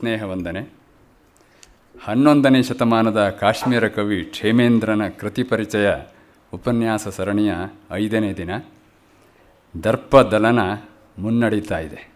ಸಸ್ನೇಹ 0.00 0.22
ವಂದನೆ. 0.22 0.60
ಹನ್ನೊಂದನೇ 2.04 2.62
ಶತಮಾನದ 2.62 3.28
ಕಾಶ್ಮೀರ 3.28 3.88
ಕವಿ 3.88 4.24
ಕ್ಷೇಮೇಂದ್ರನ 4.24 5.08
ಕೃತಿ 5.08 5.42
ಪರಿಚಯ 5.42 5.94
ಉಪನ್ಯಾಸ 6.54 7.08
ಸರಣಿಯ 7.08 7.54
ಐದನೇ 7.92 8.32
ದಿನ. 8.32 8.50
ದರ್ಪದಲನ 9.84 10.58
ಮುನ್ನಡೀತಾ 11.18 11.78
ಇದೆ. 11.78 12.10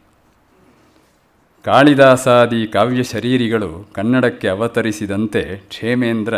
ಕಾಳಿದಾಸಾದಿ 1.65 2.67
ಕಾವ್ಯ 2.67 3.03
ಶರೀರಿಗಳು 3.03 3.89
ಕನ್ನಡಕ್ಕೆ 3.93 4.49
ಅವತರಿಸಿದಂತೆ 4.49 5.57
ಕ್ಷೇಮೇಂದ್ರ 5.57 6.35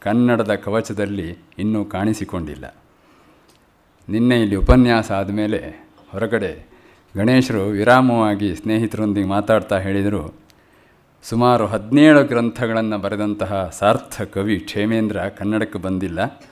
ಕನ್ನಡದ 0.00 0.54
ಕವಚದಲ್ಲಿ 0.54 1.38
ಇನ್ನೂ 1.58 1.84
ಕಾಣಿಸಿಕೊಂಡಿಲ್ಲ. 1.84 2.74
ನಿನ್ನೆ 4.08 4.42
ಇಲ್ಲಿ 4.42 4.56
ಉಪನ್ಯಾಸ 4.56 5.12
ಆದಮೇಲೆ 5.12 5.88
ಹೊರಗಡೆ 6.10 6.66
ಗಣೇಶರು 7.16 7.68
ವಿರಾಮವಾಗಿ 7.68 8.56
ಸ್ನೇಹಿತರೊಂದಿಗೆ 8.56 9.26
ಮಾತಾಡ್ತಾ 9.26 9.78
ಹೇಳಿದರು. 9.78 10.49
ಸುಮಾರು 11.22 11.66
ಹದಿನೇಳು 11.66 12.24
ಗ್ರಂಥಗಳನ್ನು 12.24 12.98
ಬರೆದಂತಹ 12.98 13.68
ಸಾರ್ಥ 13.78 14.22
ಕವಿ 14.22 14.58
ಕ್ಷೇಮೇಂದ್ರ 14.58 15.20
ಕನ್ನಡಕ್ಕೆ 15.20 15.78
ಬಂದಿಲ್ಲ. 15.78 16.42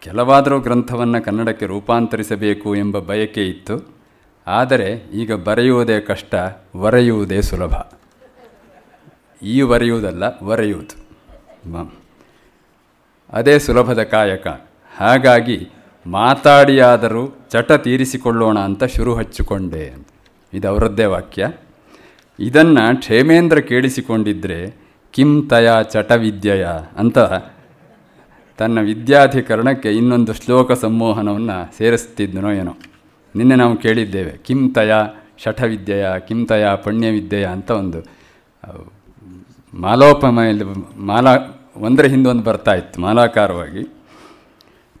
ಕೆಲವಾದರೂ 0.00 0.60
ಗ್ರಂಥವನ್ನು 0.60 1.24
ಕನ್ನಡಕ್ಕೆ 1.24 1.66
ರೂಪಾಂತರಿಸಬೇಕು 1.66 2.76
ಎಂಬ 2.76 2.98
ಬಯಕೆ 2.98 3.48
ಇತ್ತು. 3.48 3.94
ಆದರೆ 4.46 4.92
ಈಗ 5.12 5.32
ಬರೆಯುವುದೇ 5.32 6.00
ಕಷ್ಟ 6.00 6.34
ಒರೆಯುವುದೇ 6.74 7.42
ಸುಲಭ. 7.42 7.72
ಈ 9.42 9.62
ಬರೆಯುವುದಲ್ಲ 9.62 10.38
ಒರೆಯುವುದು 10.38 11.04
ಅದೇ 13.32 13.58
ಸುಲಭದ 13.58 14.02
ಕಾಯಕ. 14.02 14.46
ಹಾಗಾಗಿ 14.96 15.68
ಮಾತಾಡಿಯಾದರೂ 16.06 17.46
ಚಟ 17.50 17.72
ತೀರಿಸಿಕೊಳ್ಳೋಣ 17.72 18.58
ಅಂತ 18.58 18.84
ಶುರು 18.84 19.14
ಹಚ್ಚಿಕೊಂಡೆ. 19.14 20.08
ಇದು 20.52 20.68
ಅವರದ್ದೇ 20.68 21.04
ವಾಕ್ಯ. 21.04 21.48
ಇದನ್ನು 22.38 22.96
ಕ್ಷೇಮೇಂದ್ರ 22.98 23.58
ಕೇಳಿಸಿಕೊಂಡಿದ್ದರೆ 23.60 24.58
ಕಿಂ 25.12 25.48
ತಯ 25.48 25.68
ಚಟವಿದ್ಯೆಯ 25.90 26.66
ಅಂತ 26.96 27.18
ತನ್ನ 28.58 28.78
ವಿದ್ಯಾಧಿಕರಣಕ್ಕೆ 28.80 29.90
ಇನ್ನೊಂದು 29.90 30.32
ಶ್ಲೋಕ 30.32 30.72
ಸಂಮೋಹನವನ್ನು 30.72 31.56
ಸೇರಿಸ್ತಿದ್ದನೋ 31.78 32.50
ಏನೋ. 32.50 32.74
ನಿನ್ನೆ 33.36 33.54
ನಾವು 33.54 33.76
ಕೇಳಿದ್ದೇವೆ, 33.76 34.30
ಕಿಂ 34.30 34.70
ತಯ 34.70 34.92
ಶಠವಿದ್ಯೆಯ, 35.38 36.06
ಕಿಂ 36.28 36.46
ತಯ 36.46 36.64
ಪುಣ್ಯವಿದ್ಯೆಯ 36.76 37.46
ಅಂತ 37.46 37.70
ಒಂದು 37.70 38.00
ಮಾಲೋಪಮಯಲ್ಲಿ 39.74 40.64
ಮಾಲಾ, 41.02 41.34
ಒಂದರ 41.76 42.04
ಹಿಂದೊಂದು 42.04 42.42
ಬರ್ತಾ 42.42 42.74
ಇತ್ತು, 42.74 43.00
ಮಾಲಾಕಾರವಾಗಿ. 43.00 43.84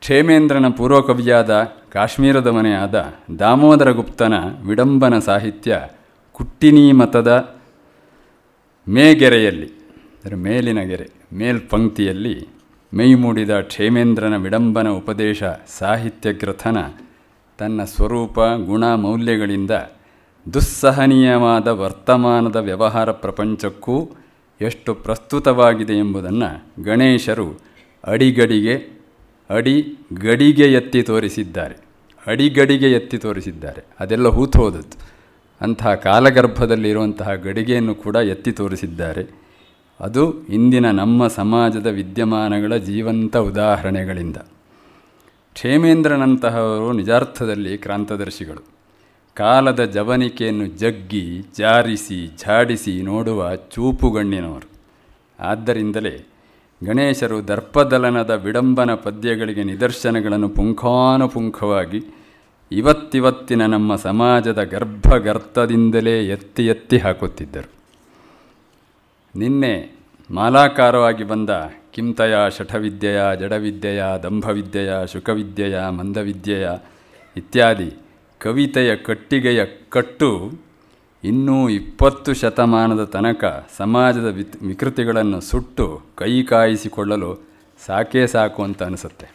ಕ್ಷೇಮೇಂದ್ರನ 0.00 0.68
ಪೂರ್ವಕವಿಯಾದ 0.68 1.62
ಕಾಶ್ಮೀರದ 1.92 2.46
ಮನೆಯಾದ 2.46 2.96
ದಾಮೋದರ 3.38 3.90
ಗುಪ್ತನ 3.90 4.34
ವಿಡಂಬನ 4.66 5.18
ಸಾಹಿತ್ಯ 5.18 5.80
ಕುಟ್ಟಿನಿ 6.34 6.92
ಮತದ 6.92 7.60
ಮೇಗೆರೆಯಲ್ಲಿ, 8.88 9.66
ಅಂದರೆ 9.66 10.36
ಮೇಲಿನ 10.36 10.80
ಗೆರೆ, 10.80 11.08
ಮೇಲ್ಪಂಕ್ತಿಯಲ್ಲಿ 11.32 12.48
ಮೈಮೂಡಿದ 12.92 13.60
ಕ್ಷೇಮೇಂದ್ರನ 13.60 14.36
ವಿಡಂಬನ 14.36 14.88
ಉಪದೇಶ 14.88 15.42
ಸಾಹಿತ್ಯ 15.78 16.32
ಗ್ರಥನ 16.32 16.76
ತನ್ನ 17.58 17.84
ಸ್ವರೂಪ 17.84 18.40
ಗುಣ 18.66 18.94
ಮೌಲ್ಯಗಳಿಂದ 18.94 19.70
ದುಸ್ಸಹನೀಯವಾದ 20.54 21.66
ವರ್ತಮಾನದ 21.66 22.56
ವ್ಯವಹಾರ 22.56 23.12
ಪ್ರಪಂಚಕ್ಕೂ 23.12 24.10
ಎಷ್ಟು 24.60 24.94
ಪ್ರಸ್ತುತವಾಗಿದೆ 24.94 25.92
ಎಂಬುದನ್ನು 25.92 26.84
ಗಣೇಶರು 26.84 27.60
ಅಡಿಗಡಿಗೆ 28.04 28.74
ಅಡಿ 29.50 29.98
ಗಡಿಗೆ 30.20 30.72
ಎತ್ತಿ 30.72 31.02
ತೋರಿಸಿದ್ದಾರೆ. 31.02 31.76
ಅಡಿಗಡಿಗೆ 32.26 32.92
ಎತ್ತಿ 32.92 33.18
ತೋರಿಸಿದ್ದಾರೆ. 33.18 33.84
ಅದೆಲ್ಲ 34.00 34.28
ಹೂತು 34.28 34.58
ಹೋದದ್ದು. 34.58 35.13
ಅಂತಹ 35.64 35.94
ಕಾಲಗರ್ಭದಲ್ಲಿರುವಂತಹ 35.94 37.34
ಗಡಿಗೆಯನ್ನು 37.34 37.94
ಕೂಡ 37.94 38.16
ಎತ್ತಿ 38.16 38.52
ತೋರಿಸಿದ್ದಾರೆ. 38.52 39.44
ಅದು 40.00 40.46
ಇಂದಿನ 40.46 40.90
ನಮ್ಮ 40.90 41.28
ಸಮಾಜದ 41.28 41.86
ವಿದ್ಯಮಾನಗಳ 41.86 42.76
ಜೀವಂತ 42.76 43.36
ಉದಾಹರಣೆಗಳಿಂದ. 43.36 44.36
ಕ್ಷೇಮೇಂದ್ರನಂತಹವರು 45.54 46.92
ನಿಜಾರ್ಥದಲ್ಲಿ 46.92 47.78
ಕ್ರಾಂತದರ್ಶಿಗಳು. 47.78 48.62
ಕಾಲದ 49.34 49.84
ಜವನಿಕೆಯನ್ನು 49.84 50.66
ಜಗ್ಗಿ, 50.66 51.42
ಜಾರಿಸಿ, 51.58 52.26
ಝಾಡಿಸಿ 52.38 53.02
ನೋಡುವ 53.02 53.56
ಚೂಪುಗಣ್ಣಿನವರು. 53.56 54.68
ಆದ್ದರಿಂದಲೇ 55.40 56.26
ಗಣೇಶರು 56.84 57.48
ದರ್ಪದಲನದ 57.48 58.30
ವಿಡಂಬನ 58.30 58.94
ಪದ್ಯಗಳಿಗೆ 58.94 59.62
ನಿದರ್ಶನಗಳನ್ನು 59.62 60.48
ಪುಂಖಾನುಪುಂಖವಾಗಿ 60.48 62.23
ಇವತ್ತಿವತ್ತಿನ 62.72 63.66
ನಮ್ಮ 63.66 63.96
ಸಮಾಜದ 63.96 64.62
ಗರ್ಭಗರ್ತದಿಂದಲೇ 64.62 66.26
ಎತ್ತಿ 66.26 66.66
ಎತ್ತಿ 66.66 66.98
ಹಾಕುತ್ತಿದ್ದರು. 66.98 67.70
ನಿನ್ನೆ 69.38 69.92
ಮಾಲಾಕಾರವಾಗಿ 70.30 71.24
ಬಂದ 71.24 71.50
ಕಿಂತಯ 71.92 72.34
ಶಠವಿದ್ಯೆಯ, 72.58 73.22
ಜಡವಿದ್ಯೆಯ, 73.38 74.04
ದಂಭವಿದ್ಯೆಯ, 74.22 74.92
ಶುಕವಿದ್ಯೆಯ, 75.12 75.80
ಮಂದವಿದ್ಯೆಯ 75.88 76.68
ಇತ್ಯಾದಿ 77.36 77.92
ಕವಿತೆಯ 78.38 78.96
ಕಟ್ಟಿಗೆಯ 78.96 79.66
ಕಟ್ಟು 79.88 80.52
ಇನ್ನೂ 81.24 81.68
ಇಪ್ಪತ್ತು 81.68 82.34
ಶತಮಾನದ 82.34 83.04
ತನಕ 83.04 83.68
ಸಮಾಜದ 83.76 84.24
ವಿತ್ 84.24 84.62
ವಿಕೃತಿಗಳನ್ನು 84.62 85.40
ಸುಟ್ಟು 85.40 86.02
ಕೈ 86.14 86.42
ಕಾಯಿಸಿಕೊಳ್ಳಲು 86.42 87.44
ಸಾಕೇ 87.86 88.26
ಸಾಕು 88.26 88.62
ಅಂತ 88.62 88.82
ಅನಿಸುತ್ತೆ. 88.82 89.26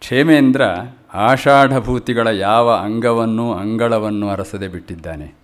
ಕ್ಷೇಮೇಂದ್ರ 0.00 0.62
ಆಷಾಢಭೂತಿಗಳ 1.14 2.26
ಯಾವ 2.26 2.70
ಅಂಗವನ್ನು 2.70 3.54
ಅಂಗಳವನ್ನು 3.54 4.28
ಅರಸದೆ 4.28 4.68
ಬಿಟ್ಟಿದ್ದಾನೆ. 4.68 5.34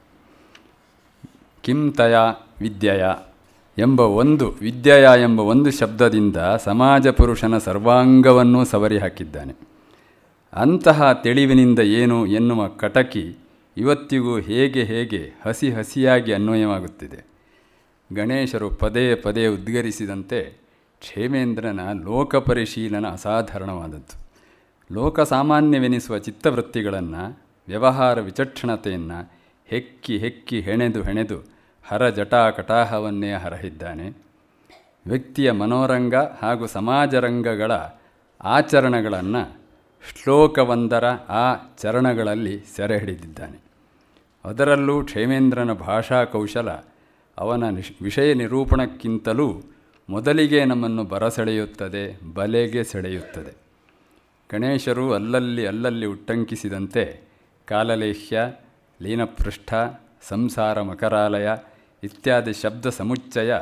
ಕಿಂತಯ 1.63 2.17
ವಿದ್ಯಯ 2.61 3.05
ಎಂಬ 3.79 4.01
ಒಂದು, 4.01 4.49
ವಿದ್ಯಯ 4.61 5.07
ಎಂಬ 5.23 5.41
ಒಂದು 5.41 5.71
ಶಬ್ದದಿಂದ 5.71 6.37
ಸಮಾಜ 6.37 7.09
ಪುರುಷನ 7.09 7.59
ಸರ್ವಾಂಗವನ್ನೂ 7.59 8.65
ಸವರಿ 8.65 8.99
ಹಾಕಿದ್ದಾನೆ. 8.99 9.55
ಅಂತಹ 10.53 11.13
ತಿಳಿವಿನಿಂದ 11.13 11.79
ಏನು 11.79 12.27
ಎನ್ನುವ 12.27 12.69
ಕಟಕಿ 12.69 13.39
ಇವತ್ತಿಗೂ 13.77 14.39
ಹೇಗೆ 14.41 14.85
ಹೇಗೆ 14.85 15.41
ಹಸಿ 15.47 15.73
ಹಸಿಯಾಗಿ 15.73 16.33
ಅನ್ವಯವಾಗುತ್ತಿದೆ. 16.33 17.27
ಗಣೇಶರು 18.15 18.71
ಪದೇ 18.71 19.15
ಪದೇ 19.15 19.47
ಉದ್ಗರಿಸಿದಂತೆ 19.47 20.43
ಕ್ಷೇಮೇಂದ್ರನ 21.01 21.81
ಲೋಕಪರಿಶೀಲನ 22.05 23.07
ಅಸಾಧಾರಣವಾದದ್ದು. 23.07 24.26
ಲೋಕಸಾಮಾನ್ಯವೆನಿಸುವ 24.91 26.19
ಚಿತ್ತವೃತ್ತಿಗಳನ್ನು, 26.19 27.41
ವ್ಯವಹಾರ 27.69 28.21
ವಿಚಕ್ಷಣತೆಯನ್ನು 28.21 29.33
ಹೆಕ್ಕಿ 29.67 30.19
ಹೆಕ್ಕಿ 30.19 30.61
ಹೆಣೆದು 30.61 31.03
ಹೆಣೆದು 31.03 31.39
ಹರ 31.85 32.09
ಜಟಾ 32.09 32.51
ಕಟಾಹವನ್ನೇ 32.51 33.33
ಹರಹಿದ್ದಾನೆ. 33.33 34.27
ವ್ಯಕ್ತಿಯ 35.07 35.53
ಮನೋರಂಗ 35.53 36.15
ಹಾಗೂ 36.15 36.67
ಸಮಾಜರಂಗಗಳ 36.67 37.73
ಆಚರಣೆಗಳನ್ನು 38.45 39.59
ಶ್ಲೋಕವೊಂದರ 40.23 41.05
ಆ 41.29 41.55
ಚರಣಗಳಲ್ಲಿ 41.79 42.61
ಸೆರೆ 42.77 42.99
ಹಿಡಿದಿದ್ದಾನೆ 42.99 43.59
ಅದರಲ್ಲೂ 44.45 45.05
ಕ್ಷೇಮೇಂದ್ರನ 45.05 45.73
ಭಾಷಾ 45.73 46.25
ಕೌಶಲ 46.25 46.71
ಅವನ 47.39 47.65
ವಿಷಯ 48.03 48.35
ನಿರೂಪಣಕ್ಕಿಂತಲೂ 48.35 49.63
ಮೊದಲಿಗೆ 50.09 50.65
ನಮ್ಮನ್ನು 50.65 51.05
ಬರಸೆಳೆಯುತ್ತದೆ, 51.05 52.35
ಬಲೆಗೆ 52.35 52.85
ಸೆಳೆಯುತ್ತದೆ. 52.85 53.66
ಗಣೇಶರು 54.53 55.13
ಅಲ್ಲಲ್ಲಿ 55.13 55.67
ಅಲ್ಲಲ್ಲಿ 55.67 56.07
ಉಟ್ಟಂಕಿಸಿದಂತೆ 56.07 57.21
ಕಾಲಲೇಹ್ಯ, 57.67 58.53
ಲೀನಪೃಷ್ಠ, 59.03 59.75
ಸಂಸಾರ 60.23 60.83
ಮಕರಾಲಯ 60.83 61.51
ಇತ್ಯಾದಿ 62.03 62.53
ಶಬ್ದ 62.53 62.87
ಸಮುಚ್ಚಯ 62.87 63.55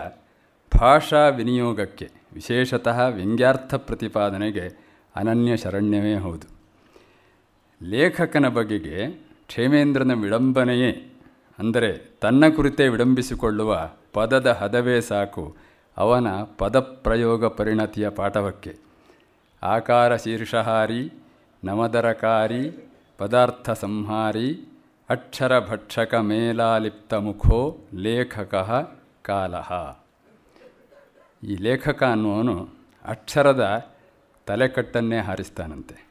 ಭಾಷಾ 0.79 1.29
ವಿನಿಯೋಗಕ್ಕೆ, 1.29 2.09
ವಿಶೇಷತಃ 2.33 3.07
ವ್ಯಂಗ್ಯಾರ್ಥ 3.07 3.75
ಪ್ರತಿಪಾದನೆಗೆ 3.75 4.85
ಅನನ್ಯ 5.17 5.57
ಶರಣ್ಯವೇ 5.57 6.15
ಹೌದು. 6.15 6.47
ಲೇಖಕನ 7.83 8.49
ಬಗೆಗೆ 8.49 9.07
ಕ್ಷೇಮೇಂದ್ರನ 9.47 10.13
ವಿಡಂಬನೆಯೇ 10.23 11.21
ಅಂದರೆ 11.59 12.19
ತನ್ನ 12.21 12.49
ಕುರಿತೇ 12.49 12.89
ವಿಡಂಬಿಸಿಕೊಳ್ಳುವ 12.89 13.91
ಪದದ 14.13 14.47
ಹದವೇ 14.47 15.01
ಸಾಕು 15.01 15.57
ಅವನ 15.97 16.27
ಪದಪ್ರಯೋಗ 16.59 17.47
ಪರಿಣತಿಯ 17.47 18.09
ಪಾಠವಕ್ಕೆ. 18.09 18.84
ಆಕಾರ 19.65 20.17
ಶೀರ್ಷಹಾರಿ 20.17 21.13
ನಮದರಕಾರಿ 21.65 22.93
ಪದಾರ್ಥ 23.19 23.71
ಸಂಹಾರಿ 23.71 24.79
ಅಕ್ಷರ 25.09 25.59
ಭಕ್ಷಕ 25.59 26.15
ಮೇಲಾಲಿಪ್ತ 26.15 27.15
ಮುಖೋ 27.15 27.79
ಲೇಖಕ 27.95 28.55
ಕಾಲಃ. 29.23 29.99
ಈ 31.43 31.57
ಲೇಖಕ 31.57 32.03
ಅನ್ನುವನು 32.03 32.69
ಅಕ್ಷರದ 33.05 33.95
ತಲೆಕಟ್ಟನ್ನೇ 34.47 35.19
ಹಾರಿಸ್ತಾನಂತೆ. 35.19 36.09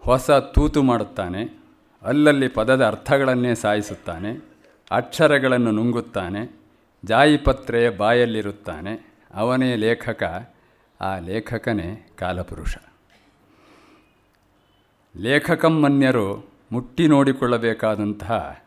ಹೊಸ 0.00 0.30
ತೂತು 0.30 0.82
ಮಾಡುತ್ತಾನೆ, 0.82 1.62
ಅಲ್ಲಲ್ಲಿ 2.02 2.48
ಪದದ 2.48 2.86
ಅರ್ಥಗಳನ್ನೇ 2.86 3.54
ಸಾಯಿಸುತ್ತಾನೆ, 3.54 4.44
ಅಕ್ಷರಗಳನ್ನು 4.90 5.70
ನುಂಗುತ್ತಾನೆ, 5.70 6.60
ಜಾಯಿಪತ್ರೆಯ 7.04 7.90
ಬಾಯಲ್ಲಿರುತ್ತಾನೆ, 7.90 9.14
ಅವನೇ 9.34 9.76
ಲೇಖಕ. 9.76 10.52
ಆ 11.00 11.18
ಲೇಖಕನೇ 11.18 12.08
ಕಾಲಪುರುಷ. 12.18 12.76
ಲೇಖಕಮ್ಮನ್ಯರು 15.16 16.46
ಮುಟ್ಟಿ 16.72 17.06
ನೋಡಿಕೊಳ್ಳಬೇಕಾದಂತಹ 17.06 18.64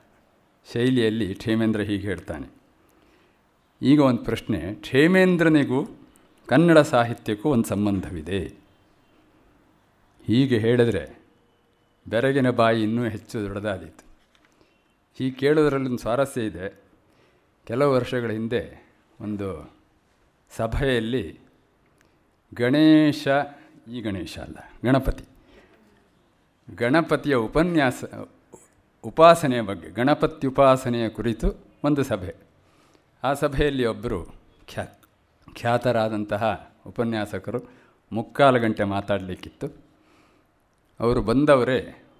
ಶೈಲಿಯಲ್ಲಿ 0.74 1.36
ಕ್ಷೇಮೇಂದ್ರ 1.36 1.82
ಹೀಗೆ 1.82 2.08
ಹೇಳ್ತಾನೆ. 2.08 2.48
ಈಗ 3.82 4.02
ಒಂದು 4.02 4.24
ಪ್ರಶ್ನೆ, 4.24 4.76
ಕ್ಷೇಮೇಂದ್ರನಿಗೂ 4.76 5.86
ಕನ್ನಡ 6.48 6.78
ಸಾಹಿತ್ಯಕ್ಕೂ 6.78 7.50
ಒಂದು 7.50 7.68
ಸಂಬಂಧವಿದೆ. 7.68 8.44
ಹೀಗೆ 10.26 10.58
ಹೇಳಿದರೆ 10.58 11.20
ಬೆರಗಿನ 12.08 12.50
ಬಾಯಿ 12.50 12.84
ಇನ್ನೂ 12.84 13.04
ಹೆಚ್ಚು 13.04 13.42
ದೊಡ್ಡದಾದೀತು. 13.42 14.06
ಹೀಗೆ 15.18 15.36
ಕೇಳೋದ್ರಲ್ಲಿ 15.36 15.88
ಒಂದು 15.88 15.98
ಸ್ವಾರಸ್ಯ 15.98 16.46
ಇದೆ. 16.46 16.84
ಕೆಲವು 17.66 17.94
ವರ್ಷಗಳ 17.94 18.32
ಹಿಂದೆ 18.32 18.88
ಒಂದು 19.22 19.74
ಸಭೆಯಲ್ಲಿ 20.52 21.49
ಗಣೇಶ, 22.54 23.28
ಈ 23.88 24.02
ಗಣೇಶ 24.02 24.40
ಅಲ್ಲ, 24.40 24.60
ಗಣಪತಿ. 24.86 25.24
ಗಣಪತಿಯ 26.76 27.36
ಉಪನ್ಯಾಸ, 27.36 28.04
ಉಪಾಸನೆಯ 29.04 29.62
ಬಗ್ಗೆ, 29.62 29.90
ಗಣಪತಿ 29.90 30.48
ಉಪಾಸನೆಯ 30.48 31.10
ಕುರಿತು 31.10 31.48
ಒಂದು 31.84 32.04
ಸಭೆ. 32.04 32.36
ಆ 33.24 33.34
ಸಭೆಯಲ್ಲಿ 33.34 33.86
ಒಬ್ಬರು 33.86 34.20
ಖ್ಯಾ, 34.68 34.86
ಖ್ಯಾತರಾದಂತಹ 35.56 36.44
ಉಪನ್ಯಾಸಕರು 36.88 37.60
ಮುಕ್ಕಾಲು 38.12 38.60
ಗಂಟೆ 38.60 38.84
ಮಾತಾಡಲಿಕ್ಕಿತ್ತು. 38.84 39.68
ಅವರು 41.00 41.22
ಬಂದವರೇ 41.22 41.80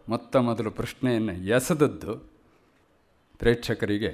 ಮೊತ್ತ 0.10 0.36
ಮೊದಲು 0.38 0.72
ಪ್ರಶ್ನೆಯನ್ನು 0.72 1.34
ಎಸೆದದ್ದು 1.34 2.14
ಪ್ರೇಕ್ಷಕರಿಗೆ, 3.40 4.12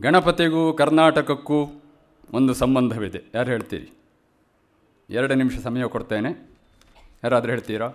ಗಣಪತಿಗೂ 0.00 0.72
ಕರ್ನಾಟಕಕ್ಕೂ 0.72 1.82
ಒಂದು 2.32 2.54
ಸಂಬಂಧವಿದೆ. 2.54 3.20
ಯಾರು 3.34 3.50
ಹೇಳ್ತೀರಿ? 3.50 3.88
ಎರಡು 5.10 5.34
ನಿಮಿಷ 5.34 5.58
ಸಮಯ 5.58 5.84
ಕೊಡ್ತೇನೆ. 5.84 6.50
ಯಾರಾದರೂ 7.24 7.50
ಹೇಳ್ತೀರಾ? 7.50 7.86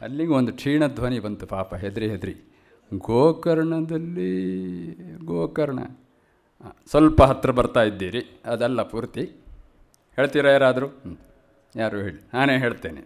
ಅಲ್ಲಿಗೆ 0.00 0.32
ಒಂದು 0.32 0.52
ಕ್ಷೀಣ 0.52 0.86
ಧ್ವನಿ 0.86 1.20
ಬಂತು 1.20 1.46
ಪಾಪ, 1.46 1.74
ಹೆದರಿ 1.74 2.10
ಹೆದರಿ. 2.10 2.36
ಗೋಕರ್ಣದಲ್ಲಿ, 2.94 4.46
ಗೋಕರ್ಣ. 5.24 5.78
ಸ್ವಲ್ಪ 6.86 7.22
ಹತ್ತಿರ 7.22 7.50
ಬರ್ತಾ 7.50 7.82
ಇದ್ದೀರಿ, 7.82 8.40
ಅದಲ್ಲ 8.44 8.82
ಪೂರ್ತಿ. 8.82 9.24
ಹೇಳ್ತೀರಾ 10.16 10.50
ಯಾರಾದರೂ? 10.50 10.86
ಯಾರು 11.76 11.98
ಹೇಳಿ? 11.98 12.20
ನಾನೇ 12.34 12.58
ಹೇಳ್ತೇನೆ. 12.58 13.04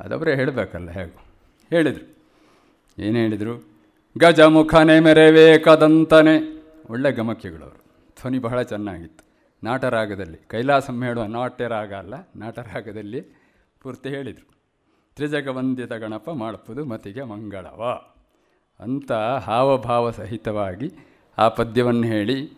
ಅದೊಬ್ಬರೇ 0.00 0.34
ಹೇಳಬೇಕಲ್ಲ, 0.34 0.90
ಹೇಗೂ. 0.90 1.24
ಹೇಳಿದರು. 1.70 2.16
ಏನು 2.98 3.16
ಹೇಳಿದರು? 3.16 3.68
ಗಜಮುಖನೆ 4.18 5.00
ಮೆರೆವೇಕದಂತನೆ 5.00 6.62
ಒಳ್ಳೆ 6.90 7.12
ಗಮಕಿಗಳವರು. 7.12 7.84
ಧ್ವನಿ 8.20 8.38
ಬಹಳ 8.38 8.62
ಚೆನ್ನಾಗಿತ್ತು. 8.62 9.25
ನಾಟರಾಗದಲ್ಲಿ. 9.64 10.38
ಕೈಲಾಸಂ 10.48 11.04
ಹೇಳುವ 11.04 11.24
ನಾಟ್ಯರಾಗ 11.24 11.94
ಅಲ್ಲ, 11.94 12.14
ನಾಟರಾಗದಲ್ಲಿ 12.36 13.20
ಪೂರ್ತಿ 13.80 14.08
ಹೇಳಿದರು. 14.08 14.50
ತ್ರಿಜಗವಂದಿತ 15.16 15.92
ಗಣಪ 15.92 16.30
ಮಾಡಪ್ಪುದು 16.30 16.84
ಮತಿಗೆ 16.84 17.22
ಮಂಗಳವ. 17.22 18.00
ಅಂತ 18.80 19.12
ಹಾವಭಾವ 19.12 20.10
ಸಹಿತವಾಗಿ 20.10 20.92
ಆ 21.38 21.48
ಪದ್ಯವನ್ನು 21.48 22.06
ಹೇಳಿ, 22.06 22.52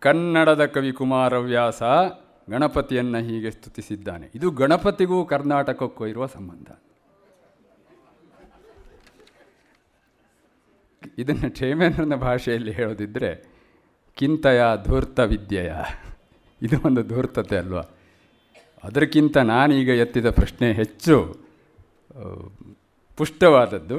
ಕನ್ನಡದ 0.00 0.66
ಕವಿ 0.66 0.92
ಕುಮಾರವ್ಯಾಸ 0.92 1.82
ಗಣಪತಿಯನ್ನು 2.50 3.18
ಹೀಗೆ 3.18 3.50
ಸ್ತುತಿಸಿದ್ದಾನೆ. 3.50 4.30
ಇದು 4.34 4.50
ಗಣಪತಿಗೂ 4.50 5.24
ಕರ್ನಾಟಕಕ್ಕೂ 5.24 6.06
ಇರುವ 6.06 6.26
ಸಂಬಂಧ. 6.26 6.70
ಇದನ್ನು 11.18 11.50
ಕ್ಷೇಮೇಂದ್ರನ 11.50 12.14
ಭಾಷೆಯಲ್ಲಿ 12.14 12.72
ಹೇಳೋದಿದ್ದರೆ 12.72 13.44
ಕಿಂತಯ 14.14 14.62
ಧೂರ್ತ 14.84 15.20
ವಿದ್ಯೆಯ. 15.20 15.72
ಇದು 16.62 16.76
ಒಂದು 16.86 17.02
ಧೂರ್ತತೆ 17.02 17.56
ಅಲ್ವಾ? 17.56 17.84
ಅದಕ್ಕಿಂತ 18.84 19.36
ನಾನೀಗ 19.36 19.88
ಎತ್ತಿದ 19.88 20.28
ಪ್ರಶ್ನೆ 20.30 20.68
ಹೆಚ್ಚು 20.72 21.16
ಪುಷ್ಟವಾದದ್ದು. 23.16 23.98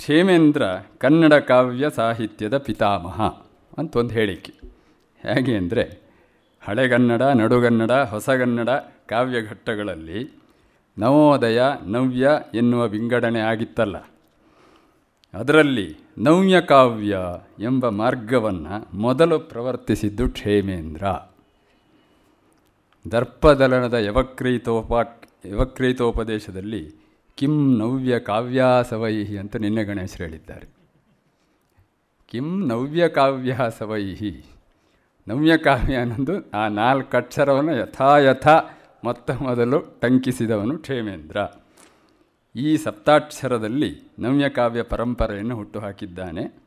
ಕ್ಷೇಮೇಂದ್ರ 0.00 0.62
ಕನ್ನಡ 0.98 1.34
ಕಾವ್ಯ 1.34 1.86
ಸಾಹಿತ್ಯದ 1.90 2.56
ಪಿತಾಮಹ 2.56 3.20
ಅಂತ 3.78 3.96
ಒಂದು 3.96 4.14
ಹೇಳಿಕೆ. 4.14 4.52
ಹೇಗೆ 5.20 5.54
ಅಂದರೆ 5.56 5.84
ಹಳೆಗನ್ನಡ 6.62 7.22
ನಡುಗನ್ನಡ 7.22 7.92
ಹೊಸಗನ್ನಡ 7.92 8.70
ಕಾವ್ಯಘಟ್ಟಗಳಲ್ಲಿ 9.08 10.20
ನವೋದಯ, 10.96 11.60
ನವ್ಯ 11.86 12.28
ಎನ್ನುವ 12.54 12.82
ವಿಂಗಡಣೆ 12.88 13.40
ಆಗಿತ್ತಲ್ಲ. 13.40 13.96
ಅದರಲ್ಲಿ 15.34 15.96
ನವ್ಯಕಾವ್ಯ 16.18 17.18
ಎಂಬ 17.58 17.88
ಮಾರ್ಗವನ್ನು 17.88 18.96
ಮೊದಲು 18.96 19.38
ಪ್ರವರ್ತಿಸಿದ್ದು 19.38 20.28
ಕ್ಷೇಮೇಂದ್ರ. 20.28 21.06
ದರ್ಪದಲನದ 23.12 23.94
ಯವಕ್ರೀತೋಪ 23.94 24.92
ಯವಕ್ರೀತೋಪದೇಶದಲ್ಲಿ 25.46 26.90
ಕಿಂ 27.36 27.78
ನವ್ಯ 27.78 28.18
ಕಾವ್ಯಾಸವೈಹಿ 28.18 29.38
ಅಂತ 29.38 29.56
ನಿನ್ನೆ 29.56 29.84
ಗಣೇಶರು 29.84 30.24
ಹೇಳಿದ್ದಾರೆ. 30.24 30.68
ಕಿಂ 32.28 32.68
ನವ್ಯ 32.68 33.08
ಕಾವ್ಯಾಸವೈಹಿ. 33.08 34.44
ನವ್ಯ 35.28 35.56
ಕಾವ್ಯ 35.56 35.96
ಅನ್ನೋದು 35.96 36.50
ಆ 36.50 36.68
ನಾಲ್ಕು 36.68 37.16
ಅಕ್ಷರವನ್ನು 37.16 37.76
ಯಥಾಯಥ 37.76 38.48
ಮೊತ್ತ 39.04 39.30
ಮೊದಲು 39.30 40.00
ಟಂಕಿಸಿದವನು 40.00 40.78
ಕ್ಷೇಮೇಂದ್ರ. 40.78 41.36
ಈ 42.56 42.76
ಸಪ್ತಾಕ್ಷರದಲ್ಲಿ 42.76 44.02
ನವ್ಯಕಾವ್ಯ 44.18 44.82
ಪರಂಪರೆಯನ್ನು 44.82 45.56
ಹುಟ್ಟುಹಾಕಿದ್ದಾನೆ. 45.56 46.62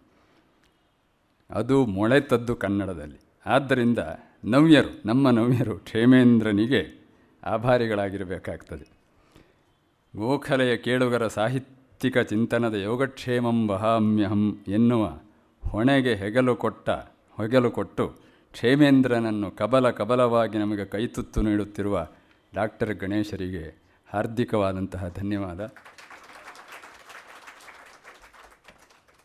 ಅದು 1.50 1.86
ಮೊಳೆತದ್ದು 1.86 2.56
ಕನ್ನಡದಲ್ಲಿ. 2.56 3.20
ಆದ್ದರಿಂದ 3.46 3.98
ನವ್ಯರು, 4.46 5.02
ನಮ್ಮ 5.06 5.30
ನವ್ಯರು 5.30 5.78
ಕ್ಷೇಮೇಂದ್ರನಿಗೆ 5.78 7.06
ಆಭಾರಿಗಳಾಗಿರಬೇಕಾಗ್ತದೆ. 7.44 8.90
ಗೋಖಲೆಯ 10.16 10.78
ಕೇಳುಗರ 10.78 11.28
ಸಾಹಿತ್ಯಿಕ 11.28 12.18
ಚಿಂತನದ 12.18 12.74
ಯೋಗಕ್ಷೇಮಂ 12.74 13.70
ವಹಾಮ್ಯಹಂ 13.70 14.64
ಎನ್ನುವ 14.68 15.20
ಹೊಣೆಗೆ 15.70 16.16
ಹೆಗಲು 16.16 16.56
ಕೊಟ್ಟ, 16.56 16.90
ಹೊಗಲು 17.32 17.72
ಕೊಟ್ಟು 17.72 18.08
ಕ್ಷೇಮೇಂದ್ರನನ್ನು 18.52 19.52
ಕಬಲ 19.52 19.90
ಕಬಲವಾಗಿ 19.90 20.58
ನಮಗೆ 20.58 20.86
ಕೈತುತ್ತು 20.86 21.42
ನೀಡುತ್ತಿರುವ 21.42 22.08
ಡಾಕ್ಟರ್ 22.54 22.94
ಗಣೇಶರಿಗೆ 22.94 23.83
ಹಾರ್ದಿಕವಾದಂತಹ 24.14 25.08
ಧನ್ಯವಾದ. 25.08 25.68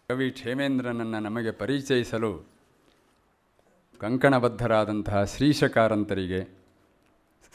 ಕವಿ 0.09 0.31
ಕ್ಷೇಮೇಂದ್ರನನ್ನು 0.31 1.21
ನಮಗೆ 1.21 1.51
ಪರಿಚಯಿಸಲು 1.51 2.49
ಕಂಕಣಬದ್ಧರಾದಂತಹ 4.01 5.25
ಶ್ರೀಶಕಾರಂತರಿಗೆ 5.25 6.59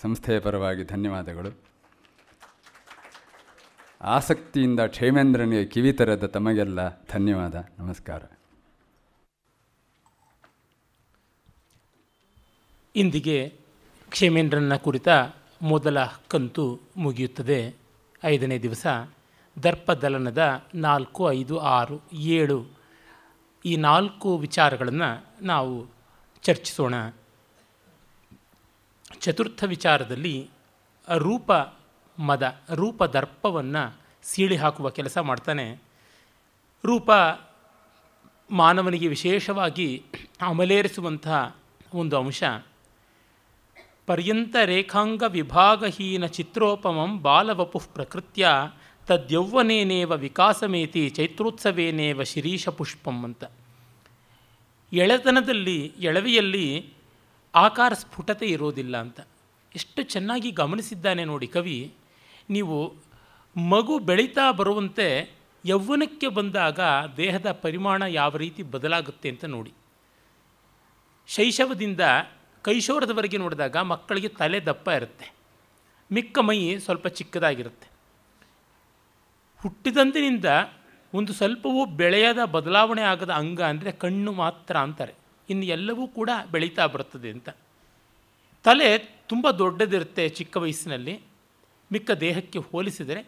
ಸಂಸ್ಥೆಯ 0.01 0.39
ಪರವಾಗಿ 0.39 0.83
ಧನ್ಯವಾದಗಳು. 0.83 1.57
ಆಸಕ್ತಿಯಿಂದ 4.01 4.80
ಕ್ಷೇಮೇಂದ್ರನಿಗೆ 4.80 5.65
ಕಿವಿ 5.65 5.94
ತೆರೆದ 5.94 6.25
ತಮಗೆಲ್ಲ 6.25 6.89
ಧನ್ಯವಾದ. 6.89 7.56
ನಮಸ್ಕಾರ. 7.80 8.24
ಇಂದಿಗೆ 12.95 13.57
ಕ್ಷೇಮೇಂದ್ರನ 14.09 14.75
ಕುರಿತ 14.75 15.07
ಮೊದಲ 15.63 16.05
ಕಂತು 16.05 16.79
ಮುಗಿಯುತ್ತದೆ. 16.97 17.75
ಐದನೇ 18.23 18.57
ದಿವಸ 18.57 18.87
ದರ್ಪದಲನದ 19.63 20.65
ನಾಲ್ಕು, 20.75 21.31
ಐದು, 21.31 21.59
ಆರು, 21.59 22.01
ಏಳು. 22.13 22.65
ಈ 23.65 23.75
ನಾಲ್ಕು 23.75 24.37
ವಿಚಾರಗಳನ್ನು 24.37 25.25
ನಾವು 25.41 25.85
ಚರ್ಚಿಸೋಣ. 26.41 27.09
ಚತುರ್ಥ 29.19 29.63
ವಿಚಾರದಲ್ಲಿ 29.63 30.49
ರೂಪ 31.17 31.51
ಮದ, 32.19 32.61
ರೂಪ 32.73 33.03
ದರ್ಪವನ್ನು 33.03 33.97
ಸೀಳಿ 34.23 34.55
ಹಾಕುವ 34.55 34.89
ಕೆಲಸ 34.89 35.17
ಮಾಡ್ತಾನೆ. 35.17 35.81
ರೂಪ 36.85 37.11
ಮಾನವನಿಗೆ 38.51 39.07
ವಿಶೇಷವಾಗಿ 39.07 40.03
ಅಮಲೇರಿಸುವಂತಹ 40.41 41.55
ಒಂದು 41.93 42.17
ಅಂಶ. 42.17 42.43
ಪರ್ಯಂತ 44.07 44.56
ರೇಖಾಂಗ 44.66 45.24
ವಿಭಾಗಹೀನ 45.28 46.26
ಚಿತ್ರೋಪಮಂ 46.38 47.12
ಬಾಲವಪುಃ 47.22 47.86
ಪ್ರಕೃತ್ಯ 47.94 48.50
ತದ್ಯೌವನೇನೇವ 49.07 50.12
ವಿಕಾಸಮೇತಿ 50.24 51.04
ಚೈತ್ರೋತ್ಸವೇನೇವ 51.10 52.24
ಶಿರೀಷ 52.24 52.69
ಪುಷ್ಪಂ 52.69 53.18
ಅಂತ. 53.24 53.44
ಎಳೆತನದಲ್ಲಿ, 54.92 55.80
ಎಳವೆಯಲ್ಲಿ 56.00 56.68
ಆಕಾರ 57.54 57.94
ಸ್ಫುಟತೆ 57.94 58.45
ಇರೋದಿಲ್ಲ 58.45 58.95
ಅಂತ. 58.98 59.19
ಎಷ್ಟು 59.76 60.02
ಚೆನ್ನಾಗಿ 60.04 60.52
ಗಮನಿಸಿದ್ದಾನೆ 60.52 61.24
ನೋಡಿ 61.26 61.48
ಕವಿ, 61.48 61.80
ನೀವು 62.50 62.78
ಮಗು 63.56 63.95
ಬೆಳೀತಾ 64.00 64.45
ಬರುವಂತೆ 64.52 65.07
ಯೌವನಕ್ಕೆ 65.66 66.28
ಬಂದಾಗ 66.28 66.80
ದೇಹದ 67.18 67.52
ಪರಿಮಾಣ 67.66 68.02
ಯಾವ 68.19 68.38
ರೀತಿ 68.38 68.64
ಬದಲಾಗುತ್ತೆ 68.64 69.28
ಅಂತ 69.30 69.45
ನೋಡಿ. 69.56 69.74
ಶೈಶವದಿಂದ 71.28 72.02
ಕೈಶೋರದವರೆಗೆ 72.63 73.37
ನೋಡಿದಾಗ 73.37 73.77
ಮಕ್ಕಳಿಗೆ 73.77 74.27
ತಲೆ 74.27 74.59
ದಪ್ಪ 74.59 74.87
ಇರುತ್ತೆ. 74.89 75.33
ಮಿಕ್ಕ 76.11 76.39
ಮೈ 76.39 76.77
ಸ್ವಲ್ಪ 76.77 77.07
ಚಿಕ್ಕದಾಗಿರುತ್ತೆ. 77.07 77.87
ಹುಟ್ಟಿದಂದಿನಿಂದ 79.61 80.45
ಒಂದು 81.13 81.33
ಸ್ವಲ್ಪವೂ 81.33 81.85
ಬೆಳೆಯದ 81.85 82.45
ಬದಲಾವಣೆ 82.45 83.01
ಆಗದ 83.01 83.29
ಅಂಗ 83.29 83.61
ಅಂದರೆ 83.61 83.91
ಕಣ್ಣು 83.91 84.31
ಮಾತ್ರ 84.31 84.77
ಅಂತಾರೆ. 84.77 85.13
ಇನ್ನು 85.49 85.65
ಎಲ್ಲವೂ 85.65 86.07
ಕೂಡ 86.07 86.29
ಬೆಳೀತಾ 86.51 86.85
ಬರ್ತದೆ 86.85 87.29
ಅಂತ. 87.29 87.49
ತಲೆ 88.63 88.97
ತುಂಬ 88.97 89.51
ದೊಡ್ಡದಿರುತ್ತೆ 89.51 90.29
ಚಿಕ್ಕ 90.29 90.57
ವಯಸ್ಸಿನಲ್ಲಿ. 90.57 91.21
ಮಿಕ್ಕ 91.91 92.11
ದೇಹಕ್ಕೆ 92.11 92.59
ಹೋಲಿಸಿದರೆ 92.59 93.21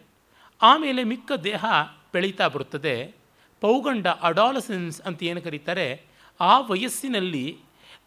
ಆಮೇಲೆ 0.62 1.04
ಮಿಕ್ಕ 1.04 1.32
ದೇಹ 1.44 1.64
ಬೆಳೀತಾ 2.12 2.48
ಬರುತ್ತದೆ. 2.48 3.14
ಪೌಗಂಡ 3.60 4.06
ಅಡಾಲಸೆನ್ಸ್ 4.06 5.02
ಅಂತ 5.02 5.22
ಏನು 5.22 5.42
ಕರೀತಾರೆ? 5.42 6.02
ಆ 6.40 6.60
ವಯಸ್ಸಿನಲ್ಲಿ 6.60 7.58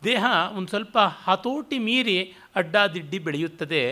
ದೇಹ 0.03 0.25
ಒಂದು 0.55 0.67
ಸ್ವಲ್ಪ 0.67 0.97
ಹತೋಟಿ 1.23 1.77
ಮೀರಿ 1.77 2.17
ಅಡ್ಡಾದಿಡ್ಡಿ 2.55 3.19
ಬೆಳೆಯುತ್ತದೆ. 3.19 3.83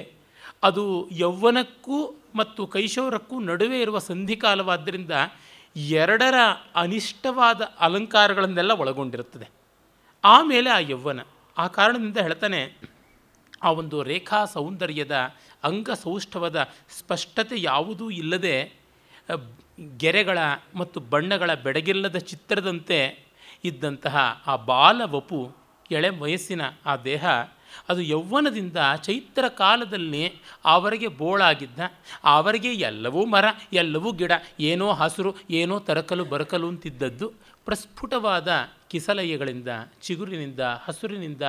ಅದು 0.64 0.84
ಯೌವನಕ್ಕೂ 1.12 1.98
ಮತ್ತು 2.36 2.68
ಕೈಶೋರಕ್ಕೂ 2.68 3.40
ನಡುವೆ 3.40 3.82
ಇರುವ 3.82 3.98
ಸಂಧಿಕಾಲವಾದ್ದರಿಂದ 4.00 5.12
ಎರಡರ 5.76 6.38
ಅನಿಷ್ಟವಾದ 6.76 7.62
ಅಲಂಕಾರಗಳನ್ನೆಲ್ಲ 7.80 8.72
ಒಳಗೊಂಡಿರುತ್ತದೆ. 8.72 9.48
ಆಮೇಲೆ 10.24 10.70
ಆ 10.70 10.80
ಯೌವನ 10.80 11.20
ಆ 11.58 11.68
ಕಾರಣದಿಂದ 11.68 12.18
ಹೇಳ್ತಾನೆ, 12.18 12.62
ಆ 13.64 13.72
ಒಂದು 13.72 13.98
ರೇಖಾ 14.04 14.40
ಸೌಂದರ್ಯದ 14.46 15.16
ಅಂಗ 15.64 15.90
ಸೌಷ್ಠವದ 16.04 16.60
ಸ್ಪಷ್ಟತೆ 17.00 17.56
ಯಾವುದೂ 17.62 18.10
ಇಲ್ಲದೆ, 18.10 18.56
ಗೆರೆಗಳ 19.98 20.40
ಮತ್ತು 20.76 21.00
ಬಣ್ಣಗಳ 21.00 21.54
ಬೆಡಗಿಲ್ಲದ 21.54 22.18
ಚಿತ್ರದಂತೆ 22.32 23.00
ಇದ್ದಂತಹ 23.64 24.44
ಆ 24.48 24.56
ಬಾಲ 24.56 25.02
ವಪು 25.06 25.67
ಎಳೆ 25.92 26.10
ವಯಸ್ಸಿನ 26.10 26.62
ಆ 26.86 26.96
ದೇಹ, 26.96 27.26
ಅದು 27.90 28.02
ಯೌವನದಿಂದ 28.02 28.78
ಚೈತ್ರ 29.02 29.48
ಕಾಲದಲ್ಲಿ 29.48 30.34
ಅವರಿಗೆ 30.66 31.08
ಬೋಳಾಗಿದ್ದ. 31.08 31.80
ಅವರಿಗೆ 32.24 32.74
ಎಲ್ಲವೂ 32.74 33.26
ಮರ, 33.26 33.46
ಎಲ್ಲವೂ 33.74 34.12
ಗಿಡ, 34.12 34.32
ಏನೋ 34.60 34.94
ಹಸಿರು, 34.94 35.36
ಏನೋ 35.50 35.80
ತರಕಲು 35.80 36.26
ಬರಕಲು 36.26 36.68
ಅಂತಿದ್ದದ್ದು. 36.68 37.34
ಪ್ರಸ್ಫುಟವಾದ 37.66 38.48
ಕಿಸಲಯ್ಯಗಳಿಂದ 38.88 39.68
ಚಿಗುರಿನಿಂದ, 40.02 40.60
ಹಸುರಿನಿಂದ, 40.60 41.42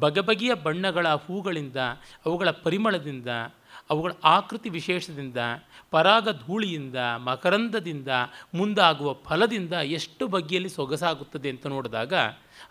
ಬಗೆಬಗೆಯ 0.00 0.54
ಬಣ್ಣಗಳ 0.54 1.08
ಹೂಗಳಿಂದ, 1.08 1.76
ಅವುಗಳ 2.26 2.50
ಪರಿಮಳದಿಂದ, 2.50 3.26
ಅವುಗಳ 3.90 4.12
ಆಕೃತಿ 4.24 4.68
ವಿಶೇಷದಿಂದ, 4.68 5.36
ಪರಾಗ 5.90 6.28
ಧೂಳಿಯಿಂದ, 6.30 6.96
ಮಕರಂದದಿಂದ 6.96 8.08
ಮುಂದಾಗುವ 8.54 9.12
ಫಲದಿಂದ 9.12 9.72
ಎಷ್ಟು 9.72 10.26
ಬಗೆಯಲ್ಲಿ 10.26 10.68
ಸೊಗಸಾಗುತ್ತದೆ 10.68 11.50
ಅಂತ 11.50 11.66
ನೋಡಿದಾಗ 11.66 12.14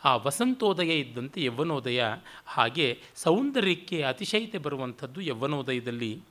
ಆ 0.05 0.15
ವಸಂತೋದಯ 0.15 0.99
ಇದ್ದಂತೆ 0.99 1.43
ಯವ್ವನೋದಯ 1.43 2.03
ಹಾಗೆ 2.45 2.99
ಸೌಂದರ್ಯಕ್ಕೆ 3.15 4.01
ಅತಿಶಯತೆ 4.03 4.57
ಬರುವಂಥದ್ದು 4.57 5.21
ಯವ್ವನೋದಯದಲ್ಲಿ 5.21 6.21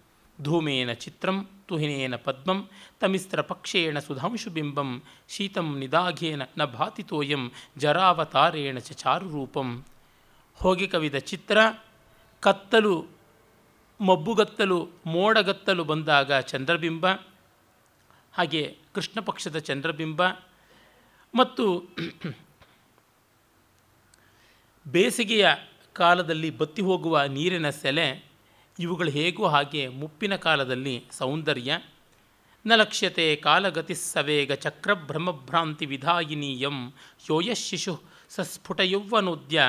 ಧೂಮೇನ 0.42 0.92
ಚಿತ್ರಂ 0.92 1.48
ತುಹಿನೇನ 1.68 2.16
ಪದ್ಮಂ 2.16 2.68
ತಮಿಸ್ತ್ರ 3.00 3.40
ಪಕ್ಷೇಣ 3.40 3.98
ಸುಧಾಂಶುಬಿಂಬಂ 3.98 5.02
ಶೀತಂ 5.28 5.78
ನಿದಾಘೇನ 5.78 6.42
ನ 6.58 6.64
ಭಾತಿತೋಯಂ 6.64 7.52
ಜರಾವತಾರೇಣ 7.78 8.78
ಚ 8.78 8.92
ಚಾರುರೂಪಂ. 8.92 9.84
ಹೋಗಿ 10.54 10.88
ಕವಿದ 10.88 11.18
ಚಿತ್ರ, 11.18 11.58
ಕತ್ತಲು, 12.40 13.06
ಮಬ್ಬುಗತ್ತಲು, 14.00 14.88
ಮೋಡಗತ್ತಲು 15.06 15.84
ಬಂದಾಗ 15.84 16.32
ಚಂದ್ರಬಿಂಬ, 16.32 17.06
ಹಾಗೆ 18.32 18.78
ಕೃಷ್ಣ 18.94 19.20
ಪಕ್ಷದ 19.20 19.58
ಚಂದ್ರಬಿಂಬ 19.58 20.22
ಮತ್ತು 21.34 21.84
ಬೇಸಿಗೆಯ 24.88 25.46
ಕಾಲದಲ್ಲಿ 25.92 26.50
ಬತ್ತಿ 26.50 26.82
ಹೋಗುವ 26.82 27.22
ನೀರಿನ 27.22 27.70
ಸೆಲೆ, 27.70 28.24
ಇವುಗಳು 28.78 29.10
ಹೇಗೂ 29.10 29.46
ಹಾಗೆ 29.46 29.88
ಮುಪ್ಪಿನ 29.88 30.36
ಕಾಲದಲ್ಲಿ 30.36 31.04
ಸೌಂದರ್ಯ 31.10 31.80
ನ 32.66 32.72
ಲಕ್ಷ್ಯತೆ 32.74 33.36
ಕಾಲಗತಿ 33.36 33.94
ಸವೇಗ 33.94 34.52
ಚಕ್ರಭ್ರಮಭ್ರಾಂತಿ 34.52 35.86
ವಿಧಾಯಿನೀಯಂ 35.86 36.94
ಯೋಯಶಿಶು 37.30 37.94
ಸಸ್ಫುಟ 38.30 38.80
ಯೌವನೋದ್ಯ 38.80 39.62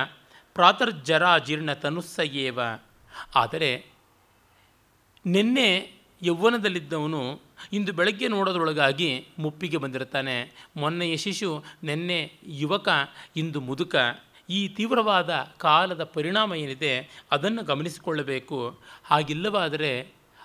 ಪ್ರಾತರ್ಜರಾ 0.54 1.38
ಜೀರ್ಣ 1.38 1.74
ತನುಸ್ಸಯೇವ 1.74 2.60
ಆದರೆ 3.36 3.86
ನಿನ್ನೆ 5.26 5.92
ಯೌವನದಲ್ಲಿದ್ದವನು 6.22 7.22
ಇಂದು 7.74 7.94
ಬೆಳಗ್ಗೆ 7.94 8.28
ನೋಡೋದ್ರೊಳಗಾಗಿ 8.28 9.28
ಮುಪ್ಪಿಗೆ 9.40 9.78
ಬಂದಿರ್ತಾನೆ 9.78 10.36
ಮೊನ್ನೆಯ 10.76 11.18
ಶಿಶು, 11.18 11.64
ನಿನ್ನೆ 11.84 12.32
ಯುವಕ, 12.48 12.90
ಇಂದು 13.36 13.62
ಮುದುಕ. 13.62 13.96
ಈ 14.50 14.68
ತೀವ್ರವಾದ 14.68 15.32
ಕಾಲದ 15.58 16.04
ಪರಿಣಾಮ 16.14 16.56
ಏನಿದೆ 16.56 16.94
ಅದನ್ನು 17.32 17.64
ಗಮನಿಸಿಕೊಳ್ಳಬೇಕು 17.64 18.60
ಹಾಗಿಲ್ಲವಾದರೆ 19.06 19.92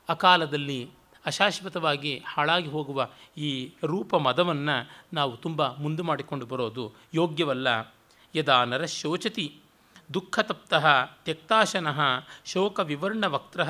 ಅಕಾಲದಲ್ಲಿ 0.08 0.80
ಅಶಾಶ್ವತವಾಗಿ 1.26 2.22
ಹಾಳಾಗಿ 2.26 2.68
ಹೋಗುವ 2.68 3.00
ಈ 3.38 3.50
ರೂಪ 3.84 4.14
ಮದವನ್ನು 4.16 4.76
ನಾವು 5.12 5.36
ತುಂಬ 5.36 5.62
ಮುಂದೆ 5.76 6.02
ಮಾಡಿಕೊಂಡು 6.02 6.46
ಬರೋದು 6.46 6.84
ಯೋಗ್ಯವಲ್ಲ 7.14 7.68
ಯದಾ 8.34 8.64
ನರ 8.64 8.84
ಶೋಚತಿ 8.84 9.46
ದುಃಖತಪ್ತ 10.14 10.74
ತ್ಯಕ್ತಾಶನಃ 11.24 12.00
ಶೋಕವಿವರ್ಣವಕ್ತ್ರ 12.44 13.60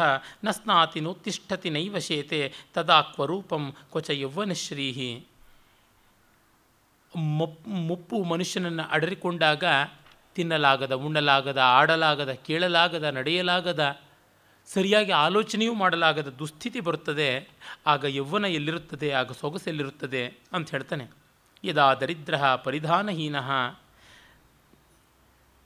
ನ 0.44 0.50
ಸ್ನಾತಿ 0.50 1.00
ನೋತ್ತಿಷ್ಠತಿ 1.00 1.70
ನೈವ 1.70 1.98
ಶೇತೆ 1.98 2.40
ತದಾ 2.74 3.00
ಕ್ವರೂಪಂ 3.14 3.64
ಕ್ವಚ 3.92 4.10
ಯೌವನಶ್ರೀ 4.10 4.88
ಮುಪ್ಪು 7.86 8.22
ಮನುಷ್ಯನನ್ನು 8.24 8.84
ಅಡರಿಕೊಂಡಾಗ 8.90 9.64
ತಿನ್ನಲಾಗದ, 10.34 10.92
ಉಣ್ಣಲಾಗದ, 10.92 11.58
ಆಡಲಾಗದ, 11.58 12.32
ಕೇಳಲಾಗದ, 12.32 13.02
ನಡೆಯಲಾಗದ, 13.02 14.00
ಸರಿಯಾಗಿ 14.66 15.12
ಆಲೋಚನೆಯೂ 15.12 15.74
ಮಾಡಲಾಗದ 15.74 16.28
ದುಸ್ಥಿತಿ 16.28 16.80
ಬರುತ್ತದೆ. 16.80 17.48
ಆಗ 17.86 18.04
ಯೌವನ 18.04 18.44
ಎಲ್ಲಿರುತ್ತದೆ? 18.44 19.12
ಆಗ 19.12 19.32
ಸೊಗಸೆಲ್ಲಿರುತ್ತದೆ 19.32 20.38
ಅಂತ 20.52 20.70
ಹೇಳ್ತಾನೆ. 20.70 21.10
ಯದಾ 21.64 21.94
ದರಿದ್ರ 21.94 22.54
ಪರಿಧಾನಹೀನ 22.54 23.36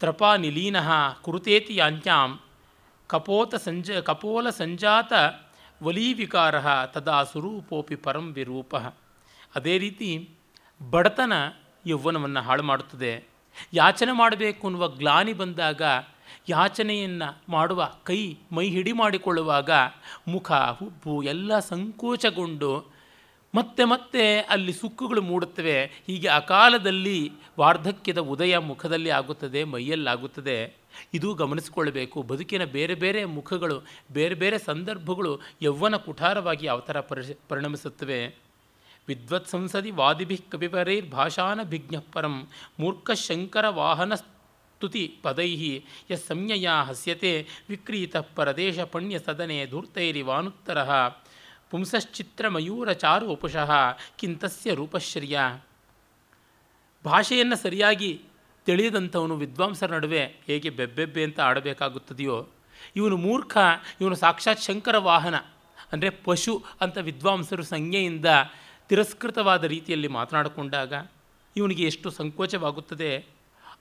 ತ್ರಪಾನಿಲೀನ 0.01 0.77
ಕುರುತೇತಿ 1.23 1.77
ಯಾಂತ್ಯಾಂ 1.77 2.41
ಕಪೋತ 3.07 3.55
ಸಂಜ, 3.55 3.91
ಕಪೋಲ 3.91 4.51
ಸಂಜಾತ 4.51 5.13
ವಲೀವಿಕಾರ 5.83 6.55
ತದಾ 6.87 7.25
ಸ್ವರೂಪೋಪಿ 7.25 7.97
ಪರಂ 7.97 8.33
ವಿರೂಪ. 8.33 8.77
ಅದೇ 9.55 9.79
ರೀತಿ 9.79 10.31
ಬಡತನ 10.91 11.33
ಯೌವನವನ್ನು 11.87 12.41
ಹಾಳು 12.41 12.63
ಮಾಡುತ್ತದೆ. 12.63 13.38
ಯಾಚನೆ 13.73 14.13
ಮಾಡಬೇಕು 14.13 14.67
ಅನ್ನುವ 14.67 14.89
ಗ್ಲಾನಿ 14.89 15.33
ಬಂದಾಗ 15.33 15.83
ಯಾಚನೆಯನ್ನು 16.49 17.43
ಮಾಡುವ 17.49 17.93
ಕೈ 18.05 18.37
ಮೈ 18.53 18.69
ಹಿಡಿ 18.69 18.93
ಮಾಡಿಕೊಳ್ಳುವಾಗ 18.93 19.71
ಮುಖ, 20.29 20.53
ಹುಬ್ಬು 20.53 21.23
ಎಲ್ಲ 21.23 21.59
ಸಂಕೋಚಗೊಂಡು 21.59 22.99
ಮತ್ತೆ 23.55 23.85
ಮತ್ತೆ 23.85 24.39
ಅಲ್ಲಿ 24.41 24.73
ಸುಕ್ಕುಗಳು 24.73 25.23
ಮೂಡುತ್ತವೆ. 25.23 25.85
ಹೀಗೆ 25.85 26.29
ಅಕಾಲದಲ್ಲಿ 26.29 27.33
ವಾರ್ಧಕ್ಯದ 27.61 28.19
ಉದಯ 28.19 28.59
ಮುಖದಲ್ಲಿ 28.59 29.11
ಆಗುತ್ತದೆ, 29.11 29.65
ಮೈಯಲ್ಲಾಗುತ್ತದೆ. 29.65 30.77
ಇದು 31.15 31.35
ಗಮನಿಸಿಕೊಳ್ಳಬೇಕು. 31.35 32.23
ಬದುಕಿನ 32.23 32.65
ಬೇರೆ 32.65 32.95
ಬೇರೆ 32.95 33.25
ಮುಖಗಳು, 33.25 33.87
ಬೇರೆ 34.13 34.35
ಬೇರೆ 34.35 34.59
ಸಂದರ್ಭಗಳು 34.59 35.41
ಯೌವನ 35.63 35.97
ಕುಠಾರವಾಗಿ 35.97 36.67
ಯಾವ 36.67 36.81
ಥರ 36.81 37.01
ಪರಿ 37.01 37.39
ಪರಿಣಮಿಸುತ್ತವೆ. 37.49 38.48
ವಿದ್ವತ್ 39.09 39.49
ಸಂಸದಿ 39.49 39.91
ವಾದಿಭಿ 39.91 40.39
ಪರಂ 42.13 42.49
ಮೂರ್ಖ 42.81 43.11
ಶಂಕರ 43.11 43.69
ವಾಹನ 43.69 44.15
ಸ್ತುತಿ 44.15 45.05
ಪದೈ 45.23 45.51
ಯ 46.11 46.17
ಸಂಯಯ 46.17 46.69
ಹಸ್ಯತೆ 46.87 47.47
ವಿಕ್ರೀತ 47.69 48.17
ಪರದೇಶ 48.17 48.79
ಪಣ್ಯ 48.79 49.19
ಸದನೆ 49.19 49.67
ಧೂರ್ತೈರಿವಾನುತ್ತರ 49.67 50.79
ಪುಂಸಶ್ಚಿತ್ರಮಯೂರ 51.71 52.93
ಚಾರು 52.93 53.27
ಉಪುಷಃ 53.29 53.71
ಕಿಂತಸ್ಯ 54.19 54.75
ರೂಪಶ್ರಿಯ. 54.75 55.39
ಭಾಷೆಯನ್ನು 57.05 57.57
ಸರಿಯಾಗಿ 57.57 58.23
ತಿಳಿಯದಂಥವನು 58.67 59.37
ವಿದ್ವಾಂಸರ 59.37 59.95
ನಡುವೆ 59.95 60.23
ಹೇಗೆ 60.47 60.71
ಬೆಬ್ಬೆಬ್ಬೆ 60.71 61.23
ಅಂತ 61.25 61.41
ಆಡಬೇಕಾಗುತ್ತದೆಯೋ, 61.41 62.49
ಇವನು 62.97 63.17
ಮೂರ್ಖ, 63.17 63.57
ಇವನು 64.01 64.15
ಸಾಕ್ಷಾತ್ 64.15 64.61
ಶಂಕರ 64.61 64.99
ವಾಹನ 64.99 65.37
ಅಂದರೆ 65.93 66.11
ಪಶು 66.11 66.65
ಅಂತ 66.81 66.99
ವಿದ್ವಾಂಸರು 66.99 67.63
ಸಂಜ್ಞೆಯಿಂದ 67.63 68.27
ತಿರಸ್ಕೃತವಾದ 68.89 69.65
ರೀತಿಯಲ್ಲಿ 69.65 70.09
ಮಾತನಾಡಿಕೊಂಡಾಗ 70.09 70.93
ಇವನಿಗೆ 71.57 71.83
ಎಷ್ಟು 71.83 72.11
ಸಂಕೋಚವಾಗುತ್ತದೆ. 72.11 73.27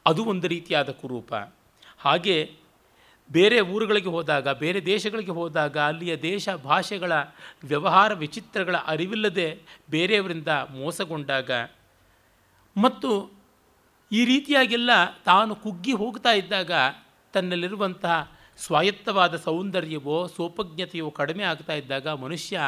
ಅದು 0.05 0.25
ಒಂದು 0.25 0.47
ರೀತಿಯಾದ 0.47 0.89
ಕುರೂಪ. 0.89 1.33
ಹಾಗೆ 1.99 2.55
ಬೇರೆ 3.31 3.59
ಊರುಗಳಿಗೆ 3.59 4.09
ಹೋದಾಗ, 4.09 4.49
ಬೇರೆ 4.49 4.85
ದೇಶಗಳಿಗೆ 4.85 5.31
ಹೋದಾಗ 5.31 5.77
ಅಲ್ಲಿಯ 5.77 6.17
ದೇಶ 6.17 6.49
ಭಾಷೆಗಳ 6.49 7.11
ವ್ಯವಹಾರ 7.63 8.13
ವಿಚಿತ್ರಗಳ 8.13 8.77
ಅರಿವಿಲ್ಲದೆ 8.77 9.61
ಬೇರೆಯವರಿಂದ 9.89 10.47
ಮೋಸಗೊಂಡಾಗ 10.47 11.51
ಮತ್ತು 12.77 13.31
ಈ 14.11 14.25
ರೀತಿಯಾಗೆಲ್ಲ 14.25 14.89
ತಾನು 15.25 15.55
ಕುಗ್ಗಿ 15.55 15.93
ಹೋಗ್ತಾ 15.93 16.31
ಇದ್ದಾಗ 16.31 16.71
ತನ್ನಲ್ಲಿರುವಂತಹ 17.33 18.31
ಸ್ವಾಯತ್ತವಾದ 18.57 19.35
ಸೌಂದರ್ಯವೋ, 19.35 20.27
ಸೋಪಜ್ಞತೆಯೋ 20.27 21.11
ಕಡಿಮೆ 21.11 21.43
ಆಗ್ತಾ 21.43 21.73
ಇದ್ದಾಗ 21.73 22.07
ಮನುಷ್ಯ 22.07 22.59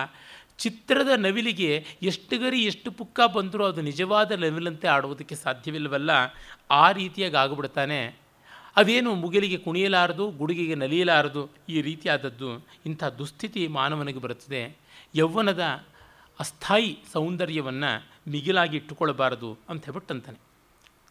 ಚಿತ್ರದ 0.60 1.12
ನವಿಲಿಗೆ 1.16 1.70
ಎಷ್ಟು 2.02 2.36
ಗರಿ 2.38 2.60
ಎಷ್ಟು 2.64 2.90
ಪುಕ್ಕ 2.92 3.20
ಬಂದರೂ 3.36 3.64
ಅದು 3.66 3.82
ನಿಜವಾದ 3.82 4.32
ನವಿಲಂತೆ 4.44 4.88
ಆಡುವುದಕ್ಕೆ 4.88 5.36
ಸಾಧ್ಯವಿಲ್ಲವಲ್ಲ, 5.36 6.12
ಆ 6.72 6.86
ರೀತಿಯಾಗಿ 6.92 7.38
ಆಗಿಬಿಡ್ತಾನೆ. 7.44 8.00
ಅದೇನು 8.76 9.12
ಮುಗಿಲಿಗೆ 9.16 9.58
ಕುಣಿಯಲಾರದು, 9.58 10.26
ಗುಡುಗಿಗೆ 10.32 10.76
ನಲಿಯಲಾರದು, 10.76 11.44
ಈ 11.70 11.78
ರೀತಿಯಾದದ್ದು 11.82 12.50
ಇಂಥ 12.86 13.04
ದುಸ್ಥಿತಿ 13.20 13.64
ಮಾನವನಿಗೆ 13.78 14.20
ಬರುತ್ತದೆ. 14.20 14.62
ಯೌವನದ 15.16 15.64
ಅಸ್ಥಾಯಿ 16.40 16.92
ಸೌಂದರ್ಯವನ್ನು 17.14 17.92
ಮಿಗಿಲಾಗಿ 18.32 18.76
ಇಟ್ಟುಕೊಳ್ಳಬಾರದು 18.78 19.50
ಅಂತ 19.70 19.86
ಹೇಳ್ಬಿಟ್ಟಂತಾನೆ. 19.86 20.40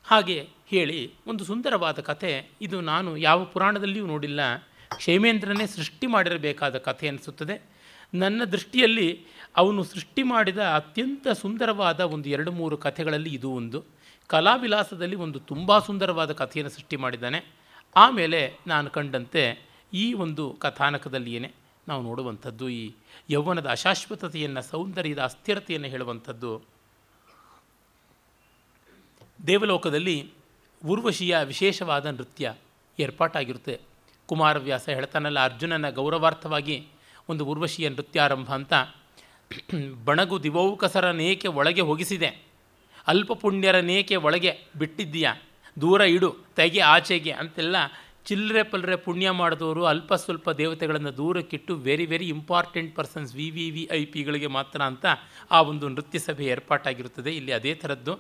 ಹಾಗೆ 0.06 0.38
ಹೇಳಿ 0.68 1.00
ಒಂದು 1.26 1.42
ಸುಂದರವಾದ 1.44 2.00
ಕಥೆ, 2.00 2.30
ಇದು 2.60 2.76
ನಾನು 2.80 3.10
ಯಾವ 3.16 3.44
ಪುರಾಣದಲ್ಲಿಯೂ 3.44 4.06
ನೋಡಿಲ್ಲ, 4.06 4.40
ಕ್ಷೇಮೇಂದ್ರನೇ 4.96 5.66
ಸೃಷ್ಟಿ 5.66 6.06
ಮಾಡಿರಬೇಕಾದ 6.06 6.78
ಕಥೆ 6.78 7.08
ಅನಿಸುತ್ತದೆ. 7.08 7.56
ನನ್ನ 8.14 8.44
ದೃಷ್ಟಿಯಲ್ಲಿ 8.44 9.26
ಅವನು 9.56 9.84
ಸೃಷ್ಟಿ 9.84 10.22
ಮಾಡಿದ 10.22 10.58
ಅತ್ಯಂತ 10.58 11.28
ಸುಂದರವಾದ 11.28 12.00
ಒಂದು 12.00 12.28
ಎರಡು 12.28 12.52
ಮೂರು 12.52 12.76
ಕಥೆಗಳಲ್ಲಿ 12.76 13.34
ಇದು 13.34 13.50
ಒಂದು. 13.50 13.84
ಕಲಾವಿಲಾಸದಲ್ಲಿ 14.26 15.16
ಒಂದು 15.16 15.38
ತುಂಬ 15.38 15.78
ಸುಂದರವಾದ 15.78 16.32
ಕಥೆಯನ್ನು 16.32 16.70
ಸೃಷ್ಟಿ 16.70 16.96
ಮಾಡಿದ್ದಾನೆ. 16.96 17.44
ಆಮೇಲೆ 17.96 18.58
ನಾನು 18.66 18.90
ಕಂಡಂತೆ 18.90 19.58
ಈ 19.94 20.12
ಒಂದು 20.12 20.56
ಕಥಾನಕದಲ್ಲಿಯೇ 20.60 21.54
ನಾವು 21.88 22.02
ನೋಡುವಂಥದ್ದು 22.02 22.68
ಈ 22.68 22.92
ಯೌವನದ 23.30 23.68
ಅಶಾಶ್ವತತೆಯನ್ನು, 23.68 24.62
ಸೌಂದರ್ಯದ 24.62 25.18
ಅಸ್ಥಿರತೆಯನ್ನು 25.18 25.88
ಹೇಳುವಂಥದ್ದು. 25.88 26.62
ದೇವಲೋಕದಲ್ಲಿ 29.46 30.32
ಊರ್ವಶಿಯ 30.84 31.36
ವಿಶೇಷವಾದ 31.44 32.06
ನೃತ್ಯ 32.06 32.54
ಏರ್ಪಾಟಾಗಿರುತ್ತೆ. 33.00 33.80
ಕುಮಾರವ್ಯಾಸ 34.26 34.88
ಹೇಳ್ತಾನಲ್ಲ, 34.88 35.44
ಅರ್ಜುನನ 35.44 35.90
ಗೌರವಾರ್ಥವಾಗಿ 35.90 36.86
ಒಂದು 37.28 37.46
ಊರ್ವಶಿಯ 37.46 37.88
ನೃತ್ಯಾರಂಭ 37.88 38.50
ಅಂತ 38.54 38.74
ಬಣಗು 40.04 40.42
ದಿವೌಕಸರನೇಕೆ 40.42 41.48
ಒಳಗೆ 41.48 41.80
ಹೋಗಿಸಿದೆ. 41.80 42.42
ಅಲ್ಪ 43.06 43.32
ಪುಣ್ಯರನೇಕೆ 43.32 44.16
ಒಳಗೆ 44.16 44.52
ಬಿಟ್ಟಿದ್ದೀಯಾ? 44.76 45.34
ದೂರ 45.80 46.00
ಇಡು, 46.00 46.36
ತೆಗೆ 46.56 46.80
ಆಚೆಗೆ 46.80 47.30
ಅಂತೆಲ್ಲ 47.30 47.76
ಚಿಲ್ಲರೆ 48.26 48.62
ಪಲ್ಲರೆ 48.62 48.96
ಪುಣ್ಯ 48.96 49.30
ಮಾಡಿದವರು 49.30 49.84
ಅಲ್ಪ 49.84 50.14
ಸ್ವಲ್ಪ 50.14 50.50
ದೇವತೆಗಳನ್ನು 50.50 51.16
ದೂರಕ್ಕಿಟ್ಟು 51.16 51.74
very 51.76 52.06
very 52.06 52.28
important 52.28 52.96
persons 52.96 53.34
V 53.34 53.50
V 53.50 53.70
V 53.70 53.88
I 53.92 54.04
ಪಿಗಳಿಗೆ 54.04 54.46
ಮಾತ್ರ 54.46 54.82
ಅಂತ 54.82 55.06
ಆ 55.50 55.62
ಒಂದು 55.62 55.88
ನೃತ್ಯ 55.88 56.18
ಸಭೆ 56.18 56.44
ಏರ್ಪಾಟಾಗಿರುತ್ತದೆ. 56.44 57.36
ಇಲ್ಲಿ 57.36 57.52
ಅದೇ 57.52 57.74
ಥರದ್ದು. 57.74 58.18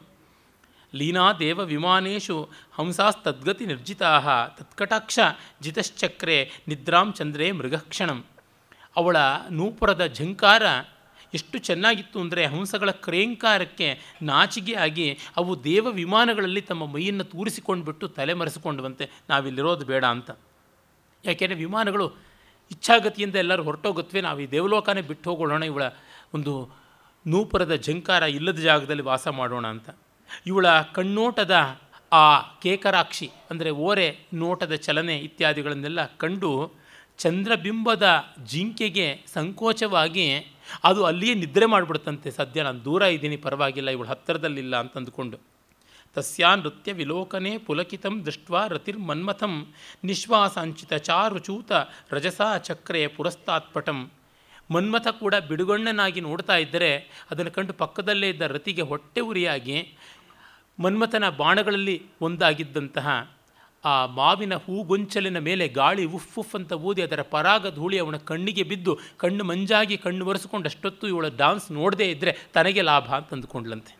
ಲೀನಾ 0.94 1.32
ದೇವ 1.32 1.60
ವಿಮಾನೇಶು 1.60 2.48
ಹಂಸಾಸ್ತದ್ಗತಿ 2.72 3.66
ನಿರ್ಜಿತಾ 3.66 4.46
ತತ್ಕಟಾಕ್ಷ 4.58 5.18
ಜಿತಶ್ಚಕ್ರೆ 5.62 6.50
ನಿದ್ರಾಂ 6.68 7.12
ಚಂದ್ರೇ 7.12 7.52
ಮೃಗಕ್ಷಣಂ. 7.52 8.24
ಅವಳ 8.98 9.16
ನೂಪುರದ 9.50 10.04
ಝಂಕಾರ 10.18 10.62
ಎಷ್ಟು 11.34 11.56
ಚೆನ್ನಾಗಿತ್ತು 11.58 12.20
ಅಂದರೆ 12.20 12.46
ಹಂಸಗಳ 12.46 12.90
ಕ್ರೇಂಕಾರಕ್ಕೆ 12.90 13.88
ನಾಚಿಗೆ 14.22 14.74
ಆಗಿ 14.74 15.06
ಅವು 15.36 15.64
ದೇವ 15.64 15.86
ವಿಮಾನಗಳಲ್ಲಿ 15.92 16.62
ತಮ್ಮ 16.62 16.86
ಮೈಯನ್ನು 16.86 17.24
ತೂರಿಸಿಕೊಂಡ್ಬಿಟ್ಟು 17.24 18.08
ತಲೆ 18.08 18.34
ಮರೆಸಿಕೊಂಡವಂತೆ 18.34 19.04
ನಾವಿಲ್ಲಿರೋದು 19.28 19.86
ಬೇಡ 19.86 20.04
ಅಂತ. 20.04 20.30
ಯಾಕೆಂದರೆ 21.24 21.58
ವಿಮಾನಗಳು 21.58 22.06
ಇಚ್ಛಾಗತಿಯಿಂದ 22.70 23.36
ಎಲ್ಲರೂ 23.36 23.62
ಹೊರಟೋಗುತ್ತವೆ 23.62 24.20
ನಾವು 24.20 24.40
ಈ 24.40 24.46
ದೇವಲೋಕನೇ 24.50 25.02
ಬಿಟ್ಟು 25.02 25.30
ಹೋಗೋಣ 25.30 25.62
ಇವಳ 25.62 25.84
ಒಂದು 26.34 26.52
ನೂಪುರದ 27.26 27.74
ಝಂಕಾರ 27.76 28.22
ಇಲ್ಲದ 28.22 28.58
ಜಾಗದಲ್ಲಿ 28.60 29.02
ವಾಸ 29.02 29.28
ಮಾಡೋಣ 29.28 29.66
ಅಂತ. 29.66 29.88
ಇವಳ 30.46 30.66
ಕಣ್ಣೋಟದ 30.94 31.56
ಆ 32.12 32.26
ಕೇಕರಾಕ್ಷಿ 32.40 33.30
ಅಂದರೆ 33.50 33.70
ಓರೆ 33.70 34.08
ನೋಟದ 34.34 34.74
ಚಲನೆ 34.74 35.16
ಇತ್ಯಾದಿಗಳನ್ನೆಲ್ಲ 35.18 36.06
ಕಂಡು 36.16 36.52
ಚಂದ್ರಬಿಂಬದ 37.18 38.06
ಜಿಂಕೆಗೆ 38.50 39.06
ಸಂಕೋಚವಾಗಿ 39.34 40.26
ಅದು 40.84 41.00
ಅಲ್ಲಿಯೇ 41.04 41.34
ನಿದ್ರೆ 41.34 41.66
ಮಾಡಿಬಿಡ್ತಂತೆ 41.66 42.30
ಸದ್ಯ 42.30 42.62
ನಾನು 42.62 42.80
ದೂರ 42.84 43.02
ಇದ್ದೀನಿ, 43.14 43.36
ಪರವಾಗಿಲ್ಲ, 43.46 43.88
ಇವಳು 43.90 44.08
ಹತ್ತಿರದಲ್ಲಿಲ್ಲ 44.08 44.74
ಅಂತಂದುಕೊಂಡು. 44.76 45.36
ತಸ್ಯ 46.16 46.46
ನೃತ್ಯ 46.62 46.90
ವಿಲೋಕನೆ 46.92 47.52
ಪುಲಕಿತಂ 47.66 48.14
ದೃಷ್ಟ 48.26 48.50
ರತಿರ್ಮನ್ಮಥಂ 48.74 49.54
ನಿಶ್ವಾಸಾಂಚಿತ 50.04 50.92
ಚಾರುಚೂತ 51.08 51.72
ರಜಸಾ 52.12 52.48
ಚಕ್ರೆ 52.58 53.02
ಪುರಸ್ತಾತ್ಪಟಂ. 53.16 53.98
ಮನ್ಮಥ 54.74 55.08
ಕೂಡ 55.22 55.34
ಬಿಡುಗಣ್ಣನಾಗಿ 55.48 56.20
ನೋಡ್ತಾ 56.20 56.56
ಇದ್ದರೆ 56.56 56.90
ಅದನ್ನು 57.30 57.52
ಕಂಡು 57.52 57.72
ಪಕ್ಕದಲ್ಲೇ 57.72 58.28
ಇದ್ದ 58.28 58.46
ರತಿಗೆ 58.54 58.84
ಹೊಟ್ಟೆ 58.90 59.20
ಉರಿಯಾಗಿ 59.30 59.76
ಮನ್ಮಥನ 60.78 61.24
ಬಾಣಗಳಲ್ಲಿ 61.40 61.96
ಒಂದಾಗಿದ್ದಂತಹ 62.26 63.08
ಆ 63.84 64.06
ಮಾವಿನ 64.06 64.54
ಹೂಗೊಂಚಲಿನ 64.54 65.38
ಮೇಲೆ 65.38 65.68
ಗಾಳಿ 65.68 66.04
ಉಫ್ 66.04 66.38
ಉಫ್ 66.38 66.54
ಅಂತ 66.54 66.72
ಊದಿ 66.72 67.02
ಅದರ 67.02 67.22
ಪರಾಗ 67.22 67.74
ಧೂಳಿ 67.74 67.98
ಅವನ 67.98 68.16
ಕಣ್ಣಿಗೆ 68.16 68.62
ಬಿದ್ದು 68.62 68.98
ಕಣ್ಣು 69.16 69.44
ಮಂಜಾಗಿ 69.44 69.96
ಕಣ್ಣು 69.96 70.26
ಒರೆಸ್ಕೊಂಡು 70.26 70.68
ಅಷ್ಟೊತ್ತು 70.68 71.08
ಇವಳ 71.08 71.28
ಡಾನ್ಸ್ 71.28 71.72
ನೋಡದೇ 71.72 72.10
ಇದ್ದರೆ 72.10 72.36
ತನಗೆ 72.54 72.82
ಲಾಭ 72.82 73.08
ಅಂತ 73.10 73.32
ಅಂದುಕೊಂಡ್ಲಂತೆ 73.32 73.98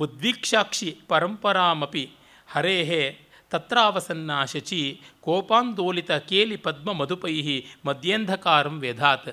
ಉದ್ವೀಕ್ಷಾಕ್ಷಿ 0.00 0.98
ಪರಂಪರಾಮಪಿ 1.08 2.10
ಹರೇಹೇ 2.48 3.18
ತತ್ರಾವಸನ್ನ 3.50 4.44
ಶಚಿ 4.44 5.00
ಕೋಪಾಂದೋಲಿತ 5.20 6.12
ಕೇಲಿ 6.12 6.56
ಪದ್ಮ 6.56 6.92
ಮಧುಪೈಹಿ 6.92 7.66
ಮಧ್ಯಂಧಕಾರಂ 7.86 8.80
ವೇದಾತ್. 8.80 9.28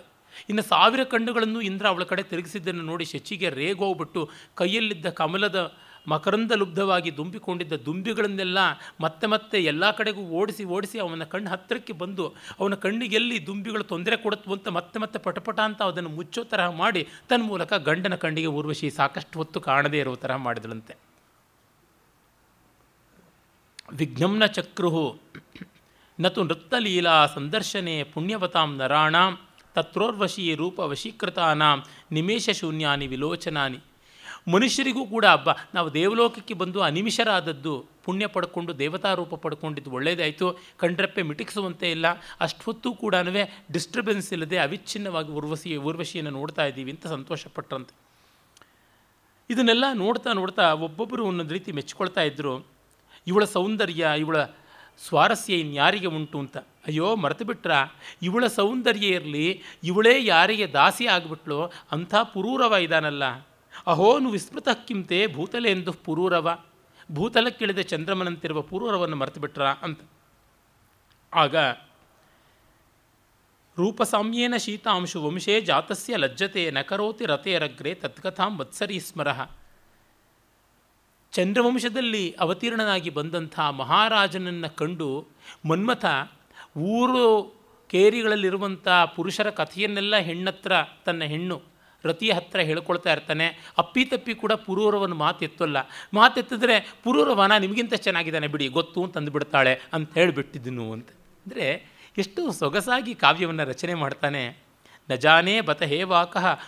ಇನ್ನು 0.50 0.64
ಸಾವಿರ 0.64 1.04
ಕಣ್ಣುಗಳನ್ನು 1.04 1.62
ಇಂದ್ರ 1.62 1.88
ಅವಳ 1.88 2.04
ಕಡೆ 2.04 2.24
ತಿರುಗಿಸಿದ್ದನ್ನು 2.24 2.84
ನೋಡಿ 2.84 3.06
ಶಚಿಗೆ 3.06 3.50
ರೇಗೋಗ್ಬಿಟ್ಟು 3.50 4.30
ಕೈಯಲ್ಲಿದ್ದ 4.56 5.10
ಕಮಲದ 5.10 5.74
ಮಕರಂದ 6.08 6.52
ಲುಬ್ಧವಾಗಿ 6.52 7.18
ದುಂಬಿಕೊಂಡಿದ್ದ 7.18 7.74
ದುಂಬಿಗಳನ್ನೆಲ್ಲ 7.74 8.58
ಮತ್ತೆ 9.02 9.28
ಮತ್ತೆ 9.28 9.64
ಎಲ್ಲ 9.64 9.92
ಕಡೆಗೂ 9.92 10.24
ಓಡಿಸಿ 10.40 10.64
ಓಡಿಸಿ 10.64 11.00
ಅವನ 11.00 11.24
ಕಣ್ಣು 11.24 11.50
ಹತ್ತಿರಕ್ಕೆ 11.50 11.94
ಬಂದು 11.94 12.34
ಅವನ 12.60 12.76
ಕಣ್ಣಿಗೆಲ್ಲಿ 12.76 13.48
ದುಂಬಿಗಳು 13.48 13.84
ತೊಂದರೆ 13.84 14.18
ಕೊಡುತ್ತಂತ 14.18 14.54
ಅಂತ 14.54 14.68
ಮತ್ತೆ 14.68 15.00
ಮತ್ತೆ 15.00 15.20
ಪಟಪಟ 15.20 15.60
ಅಂತ 15.60 15.82
ಅದನ್ನು 15.82 16.10
ಮುಚ್ಚೋ 16.10 16.44
ತರಹ 16.44 16.72
ಮಾಡಿ 16.72 17.08
ತನ್ನ 17.30 17.44
ಮೂಲಕ 17.44 17.74
ಗಂಡನ 17.74 18.16
ಕಣ್ಣಿಗೆ 18.16 18.48
ಊರ್ವಶಿ 18.48 18.90
ಸಾಕಷ್ಟು 18.90 19.40
ಹೊತ್ತು 19.40 19.62
ಕಾಣದೇ 19.62 20.00
ಇರೋ 20.00 20.16
ತರಹ 20.16 20.36
ಮಾಡಿದಳಂತೆ. 20.36 20.94
ವಿಘ್ನಂನ 23.94 24.46
ಚಕ್ರುಹು 24.46 25.20
ನತು 26.20 26.44
ನೃತ್ತಲೀಲಾ 26.44 27.26
ಸಂದರ್ಶನೆ 27.26 28.04
ಪುಣ್ಯವತಾಂ 28.04 28.76
ನರಾಣಾಂ 28.78 29.38
ತತ್ರೋರ್ವಶೀ 29.76 30.56
ರೂಪ 30.56 30.80
ವಶೀಕೃತಾನಾಂ 30.80 31.84
ನಿಮೇಶ 32.12 32.50
ಶೂನ್ಯಾನಿ 32.50 33.08
ವಿಲೋಚನಾನಿ. 33.08 33.80
ಮನುಷ್ಯರಿಗೂ 34.52 35.06
ಕೂಡ 35.06 35.26
ಹಬ್ಬ. 35.26 35.50
ನಾವು 35.74 35.94
ದೇವಲೋಕಕ್ಕೆ 35.94 36.54
ಬಂದು 36.54 36.82
ಅನಿಮಿಷರಾದದ್ದು 36.82 37.86
ಪುಣ್ಯ 38.04 38.28
ಪಡ್ಕೊಂಡು, 38.28 38.80
ದೇವತಾ 38.80 39.14
ರೂಪ 39.14 39.36
ಪಡ್ಕೊಂಡಿದ್ದು 39.36 39.92
ಒಳ್ಳೆಯದಾಯಿತು 39.92 40.58
ಕಂಡ್ರಪ್ಪೆ 40.78 41.22
ಮಿಟಿಕ್ಸುವಂತೆ 41.22 41.92
ಇಲ್ಲ. 41.92 42.06
ಅಷ್ಟೊತ್ತು 42.40 42.94
ಕೂಡ 42.94 43.16
ಡಿಸ್ಟರ್ಬೆನ್ಸ್ 43.72 44.34
ಇಲ್ಲದೆ 44.34 44.58
ಅವಿಚ್ಛಿನ್ನವಾಗಿ 44.58 45.32
ಉರ್ವಶಿ 45.32 45.78
ಊರ್ವಶಿಯನ್ನು 45.78 46.32
ನೋಡ್ತಾ 46.32 46.66
ಇದ್ದೀವಿ 46.66 46.92
ಅಂತ 46.92 47.08
ಸಂತೋಷಪಟ್ಟರಂತೆ. 47.08 47.96
ಇದನ್ನೆಲ್ಲ 49.50 49.86
ನೋಡ್ತಾ 49.94 50.34
ನೋಡ್ತಾ 50.34 50.74
ಒಬ್ಬೊಬ್ಬರು 50.74 51.26
ಒಂದೊಂದು 51.26 51.54
ರೀತಿ 51.54 51.72
ಮೆಚ್ಕೊಳ್ತಾ 51.72 52.22
ಇದ್ದರು 52.22 52.68
ಇವಳ 53.28 53.44
ಸೌಂದರ್ಯ, 53.44 54.08
ಇವಳ 54.18 54.44
ಸ್ವಾರಸ್ಯ 55.08 55.56
ಇನ್ಯಾರಿಗೆ 55.56 56.06
ಉಂಟು? 56.06 56.40
ಅಂತ. 56.40 56.58
ಅಯ್ಯೋ, 56.58 57.16
ಮರೆತು 57.16 57.46
ಬಿಟ್ರ. 57.46 57.72
ಇವಳ 58.22 58.48
ಸೌಂದರ್ಯ 58.48 59.08
ಇರಲಿ. 59.08 59.62
ಇವಳೇ 59.84 60.26
ಯಾರಿಗೆ 60.26 60.68
ದಾಸಿ 60.68 61.08
ಆಗಿಬಿಟ್ಲು? 61.08 61.64
ಅಂಥ 61.92 62.16
ಪುರೂರವ 62.16 62.74
ಇದಾನಲ್ಲ. 62.74 63.24
ಅಹೋನು 63.88 64.30
ವಿಸ್ಮೃತ 64.30 64.70
ಕಿಂತೆ 64.70 65.28
ಭೂತಲೆಂದು 65.28 65.94
ಪುರೂರವ. 65.94 66.58
ಭೂತಲಕ್ಕಿಳಿದ 67.12 67.80
ಚಂದ್ರಮನಂತಿರುವ 67.80 68.62
ಪುರೂರವನ್ನು 68.62 69.16
ಮರೆತು 69.16 69.40
ಬಿಟ್ರ 69.40 69.64
ಅಂತ. 69.64 70.02
ಆಗ 71.34 71.56
ರೂಪಸಾಮ್ಯೇನ 73.78 74.54
ಶೀತಾಂಶು 74.58 75.24
ವಂಶೇ 75.24 75.62
ಜಾತಸ್ಯ 75.62 76.16
ಲಜ್ಜತೆ 76.16 76.72
ನಕರೋತಿ 76.72 77.26
ರಥೆಯರಗ್ರೆ 77.26 77.94
ತತ್ಕಥಾಂ 77.94 78.58
ವತ್ಸರಿ 78.58 79.00
ಸ್ಮರಃ. 79.00 79.50
ಚಂದ್ರವಂಶದಲ್ಲಿ 81.32 82.36
ಅವತೀರ್ಣನಾಗಿ 82.40 83.10
ಬಂದಂಥ 83.10 83.60
ಮಹಾರಾಜನನ್ನು 83.60 84.76
ಕಂಡು 84.76 85.28
ಮನ್ಮಥ 85.70 86.06
ಊರು 86.78 87.56
ಕೇರಿಗಳಲ್ಲಿರುವಂಥ 87.90 88.88
ಪುರುಷರ 89.16 89.50
ಕಥೆಯನ್ನೆಲ್ಲ 89.50 90.16
ಹೆಣ್ಣತ್ರ 90.16 90.72
ತನ್ನ 91.06 91.24
ಹೆಣ್ಣು. 91.24 91.73
ರತಿಯ 92.06 92.32
ಹತ್ತಿರ 92.34 92.62
ಹೇಳ್ಕೊಳ್ತಾ 92.62 93.12
ಇರ್ತಾನೆ. 93.12 93.48
ಅಪ್ಪಿತಪ್ಪಿ 93.78 94.34
ಕೂಡ 94.34 94.54
ಪುರೂರವನ 94.66 95.14
ಮಾತೆತ್ತಲ್ಲ 95.14 95.78
ಮಾತೆತ್ತಿದ್ರೆ 96.14 96.78
ಪುರೂರವನ 97.04 97.58
ನಿಮಗಿಂತ 97.58 97.94
ಚೆನ್ನಾಗಿದ್ದಾನೆ 98.06 98.48
ಬಿಡಿ, 98.48 98.68
ಗೊತ್ತು 98.68 99.00
ಅಂತ 99.04 99.18
ಅಂದುಬಿಡ್ತಾಳೆ 99.18 99.74
ಅಂತ 99.94 100.12
ಹೇಳಿಬಿಟ್ಟಿದ್ದನು 100.18 100.88
ಅಂತ. 100.92 101.10
ಅಂದರೆ 101.46 101.68
ಎಷ್ಟು 102.18 102.42
ಸೊಗಸಾಗಿ 102.52 103.14
ಕಾವ್ಯವನ್ನು 103.16 103.64
ರಚನೆ 103.70 103.94
ಮಾಡ್ತಾನೆ. 103.94 104.44
ನ 105.10 105.14
ಜಾನೇ 105.16 105.54
ಬತ 105.62 105.84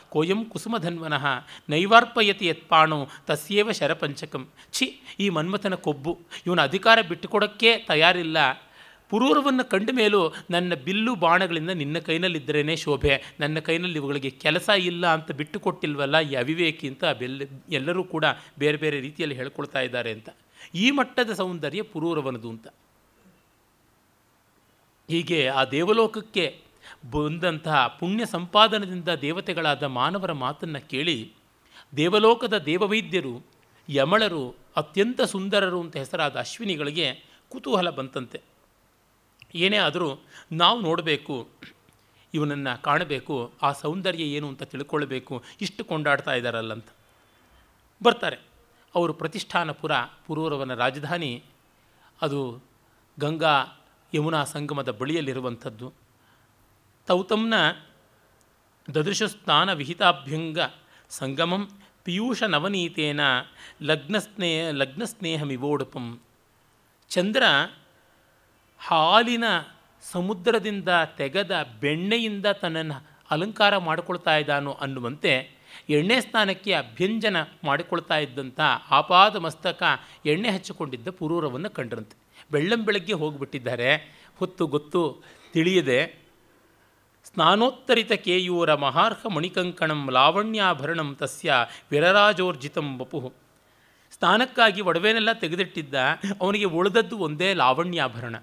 ಕೋಯಂ 0.10 0.40
ಕುಸುಮಧನ್ವನಃ, 0.46 1.26
ನೈವಾರ್ಪಯತಿ 1.70 2.46
ಯತ್ಪಾಣು 2.48 2.98
ತಸ್ಯೇವ 3.28 3.72
ಶರಪಂಚಕಂ. 3.72 4.44
ಛಿ, 4.74 4.88
ಈ 5.20 5.28
ಮನ್ಮಥನ 5.30 5.76
ಕೊಬ್ಬು, 5.76 6.14
ಇವನ 6.48 6.62
ಅಧಿಕಾರ 6.62 6.98
ಬಿಟ್ಟುಕೊಡೋಕ್ಕೆ 7.10 7.72
ತಯಾರಿಲ್ಲ. 7.88 8.38
ಪುರೂರವನ್ನು 9.10 9.70
ಕಂಡ 9.70 9.90
ಮೇಲೂ 9.94 10.34
ನನ್ನ 10.50 10.74
ಬಿಲ್ಲು 10.86 11.16
ಬಾಣಗಳಿಂದ 11.16 11.70
ನಿನ್ನ 11.70 12.00
ಕೈನಲ್ಲಿದ್ದರೇ 12.00 12.76
ಶೋಭೆ. 12.76 13.24
ನನ್ನ 13.40 13.60
ಕೈನಲ್ಲಿ 13.60 13.96
ಇವುಗಳಿಗೆ 13.96 14.30
ಕೆಲಸ 14.30 14.70
ಇಲ್ಲ 14.78 15.14
ಅಂತ 15.14 15.32
ಬಿಟ್ಟು 15.32 15.60
ಕೊಟ್ಟಿಲ್ವಲ್ಲ 15.60 16.20
ಈ 16.20 16.36
ಅವಿವೇಕಿ 16.36 16.88
ಅಂತ 16.88 17.04
ಎಲ್ಲರೂ 17.70 18.04
ಕೂಡ 18.04 18.26
ಬೇರೆ 18.60 18.78
ಬೇರೆ 18.78 19.00
ರೀತಿಯಲ್ಲಿ 19.00 19.36
ಹೇಳ್ಕೊಳ್ತಾ 19.36 19.80
ಇದ್ದಾರೆ 19.80 20.12
ಅಂತ. 20.12 20.30
ಈ 20.76 20.92
ಮಟ್ಟದ 20.92 21.34
ಸೌಂದರ್ಯ 21.34 21.82
ಪುರೂರವನದು 21.82 22.50
ಅಂತ. 22.50 22.68
ಹೀಗೆ 25.10 25.48
ಆ 25.48 25.66
ದೇವಲೋಕಕ್ಕೆ 25.66 26.60
ಬಂದಂತಹ 27.12 27.88
ಪುಣ್ಯ 27.88 28.26
ಸಂಪಾದನದಿಂದ 28.26 29.10
ದೇವತೆಗಳಾದ 29.10 29.84
ಮಾನವರ 29.84 30.32
ಮಾತನ್ನು 30.32 30.90
ಕೇಳಿ 30.90 31.34
ದೇವಲೋಕದ 31.98 32.58
ದೇವವೈದ್ಯರು, 32.58 33.46
ಯಮಳರು, 33.90 34.56
ಅತ್ಯಂತ 34.76 35.22
ಸುಂದರರು 35.22 35.80
ಅಂತ 35.82 35.98
ಹೆಸರಾದ 35.98 36.36
ಅಶ್ವಿನಿಗಳಿಗೆ 36.36 37.08
ಕುತೂಹಲ 37.50 37.90
ಬಂತಂತೆ. 37.90 38.55
ಏನೇ 39.56 39.78
ಆದರೂ 39.78 40.10
ನಾವು 40.52 40.82
ನೋಡಬೇಕು, 40.82 41.50
ಇವನನ್ನು 42.34 42.82
ಕಾಣಬೇಕು, 42.82 43.54
ಆ 43.62 43.72
ಸೌಂದರ್ಯ 43.72 44.24
ಏನು 44.24 44.48
ಅಂತ 44.48 44.64
ತಿಳ್ಕೊಳ್ಬೇಕು, 44.64 45.44
ಇಷ್ಟು 45.62 45.86
ಕೊಂಡಾಡ್ತಾ 45.86 46.34
ಇದ್ದಾರಲ್ಲಂತ. 46.34 46.88
ಬರ್ತಾರೆ. 48.04 48.38
ಅವರು 48.96 49.14
ಪ್ರತಿಷ್ಠಾನಪುರ 49.14 49.92
ಪುರೂರವನ 50.28 50.74
ರಾಜಧಾನಿ, 50.74 51.44
ಅದು 52.22 52.40
ಗಂಗಾ 53.20 53.56
ಯಮುನಾ 54.14 54.44
ಸಂಗಮದ 54.44 54.92
ಬಳಿಯಲ್ಲಿರುವಂಥದ್ದು. 54.92 55.94
ತೌತಮ್ನ 57.08 57.54
ದದೃಶ 58.94 59.24
ಸ್ನಾನ 59.24 59.74
ವಿಹಿತಾಭ್ಯಂಗ 59.74 60.60
ಸಂಗಮಂ 61.10 61.64
ಪಿಯೂಷ 62.04 62.44
ನವನೀತೇನ 62.44 63.20
ಲಗ್ನಸ್ನೇಹ, 63.82 64.70
ಲಗ್ನಸ್ನೇಹಮಿವೋಡುಪಂ. 64.72 66.06
ಚಂದ್ರ 67.10 67.44
ಹಾಲಿನ 68.82 69.44
ಸಮುದ್ರದಿಂದ 70.12 70.90
ತೆಗೆದ 71.18 71.54
ಬೆಣ್ಣೆಯಿಂದ 71.82 72.48
ತನ್ನನ್ನು 72.62 72.98
ಅಲಂಕಾರ 73.32 73.78
ಮಾಡಿಕೊಳ್ತಾ 73.78 74.34
ಇದ್ದಾನೋ 74.38 74.72
ಅನ್ನುವಂತೆ 74.72 75.32
ಎಣ್ಣೆ 75.90 76.18
ಸ್ನಾನಕ್ಕೆ 76.22 76.74
ಅಭ್ಯಂಜನ 76.74 77.38
ಮಾಡಿಕೊಳ್ತಾ 77.64 78.18
ಇದ್ದಂಥ 78.18 78.60
ಆಪಾದ 78.92 79.36
ಮಸ್ತಕ 79.36 79.84
ಎಣ್ಣೆ 80.26 80.50
ಹಚ್ಚಿಕೊಂಡಿದ್ದ 80.50 81.08
ಪುರೂರವನ್ನು 81.10 81.70
ಕಂಡ್ರಂತೆ. 81.70 82.16
ಬೆಳ್ಳಂ 82.52 82.82
ಬೆಳಗ್ಗೆ 82.86 83.14
ಹೋಗಿಬಿಟ್ಟಿದ್ದಾರೆ. 83.14 83.90
ಹೊತ್ತು 84.40 84.68
ಗೊತ್ತು 84.68 85.02
ತಿಳಿಯದೆ, 85.54 86.00
ಸ್ನಾನೋತ್ತರಿತ 87.26 88.14
ಕೇಯೂರ 88.26 88.74
ಮಹಾರ್ಹ 88.76 89.26
ಮಣಿಕಂಕಣಂ 89.36 90.02
ಲಾವಣ್ಯಾಭರಣಂ 90.12 91.16
ತಸ್ಯ 91.16 91.54
ವಿರರಾಜೋರ್ಜಿತಂ 91.92 92.88
ವಪು. 93.00 93.34
ಸ್ನಾನಕ್ಕಾಗಿ 94.12 94.82
ಒಡವೆನೆಲ್ಲ 94.82 95.32
ತೆಗೆದಿಟ್ಟಿದ್ದ 95.34 95.96
ಅವನಿಗೆ 96.42 96.66
ಉಳಿದದ್ದು 96.66 97.18
ಒಂದೇ 97.18 97.50
ಲಾವಣ್ಯಾಭರಣ. 97.54 98.36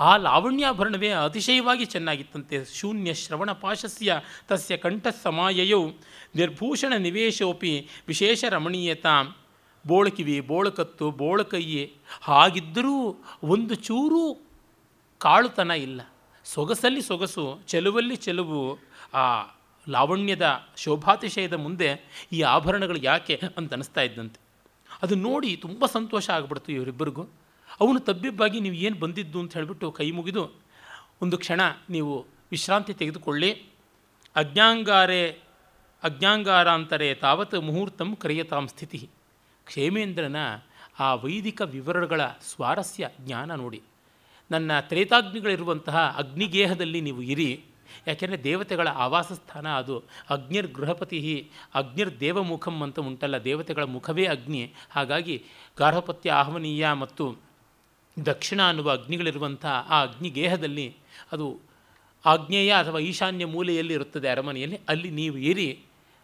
ಆ 0.00 0.16
ಲಾವಣ್ಯಾಭರಣವೇ 0.16 1.10
ಅತಿಶಯವಾಗಿ 1.10 1.84
ಚೆನ್ನಾಗಿತ್ತಂತೆ. 1.84 2.64
ಶೂನ್ಯ 2.64 3.14
ಶ್ರವಣ 3.14 3.52
ಪಾಶಸ್ಯ 3.52 4.20
ತಸ್ಯ 4.48 4.76
ಕಂಠ 4.76 5.06
ಸಮಾಯೆಯು 5.22 5.94
ನಿರ್ಭೂಷಣ 6.34 6.92
ನಿವೇಶೋಪಿ 6.98 7.88
ವಿಶೇಷ 8.08 8.44
ರಮಣೀಯತಾ. 8.50 9.36
ಬೋಳಕಿವಿ 9.86 10.40
ಬೋಳಕತ್ತು 10.40 11.10
ಬೋಳಕೈಯೇ. 11.10 11.94
ಹಾಗಿದ್ದರೂ 12.20 13.24
ಒಂದು 13.42 13.74
ಚೂರು 13.74 14.46
ಕಾಳುತನ 15.18 15.70
ಇಲ್ಲ. 15.70 16.00
ಸೊಗಸಲ್ಲಿ 16.44 17.02
ಸೊಗಸು, 17.02 17.60
ಚೆಲುವಲ್ಲಿ 17.66 18.16
ಚೆಲುವು. 18.16 18.78
ಆ 19.14 19.54
ಲಾವಣ್ಯದ 19.88 20.66
ಶೋಭಾತಿಶಯದ 20.76 21.52
ಮುಂದೆ 21.52 22.04
ಈ 22.32 22.40
ಆಭರಣಗಳು 22.40 22.98
ಯಾಕೆ 22.98 23.42
ಅಂತ 23.56 23.72
ಅನಿಸ್ತಾ 23.72 24.00
ಇದ್ದಂತೆ. 24.00 24.40
ಅದು 25.02 25.14
ನೋಡಿ 25.14 25.56
ತುಂಬ 25.56 25.86
ಸಂತೋಷ 25.86 26.30
ಆಗ್ಬಿಡ್ತು 26.30 26.72
ಇವರಿಬ್ಬರಿಗೂ. 26.72 27.26
ಅವನು 27.80 28.00
ತಬ್ಬಿಬ್ಬಾಗಿ 28.00 28.60
ನೀವು 28.60 28.74
ಏನು 28.74 28.96
ಬಂದಿದ್ದು 28.96 29.40
ಅಂತ 29.40 29.52
ಹೇಳಿಬಿಟ್ಟು 29.56 29.92
ಕೈ 29.92 30.10
ಮುಗಿದು 30.10 30.44
ಒಂದು 31.22 31.38
ಕ್ಷಣ 31.38 31.60
ನೀವು 31.90 32.26
ವಿಶ್ರಾಂತಿ 32.50 32.94
ತೆಗೆದುಕೊಳ್ಳಿ. 32.94 33.50
ಅಜ್ಞಾಂಗಾರೆ 34.36 35.22
ಅಜ್ಞಾಂಗಾರಾಂತರೇ 36.02 37.14
ತಾವತ್ 37.14 37.54
ಮುಹೂರ್ತಂ 37.54 38.16
ಕರೆಯತಾಂ 38.16 38.68
ಸ್ಥಿತಿ. 38.68 39.08
ಕ್ಷೇಮೇಂದ್ರನ 39.64 40.36
ಆ 40.98 41.14
ವೈದಿಕ 41.14 41.60
ವಿವರಗಳ 41.60 42.20
ಸ್ವಾರಸ್ಯ 42.26 43.08
ಜ್ಞಾನ 43.20 43.54
ನೋಡಿ. 43.54 43.82
ನನ್ನ 44.50 44.80
ತ್ರೇತಾಗ್ನಿಗಳಿರುವಂತಹ 44.80 46.14
ಅಗ್ನಿಗೇಹದಲ್ಲಿ 46.18 47.00
ನೀವು 47.00 47.22
ಇರಿ. 47.22 47.64
ಯಾಕೆಂದರೆ 48.06 48.44
ದೇವತೆಗಳ 48.44 48.88
ಆವಾಸ 48.88 49.32
ಸ್ಥಾನ 49.32 49.68
ಅದು 49.68 49.98
ಅಗ್ನಿರ್ 50.30 50.66
ಗೃಹಪತಿ 50.66 51.50
ಅಗ್ನಿರ್ 51.74 52.20
ದೇವಮುಖಂ 52.20 52.82
ಅಂತ 52.82 52.98
ಉಂಟಲ್ಲ, 53.00 53.44
ದೇವತೆಗಳ 53.44 53.84
ಮುಖವೇ 53.84 54.24
ಅಗ್ನಿ. 54.24 54.72
ಹಾಗಾಗಿ 54.90 55.44
ಗಾರ್ಹಪತ್ಯ, 55.78 56.30
ಆಹ್ವನೀಯ 56.30 56.92
ಮತ್ತು 56.92 57.47
ದಕ್ಷಿಣ 58.24 58.68
ಅನ್ನುವ 58.68 58.90
ಅಗ್ನಿಗಳಿರುವಂಥ 58.90 59.66
ಆ 59.66 60.02
ಅಗ್ನಿಗೇಹದಲ್ಲಿ 60.02 60.96
ಅದು 61.32 61.60
ಆಗ್ನೇಯ 62.26 62.72
ಅಥವಾ 62.72 62.98
ಈಶಾನ್ಯ 62.98 63.44
ಮೂಲೆಯಲ್ಲಿ 63.44 63.94
ಇರುತ್ತದೆ 63.94 64.28
ಅರಮನೆಯಲ್ಲಿ. 64.28 64.80
ಅಲ್ಲಿ 64.88 65.10
ನೀವು 65.10 65.38
ಏರಿ, 65.38 65.80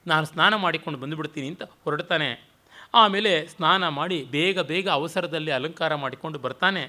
ನಾನು 0.06 0.26
ಸ್ನಾನ 0.26 0.54
ಮಾಡಿಕೊಂಡು 0.54 0.98
ಬಂದುಬಿಡ್ತೀನಿ 0.98 1.46
ಅಂತ 1.46 1.62
ಹೊರಡ್ತಾನೆ. 1.62 2.48
ಆಮೇಲೆ 2.94 3.46
ಸ್ನಾನ 3.46 3.88
ಮಾಡಿ 3.88 4.24
ಬೇಗ 4.24 4.60
ಬೇಗ 4.60 4.88
ಅವಸರದಲ್ಲಿ 4.88 5.50
ಅಲಂಕಾರ 5.50 5.94
ಮಾಡಿಕೊಂಡು 5.94 6.38
ಬರ್ತಾನೆ. 6.38 6.86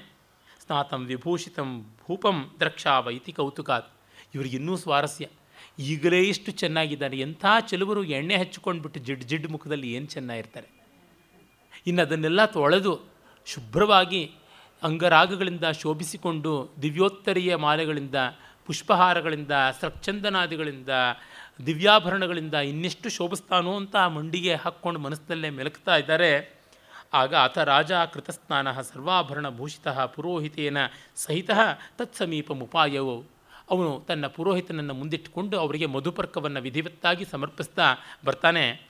ಸ್ನಾತಂ 0.66 1.04
ವಿಭೂಷಿತಂ 1.04 1.96
ಭೂಪಂ 2.04 2.50
ದ್ರಕ್ಷಾವ 2.60 3.08
ಇತಿ 3.10 3.32
ಕೌತುಕಾತ್. 3.32 3.92
ಇವರಿಗಿನ್ನೂ 4.34 4.76
ಸ್ವಾರಸ್ಯ. 4.76 5.26
ಈಗಲೇ 5.78 6.20
ಇಷ್ಟು 6.20 6.52
ಚೆನ್ನಾಗಿದ್ದಾನೆ 6.52 7.16
ಎಂಥ 7.16 7.46
ಚೆಲುವರು 7.60 8.04
ಎಣ್ಣೆ 8.04 8.36
ಹಚ್ಚಿಕೊಂಡ್ಬಿಟ್ಟು 8.36 9.00
ಜಿಡ್ 9.00 9.24
ಜಿಡ್ 9.24 9.50
ಮುಖದಲ್ಲಿ 9.50 9.92
ಏನು 9.92 10.06
ಚೆನ್ನಾಗಿರ್ತಾರೆ. 10.06 10.68
ಇನ್ನು 11.86 12.02
ಅದನ್ನೆಲ್ಲ 12.02 12.44
ತೊಳೆದು 12.44 13.00
ಶುಭ್ರವಾಗಿ 13.46 14.30
ಅಂಗರಾಗಗಳಿಂದ 14.82 15.64
ಶೋಭಿಸಿಕೊಂಡು 15.64 16.74
ದಿವ್ಯೋತ್ತರೀಯ 16.82 17.56
ಮಾಲೆಗಳಿಂದ, 17.56 18.14
ಪುಷ್ಪಹಾರಗಳಿಂದ 18.66 19.50
ಸಕ್ಚಂದನಾದಿಗಳಿಂದ 19.80 20.88
ದಿವ್ಯಾಭರಣಗಳಿಂದ 21.66 22.54
ಇನ್ನೆಷ್ಟು 22.54 23.08
ಶೋಭಿಸ್ತಾನೋ 23.08 23.76
ಅಂತ 23.76 23.96
ಮಂಡಿಗೆ 23.96 24.54
ಹಾಕ್ಕೊಂಡು 24.54 25.00
ಮನಸ್ಸಿನಲ್ಲೇ 25.00 25.50
ಮೆಲಕ್ತಾ 25.50 25.96
ಇದ್ದಾರೆ. 25.96 26.56
ಆಗ 27.14 27.34
ಆತ 27.34 27.58
ರಾಜ 27.58 27.92
ಕೃತಸ್ನಾನ 27.92 28.80
ಸರ್ವಾಭರಣ 28.80 29.48
ಭೂಷಿತ 29.48 29.88
ಪುರೋಹಿತೇನ 29.88 30.76
ಸಹಿತ 31.16 31.50
ತತ್ಸಮೀಪಮುಪಾಯವು 31.98 33.24
ಅವನು 33.70 34.04
ತನ್ನ 34.08 34.26
ಪುರೋಹಿತನನ್ನು 34.26 34.94
ಮುಂದಿಟ್ಟುಕೊಂಡು 34.94 35.58
ಅವರಿಗೆ 35.58 35.86
ಮಧುಪರ್ಕವನ್ನು 35.86 36.60
ವಿಧಿವತ್ತಾಗಿ 36.60 37.24
ಸಮರ್ಪಿಸ್ತಾ 37.24 37.94
ಬರ್ತಾನೆ. 38.24 38.86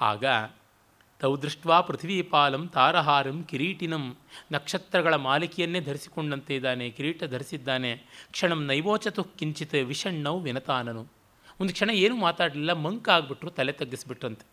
ಆಗ 0.00 0.24
ತೌ 1.20 1.36
ದೃಷ್ಟ್ವಾ 1.36 1.80
ಪೃಥ್ವೀಪಾಲಂ 1.80 2.68
ತಾರಹಾರಂ 2.68 3.42
ಕಿರೀಟಿನಂ. 3.42 4.16
ನಕ್ಷತ್ರಗಳ 4.52 5.14
ಮಾಲಿಕೆಯನ್ನೇ 5.14 5.80
ಧರಿಸಿಕೊಂಡಂತೆ 5.80 6.54
ಇದ್ದಾನೆ 6.54 6.90
ಕಿರೀಟ 6.90 7.24
ಧರಿಸಿದ್ದಾನೆ. 7.24 7.96
ಕ್ಷಣಂ 8.30 8.64
ನೈವೋಚತು 8.64 9.24
ಕಿಂಚಿತ್ 9.24 9.74
ವಿಷಣ್ಣವು 9.74 10.40
ವಿನತಾನನು. 10.40 11.02
ಒಂದು 11.60 11.72
ಕ್ಷಣ 11.72 11.90
ಏನೂ 11.90 12.16
ಮಾತಾಡಲಿಲ್ಲ, 12.16 12.72
ಮಂಕ 12.72 13.08
ಆಗಿಬಿಟ್ರು, 13.08 13.50
ತಲೆ 13.50 13.72
ತಗ್ಗಿಸ್ಬಿಟ್ರಂತೆ 13.72 14.46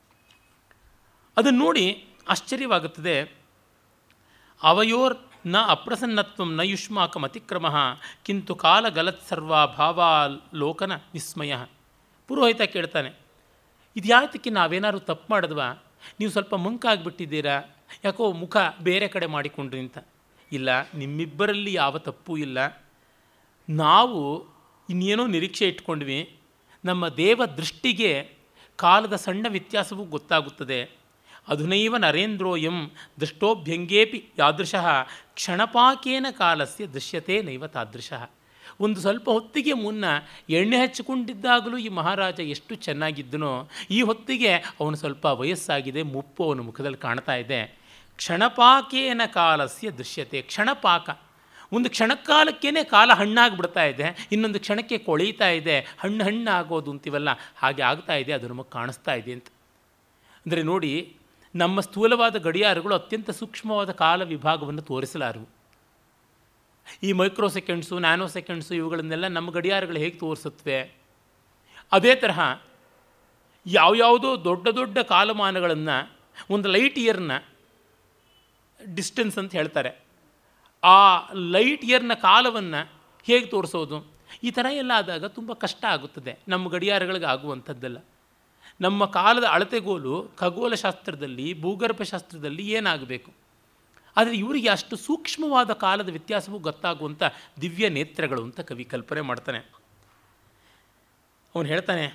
ಅದನ್ನು 1.38 1.60
ನೋಡಿ 1.60 1.86
ಆಶ್ಚರ್ಯವಾಗುತ್ತದೆ. 2.30 3.16
ಅವಯೋರ್ನ 4.62 5.56
ಅಪ್ರಸನ್ನತ್ವ 5.68 6.44
ನ 6.44 6.62
ಯುಷ್ಮಾಕಂ 6.64 7.24
ಅತಿಕ್ರಮ, 7.24 7.68
ಕಿಂತು 8.26 8.56
ಗಲತ್ಸರ್ವ 8.96 9.54
ಭಾವಾಲೋಕನ 9.68 10.94
ವಿಸ್ಮಯ. 11.14 11.54
ಪುರೋಹಿತ 12.28 12.62
ಕೇಳ್ತಾನೆ, 12.62 13.12
ಇದ್ಯಾತಕ್ಕೆ 13.96 14.50
ನಾವೇನಾದ್ರು 14.50 15.00
ತಪ್ಪು 15.00 15.28
ಮಾಡಿದ್ವಾ? 15.30 15.68
ನೀವು 16.20 16.32
ಸ್ವಲ್ಪ 16.32 16.56
ಮಂಕಾಗ್ಬಿಟ್ಟಿದ್ದೀರಾ? 16.56 17.62
ಯಾಕೋ 18.04 18.32
ಮುಖ 18.32 18.58
ಬೇರೆ 18.82 19.08
ಕಡೆ 19.08 19.26
ಮಾಡಿಕೊಂಡ್ರಿ 19.26 19.80
ಅಂತ. 19.80 19.98
ಇಲ್ಲ, 20.52 20.70
ನಿಮ್ಮಿಬ್ಬರಲ್ಲಿ 20.82 21.74
ಯಾವ 21.74 21.98
ತಪ್ಪೂ 21.98 22.38
ಇಲ್ಲ. 22.38 22.84
ನಾವು 23.70 24.46
ಇನ್ನೇನೋ 24.90 25.28
ನಿರೀಕ್ಷೆ 25.28 25.68
ಇಟ್ಕೊಂಡ್ವಿ. 25.68 26.36
ನಮ್ಮ 26.86 27.10
ದೇವ 27.10 27.46
ದೃಷ್ಟಿಗೆ 27.46 28.32
ಕಾಲದ 28.76 29.16
ಸಣ್ಣ 29.16 29.46
ವ್ಯತ್ಯಾಸವೂ 29.50 30.04
ಗೊತ್ತಾಗುತ್ತದೆ. 30.04 30.90
ಅಧುನೈವ 31.48 31.98
ನರೇಂದ್ರೋಯಂ 31.98 32.92
ದೃಷ್ಟೋಭ್ಯಂಗೇಪಿ 33.20 34.30
ಯಾದೃಶಃ 34.40 34.88
ಕ್ಷಣಪಾಕೇನ 35.34 36.26
ಕಾಲಸ್ಯ 36.32 36.88
ದೃಶ್ಯತೆ 36.88 37.42
ನೈವ 37.42 37.68
ತಾದೃಶಃ. 37.68 38.30
ಒಂದು 38.86 39.00
ಸ್ವಲ್ಪ 39.04 39.28
ಹೊತ್ತಿಗೆ 39.38 39.74
ಮುನ್ನ 39.84 40.06
ಎಣ್ಣೆ 40.58 40.78
ಹಚ್ಚಿಕೊಂಡಿದ್ದಾಗಲೂ 40.84 41.78
ಈ 41.86 41.90
ಮಹಾರಾಜ 42.00 42.40
ಎಷ್ಟು 42.56 42.74
ಚೆನ್ನಾಗಿದ್ದನೋ, 42.86 43.54
ಈ 43.98 44.00
ಹೊತ್ತಿಗೆ 44.10 44.52
ಅವನು 44.82 44.98
ಸ್ವಲ್ಪ 45.04 45.26
ವಯಸ್ಸಾಗಿದೆ, 45.42 46.02
ಮುಪ್ಪು 46.16 46.44
ಅವನ 46.48 46.62
ಮುಖದಲ್ಲಿ 46.70 47.00
ಕಾಣ್ತಾ 47.06 47.36
ಇದೆ. 47.44 47.62
ಕ್ಷಣಪಾಕೇನ 48.20 49.22
ಕಾಲಸ್ಯ 49.38 49.92
ದೃಶ್ಯತೆ, 50.02 50.40
ಕ್ಷಣಪಾಕ. 50.50 51.10
ಒಂದು 51.72 51.88
ಕ್ಷಣಕಾಲಕ್ಕೇ 51.94 52.84
ಕಾಲ 52.96 53.12
ಹಣ್ಣಾಗ್ಬಿಡ್ತಾ 53.20 53.84
ಇದೆ, 53.92 54.08
ಇನ್ನೊಂದು 54.32 54.60
ಕ್ಷಣಕ್ಕೆ 54.60 54.98
ಕೊಳೀತಾ 55.08 55.48
ಇದೆ, 55.60 55.78
ಹಣ್ಣು 56.04 56.22
ಹಣ್ಣು 56.28 56.52
ಆಗೋದು 56.58 56.92
ಅಂತೀವಲ್ಲ, 56.94 57.30
ಹಾಗೆ 57.62 57.84
ಆಗ್ತಾ 57.92 58.16
ಇದೆ, 58.24 58.32
ಅದು 58.38 58.48
ನಮಗೆ 58.52 58.72
ಕಾಣಿಸ್ತಾ 58.78 59.14
ಇದೆ 59.22 59.32
ಅಂತ. 59.38 59.48
ಅಂದರೆ 60.46 60.64
ನೋಡಿ, 60.72 60.94
ನಮ್ಮ 61.56 61.80
ಸ್ಥೂಲವಾದ 61.88 62.36
ಗಡಿಯಾರಗಳು 62.48 62.94
ಅತ್ಯಂತ 62.96 63.32
ಸೂಕ್ಷ್ಮವಾದ 63.40 63.92
ಕಾಲ 64.04 64.22
ವಿಭಾಗವನ್ನು 64.34 64.84
ತೋರಿಸಲಾರವು 64.92 65.48
ಈ 67.04 67.12
ಮೈಕ್ರೋ 67.12 67.48
ಸೆಕೆಂಡ್ಸು 67.48 68.00
ನ್ಯಾನೋ 68.00 68.28
ಸೆಕೆಂಡ್ಸು 68.28 68.76
ಇವುಗಳನ್ನೆಲ್ಲ 68.76 69.28
ನಮ್ಮ 69.28 69.50
ಗಡಿಯಾರಗಳು 69.50 69.98
ಹೇಗೆ 69.98 70.18
ತೋರಿಸುತ್ತವೆ? 70.18 70.96
ಅದೇ 71.92 72.16
ತರಹ 72.16 72.60
ಯಾವ್ಯಾವುದೋ 73.66 74.44
ದೊಡ್ಡ 74.44 74.68
ದೊಡ್ಡ 74.68 75.00
ಕಾಲಮಾನಗಳನ್ನು, 75.00 76.12
ಒಂದು 76.50 76.70
ಲೈಟ್ 76.70 77.00
ಇಯರ್ನ 77.00 77.32
ಡಿಸ್ಟೆನ್ಸ್ 78.96 79.38
ಅಂತ 79.38 79.52
ಹೇಳ್ತಾರೆ. 79.52 80.00
ಆ 80.84 81.32
ಲೈಟ್ 81.34 81.86
ಇಯರ್ನ 81.86 82.14
ಕಾಲವನ್ನು 82.14 82.92
ಹೇಗೆ 83.24 83.46
ತೋರಿಸೋದು? 83.46 84.06
ಈ 84.44 84.52
ಥರ 84.52 84.66
ಎಲ್ಲ 84.72 84.92
ಆದಾಗ 84.96 85.26
ತುಂಬ 85.26 85.54
ಕಷ್ಟ 85.54 85.86
ಆಗುತ್ತದೆ. 85.86 86.40
ನಮ್ಮ 86.48 86.70
ಗಡಿಯಾರಗಳಿಗೆ 86.70 87.26
ಆಗುವಂಥದ್ದೆಲ್ಲ. 87.26 87.98
ನಮ್ಮ 88.82 89.06
ಕಾಲದ 89.06 89.44
ಅಳತೆಗೋಲು 89.44 90.32
ಖಗೋಲಶಾಸ್ತ್ರದಲ್ಲಿ 90.38 91.62
ಭೂಗರ್ಭಶಾಸ್ತ್ರದಲ್ಲಿ 91.62 92.72
ಏನಾಗಬೇಕು? 92.72 93.43
ಆದರೆ 94.18 94.36
ಇವರಿಗೆ 94.38 94.70
ಅಷ್ಟು 94.70 94.96
ಸೂಕ್ಷ್ಮವಾದ 94.96 95.72
ಕಾಲದ 95.74 96.10
ವ್ಯತ್ಯಾಸವೂ 96.10 96.58
ಗೊತ್ತಾಗುವಂಥ 96.60 97.24
ದಿವ್ಯ 97.62 97.90
ನೇತ್ರಗಳು 97.90 98.44
ಅಂತ 98.44 98.60
ಕವಿ 98.62 98.86
ಕಲ್ಪನೆ 98.86 99.22
ಮಾಡ್ತಾನೆ. 99.22 99.62
ಅವನು 101.56 101.68
ಹೇಳ್ತಾನೆ, 101.68 102.06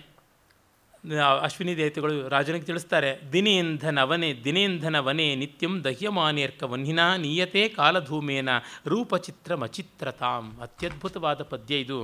ಅಶ್ವಿನಿ 1.40 1.76
ದೇವತೆಗಳು 1.76 2.14
ರಾಜನಿಗೆ 2.28 2.64
ತಿಳಿಸ್ತಾರೆ 2.64 3.10
ದಿನೇಂಧನ 3.32 3.98
ವನೆ 4.02 4.30
ದಿನೇಂಧನ 4.44 4.98
ವನೆ 4.98 5.26
ನಿತ್ಯಂ 5.34 5.74
ದಹ್ಯಮಾನೇರ್ಕ 5.84 6.62
ವನ್ಹಿನ 6.62 7.02
ನೀಯತೆ 7.16 7.62
ಕಾಲಧೂಮೇನ 7.68 8.48
ರೂಪಚಿತ್ರ 8.86 9.54
ಮಚಿತ್ರತಾಂ. 9.54 10.46
ಅತ್ಯದ್ಭುತವಾದ 10.62 11.42
ಪದ್ಯ 11.42 11.80
ಇದು. 11.80 12.00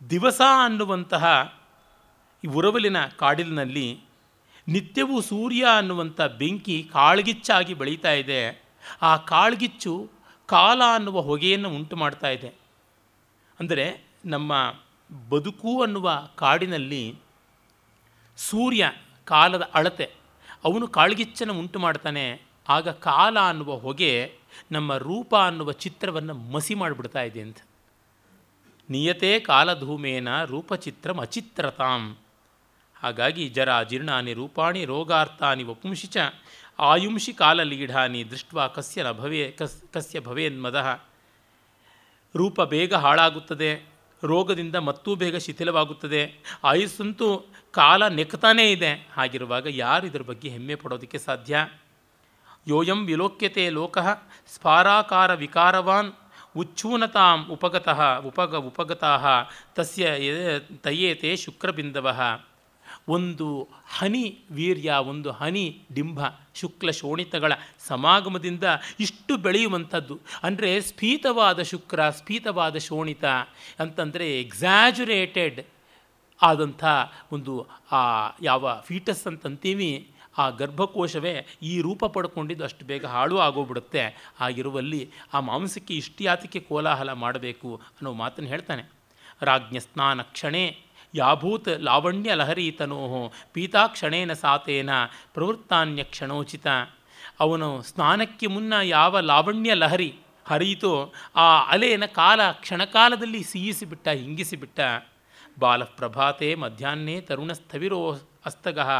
ದಿವಸ 0.00 0.40
ಅನ್ನುವಂತಹ 0.64 1.24
ಈ 2.44 2.48
ಉರವಲಿನ 2.48 2.98
ಕಾಡಿಲಿನಲ್ಲಿ 3.16 3.86
ನಿತ್ಯವೂ 4.68 5.20
ಸೂರ್ಯ 5.20 5.64
ಅನ್ನುವಂಥ 5.76 6.20
ಬೆಂಕಿ 6.20 6.76
ಕಾಳ್ಗಿಚ್ಚಾಗಿ 6.92 7.74
ಬೆಳೀತಾ 7.74 8.12
ಇದೆ. 8.12 8.40
ಆ 9.02 9.16
ಕಾಳ್ಗಿಚ್ಚು 9.16 9.92
ಕಾಲ 10.46 10.80
ಅನ್ನುವ 10.94 11.20
ಹೊಗೆಯನ್ನು 11.20 11.68
ಉಂಟು 11.70 11.96
ಮಾಡ್ತಾ 11.96 12.28
ಇದೆ. 12.28 12.50
ಅಂದರೆ 13.60 13.86
ನಮ್ಮ 14.24 14.52
ಬದುಕು 15.30 15.72
ಅನ್ನುವ 15.82 16.08
ಕಾಡಿನಲ್ಲಿ 16.36 17.02
ಸೂರ್ಯ 18.36 18.92
ಕಾಲದ 19.24 19.64
ಅಳತೆ, 19.74 20.08
ಅವನು 20.64 20.88
ಕಾಳ್ಗಿಚ್ಚನ್ನು 20.88 21.54
ಉಂಟು 21.58 21.78
ಮಾಡ್ತಾನೆ. 21.78 22.26
ಆಗ 22.68 22.88
ಕಾಲ 22.88 23.36
ಅನ್ನುವ 23.40 23.72
ಹೊಗೆ 23.76 24.12
ನಮ್ಮ 24.72 24.96
ರೂಪ 24.96 25.32
ಅನ್ನುವ 25.34 25.72
ಚಿತ್ರವನ್ನು 25.72 26.34
ಮಸಿ 26.34 26.74
ಮಾಡಿಬಿಡ್ತಾ 26.74 27.22
ಇದೆ 27.22 27.40
ಅಂತ. 27.40 27.58
ನಿಯತೆ 28.88 29.30
ಕಾಲಧೂಮೇನ 29.40 30.28
ರೂಪಚಿತ್ರಂ 30.44 31.18
ಅಚಿತ್ರತಾಂ 31.20 32.02
ಹಾಗಾಗಿ 33.02 33.48
ಜರ 33.48 33.82
ಜೀರ್ಣಾನಿ 33.82 34.32
ರೂಪಾಣಿ 34.32 34.84
ರೋಗಾರ್ಥಾನಿ 34.84 35.62
ವಪುಂಶಿ 35.62 36.06
ಚ 36.06 36.18
ಆಯುಂಷಿ 36.78 37.32
ಕಾಲಲೀಢಾನಿ 37.32 38.30
ದೃಷ್ಟ 38.30 38.54
ಕಸ್ಯ 38.74 39.02
ನ 39.02 39.12
ಭವೇ 39.12 39.50
ಕಸ್ 39.50 39.92
ಕಸ್ಯ 39.94 40.20
ಭವೇನ್ಮದಃ. 40.20 40.88
ರೂಪ 42.36 42.62
ಬೇಗ 42.62 42.94
ಹಾಳಾಗುತ್ತದೆ, 42.94 43.70
ರೋಗದಿಂದ 44.24 44.76
ಮತ್ತೂ 44.76 45.14
ಬೇಗ 45.14 45.36
ಶಿಥಿಲವಾಗುತ್ತದೆ, 45.36 46.22
ಆಯುಸ್ಸಂತೂ 46.64 47.28
ಕಾಲ 47.70 48.08
ನೆಕ್ತಾನೇ 48.08 48.72
ಇದೆ, 48.72 49.08
ಹಾಗಿರುವಾಗ 49.14 49.66
ಯಾರು 49.70 50.06
ಇದರ 50.06 50.22
ಬಗ್ಗೆ 50.22 50.48
ಹೆಮ್ಮೆ 50.48 50.74
ಪಡೋದಕ್ಕೆ 50.74 51.18
ಸಾಧ್ಯ? 51.18 51.66
ಯೋಯಂ 52.68 53.06
ವಿಲೋಕ್ಯತೆ 53.06 53.70
ಲೋಕಃ 53.70 54.08
ಸ್ಫಾರಾಕಾರ 54.54 55.34
ವಿಕಾರವಾನ್ 55.34 56.12
ಉಚ್ಛೂನತಾಂ 56.56 57.46
ಉಪಗತಃ 57.50 58.00
ಉಪಗ 58.18 58.54
ಉಪಗತಃ 58.54 59.24
ತಸ್ಯ 59.74 60.14
ತಯೇತೆ 60.82 61.36
ಶುಕ್ರಬಿಂದವಃ 61.36 62.47
ಒಂದು 63.08 63.68
ಹನಿ 63.98 64.38
ವೀರ್ಯ, 64.50 64.92
ಒಂದು 64.92 65.30
ಹನಿ 65.30 65.82
ಡಿಂಬ, 65.94 66.20
ಶುಕ್ಲ 66.54 66.90
ಶೋಣಿತಗಳ 66.90 67.52
ಸಮಾಗಮದಿಂದ 67.78 68.64
ಇಷ್ಟು 69.00 69.36
ಬೆಳೆಯುವಂಥದ್ದು. 69.36 70.20
ಅಂದರೆ 70.42 70.80
ಸ್ಫೀತವಾದ 70.80 71.62
ಶುಕ್ರ, 71.62 72.10
ಸ್ಫೀತವಾದ 72.10 72.76
ಶೋಣಿತ 72.76 73.24
ಅಂತಂದರೆ 73.78 74.40
ಎಕ್ಸಾಜುರೇಟೆಡ್ 74.40 75.66
ಆದಂಥ 76.42 76.84
ಒಂದು, 77.32 77.66
ಆ, 77.92 77.96
ಯಾವ 78.42 78.80
ಫೀಟಸ್ 78.84 79.26
ಅಂತಂತೀವಿ, 79.26 80.10
ಆ 80.38 80.50
ಗರ್ಭಕೋಶವೇ 80.50 81.46
ಈ 81.62 81.80
ರೂಪ 81.80 82.04
ಪಡ್ಕೊಂಡಿದ್ದು 82.04 82.64
ಅಷ್ಟು 82.64 82.84
ಬೇಗ 82.84 83.06
ಹಾಳು 83.06 83.38
ಆಗೋಗ್ಬಿಡುತ್ತೆ. 83.38 84.32
ಆಗಿರುವಲ್ಲಿ 84.40 85.10
ಆ 85.34 85.40
ಮಾಂಸಕ್ಕೆ 85.40 85.94
ಇಷ್ಟ್ಯಾತಕ್ಕೆ 85.94 86.60
ಕೋಲಾಹಲ 86.60 87.12
ಮಾಡಬೇಕು 87.12 87.76
ಅನ್ನೋ 87.76 88.12
ಮಾತನ್ನು 88.12 88.50
ಹೇಳ್ತಾನೆ. 88.50 88.82
ರಾಜ್ಞ 89.42 89.78
ಸ್ನಾನ 89.78 90.22
ಕ್ಷಣೇ 90.22 90.78
ಯಾಭೂತ್ 91.18 91.68
ಲಾವಣ್ಯ 91.80 92.34
ಲಹರಿ 92.34 92.70
ತನೋ 92.70 93.32
ಪೀತಾಕ್ಷಣೇನ 93.52 94.32
ಸಾತೇನ 94.32 94.90
ಪ್ರವೃತ್ತಾನ್ಯ 95.34 96.02
ಕ್ಷಣೋಚಿತ. 96.02 96.66
ಅವನು 97.40 97.68
ಸ್ನಾನಕ್ಕೆ 97.82 98.46
ಮುನ್ನ 98.46 98.74
ಯಾವ 98.82 99.20
ಲಾವಣ್ಯ 99.20 99.74
ಲಹರಿ 99.74 100.10
ಹರಿಯಿತೋ 100.48 101.12
ಆ 101.36 101.46
ಅಲೆನ 101.70 102.04
ಕಾಲ 102.06 102.40
ಕ್ಷಣಕಾಲದಲ್ಲಿ 102.52 103.42
ಸೀಯಿಸಿಬಿಟ್ಟ, 103.42 104.08
ಹಿಂಗಿಸಿಬಿಟ್ಟ. 104.08 104.80
ಬಾಲಪ್ರಭಾತೆ 105.58 106.54
ಮಧ್ಯಾಹ್ನೆ 106.54 107.20
ತರುಣಸ್ಥವಿರೋ 107.20 108.00
ಅಸ್ತಗಃ. 108.46 108.90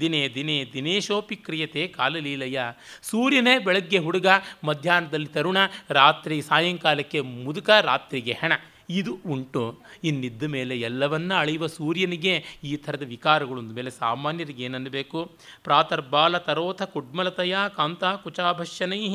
ದಿನೇ 0.00 0.28
ದಿನೇ 0.28 0.56
ದಿನೇಶೋಪಿ 0.72 1.36
ಕ್ರಿಯತೆ 1.36 1.82
ಕಾಲಲೀಲಯ. 1.86 2.58
ಸೂರ್ಯನೇ 3.02 3.58
ಬೆಳಗ್ಗೆ 3.58 3.98
ಹುಡುಗ, 3.98 4.26
ಮಧ್ಯಾಹ್ನದಲ್ಲಿ 4.64 5.26
ತರುಣ, 5.26 5.56
ರಾತ್ರಿ 5.90 6.42
ಸಾಯಂಕಾಲಕ್ಕೆ 6.42 7.20
ಮುದುಕ, 7.20 7.70
ರಾತ್ರಿಗೆ 7.70 8.32
ಹೆಣ. 8.40 8.52
ಇದು 8.90 9.18
ಉಂಟು. 9.26 9.78
ಇನ್ನಿದ್ದ 10.04 10.42
ಮೇಲೆ 10.42 10.80
ಎಲ್ಲವನ್ನ 10.80 11.34
ಅಳೆಯುವ 11.34 11.66
ಸೂರ್ಯನಿಗೆ 11.66 12.44
ಈ 12.64 12.76
ಥರದ 12.76 13.02
ವಿಕಾರಗಳು 13.02 13.58
ಒಂದು 13.58 13.74
ಮೇಲೆ 13.74 13.90
ಸಾಮಾನ್ಯರಿಗೆ 13.90 14.62
ಏನನ್ನಬೇಕು 14.62 15.32
ಪ್ರಾತರ್ಬಾಲ 15.64 16.38
ತರೋಥ 16.38 16.82
ಕುಡ್ಮಲತೆಯ 16.82 17.56
ಕಾಂತ 17.76 18.04
ಕುಚಾಭಶ್ಯನೈ 18.04 19.08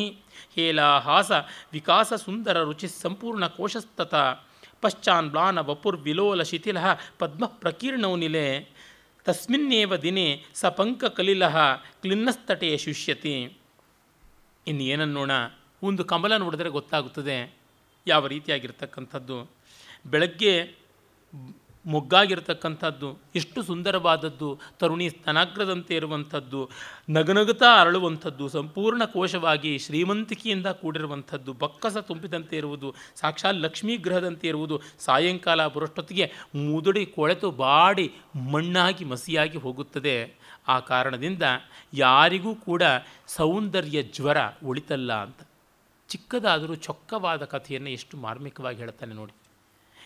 ಹೇಲಾಹಾಸ 0.56 1.32
ವಿಕಾಸ 1.74 2.14
ಸುಂದರ 2.14 2.62
ರುಚಿ 2.64 2.88
ಸಂಪೂರ್ಣ 2.88 3.48
ಕೋಶಸ್ತತ. 3.48 4.16
ಪಶ್ಚಾನ್ 4.82 5.30
ಬ್ಲಾನ 5.30 5.60
ವಪುರ್ವಿಲೋಲ 5.60 6.42
ಶಿಥಿಲ 6.42 6.78
ಪದ್ಮ 7.20 7.46
ಪ್ರಕೀರ್ಣೌ 7.46 8.16
ನಿಲೆ. 8.16 8.70
ತಸ್ಮಿನ್ನೇವ 9.26 9.96
ದಿನೇ 9.96 10.44
ಸಪಂಕ 10.54 11.06
ಕಲಿಲ 11.06 11.48
ಕ್ಲಿನ್ನಸ್ತಟೆಯ 12.02 12.78
ಶುಷ್ಯತಿ. 12.78 13.58
ಇನ್ನು 14.68 14.84
ಏನನ್ನೋಣ? 14.84 15.32
ಒಂದು 15.84 16.06
ಕಮಲ 16.06 16.38
ನೋಡಿದರೆ 16.38 16.70
ಗೊತ್ತಾಗುತ್ತದೆ. 16.70 17.58
ಯಾವ 18.08 18.28
ರೀತಿಯಾಗಿರ್ತಕ್ಕಂಥದ್ದು? 18.28 19.55
ಬೆಳಗ್ಗೆ 20.06 20.86
ಮೊಗ್ಗಾಗಿರ್ತಕ್ಕಂಥದ್ದು, 21.86 23.20
ಎಷ್ಟು 23.36 23.64
ಸುಂದರವಾದದ್ದು, 23.64 24.60
ತರುಣಿ 24.80 25.10
ಸ್ತನಾಗ್ರದಂತೆ 25.10 25.96
ಇರುವಂಥದ್ದು, 25.96 26.70
ನಗನಗುತ್ತಾ 27.10 27.82
ಅರಳುವಂಥದ್ದು, 27.82 28.48
ಸಂಪೂರ್ಣ 28.48 29.06
ಕೋಶವಾಗಿ 29.06 29.78
ಶ್ರೀಮಂತಿಕೆಯಿಂದ 29.78 30.68
ಕೂಡಿರುವಂಥದ್ದು, 30.68 31.54
ಬಕ್ಕಸ 31.54 31.98
ತುಂಬಿದಂತೆ 31.98 32.58
ಇರುವುದು, 32.58 32.96
ಸಾಕ್ಷಾತ್ 33.16 33.58
ಲಕ್ಷ್ಮೀ 33.58 33.98
ಗ್ರಹದಂತೆ 33.98 34.48
ಇರುವುದು, 34.48 34.82
ಸಾಯಂಕಾಲ 35.00 35.68
ಬರೋಷ್ಟೊತ್ತಿಗೆ 35.68 36.32
ಮುದುಡಿ 36.56 37.06
ಕೊಳೆತು 37.06 37.52
ಬಾಡಿ 37.52 38.14
ಮಣ್ಣಾಗಿ 38.52 39.06
ಮಸಿಯಾಗಿ 39.06 39.58
ಹೋಗುತ್ತದೆ. 39.58 40.46
ಆ 40.68 40.80
ಕಾರಣದಿಂದ 40.80 41.44
ಯಾರಿಗೂ 41.94 42.56
ಕೂಡ 42.56 42.84
ಸೌಂದರ್ಯ 43.28 44.04
ಜ್ವರ 44.04 44.38
ಉಳಿತಲ್ಲ 44.66 45.14
ಅಂತ. 45.14 45.42
ಚಿಕ್ಕದಾದರೂ 46.10 46.76
ಚೊಕ್ಕವಾದ 46.76 47.46
ಕಥೆಯನ್ನು 47.46 47.90
ಎಷ್ಟು 47.90 48.18
ಮಾರ್ಮಿಕವಾಗಿ 48.18 48.78
ಹೇಳ್ತಾನೆ 48.78 49.14
ನೋಡಿ. 49.14 49.45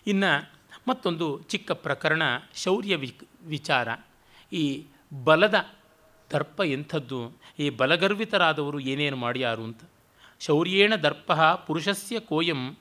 ಇನ್ನು 0.08 0.52
ಮತ್ತೊಂದು 0.88 1.42
ಚಿಕ್ಕ 1.42 1.72
ಪ್ರಕರಣ, 1.72 2.22
ಶೌರ್ಯ 2.56 2.96
ವಿಚಾರ. 3.46 3.88
ಈ 4.54 4.84
ಬಲದ 5.24 5.66
ದರ್ಪ 6.32 6.62
ಎಂಥದ್ದು? 6.66 7.32
ಈ 7.60 7.70
ಬಲಗರ್ವಿತರಾದವರು 7.70 8.80
ಏನೇನು 8.80 9.16
ಮಾಡ್ಯಾರು 9.16 9.64
ಅಂತ. 9.64 9.82
ಶೌರ್ಯೇಣ 10.40 10.96
ದರ್ಪ 10.96 11.34
ಪುರುಷಸ್ಯ 11.34 12.20
ಕೋಯಂ, 12.20 12.78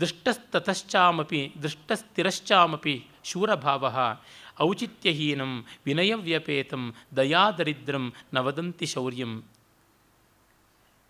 ದೃಷ್ಟಸ್ತತಶ್ಚಾಮಪಿ, 0.00 1.52
ದೃಷ್ಟಸ್ಥಿರಶ್ಚಾಮಪಿ 1.62 3.06
ಶೂರಭಾವ. 3.24 3.98
ಔಚಿತ್ಯಹೀನಂ, 4.60 5.64
ವಿನಯವ್ಯಪೇತಂ, 5.86 6.94
ದಯಾದರಿದ್ರಂ, 7.16 8.12
ನವದಂತಿ 8.34 8.60
ವದಂತಿ 8.60 8.86
ಶೌರ್ಯಂ. 8.86 9.42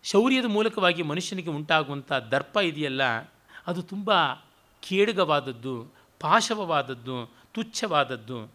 ಶೌರ್ಯದ 0.03 0.45
ಮೂಲಕವಾಗಿ 0.45 1.01
ಮನುಷ್ಯನಿಗೆ 1.01 1.49
ಉಂಟಾಗುವಂಥ 1.49 2.11
ದರ್ಪ 2.11 2.57
ಇದೆಯಲ್ಲ, 2.57 3.03
ಅದು 3.67 3.81
ತುಂಬ 3.81 4.11
ಖೇಡಗವಾದದ್ದು 4.81 5.93
ಪಾಶವವಾದದ್ದು, 6.19 7.33
ತುಚ್ಛವಾದದ್ದು, 7.53 8.51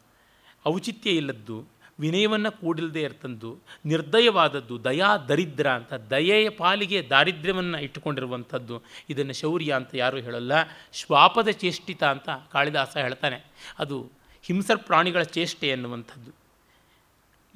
ಔಚಿತ್ಯ 0.66 1.10
ಇಲ್ಲದ್ದು, 1.10 1.64
ವಿನಯವನ್ನು 2.00 2.52
ಕೂಡಿಲ್ಲದೆ 2.52 3.02
ಇರ್ತಂದು 3.02 3.58
ನಿರ್ದಯವಾದದ್ದು, 3.84 4.84
ದಯಾ 4.84 5.16
ದರಿದ್ರ 5.16 5.70
ಅಂತ 5.70 5.94
ದಯೆಯ 5.94 6.48
ಪಾಲಿಗೆ 6.48 7.06
ದಾರಿದ್ರ್ಯವನ್ನು 7.10 7.80
ಇಟ್ಟುಕೊಂಡಿರುವಂಥದ್ದು, 7.80 8.82
ಇದನ್ನು 9.10 9.32
ಶೌರ್ಯ 9.32 9.72
ಅಂತ 9.72 9.88
ಯಾರೂ 9.94 10.16
ಹೇಳಲ್ಲ, 10.16 10.52
ಶ್ವಾಪದ 10.92 11.48
ಚೇಷ್ಟಿತ 11.48 12.04
ಅಂತ 12.04 12.28
ಕಾಳಿದಾಸ 12.52 12.96
ಹೇಳ್ತಾನೆ. 12.96 13.44
ಅದು 13.78 14.10
ಹಿಂಸರ್ 14.42 14.78
ಪ್ರಾಣಿಗಳ 14.78 15.22
ಚೇಷ್ಟೆ 15.22 15.68
ಎನ್ನುವಂಥದ್ದು. 15.68 16.43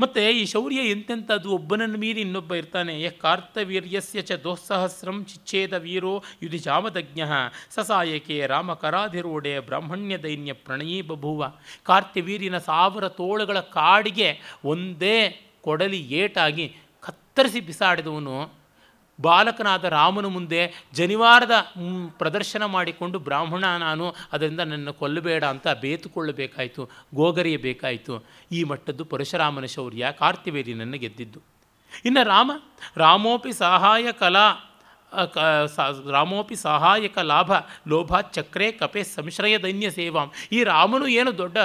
ಮತ್ತು 0.01 0.21
ಈ 0.31 0.45
ಶೌರ್ಯ 0.45 0.81
ಎಂತೆಂಥದ್ದು 0.91 1.49
ಒಬ್ಬನನ್ನು 1.51 1.99
ಮೀರಿ 1.99 2.21
ಇನ್ನೊಬ್ಬ 2.21 2.55
ಇರ್ತಾನೆ. 2.55 2.95
ಯ 3.03 3.09
ಕಾರ್ತವೀರ್ಯಸ್ಯ 3.11 4.23
ಚ 4.23 4.33
ದೋಸ್ಸಹಸ್ರಂ 4.33 5.25
ಚಿಚ್ಛೇದ 5.25 5.73
ವೀರೋ 5.73 6.15
ಯುಧಿ 6.43 6.59
ಜಾಮದಜ್ಞ 6.59 7.21
ಸಸಾಯಕೆ 7.71 8.47
ರಾಮಕರಾಧಿರೋಡೆ 8.47 9.61
ಬ್ರಾಹ್ಮಣ್ಯ 9.61 10.19
ದೈನ್ಯ 10.19 10.53
ಪ್ರಣಯೀ 10.53 11.03
ಬಭುವ 11.03 11.41
ಕಾರ್ತಿವೀರಿನ 11.83 12.59
ಸಾವಿರ 12.59 13.09
ತೋಳುಗಳ 13.09 13.61
ಕಾಡಿಗೆ 13.61 14.31
ಒಂದೇ 14.65 15.19
ಕೊಡಲಿ 15.61 16.01
ಏಟಾಗಿ 16.13 16.67
ಕತ್ತರಿಸಿ 17.03 17.61
ಬಿಸಾಡಿದವನು. 17.61 18.37
ಬಾಲಕನಾದ 19.21 19.85
ರಾಮನ 19.97 20.27
ಮುಂದೆ 20.27 20.61
ಜನಿವಾರದ 20.95 21.55
ಪ್ರದರ್ಶನ 22.19 22.65
ಮಾಡಿಕೊಂಡು 22.77 23.19
ಬ್ರಾಹ್ಮಣ 23.19 23.65
ನಾನು, 23.79 24.07
ಅದರಿಂದ 24.33 24.63
ನನ್ನ 24.73 24.91
ಕೊಲ್ಲಬೇಡ 25.01 25.45
ಅಂತ 25.45 25.67
ಬೇತುಕೊಳ್ಳಬೇಕಾಯಿತು, 25.83 26.85
ಗೋಗರಿಯಬೇಕಾಯಿತು. 27.15 28.15
ಈ 28.53 28.63
ಮಟ್ಟದ್ದು 28.65 29.05
ಪರಶುರಾಮನ 29.05 29.69
ಶೌರ್ಯ 29.77 30.13
ಕಾರ್ತಿವೇರಿನನ್ನು 30.19 30.99
ಗೆದ್ದಿದ್ದು 30.99 31.41
ಇನ್ನು 32.05 32.23
ರಾಮ, 32.29 32.51
ರಾಮೋಪಿ 32.97 33.53
ಸಹಾಯ 33.65 34.07
ಕಲಾ 34.13 34.47
ರಾಮೋಪಿ 36.13 36.57
ಸಹಾಯಕ 36.57 37.19
ಲಾಭ 37.23 37.51
ಲೋಭ 37.89 38.19
ಚಕ್ರೆ 38.37 38.67
ಕಪೆ 38.73 39.03
ಸಂಶ್ರಯ 39.15 39.55
ದೈನ್ಯ 39.59 39.89
ಸೇವಾಂ. 39.91 40.29
ಈ 40.53 40.59
ರಾಮನು 40.65 41.07
ಏನು 41.19 41.31
ದೊಡ್ಡ 41.39 41.59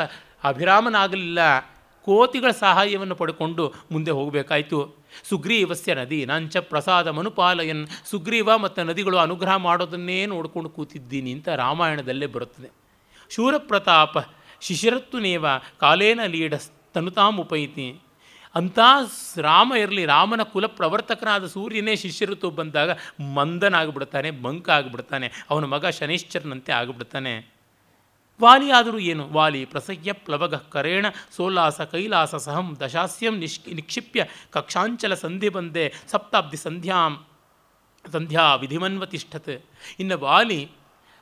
ಅಭಿರಾಮನಾಗಲಿಲ್ಲ, 0.43 1.39
ಕೋತಿಗಳ 2.07 2.51
ಸಹಾಯವನ್ನು 2.59 3.15
ಪಡ್ಕೊಂಡು 3.15 3.65
ಮುಂದೆ 3.91 4.11
ಹೋಗಬೇಕಾಯಿತು. 4.11 4.79
ಸುಗ್ರೀವಸ್ಯ 5.29 5.93
ನದಿ 5.93 6.25
ನಾಂಚ 6.25 6.57
ಪ್ರಸಾದ 6.57 7.07
ಮನುಪಾಲಯನ್. 7.07 7.87
ಸುಗ್ರೀವ 8.05 8.57
ಮತ್ತು 8.57 8.83
ನದಿಗಳು 8.83 9.17
ಅನುಗ್ರಹ 9.17 9.55
ಮಾಡೋದನ್ನೇ 9.55 10.25
ನೋಡ್ಕೊಂಡು 10.25 10.69
ಕೂತಿದ್ದೀನಿ 10.69 11.31
ಅಂತ 11.31 11.49
ರಾಮಾಯಣದಲ್ಲೇ 11.49 12.25
ಬರುತ್ತದೆ. 12.25 12.69
ಶೂರಪ್ರತಾಪ 13.29 14.17
ಶಿಶಿರತ್ತುನೇವ 14.61 15.45
ಕಾಲೇನ 15.79 16.19
ಲೀಡ 16.25 16.53
ತನುತಾಮ್ 16.93 17.39
ಉಪೈತಿ 17.39 17.99
ಅಂಥ 18.55 18.79
ರಾಮ 19.37 19.73
ಇರಲಿ, 19.73 20.05
ರಾಮನ 20.05 20.43
ಕುಲ 20.43 20.65
ಪ್ರವರ್ತಕನಾದ 20.65 21.45
ಸೂರ್ಯನೇ 21.45 21.95
ಶಿಷ್ಯಋತು 21.95 22.49
ಬಂದಾಗ 22.49 22.91
ಮಂದನಾಗ್ಬಿಡ್ತಾನೆ 23.33 24.31
ಬಂಕ 24.31 24.69
ಆಗಿಬಿಡ್ತಾನೆ 24.69 25.31
ಅವನ 25.49 25.65
ಮಗ 25.65 25.85
ಶನಿಶ್ಚರನಂತೆ 25.85 26.71
ಆಗಿಬಿಡ್ತಾನೆ. 26.71 27.52
ವಾಲಿ 28.39 28.71
ಆದರೂ 28.71 28.99
ಏನು? 28.99 29.27
ವಾಲಿ 29.27 29.65
ಪ್ರಸಹ್ಯ 29.65 30.13
ಪ್ಲವಗ 30.13 30.55
ಕರೇಣ 30.55 31.05
ಸೋಲ್ಲಾಸ 31.35 31.81
ಕೈಲಾಸ 31.81 32.35
ಸಹಂ 32.35 32.77
ದಶಾಸ್ಯಂ 32.81 33.37
ನಿಶ್ 33.37 33.59
ನಿಕ್ಷಿಪ್ಯ 33.73 34.25
ಕಕ್ಷಾಂಚಲ 34.49 35.13
ಸಂಧಿ 35.13 35.49
ಬಂದೆ 35.49 35.93
ಸಪ್ತಾಬ್ಧಿ 36.11 36.57
ಸಂಧ್ಯಾಂ 36.57 37.13
ಸಂಧ್ಯಾ 38.11 38.55
ವಿಧಿಮನ್ವತಿಷ್ಠತೆ 38.55 39.55
ಇನ್ನು 39.99 40.17
ವಾಲಿ 40.17 40.71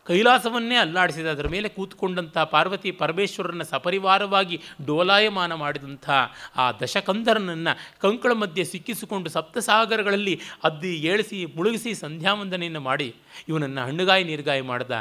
ಕೈಲಾಸವನ್ನೇ 0.08 0.76
ಅಲ್ಲಾಡಿಸಿದ 0.76 1.26
ಅದರ 1.26 1.48
ಮೇಲೆ 1.48 1.70
ಕೂತ್ಕೊಂಡಂಥ 1.70 2.38
ಪಾರ್ವತಿ 2.38 2.92
ಪರಮೇಶ್ವರನ 2.92 3.62
ಸಪರಿವಾರವಾಗಿ 3.64 4.62
ಡೋಲಾಯಮಾನ 4.86 5.54
ಮಾಡಿದಂಥ 5.54 6.10
ಆ 6.56 6.72
ದಶಕಂಧರನನ್ನು 6.72 7.74
ಕಂಕಳ 8.00 8.34
ಮಧ್ಯೆ 8.34 8.64
ಸಿಕ್ಕಿಸಿಕೊಂಡು 8.64 9.30
ಸಪ್ತಸಾಗರಗಳಲ್ಲಿ 9.30 10.40
ಅದ್ದಿ 10.64 10.96
ಏಳಿಸಿ 10.96 11.46
ಮುಳುಗಿಸಿ 11.46 11.94
ಸಂಧ್ಯಾವಂದನೆಯನ್ನು 11.94 12.80
ಮಾಡಿ 12.80 13.16
ಇವನನ್ನು 13.50 13.82
ಹಣ್ಣುಗಾಯಿ 13.86 14.24
ನೀರ್ಗಾಯಿ 14.24 14.62
ಮಾಡಿದ. 14.62 14.92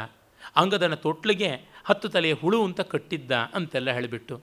ಅಂಗದನ 0.56 0.94
ತೊಟ್ಲಿಗೆ 0.94 1.50
ಹತ್ತು 1.84 2.08
ತಲೆಯ 2.08 2.32
ಹುಳು 2.32 2.58
ಅಂತ 2.64 2.80
ಕಟ್ಟಿದ್ದ 2.92 3.32
ಅಂತೆಲ್ಲ 3.54 3.90
ಹೇಳಿಬಿಟ್ಟು, 3.90 4.36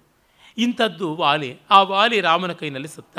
ಇಂಥದ್ದು 0.57 1.07
ವಾಲಿ, 1.15 1.51
ಆ 1.69 1.79
ವಾಲಿ 1.81 2.19
ರಾಮನ 2.21 2.53
ಕೈನಲ್ಲಿ 2.53 2.87
ಸತ್ತ. 2.87 3.17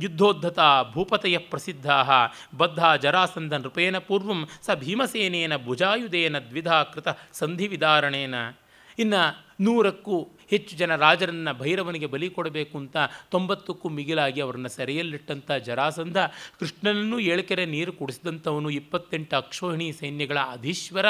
ಯುದ್ಧೋದ್ಧತ 0.00 0.60
ಭೂಪತಯ 0.92 1.36
ಪ್ರಸಿದ್ಧಾ 1.52 1.96
ಬದ್ಧ 2.56 2.80
ಜರಾಸಂಧ 3.02 3.54
ನೃಪೇನ 3.54 3.98
ಪೂರ್ವಂ, 3.98 4.40
ಸ 4.66 4.70
ಭೀಮಸೇನೇನ 4.74 5.54
ಭುಜಾಯುಧೇನ 5.64 6.38
ದ್ವಿಧಾ 6.50 6.78
ಕೃತ 6.82 7.08
ಇನ್ನ 8.18 8.36
ಇನ್ನು 8.98 9.20
ನೂರಕ್ಕೂ 9.64 10.16
ಹೆಚ್ಚು 10.50 10.76
ಜನ 10.76 10.96
ರಾಜರನ್ನು 10.96 11.52
ಭೈರವನಿಗೆ 11.58 12.06
ಬಲಿ 12.06 12.28
ಕೊಡಬೇಕು 12.30 12.78
ಅಂತ 12.78 12.96
ತೊಂಬತ್ತಕ್ಕೂ 13.30 13.88
ಮಿಗಿಲಾಗಿ 13.88 14.40
ಅವರನ್ನು 14.40 14.68
ಸೆರೆಯಲ್ಲಿಟ್ಟಂಥ 14.68 15.50
ಜರಾಸಂಧ, 15.66 16.18
ಕೃಷ್ಣನನ್ನು 16.58 17.18
ಏಳಕೆರೆ 17.30 17.64
ನೀರು 17.66 17.92
ಕುಡಿಸಿದಂಥವನು 17.92 18.70
ಇಪ್ಪತ್ತೆಂಟು 18.70 19.36
ಅಕ್ಷೋಹಿಣಿ 19.36 19.88
ಸೈನ್ಯಗಳ 19.92 20.38
ಅಧೀಶ್ವರ. 20.50 21.06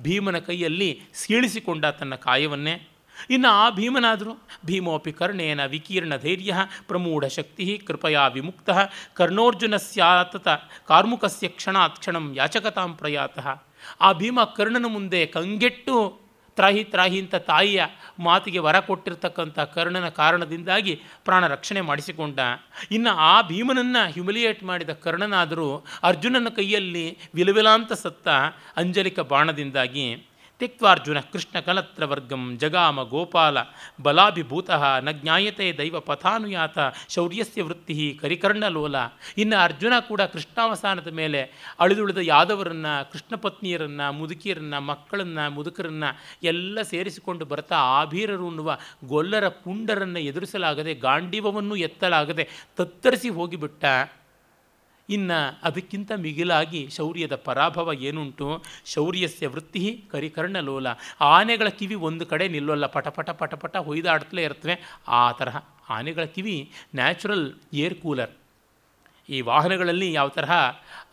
ಭೀಮನ 0.00 0.38
ಕೈಯಲ್ಲಿ 0.38 1.00
ಸೀಳಿಸಿಕೊಂಡ 1.14 1.86
ತನ್ನ 1.86 2.14
ಕಾಯವನ್ನೇ. 2.14 2.88
ಇನ್ನು 3.30 3.48
ಆ 3.48 3.70
ಭೀಮನಾದರೂ, 3.70 4.30
ಭೀಮೋಪಿ 4.66 5.12
ಕರ್ಣೇನ 5.12 5.64
ವಿಕೀರ್ಣ 5.64 6.16
ಧೈರ್ಯ 6.16 6.54
ಪ್ರಮೂಢ 6.88 7.24
ಶಕ್ತಿ 7.24 7.82
ಕೃಪಯಾ 7.86 8.26
ವಿಮುಕ್ತ 8.26 8.70
ಕರ್ಣೋರ್ಜುನ 9.14 9.76
ಸ್ಯಾತತ 9.76 10.48
ಕಾರ್ಮುಕಸ್ಯ 10.88 11.48
ಕ್ಷಣಾತ್ 11.48 11.96
ಕ್ಷಣಂ 11.96 12.34
ಯಾಚಕತಾಂ 12.36 12.94
ಪ್ರಯಾತಃ. 12.94 13.64
ಆ 14.00 14.12
ಭೀಮ 14.12 14.40
ಕರ್ಣನ 14.56 14.86
ಮುಂದೆ 14.88 15.26
ಕಂಗೆಟ್ಟು 15.26 16.21
ತ್ರಾಹಿ 16.56 16.84
ತ್ರಾಹಿ 16.84 17.20
ಅಂತ 17.20 17.34
ತಾಯಿಯ 17.34 17.82
ಮಾತಿಗೆ 18.18 18.58
ವರ 18.58 18.80
ಕೊಟ್ಟಿರ್ತಕ್ಕಂಥ 18.80 19.58
ಕರ್ಣನ 19.60 20.08
ಕಾರಣದಿಂದಾಗಿ 20.08 21.00
ಪ್ರಾಣ 21.24 21.46
ರಕ್ಷಣೆ 21.46 21.80
ಮಾಡಿಸಿಕೊಂಡ. 21.80 22.38
ಇನ್ನು 22.90 23.10
ಆ 23.10 23.42
ಭೀಮನನ್ನು 23.42 24.12
ಹ್ಯುಮಿಲಿಯೇಟ್ 24.12 24.62
ಮಾಡಿದ 24.62 24.90
ಕರ್ಣನಾದರೂ 24.90 25.86
ಅರ್ಜುನನ 26.02 26.48
ಕೈಯಲ್ಲಿ 26.48 27.18
ವಿಲವಿಲಾಂತ 27.34 27.92
ಸತ್ತ 27.92 28.28
ಅಂಜಲಿಕ 28.76 29.20
ಬಾಣದಿಂದಾಗಿ 29.20 30.31
ತ್ಯಕ್ವಾರ್ಜುನ 30.60 31.20
ಕೃಷ್ಣ 31.32 31.60
ಕಲತ್ರವರ್ಗಂ 31.60 32.42
ಜಗಾಮ 32.60 33.02
ಗೋಪಾಲ 33.02 33.58
ಬಲಾಭಿಭೂತ 34.02 34.70
ನ 35.06 35.10
ಜ್ಞಾಯತೆ 35.10 35.66
ದೈವ 35.72 36.00
ಪಥಾನುಯಾತ 36.00 36.78
ಶೌರ್ಯಸ್ಯ 37.08 37.62
ವೃತ್ತಿ 37.62 38.18
ಕರಿಕರ್ಣಲೋಲ 38.20 38.96
ಇನ್ನು 39.38 39.56
ಅರ್ಜುನ 39.58 39.94
ಕೂಡ 40.08 40.20
ಕೃಷ್ಣಾವಸಾನದ 40.34 41.08
ಮೇಲೆ 41.08 41.40
ಅಳಿದುಳಿದ 41.80 42.18
ಯಾದವರನ್ನು, 42.24 43.12
ಕೃಷ್ಣ 43.12 43.34
ಪತ್ನಿಯರನ್ನು, 43.36 44.12
ಮುದುಕಿಯರನ್ನು, 44.12 44.80
ಮಕ್ಕಳನ್ನು, 44.80 45.50
ಮುದುಕರನ್ನು 45.50 46.10
ಎಲ್ಲ 46.42 46.82
ಸೇರಿಸಿಕೊಂಡು 46.82 47.44
ಬರ್ತಾ 47.44 47.76
ಆಭೀರರು 48.00 48.48
ಅನ್ನುವ 48.48 48.78
ಗೊಲ್ಲರ 49.04 49.48
ಪುಂಡರನ್ನು 49.48 50.18
ಎದುರಿಸಲಾಗದೆ 50.30 50.94
ಗಾಂಡೀವವನ್ನು 51.06 51.76
ಎತ್ತಲಾಗದೆ 51.76 52.46
ತತ್ತರಿಸಿ 52.76 53.28
ಹೋಗಿಬಿಟ್ಟ. 53.28 53.84
ಇನ್ನು 55.16 55.38
ಅದಕ್ಕಿಂತ 55.68 56.10
ಮಿಗಿಲಾಗಿ 56.24 56.82
ಶೌರ್ಯದ 56.96 57.34
ಪರಾಭವ 57.46 57.92
ಏನುಂಟು? 58.08 58.48
ಶೌರ್ಯಸ್ಯ 58.94 59.46
ವೃತ್ತಿ 59.54 59.84
ಕರಿಕರ್ಣಲೋಲ 60.12 60.86
ಆನೆಗಳ 61.20 61.68
ಕಿವಿ 61.80 61.94
ಒಂದು 62.08 62.26
ಕಡೆ 62.32 62.48
ನಿಲ್ಲೋಲ್ಲ. 62.48 62.86
ಪಟಪಟ 62.98 63.30
ಪಟಪಟ 63.30 63.76
ಹೊಯ್ದಾಡ್ತಲೇ 63.88 64.44
ಇರ್ತವೆ. 64.44 64.76
ಆ 65.08 65.22
ತರಹ 65.32 65.56
ಆನೆಗಳ 65.90 66.24
ಕಿವಿ 66.36 66.56
ನ್ಯಾಚುರಲ್ 66.94 67.48
ಏರ್ 67.74 67.94
ಕೂಲರ್. 67.94 68.32
ಈ 69.28 69.40
ವಾಹನಗಳಲ್ಲಿ 69.40 70.06
ಯಾವ 70.12 70.28
ತರಹ 70.28 70.52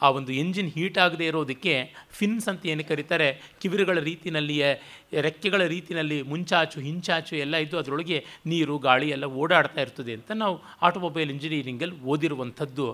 ಆ 0.01 0.07
ಒಂದು 0.17 0.31
ಎಂಜಿನ್ 0.41 0.69
ಹೀಟ್ 0.75 0.97
ಆಗದೆ 0.97 1.25
ಇರೋದಕ್ಕೆ 1.25 1.73
ಫಿನ್ಸ್ 2.11 2.47
ಅಂತ 2.51 2.65
ಏನು 2.65 2.83
ಕರೀತಾರೆ, 2.87 3.27
ಕಿವಿರುಗಳ 3.61 3.97
ರೀತಿಯಲ್ಲಿಯೇ 3.99 4.69
ರೆಕ್ಕೆಗಳ 5.21 5.61
ರೀತಿಯಲ್ಲಿ 5.65 6.17
ಮುಂಚಾಚು, 6.21 6.77
ಹಿಂಚಾಚು 6.79 7.33
ಎಲ್ಲ 7.35 7.55
ಇದ್ದು 7.55 7.77
ಅದರೊಳಗೆ 7.77 8.17
ನೀರು, 8.45 8.77
ಗಾಳಿ 8.77 9.09
ಎಲ್ಲ 9.09 9.27
ಓಡಾಡ್ತಾ 9.43 9.81
ಇರ್ತದೆ 9.81 10.13
ಅಂತ 10.13 10.31
ನಾವು 10.43 10.55
ಆಟೋಮೊಬೈಲ್ 10.81 11.31
ಇಂಜಿನಿಯರಿಂಗಲ್ಲಿ 11.31 11.99
ಓದಿರುವಂಥದ್ದು. 12.13 12.87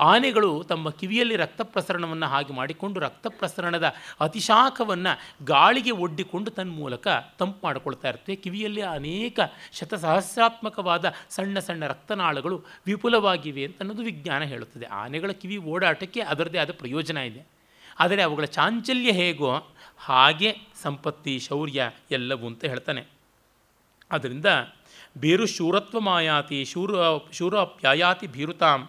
ಆನೆಗಳು 0.00 0.64
ತಮ್ಮ 0.68 0.90
ಕಿವಿಯಲ್ಲಿ 0.90 1.36
ರಕ್ತ 1.36 1.60
ಪ್ರಸರಣವನ್ನು 1.60 2.26
ಹಾಗೆ 2.26 2.52
ಮಾಡಿಕೊಂಡು 2.52 3.00
ರಕ್ತ 3.00 3.26
ಪ್ರಸರಣದ 3.26 3.94
ಅತಿಶಾಖವನ್ನು 4.20 5.44
ಗಾಳಿಗೆ 5.44 5.90
ಒಡ್ಡಿಕೊಂಡು 5.90 6.50
ತನ್ನ 6.50 6.70
ಮೂಲಕ 6.70 7.08
ತಂಪು 7.38 7.66
ಮಾಡಿಕೊಳ್ತಾ 7.66 8.08
ಇರ್ತವೆ 8.08 8.36
ಕಿವಿಯಲ್ಲಿ 8.36 8.82
ಅನೇಕ 8.82 9.40
ಶತಸಹಸ್ರಾತ್ಮಕವಾದ 9.72 11.12
ಸಣ್ಣ 11.30 11.58
ಸಣ್ಣ 11.58 11.86
ರಕ್ತನಾಳಗಳು 11.86 12.64
ವಿಪುಲವಾಗಿವೆ 12.86 13.64
ಅಂತ 13.64 13.76
ಅನ್ನೋದು 13.80 14.02
ವಿಜ್ಞಾನ 14.02 14.42
ಹೇಳುತ್ತದೆ. 14.42 14.86
ಆನೆಗಳ 14.86 15.30
ಕಿವಿ 15.30 15.56
ಓಡಾಟಕ್ಕೆ 15.56 16.20
ಅದರದೇ 16.20 16.58
ಆದ 16.58 16.70
ಪ್ರಯೋಜನ 16.70 17.16
ಇದೆ. 17.16 17.46
ಆದರೆ 17.98 18.22
ಅವುಗಳ 18.22 18.44
ಚಾಂಚಲ್ಯ 18.44 19.12
ಹೇಗೋ 19.12 19.66
ಹಾಗೆ 19.98 20.56
ಸಂಪತ್ತಿ, 20.82 21.38
ಶೌರ್ಯ 21.38 21.90
ಎಲ್ಲವೂ 22.10 22.46
ಅಂತ 22.46 22.64
ಹೇಳ್ತಾನೆ. 22.64 23.04
ಆದ್ದರಿಂದ 24.12 24.46
ಬೇರು 25.18 25.46
ಶೂರತ್ವ 25.46 26.00
ಮಾಯಾತಿ 26.00 26.64
ಶೂರ 26.64 26.90
ಶೂರ 27.32 27.62
ಪ್ಯಾಯಾತಿ 27.64 28.26
ಭೀರುತಾಂ 28.26 28.88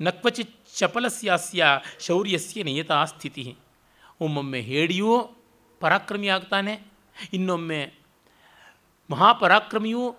ನಕ್ವಚಿತ್ 0.00 0.68
ಚಪಲಸ್ಯಾಸ್ಯ 0.76 1.66
ಶೌರ್ಯಸ್ಯ 2.00 2.62
ನಿಯತ 2.62 2.92
ಸ್ಥಿತಿ. 2.92 3.56
ಒಮ್ಮೊಮ್ಮೆ 4.20 4.60
ಹೇಡಿಯೂ 4.60 5.30
ಪರಾಕ್ರಮಿಯಾಗ್ತಾನೆ 5.80 6.92
ಇನ್ನೊಮ್ಮೆ 7.32 7.92
ಮಹಾಪರಾಕ್ರಮಿಯೂ 9.10 10.10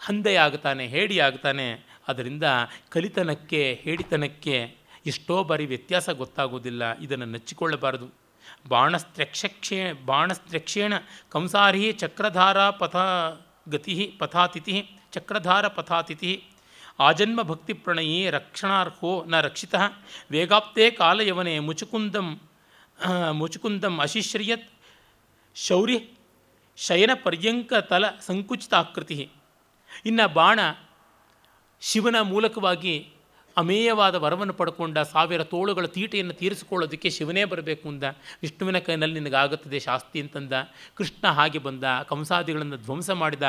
ಹಂದೆಯಾಗ್ತಾನೆ 0.00 0.86
ಹೇಡಿಯಾಗ್ತಾನೆ 0.86 1.66
ಅದರಿಂದ 2.08 2.44
ಕಲಿತನಕ್ಕೆ, 2.88 3.80
ಹೇಡಿತನಕ್ಕೆ 3.82 4.76
ಎಷ್ಟೋ 5.06 5.44
ಬಾರಿ 5.44 5.66
ವ್ಯತ್ಯಾಸ 5.66 6.10
ಗೊತ್ತಾಗೋದಿಲ್ಲ 6.10 6.98
ಇದನ್ನು 6.98 7.24
ನೆಚ್ಚಿಕೊಳ್ಳಬಾರದು. 7.24 8.08
ಬಾಣಸ್ತ್ರ್ಯಕ್ಷಕ್ಷೇ 8.68 9.92
ಬಾಣಸ್ತ್ರಕ್ಷೇಣ 9.92 10.92
ಕಂಸಾರಿ 11.28 11.92
ಚಕ್ರಧಾರ 11.92 12.70
ಪಥ 12.70 12.96
ಗತಿ 13.68 14.16
ಪಥಾತಿಥಿ 14.18 14.90
ಚಕ್ರಧಾರ 15.12 15.68
ಪಥಾತಿಥಿ 15.68 16.44
ಆಜನ್ಮ 17.00 17.42
ಭಕ್ತಿ 17.42 17.72
ಪ್ರಣಯೇ 17.72 18.30
ರಕ್ಷಣಾರ್ಹೋ 18.30 19.24
ನ 19.24 19.40
ರಕ್ಷಿತ. 19.40 19.74
ವೇಗಾಪ್ತೇ 20.30 20.90
ಕಾಲಯವನೆ 20.90 21.58
ಮುಚುಕುಂದಂ 21.58 22.40
ಮುಚುಕುಂದಂ 23.32 23.98
ಅಶಿಶ್ರಿಯತ್ 24.00 24.70
ಶೌರ್ಯ 25.54 25.98
ಶಯನ 26.76 27.10
ಪರ್ಯಂಕ 27.22 27.72
ತಲ 27.74 28.04
ಸಂಕುಚಿತಾಕೃತಿ. 28.20 29.30
ಇನ್ನು 30.06 30.32
ಬಾಣ 30.34 30.60
ಶಿವನ 31.80 32.16
ಮೂಲಕವಾಗಿ 32.22 32.94
ಅಮೇಯವಾದ 33.56 34.14
ವರವನ್ನು 34.14 34.52
ಪಡ್ಕೊಂಡ 34.52 34.98
ಸಾವಿರ 34.98 35.44
ತೋಳುಗಳ 35.44 35.86
ತೀಟೆಯನ್ನು 35.86 36.32
ತೀರಿಸಿಕೊಳ್ಳೋದಕ್ಕೆ 36.32 37.10
ಶಿವನೇ 37.10 37.44
ಬರಬೇಕು 37.44 37.88
ಅಂದ. 37.88 38.04
ವಿಷ್ಣುವಿನ 38.42 38.78
ಕೈನಲ್ಲಿ 38.78 39.20
ನಿನಗಾಗುತ್ತದೆ 39.20 39.80
ಶಾಸ್ತಿ 39.80 40.20
ಅಂತಂದ. 40.20 40.52
ಕೃಷ್ಣ 40.94 41.28
ಹಾಗೆ 41.28 41.58
ಬಂದ. 41.58 41.84
ಕಂಸಾದಿಗಳನ್ನು 42.08 42.76
ಧ್ವಂಸ 42.76 43.10
ಮಾಡಿದ. 43.10 43.42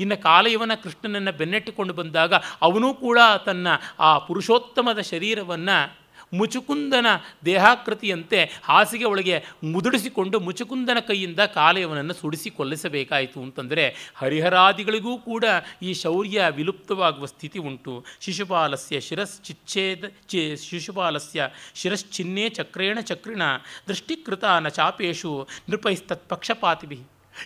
ಇನ್ನು 0.00 0.22
ಕಾಲಯವನ 0.22 0.72
ಕೃಷ್ಣನನ್ನು 0.82 1.32
ಬೆನ್ನಟ್ಟಿಕೊಂಡು 1.32 1.94
ಬಂದಾಗ 1.94 2.34
ಅವನೂ 2.62 2.94
ಕೂಡ 2.94 3.18
ತನ್ನ 3.46 3.66
ಆ 3.98 4.18
ಪುರುಷೋತ್ತಮದ 4.18 4.98
ಶರೀರವನ್ನು 4.98 5.99
ಮುಚುಕುಂದನ 6.32 7.06
ದೇಹಾಕೃತಿಯಂತೆ 7.44 8.60
ಹಾಸಿಗೆ 8.62 9.04
ಒಳಗೆ 9.04 9.44
ಮುದುಡಿಸಿಕೊಂಡು 9.64 10.40
ಮುಚುಕುಂದನ 10.40 10.98
ಕೈಯಿಂದ 11.00 11.40
ಕಾಲೆಯವನನ್ನು 11.40 12.14
ಸುಡಿಸಿ 12.14 12.50
ಕೊಲ್ಲಿಸಬೇಕಾಯಿತು 12.50 13.42
ಅಂತಂದರೆ 13.42 14.12
ಹರಿಹರಾದಿಗಳಿಗೂ 14.14 15.18
ಕೂಡ 15.18 15.44
ಈ 15.82 15.94
ಶೌರ್ಯ 15.94 16.46
ವಿಲುಪ್ತವಾಗುವ 16.50 17.26
ಸ್ಥಿತಿ 17.26 17.58
ಉಂಟು. 17.58 18.04
ಶಿಶುಪಾಲಸ್ಯ 18.20 19.00
ಶಿರಶ್ಚಿಚ್ಛೇದ 19.00 20.04
ಚಿ 20.28 20.56
ಶಿಶುಪಾಲಸ್ಯ 20.56 21.48
ಶಿರಶ್ಚಿನ್ನೇ 21.74 22.48
ಚಕ್ರೇಣ 22.48 23.00
ಚಕ್ರಿಣ 23.00 23.42
ದೃಷ್ಟಿಕೃತ 23.88 24.44
ನ 24.44 24.68
ಚಾಪೇಶು 24.68 25.48
ನೃಪೈಸ್ತತ್ಪಕ್ಷಪಾತಿಭಿ 25.70 26.96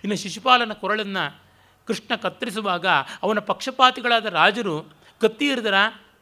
ಇನ್ನು 0.04 0.16
ಶಿಶುಪಾಲನ 0.16 0.72
ಕೊರಳನ್ನು 0.72 1.40
ಕೃಷ್ಣ 1.86 2.14
ಕತ್ತರಿಸುವಾಗ 2.14 2.86
ಅವನ 3.22 3.38
ಪಕ್ಷಪಾತಿಗಳಾದ 3.38 4.26
ರಾಜರು 4.26 4.76
ಕತ್ತಿ 5.20 5.48
ಹಿಡಿದರ 5.48 5.74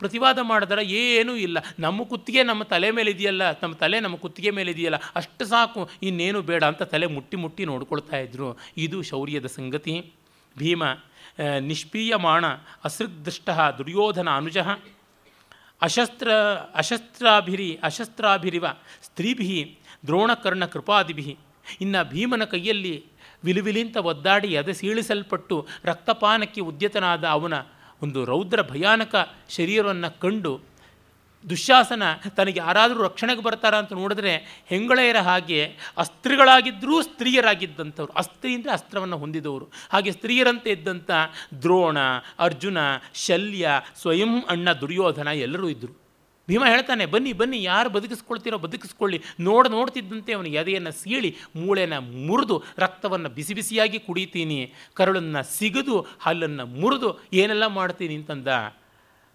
ಪ್ರತಿವಾದ 0.02 0.38
ಮಾಡಿದ್ರೆ 0.50 0.82
ಏನೂ 1.02 1.32
ಇಲ್ಲ. 1.46 1.58
ನಮ್ಮ 1.84 2.04
ಕುತ್ತಿಗೆ 2.12 2.42
ನಮ್ಮ 2.50 2.62
ತಲೆ 2.72 2.88
ಮೇಲೆ 2.98 3.10
ಇದೆಯಲ್ಲ, 3.16 3.42
ನಮ್ಮ 3.62 3.74
ತಲೆ 3.82 3.98
ನಮ್ಮ 4.06 4.16
ಕುತ್ತಿಗೆ 4.24 4.50
ಮೇಲೆ 4.58 4.70
ಇದೆಯಲ್ಲ, 4.76 4.98
ಅಷ್ಟು 5.20 5.44
ಸಾಕು, 5.52 5.82
ಇನ್ನೇನು 6.08 6.40
ಬೇಡ 6.50 6.62
ಅಂತ 6.72 6.84
ತಲೆ 6.94 7.08
ಮುಟ್ಟಿ 7.16 7.38
ಮುಟ್ಟಿ 7.44 7.64
ನೋಡ್ಕೊಳ್ತಾ 7.72 8.18
ಇದ್ದರು 8.26 8.48
ಇದು 8.86 9.00
ಶೌರ್ಯದ 9.10 9.50
ಸಂಗತಿ. 9.58 9.94
ಭೀಮ 10.56 10.82
ನಿಷ್ಪೀಯಮಾಣ 11.68 12.44
ಅಸೃಗ್ದೃಷ್ಟ 12.88 13.50
ದುರ್ಯೋಧನ 13.78 14.28
ಅನುಜ, 14.40 14.58
ಅಶಸ್ತ್ರ, 15.86 16.30
ಅಶಸ್ತ್ರಾಭಿರಿ, 16.80 17.70
ಅಶಸ್ತ್ರಾಭಿರಿವ 17.88 18.66
ಸ್ತ್ರೀಭಿ 19.06 19.48
ದ್ರೋಣಕರ್ಣ 20.06 20.64
ಕೃಪಾದಿಭಿ 20.74 21.24
ಇನ್ನು 21.84 22.00
ಭೀಮನ 22.12 22.44
ಕೈಯಲ್ಲಿ 22.52 22.94
ವಿಲುವಿಲಿಂತ 23.44 23.96
ಒದ್ದಾಡಿ 24.10 24.48
ಎದೆ 24.60 24.72
ಸೀಳಿಸಲ್ಪಟ್ಟು 24.80 25.56
ರಕ್ತಪಾನಕ್ಕೆ 25.84 26.60
ಉದ್ಯತನಾದ 26.70 27.24
ಅವನ 27.36 27.54
ಒಂದು 28.02 28.24
ರೌದ್ರ 28.24 28.62
ಭಯಾನಕ 28.62 29.28
ಶರೀರವನ್ನು 29.48 30.20
ಕಂಡು 30.20 30.72
ದುಶ್ಯಾಸನ 31.50 32.02
ತನಗೆ 32.36 32.60
ಯಾರಾದರೂ 32.60 33.02
ರಕ್ಷಣೆಗೆ 33.02 33.42
ಬರ್ತಾರ 33.42 33.74
ಅಂತ 33.74 33.92
ನೋಡಿದ್ರೆ 33.92 34.64
ಹೆಂಗಳೆಯರ 34.66 35.16
ಹಾಗೆ 35.16 35.76
ಅಸ್ತ್ರಿಗಳಾಗಿದ್ದರೂ 35.98 37.02
ಸ್ತ್ರೀಯರಾಗಿದ್ದಂಥವ್ರು. 37.02 38.12
ಅಸ್ತ್ರಿ 38.12 38.54
ಅಂದರೆ 38.54 38.72
ಅಸ್ತ್ರವನ್ನು 38.72 39.18
ಹೊಂದಿದವರು. 39.18 39.68
ಹಾಗೆ 39.90 40.12
ಸ್ತ್ರೀಯರಂತೆ 40.12 40.70
ಇದ್ದಂಥ 40.70 41.10
ದ್ರೋಣ, 41.62 41.98
ಅರ್ಜುನ, 42.38 42.78
ಶಲ್ಯ, 43.14 43.68
ಸ್ವಯಂ 44.00 44.42
ಅಣ್ಣ 44.48 44.72
ದುರ್ಯೋಧನ 44.72 45.28
ಎಲ್ಲರೂ 45.28 45.68
ಇದ್ದರು 45.68 46.01
ಭೀಮ 46.52 46.64
ಹೇಳ್ತಾನೆ, 46.72 47.04
ಬನ್ನಿ 47.12 47.32
ಬನ್ನಿ, 47.40 47.58
ಯಾರು 47.62 47.88
ಬದುಕಿಸ್ಕೊಳ್ತೀರೋ 47.96 48.56
ಬದುಕಿಸ್ಕೊಳ್ಳಿ. 48.64 49.18
ನೋಡಿ, 49.48 49.68
ನೋಡ್ತಿದ್ದಂತೆ 49.76 50.32
ಅವನು 50.36 50.48
ಎದೆಯನ್ನು 50.60 50.92
ಸೀಳಿ 51.00 51.30
ಮೂಳೆನ 51.60 51.94
ಮುರಿದು, 52.28 52.56
ರಕ್ತವನ್ನು 52.84 53.30
ಬಿಸಿ 53.38 53.54
ಬಿಸಿಯಾಗಿ 53.58 53.98
ಕುಡಿತೀನಿ. 54.08 54.60
ಕರುಳನ್ನು 55.00 55.42
ಸಿಗದು, 55.56 55.96
ಹಲ್ಲನ್ನು 56.26 56.66
ಮುರಿದು, 56.82 57.10
ಏನೆಲ್ಲ 57.42 57.66
ಮಾಡ್ತೀನಿ 57.78 58.16
ಅಂತಂದ. 58.20 58.48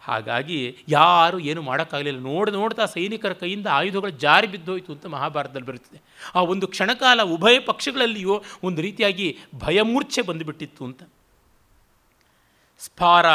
ಹಾಗಾಗಿ 0.07 0.59
ಯಾರು 0.89 1.37
ಏನು 1.51 1.61
ಮಾಡೋಕ್ಕಾಗಲಿಲ್ಲ. 1.67 2.19
ನೋಡಿ, 2.29 2.51
ನೋಡ್ತಾ 2.51 2.83
ಸೈನಿಕರ 2.85 3.33
ಕೈಯಿಂದ 3.41 3.67
ಆಯುಧಗಳು 3.79 4.13
ಜಾರಿ 4.25 4.47
ಬಿದ್ದೋಯ್ತು 4.53 4.91
ಅಂತ 4.95 5.05
ಮಹಾಭಾರತದಲ್ಲಿ 5.15 5.67
ಬರುತ್ತದೆ 5.71 5.99
ಆ 6.37 6.41
ಒಂದು 6.53 6.65
ಕ್ಷಣಕಾಲ 6.73 7.19
ಉಭಯ 7.35 7.59
ಪಕ್ಷಗಳಲ್ಲಿಯೂ 7.71 8.35
ಒಂದು 8.63 8.81
ರೀತಿಯಾಗಿ 8.87 9.27
ಭಯಮೂರ್ಛೆ 9.65 10.21
ಬಂದುಬಿಟ್ಟಿತ್ತು 10.21 10.83
ಅಂತ. 10.85 11.01
ಸ್ಫಾರ 12.79 13.25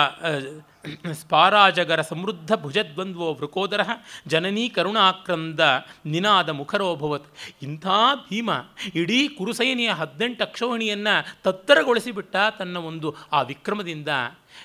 ಸ್ಪಾರಾಜಗರ 1.12 2.00
ಸಮೃದ್ಧ 2.02 2.52
ಭುಜದ್ವಂದ್ವೋ 2.62 3.28
ವೃಕೋದರ 3.32 3.82
ಜನನೀ 4.26 4.68
ಕರುಣಾಕ್ರಂದ 4.68 5.60
ನಿನಾದ 6.06 6.50
ಮುಖರೋಭವತ್ 6.50 7.28
ಇಂಥ 7.62 7.86
ಭೀಮ 8.28 8.50
ಇಡೀ 8.94 9.20
ಕುರುಸೈನಿಯ 9.28 9.92
ಹದಿನೆಂಟು 9.92 10.42
ಅಕ್ಷೋಹಿಣಿಯನ್ನು 10.44 11.14
ತತ್ತರಗೊಳಿಸಿಬಿಟ್ಟ 11.44 12.36
ತನ್ನ 12.58 12.76
ಒಂದು 12.76 13.10
ಆ 13.32 13.42
ವಿಕ್ರಮದಿಂದ 13.42 14.08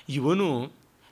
ಇವನು 0.08 0.48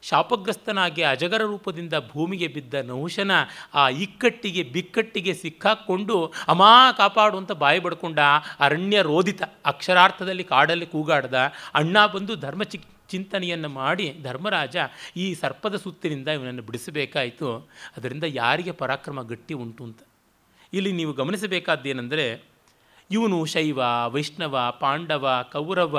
ಶಾಪಗ್ರಸ್ತನಾಗಿ 0.03 1.03
ಅಜಗರ 1.03 1.43
ರೂಪದಿಂದ 1.43 1.95
ಭೂಮಿಗೆ 2.13 2.49
ಬಿದ್ದ 2.49 2.75
ನಹುಶನ 2.87 3.33
ಆ 3.75 3.85
ಇಕ್ಕಟ್ಟಿಗೆ 3.89 4.63
ಬಿಕ್ಕಟ್ಟಿಗೆ 4.63 5.35
ಸಿಕ್ಕಾಕ್ಕೊಂಡು 5.35 6.17
ಅಮಾ 6.49 6.93
ಕಾಪಾಡು 6.93 7.37
ಅಂತ 7.37 7.53
ಬಾಯಿ 7.53 7.81
ಬಡ್ಕೊಂಡ 7.81 8.21
ಅರಣ್ಯ 8.61 9.03
ರೋದಿತ 9.03 9.43
ಅಕ್ಷರಾರ್ಥದಲ್ಲಿ 9.67 10.45
ಕಾಡಲ್ಲಿ 10.45 10.87
ಕೂಗಾಡ್ದ 10.87 11.35
ಅಣ್ಣ 11.75 12.07
ಬಂದು 12.07 12.37
ಧರ್ಮ 12.37 12.63
ಚಿ 12.63 12.79
ಚಿಂತನೆಯನ್ನು 13.11 13.71
ಮಾಡಿ 13.81 14.07
ಧರ್ಮರಾಜ 14.23 14.77
ಈ 15.17 15.27
ಸರ್ಪದ 15.35 15.77
ಸುತ್ತಿನಿಂದ 15.77 16.29
ಇವನನ್ನು 16.39 16.65
ಬಿಡಿಸಬೇಕಾಯಿತು. 16.69 17.49
ಅದರಿಂದ 17.97 18.25
ಯಾರಿಗೆ 18.41 18.75
ಪರಾಕ್ರಮ 18.83 19.23
ಗಟ್ಟಿ 19.23 19.55
ಉಂಟು 19.55 19.85
ಅಂತ. 19.85 20.01
ಇಲ್ಲಿ 20.73 20.93
ನೀವು 20.93 21.13
ಗಮನಿಸಬೇಕಾದ್ದೇನೆಂದರೆ 21.13 22.27
ಇವನು 23.11 23.37
ಶೈವ, 23.45 23.81
ವೈಷ್ಣವ, 24.15 24.55
ಪಾಂಡವ, 24.81 25.27
ಕೌರವ 25.53 25.97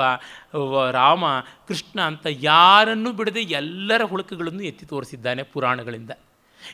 ರಾಮ, 0.90 1.24
ಕೃಷ್ಣ 1.68 1.98
ಅಂತ 2.00 2.26
ಯಾರನ್ನೂ 2.30 3.10
ಬಿಡದೆ 3.12 3.42
ಎಲ್ಲರ 3.60 4.02
ಹುಳುಕುಗಳನ್ನು 4.02 4.62
ಎತ್ತಿ 4.62 4.86
ತೋರಿಸಿದ್ದಾನೆ 4.86 5.42
ಪುರಾಣಗಳಿಂದ. 5.42 6.10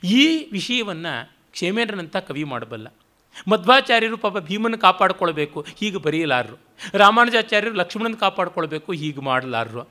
ಈ 0.04 0.24
ವಿಷಯವನ್ನು 0.52 1.12
ಕ್ಷೇಮೇಂದ್ರನಂಥ 1.52 2.16
ಕವಿ 2.28 2.44
ಮಾಡಬಲ್ಲ. 2.44 2.88
ಮಧ್ವಾಚಾರ್ಯರು 3.48 4.16
ಪಾಪ 4.16 4.38
ಭೀಮನ 4.38 4.76
ಕಾಪಾಡಿಕೊಳ್ಬೇಕು, 4.76 5.58
ಹೀಗೆ 5.78 5.98
ಬರೆಯಲಾರರು. 5.98 6.56
ರಾಮಾನುಜಾಚಾರ್ಯರು 6.94 7.74
ಲಕ್ಷ್ಮಣನ 7.74 8.14
ಕಾಪಾಡಿಕೊಳ್ಬೇಕು, 8.14 8.90
ಹೀಗೆ 8.92 9.20
ಮಾಡಲಾರರು. 9.20 9.84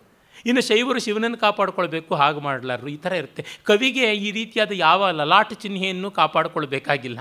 ಇನ್ನು 0.45 0.61
ಶೈವರು 0.61 0.99
ಶಿವನನ್ನು 0.99 1.37
ಕಾಪಾಡಿಕೊಳ್ಬೇಕು, 1.37 2.15
ಹಾಗೆ 2.15 2.39
ಮಾಡಲಾರರು. 2.39 2.87
ಈ 2.87 2.97
ಥರ 2.97 3.13
ಇರುತ್ತೆ. 3.13 3.45
ಕವಿಗೆ 3.63 4.13
ಈ 4.13 4.31
ರೀತಿಯಾದ 4.31 4.71
ಯಾವ 4.71 5.11
ಲಲಾಟ 5.11 5.53
ಚಿಹ್ನೆಯನ್ನು 5.53 6.11
ಕಾಪಾಡಿಕೊಳ್ಬೇಕಾಗಿಲ್ಲ. 6.11 7.19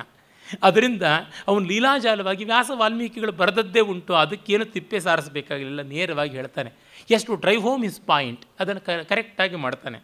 ಅದರಿಂದ 0.63 1.03
ಅವನು 1.49 1.65
ಲೀಲಾಜಾಲವಾಗಿ 1.67 2.45
ವ್ಯಾಸ 2.45 2.71
ವಾಲ್ಮೀಕಿಗಳು 2.75 3.33
ಬರೆದದ್ದೇ 3.33 3.81
ಉಂಟು, 3.81 4.15
ಅದಕ್ಕೇನು 4.15 4.65
ತಿಪ್ಪೆ 4.65 5.01
ಸಾರಿಸಬೇಕಾಗಿಲ್ಲ, 5.01 5.83
ನೇರವಾಗಿ 5.83 6.37
ಹೇಳ್ತಾನೆ. 6.37 6.73
ಎಷ್ಟು 7.11 7.35
ಡ್ರೈವ್ 7.35 7.63
ಹೋಮ್ 7.63 7.85
ಇಸ್ 7.85 8.01
ಪಾಯಿಂಟ್ 8.01 8.45
ಅದನ್ನು 8.61 9.09
ಕರೆಕ್ಟಾಗಿ 9.09 9.57
ಮಾಡ್ತಾನೆ. 9.57 9.99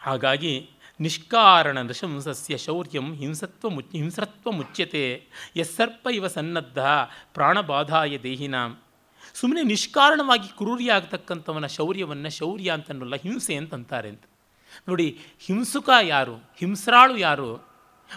ಹಾಗಾಗಿ 0.00 0.70
ನಿಷ್ಕಾರಣ 1.00 1.78
ನೃಶಂಸಸ್ಯ 1.78 2.56
ಶೌರ್ಯಂ 2.56 3.14
ಹಿಂಸತ್ವ 3.14 3.68
ಮುಚ್ 3.70 3.92
ಹಿಂಸತ್ವ 3.92 4.50
ಮುಚ್ಯತೆ, 4.50 5.22
ಯಸ್ಸರ್ಪ 5.56 6.08
ಇವ 6.14 6.26
ಸನ್ನದ್ಧ, 6.26 6.78
ಪ್ರಾಣಬಾಧಾಯ 7.34 8.18
ದೇಹಿನಾಂ. 8.18 8.82
ಸುಮ್ಮನೆ 9.34 9.62
ನಿಷ್ಕಾರಣವಾಗಿ 9.62 10.48
ಕ್ರೂರಿಯಾಗತಕ್ಕಂಥವನ 10.48 11.66
ಶೌರ್ಯವನ್ನು 11.66 12.30
ಶೌರ್ಯ 12.30 12.70
ಅಂತನ್ನಲ್ಲ, 12.70 13.14
ಹಿಂಸೆ 13.14 13.54
ಅಂತಂತಾರೆ 13.54 14.08
ಅಂತ. 14.08 14.22
ನೋಡಿ, 14.88 15.18
ಹಿಂಸುಕ 15.40 15.90
ಯಾರು, 16.02 16.34
ಹಿಂಸ್ರಾಳು 16.34 17.16
ಯಾರು 17.16 17.70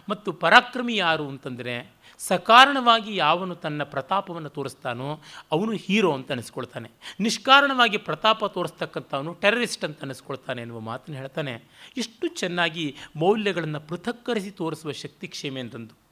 ಮತ್ತು 0.09 0.33
ಪರಾಕ್ರಮಿ 0.33 0.95
ಯಾರು 0.95 1.27
ಅಂತಂದರೆ 1.27 1.93
ಸಕಾರಣವಾಗಿ 2.17 3.15
ಯಾವನು 3.15 3.55
ತನ್ನ 3.55 3.83
ಪ್ರತಾಪವನ್ನು 3.83 4.49
ತೋರಿಸ್ತಾನೋ 4.49 5.21
ಅವನು 5.51 5.71
ಹೀರೋ 5.71 6.13
ಅಂತ 6.13 6.31
ಅನಿಸ್ಕೊಳ್ತಾನೆ. 6.31 6.91
ನಿಷ್ಕಾರಣವಾಗಿ 7.19 7.97
ಪ್ರತಾಪ 7.97 8.45
ತೋರಿಸ್ತಕ್ಕಂಥವನು 8.45 9.33
ಟೆರರಿಸ್ಟ್ 9.33 9.85
ಅಂತ 9.85 10.01
ಅನಿಸ್ಕೊಳ್ತಾನೆ 10.01 10.61
ಎನ್ನುವ 10.61 10.79
ಮಾತನ್ನು 10.79 11.19
ಹೇಳ್ತಾನೆ. 11.19 11.63
ಇಷ್ಟು 11.97 12.27
ಚೆನ್ನಾಗಿ 12.27 12.95
ಮೌಲ್ಯಗಳನ್ನು 13.15 13.79
ಪೃಥಕ್ಕರಿಸಿ 13.79 14.51
ತೋರಿಸುವ 14.51 14.91
ಶಕ್ತಿ 14.91 15.27
ಕ್ಷೇಮೇಂದ್ರಂದು. 15.27 16.02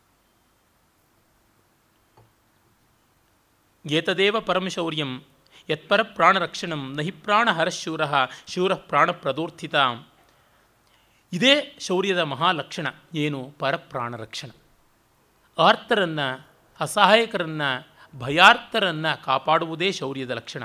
ಏತದೇವ 3.85 4.39
ಪರಮಶೌರ್ಯಂ? 4.39 5.23
ಯತ್ಪರ 5.69 6.01
ಪ್ರಾಣರಕ್ಷಣಂ 6.01 6.93
ನಹಿ 6.97 7.11
ಪ್ರಾಣಹರಶೂರ 7.11 8.01
ಶೂರ 8.47 8.73
ಪ್ರಾಣಪ್ರದೋರ್ಥಿತ 8.73 9.75
ಇದೇ 11.33 11.77
ಶೌರ್ಯದ 11.79 12.19
ಮಹಾಲಕ್ಷಣ, 12.19 12.87
ಏನು 13.15 13.53
ಪರಪ್ರಾಣರಕ್ಷಣ. 13.59 14.49
ಆರ್ತರನ್ನು, 15.57 16.47
ಅಸಹಾಯಕರನ್ನು, 16.79 17.87
ಭಯಾರ್ಥರನ್ನು 18.19 19.25
ಕಾಪಾಡುವುದೇ 19.25 19.91
ಶೌರ್ಯದ 19.91 20.31
ಲಕ್ಷಣ. 20.31 20.63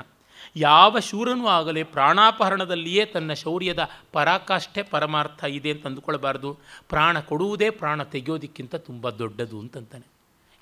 ಯಾವ 0.55 0.99
ಶೂರನೂ 0.99 1.47
ಆಗಲೇ 1.47 1.83
ಪ್ರಾಣಾಪಹರಣದಲ್ಲಿಯೇ 1.83 3.05
ತನ್ನ 3.05 3.33
ಶೌರ್ಯದ 3.33 3.89
ಪರಾಕಾಷ್ಠೆ 4.11 4.83
ಪರಮಾರ್ಥ 4.83 5.43
ಇದೆ 5.43 5.71
ಅಂತ 5.71 5.85
ಅಂದುಕೊಳ್ಬಾರ್ದು. 5.85 6.57
ಪ್ರಾಣ 6.89 7.19
ಕೊಡುವುದೇ 7.19 7.69
ಪ್ರಾಣ 7.69 8.03
ತೆಗೆಯೋದಕ್ಕಿಂತ 8.03 8.75
ತುಂಬ 8.75 9.09
ದೊಡ್ಡದು 9.09 9.59
ಅಂತಂತಾನೆ. 9.59 10.07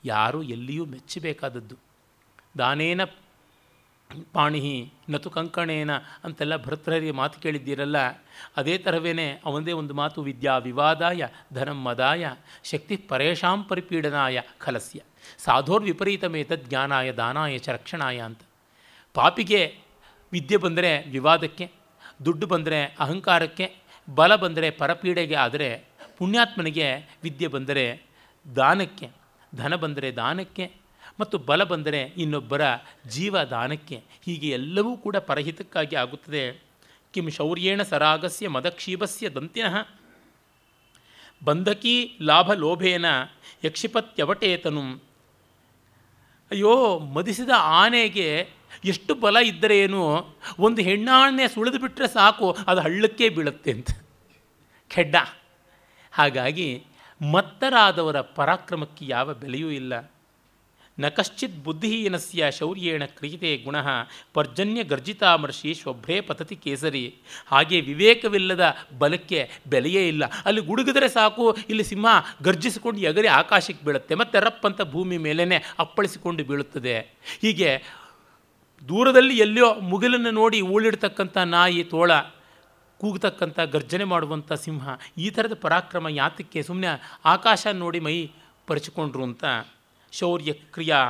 ಯಾರೂ 0.05 0.43
ಎಲ್ಲಿಯೂ 0.43 0.85
ಮೆಚ್ಚಬೇಕಾದದ್ದು. 0.85 1.84
ದಾನೇನ 2.57 3.03
ಪಾಣಿ 4.33 4.91
ನತು 5.09 5.29
ಕಂಕಣೇನ 5.29 5.91
ಅಂತೆಲ್ಲ 6.23 6.55
ಭರ್ತೃಹರಿಯ 6.63 7.11
ಮಾತು 7.11 7.39
ಕೇಳಿದ್ದೀರಲ್ಲ? 7.39 7.97
ಅದೇ 8.57 8.77
ಥರವೇ 8.77 9.41
ಅವನದೇ 9.45 9.71
ಒಂದು 9.71 9.93
ಮಾತು, 9.93 10.21
ವಿದ್ಯಾ 10.21 10.57
ವಿವಾದಾಯ 10.57 11.27
ಧನಂ 11.53 11.79
ಶಕ್ತಿ 12.63 12.97
ಪರೇಶಾಂ 12.97 13.63
ಪರಿಪೀಡನಾಯ 13.63 14.41
ಖಲಸ್ಯ. 14.57 14.99
ಸಾಧೋರ್ 15.37 15.83
ವಿಪರೀತಮೇತ 15.83 16.53
ಜ್ಞಾನಾಯ, 16.53 17.11
ದಾನಾಯ 17.11 17.57
ಚ 17.57 17.69
ರಕ್ಷಣಾಯ 17.69 18.19
ಅಂತ. 18.19 18.39
ಪಾಪಿಗೆ 19.13 19.77
ವಿದ್ಯೆ 20.31 20.57
ಬಂದರೆ 20.57 21.03
ವಿವಾದಕ್ಕೆ, 21.09 21.71
ದುಡ್ಡು 22.25 22.47
ಬಂದರೆ 22.47 22.95
ಅಹಂಕಾರಕ್ಕೆ, 22.99 23.75
ಬಲ 24.15 24.35
ಬಂದರೆ 24.35 24.69
ಪರಪೀಡೆಗೆ, 24.69 25.35
ಆದರೆ 25.35 25.85
ಪುಣ್ಯಾತ್ಮನಿಗೆ 26.17 27.17
ವಿದ್ಯೆ 27.23 27.47
ಬಂದರೆ 27.47 28.01
ದಾನಕ್ಕೆ, 28.55 29.09
ಧನ 29.55 29.75
ಬಂದರೆ 29.75 30.15
ದಾನಕ್ಕೆ 30.15 30.84
ಮತ್ತು 31.19 31.37
ಬಲ 31.37 31.63
ಬಂದರೆ 31.63 32.01
ಇನ್ನೊಬ್ಬರ 32.01 32.61
ಜೀವದಾನಕ್ಕೆ 33.07 34.03
ಹೀಗೆ 34.25 34.49
ಎಲ್ಲವೂ 34.49 34.97
ಕೂಡ 34.97 35.17
ಪರಹಿತಕ್ಕಾಗಿ 35.17 35.95
ಆಗುತ್ತದೆ. 35.95 36.63
ಕಿಂ 37.13 37.29
ಶೌರ್ಯೇಣ 37.29 37.81
ಸರಾಗಸ್ಯ 37.81 38.49
ಮದಕ್ಷೀಭಸ್ಯ 38.49 39.29
ದಂತಿನಃ 39.29 39.87
ಬಂಧಕೀ 41.43 42.17
ಲಾಭ 42.21 42.53
ಲೋಭೇನ 42.53 43.05
ಯಕ್ಷಿಪತ್ಯವಟೇತನು. 43.63 44.81
ಅಯ್ಯೋ, 46.51 46.99
ಮದಿಸಿದ 46.99 47.49
ಆನೆಗೆ 47.57 48.49
ಎಷ್ಟು 48.85 49.15
ಬಲ 49.15 49.37
ಇದ್ದರೆ 49.37 49.79
ಏನು? 49.79 50.27
ಒಂದು 50.59 50.81
ಹೆಣ್ಣಾಣೆ 50.81 51.47
ಸುಳಿದು 51.47 51.79
ಬಿಟ್ಟರೆ 51.79 52.07
ಸಾಕು, 52.07 52.57
ಅದು 52.67 52.81
ಹಳ್ಳಕ್ಕೆ 52.81 53.29
ಬೀಳುತ್ತೆ 53.29 53.71
ಅಂತ. 53.71 53.89
ಖೆಡ್ಡ. 54.89 55.15
ಹಾಗಾಗಿ 56.11 56.83
ಮತ್ತರಾದವರ 57.31 58.21
ಪರಾಕ್ರಮಕ್ಕೆ 58.21 59.05
ಯಾವ 59.07 59.33
ಬೆಲೆಯೂ 59.33 59.69
ಇಲ್ಲ. 59.69 60.11
ನ 60.99 61.09
ಕಶ್ಚಿತ್ 61.09 61.57
ಬುದ್ಧಿಹೀನಸ್ಯ 61.63 62.51
ಶೌರ್ಯೇಣ 62.51 63.05
ಕ್ರಿಯತೆ 63.05 63.49
ಗುಣ 63.63 63.75
ಪರ್ಜನ್ಯ 64.33 64.83
ಗರ್ಜಿತಾಮರ್ಷಿ 64.83 65.73
ಶೊಭ್ರೇ 65.73 66.21
ಪತತಿ 66.21 66.55
ಕೇಸರಿ. 66.55 67.15
ಹಾಗೆ 67.47 67.81
ವಿವೇಕವಿಲ್ಲದ 67.81 68.65
ಬಲಕ್ಕೆ 68.99 69.49
ಬೆಲೆಯೇ 69.67 70.07
ಇಲ್ಲ. 70.07 70.23
ಅಲ್ಲಿ 70.45 70.61
ಗುಡುಗಿದ್ರೆ 70.61 71.09
ಸಾಕು, 71.09 71.57
ಇಲ್ಲಿ 71.69 71.83
ಸಿಂಹ 71.83 72.05
ಗರ್ಜಿಸಿಕೊಂಡು 72.43 73.01
ಎಗರಿ 73.01 73.27
ಆಕಾಶಕ್ಕೆ 73.27 73.85
ಬೀಳುತ್ತೆ, 73.85 74.15
ಮತ್ತು 74.15 74.39
ರಪ್ಪಂತ 74.39 74.81
ಭೂಮಿ 74.81 75.17
ಮೇಲೇ 75.17 75.63
ಅಪ್ಪಳಿಸಿಕೊಂಡು 75.79 76.43
ಬೀಳುತ್ತದೆ. 76.43 76.97
ಹೀಗೆ 77.41 77.83
ದೂರದಲ್ಲಿ 78.89 79.37
ಎಲ್ಲೋ 79.37 79.73
ಮುಗಿಲನ್ನು 79.91 80.31
ನೋಡಿ 80.31 80.61
ಊಳಿಡ್ತಕ್ಕಂಥ 80.61 81.37
ನಾಯಿ, 81.37 81.83
ತೋಳ, 81.83 82.11
ಕೂಗತಕ್ಕಂಥ 82.97 83.59
ಗರ್ಜನೆ 83.59 84.03
ಮಾಡುವಂಥ 84.03 84.53
ಸಿಂಹ, 84.53 84.89
ಈ 85.17 85.29
ಥರದ 85.29 85.53
ಪರಾಕ್ರಮ 85.53 86.07
ಯಾತಕ್ಕೆ 86.09 86.63
ಸುಮ್ಮನೆ 86.63 87.19
ಆಕಾಶ 87.25 87.67
ನೋಡಿ 87.73 87.99
ಮೈ 87.99 88.29
ಪರಿಚಿಕೊಂಡ್ರು 88.67 89.23
ಅಂತ. 89.23 89.45
ಶೌರ್ಯ 90.19 90.53
ಕ್ರಿಯಾ 90.53 91.01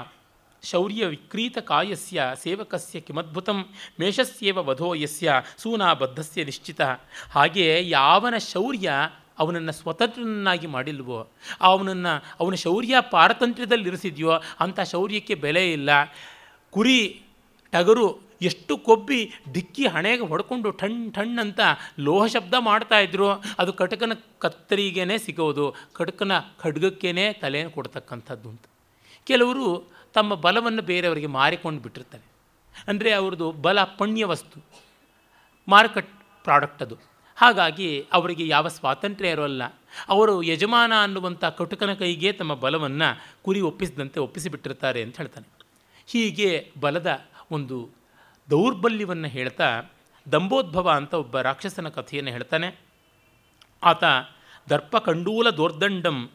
ಶೌರ್ಯ 0.64 1.06
ವಿಕ್ರೀತ 1.06 1.58
ಕಾಯಸ್ಯ 1.58 2.22
ಸೇವಕಸ್ಯ 2.44 3.00
ಕಿಮದ್ಭುತಂ 3.00 3.58
ಮೇಷಸ್ಯೇವ 4.00 4.58
ವಧೋ 4.70 4.94
ಯಸ್ಯ 4.94 5.34
ಸೂನಾಬದ್ಧಸ್ಯ 5.58 6.44
ನಿಶ್ಚಿತ. 6.44 6.82
ಹಾಗೆ 7.32 7.68
ಯಾವನ 7.90 8.38
ಶೌರ್ಯ 8.54 8.92
ಅವನನ್ನು 9.40 9.72
ಸ್ವತಂತ್ರನಾಗಿ 9.72 10.68
ಮಾಡಿಲ್ವೋ, 10.68 11.20
ಅವನನ್ನು, 11.62 12.14
ಅವನ 12.40 12.54
ಶೌರ್ಯ 12.56 12.96
ಪಾರತಂತ್ರ್ಯದಲ್ಲಿ 13.12 13.88
ಇರಿಸಿದೆಯೋ 13.88 14.34
ಅಂಥ 14.60 14.80
ಶೌರ್ಯಕ್ಕೆ 14.80 15.36
ಬೆಲೆ 15.36 15.64
ಇಲ್ಲ. 15.72 15.90
ಕುರಿ, 16.72 17.00
ಟಗರು 17.74 18.08
ಎಷ್ಟು 18.42 18.74
ಕೊಬ್ಬಿ 18.78 19.20
ಡಿಕ್ಕಿ 19.54 19.86
ಹಣೆಗೆ 19.88 20.26
ಹೊಡ್ಕೊಂಡು 20.32 20.70
ಠಣ್ 20.72 21.02
ಠಣ್ 21.14 21.40
ಅಂತ 21.40 21.62
ಲೋಹ 22.00 22.24
ಶಬ್ದ 22.26 22.54
ಮಾಡ್ತಾಯಿದ್ರು 22.60 23.28
ಅದು 23.60 23.74
ಕಟಕನ 23.74 24.14
ಕತ್ತರಿಗೇನೆ 24.40 25.18
ಸಿಗೋದು, 25.18 25.68
ಕಟಕನ 25.94 26.32
ಖಡ್ಗಕ್ಕೇನೆ 26.60 27.26
ತಲೆಯನ್ನು 27.34 27.74
ಕೊಡ್ತಕ್ಕಂಥದ್ದು 27.74 28.50
ಅಂತ. 28.50 28.66
ಕೆಲವರು 29.26 29.68
ತಮ್ಮ 30.14 30.34
ಬಲವನ್ನು 30.36 30.82
ಬೇರೆಯವರಿಗೆ 30.82 31.28
ಮಾರಿಕೊಂಡು 31.28 31.82
ಬಿಟ್ಟಿರ್ತಾರೆ. 31.82 32.26
ಅಂದರೆ 32.88 33.12
ಅವ್ರದ್ದು 33.12 33.52
ಬಲ 33.52 33.84
ಪಣ್ಯ 33.84 34.26
ವಸ್ತು, 34.26 34.58
ಮಾರುಕಟ್ 35.68 36.10
ಪ್ರಾಡಕ್ಟ್ 36.44 36.84
ಅದು. 36.84 36.98
ಹಾಗಾಗಿ 37.36 38.06
ಅವರಿಗೆ 38.14 38.48
ಯಾವ 38.48 38.68
ಸ್ವಾತಂತ್ರ್ಯ 38.68 39.30
ಇರೋಲ್ಲ. 39.30 39.64
ಅವರು 40.10 40.44
ಯಜಮಾನ 40.44 40.94
ಅನ್ನುವಂಥ 41.04 41.46
ಕಟುಕನ 41.46 41.94
ಕೈಗೆ 41.94 42.32
ತಮ್ಮ 42.32 42.54
ಬಲವನ್ನು 42.54 43.10
ಕುರಿ 43.44 43.62
ಒಪ್ಪಿಸಿದಂತೆ 43.62 44.20
ಒಪ್ಪಿಸಿಬಿಟ್ಟಿರ್ತಾರೆ 44.20 45.04
ಅಂತ 45.04 45.18
ಹೇಳ್ತಾನೆ. 45.18 45.48
ಹೀಗೆ 46.08 46.72
ಬಲದ 46.80 47.26
ಒಂದು 47.52 47.90
ದೌರ್ಬಲ್ಯವನ್ನು 48.50 49.28
ಹೇಳ್ತಾ 49.28 49.82
ದಂಬೋದ್ಭವ 50.32 50.90
ಅಂತ 50.90 51.14
ಒಬ್ಬ 51.14 51.40
ರಾಕ್ಷಸನ 51.40 51.90
ಕಥೆಯನ್ನು 51.90 52.32
ಹೇಳ್ತಾನೆ. 52.32 52.80
ಆತ 53.84 54.04
ದರ್ಪ 54.70 54.98
ಕಂಡೂಲ 54.98 55.50
ದೋರ್ದಂಡಂ 55.50 56.30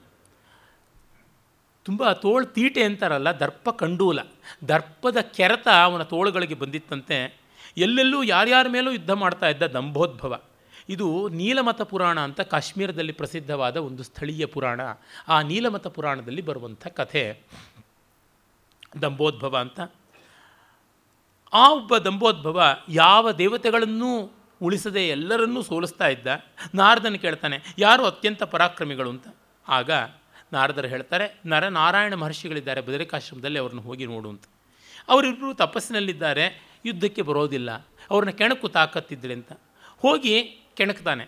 ತುಂಬ 1.85 2.13
ತೋಳು 2.13 2.47
ತೀಟೆ 2.47 2.85
ಅಂತಾರಲ್ಲ, 2.85 3.33
ದರ್ಪ 3.33 3.71
ಕಂಡೂಲ. 3.71 4.21
ದರ್ಪದ 4.69 5.17
ಕೆರೆತ 5.21 5.69
ಅವನ 5.69 6.03
ತೋಳುಗಳಿಗೆ 6.03 6.55
ಬಂದಿತ್ತಂತೆ. 6.55 7.41
ಎಲ್ಲೆಲ್ಲೂ 7.77 8.23
ಯಾರ್ಯಾರ 8.23 8.67
ಮೇಲೂ 8.69 8.91
ಯುದ್ಧ 8.91 9.11
ಮಾಡ್ತಾ 9.11 9.49
ಇದ್ದ 9.49 9.63
ದಂಭೋದ್ಭವ. 9.63 10.41
ಇದು 10.89 11.29
ನೀಲಮತ 11.29 11.83
ಪುರಾಣ 11.83 12.21
ಅಂತ 12.21 12.41
ಕಾಶ್ಮೀರದಲ್ಲಿ 12.41 13.13
ಪ್ರಸಿದ್ಧವಾದ 13.13 13.77
ಒಂದು 13.77 14.03
ಸ್ಥಳೀಯ 14.03 14.47
ಪುರಾಣ. 14.47 14.81
ಆ 15.29 15.43
ನೀಲಮತ 15.43 15.87
ಪುರಾಣದಲ್ಲಿ 15.87 16.43
ಬರುವಂಥ 16.43 16.87
ಕಥೆ. 16.87 17.41
ದಂಭೋದ್ಭವ 19.03 19.57
ಅಂತ. 19.57 19.81
ಆ 21.53 21.71
ಒಬ್ಬ 21.71 21.99
ದಂಭೋದ್ಭವ 21.99 22.63
ಯಾವ 22.89 23.33
ದೇವತೆಗಳನ್ನೂ 23.33 24.33
ಉಳಿಸದೆ 24.63 25.09
ಎಲ್ಲರನ್ನೂ 25.09 25.63
ಸೋಲಿಸ್ತಾ 25.63 26.09
ಇದ್ದ. 26.09 26.27
ನಾರದನ 26.75 27.15
ಕೇಳ್ತಾನೆ, 27.15 27.75
ಯಾರು 27.79 28.05
ಅತ್ಯಂತ 28.05 28.43
ಪರಾಕ್ರಮಿಗಳು? 28.43 29.11
ಅಂತ. 29.11 29.29
ಆಗ 29.69 29.91
ನಾರದರು 30.53 30.89
ಹೇಳ್ತಾರೆ, 30.89 31.41
ನರನಾರಾಯಣ 31.47 32.15
ಮಹರ್ಷಿಗಳಿದ್ದಾರೆ, 32.15 32.81
ಬದರಿಕಾಶ್ರಮದಲ್ಲಿ 32.81 33.59
ಅವ್ರನ್ನ 33.59 33.81
ಹೋಗಿ 33.81 34.07
ನೋಡು 34.07 34.29
ಅಂತ. 34.29 34.45
ಅವರಿಬ್ಬರು 35.09 35.55
ತಪಸ್ಸಿನಲ್ಲಿದ್ದಾರೆ, 35.55 36.45
ಯುದ್ಧಕ್ಕೆ 36.85 37.23
ಬರೋದಿಲ್ಲ, 37.23 37.71
ಅವ್ರನ್ನ 38.11 38.31
ಕೆಣಕು 38.31 38.69
ತಾಕತ್ತಿದ್ರೆ 38.69 39.35
ಅಂತ. 39.35 39.53
ಹೋಗಿ 39.99 40.43
ಕೆಣಕ್ತಾನೆ. 40.75 41.27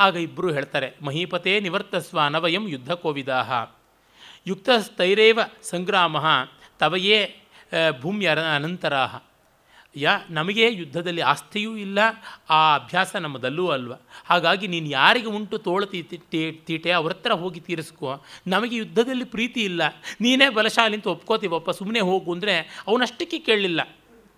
ಆಗ 0.00 0.16
ಇಬ್ಬರು 0.16 0.52
ಹೇಳ್ತಾರೆ, 0.52 0.94
ಮಹೀಪತೆ 1.02 1.60
ನಿವರ್ತಸ್ವ 1.60 2.22
ನವಯಂ 2.22 2.68
ಯುದ್ಧ 2.68 2.92
ಕೋವಿದಾಹ. 2.92 3.52
ಯುಕ್ತಸ್ಥೈರೇವ 4.46 5.40
ಸಂಗ್ರಾಮ, 5.62 6.16
ತವಯೇ 6.78 7.42
ಭೂಮಿಯ 8.00 8.34
ಅನಂತರಾಹ. 8.56 9.16
ಯಾ, 9.94 10.12
ನಮಗೆ 10.30 10.66
ಯುದ್ಧದಲ್ಲಿ 10.72 11.22
ಆಸ್ತಿಯೂ 11.30 11.72
ಇಲ್ಲ, 11.76 11.98
ಆ 12.50 12.60
ಅಭ್ಯಾಸ 12.74 13.16
ನಮ್ಮದಲ್ಲೂ 13.24 13.64
ಅಲ್ವ? 13.68 13.92
ಹಾಗಾಗಿ 14.30 14.66
ನೀನು 14.74 14.88
ಯಾರಿಗೆ 14.88 15.30
ಉಂಟು 15.38 15.56
ತೋಳ 15.66 15.82
ತೀಟೆ, 15.92 16.90
ಅವ್ರ 16.98 17.10
ಹತ್ರ 17.12 17.32
ಹೋಗಿ 17.42 17.60
ತೀರಿಸ್ಕೋ. 17.60 18.12
ನಮಗೆ 18.46 18.76
ಯುದ್ಧದಲ್ಲಿ 18.76 19.26
ಪ್ರೀತಿ 19.34 19.60
ಇಲ್ಲ. 19.70 19.82
ನೀನೇ 20.20 20.48
ಬಲಶಾಲಿ 20.58 20.96
ಅಂತ 20.98 21.08
ಒಪ್ಕೋತೀವಪ್ಪ 21.16 21.70
ಸುಮ್ಮನೆ 21.80 22.02
ಹೋಗು 22.10 22.30
ಅಂದರೆ 22.36 22.54
ಅವನಷ್ಟಕ್ಕೆ 22.88 23.40
ಕೇಳಲಿಲ್ಲ. 23.48 23.80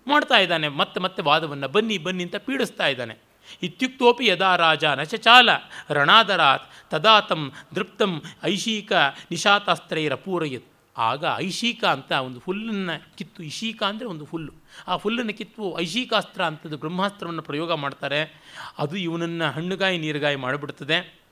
ಮಾಡ್ತಾ 0.07 0.37
ಇದ್ದಾನೆ, 0.37 0.67
ಮತ್ತೆ 0.81 0.99
ಮತ್ತೆ 1.05 1.21
ವಾದವನ್ನು, 1.29 1.69
ಬನ್ನಿ 1.77 1.97
ಬನ್ನಿ 2.07 2.25
ಅಂತ 2.27 2.37
ಪೀಡಿಸ್ತಾ 2.47 2.87
ಇದ್ದಾನೆ. 2.87 3.15
ಇತ್ಯುಕ್ತೋಪಿ 3.63 4.25
ಯದಾ 4.27 4.51
ರಾಜ 4.65 4.85
ನಚಚಾಲ, 4.99 5.49
ರಣಾದರಾತ್, 5.97 6.67
ತದಾತಂ 6.91 7.41
ದೃಪ್ತಂ 7.75 8.13
ಐಶೀಕ 8.43 8.93
ನಿಶಾತಾಸ್ತ್ರೈರ 9.31 10.15
ಪೂರಯತ್. 10.25 10.69
ಆಗ 10.95 11.23
ಐಶೀಕ 11.47 11.81
ಅಂತ 11.95 12.11
ಒಂದು 12.27 12.39
ಹುಲ್ಲನ್ನು 12.45 12.93
ಕಿತ್ತು 13.17 13.41
ಇಶೀಕ 13.43 13.79
ಅಂದರೆ 13.83 14.07
ಒಂದು 14.11 14.25
ಹುಲ್ಲು. 14.25 14.53
ಆ 14.87 14.95
ಹುಲ್ಲನ್ನು 14.95 15.33
ಕಿತ್ತು 15.33 15.79
ಐಶೀಕಾಸ್ತ್ರ 15.79 16.45
ಅಂತದ್ದು 16.45 16.77
ಬ್ರಹ್ಮಾಸ್ತ್ರವನ್ನು 16.77 17.41
ಪ್ರಯೋಗ 17.41 17.73
ಮಾಡ್ತಾರೆ. 17.73 18.41
ಅದು 18.77 18.95
ಇವನನ್ನು 18.95 19.51
ಹಣ್ಣುಗಾಯಿ, 19.51 19.97
ನೀರುಗಾಯಿ 19.97 20.35
ಮಾಡಿಬಿಡ್ತದೆ. 20.35 21.25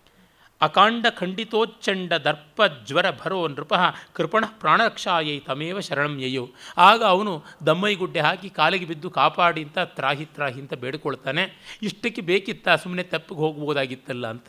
ಅಕಾಂಡ 0.62 1.06
ಖಂಡಿತೋಚ್ಚಂಡ 1.18 2.14
ದರ್ಪ 2.14 2.62
ಜ್ವರ 2.86 3.06
ಭರೋ 3.10 3.48
ನೃಪ 3.48 3.74
ಕೃಪಣ 4.14 4.46
ಪ್ರಾಣರಕ್ಷಾಯೈ 4.48 5.40
ತಮೇವ 5.40 5.80
ಶರಣಂ 5.80 6.20
ಯಯೋ. 6.20 6.50
ಆಗ 6.78 7.04
ಅವನು 7.04 7.44
ದಮ್ಮೈಗುಡ್ಡೆ 7.66 8.20
ಹಾಕಿ 8.20 8.50
ಕಾಲಿಗೆ 8.50 8.86
ಬಿದ್ದು 8.86 9.10
ಕಾಪಾಡಿ 9.10 9.64
ಅಂತ 9.64 9.80
ತ್ರಾಹಿ 9.80 10.26
ತ್ರಾಹಿ 10.26 10.62
ಅಂತ 10.62 10.74
ಬೇಡಿಕೊಳ್ತಾನೆ. 10.74 11.78
ಇಷ್ಟಕ್ಕೆ 11.82 12.22
ಬೇಕಿತ್ತ 12.22 12.70
ಸುಮ್ಮನೆ 12.70 13.04
ತಪ್ಪಿಗೆ 13.04 13.40
ಹೋಗ್ಬೋದಾಗಿತ್ತಲ್ಲ 13.40 14.28
ಅಂತ. 14.28 14.46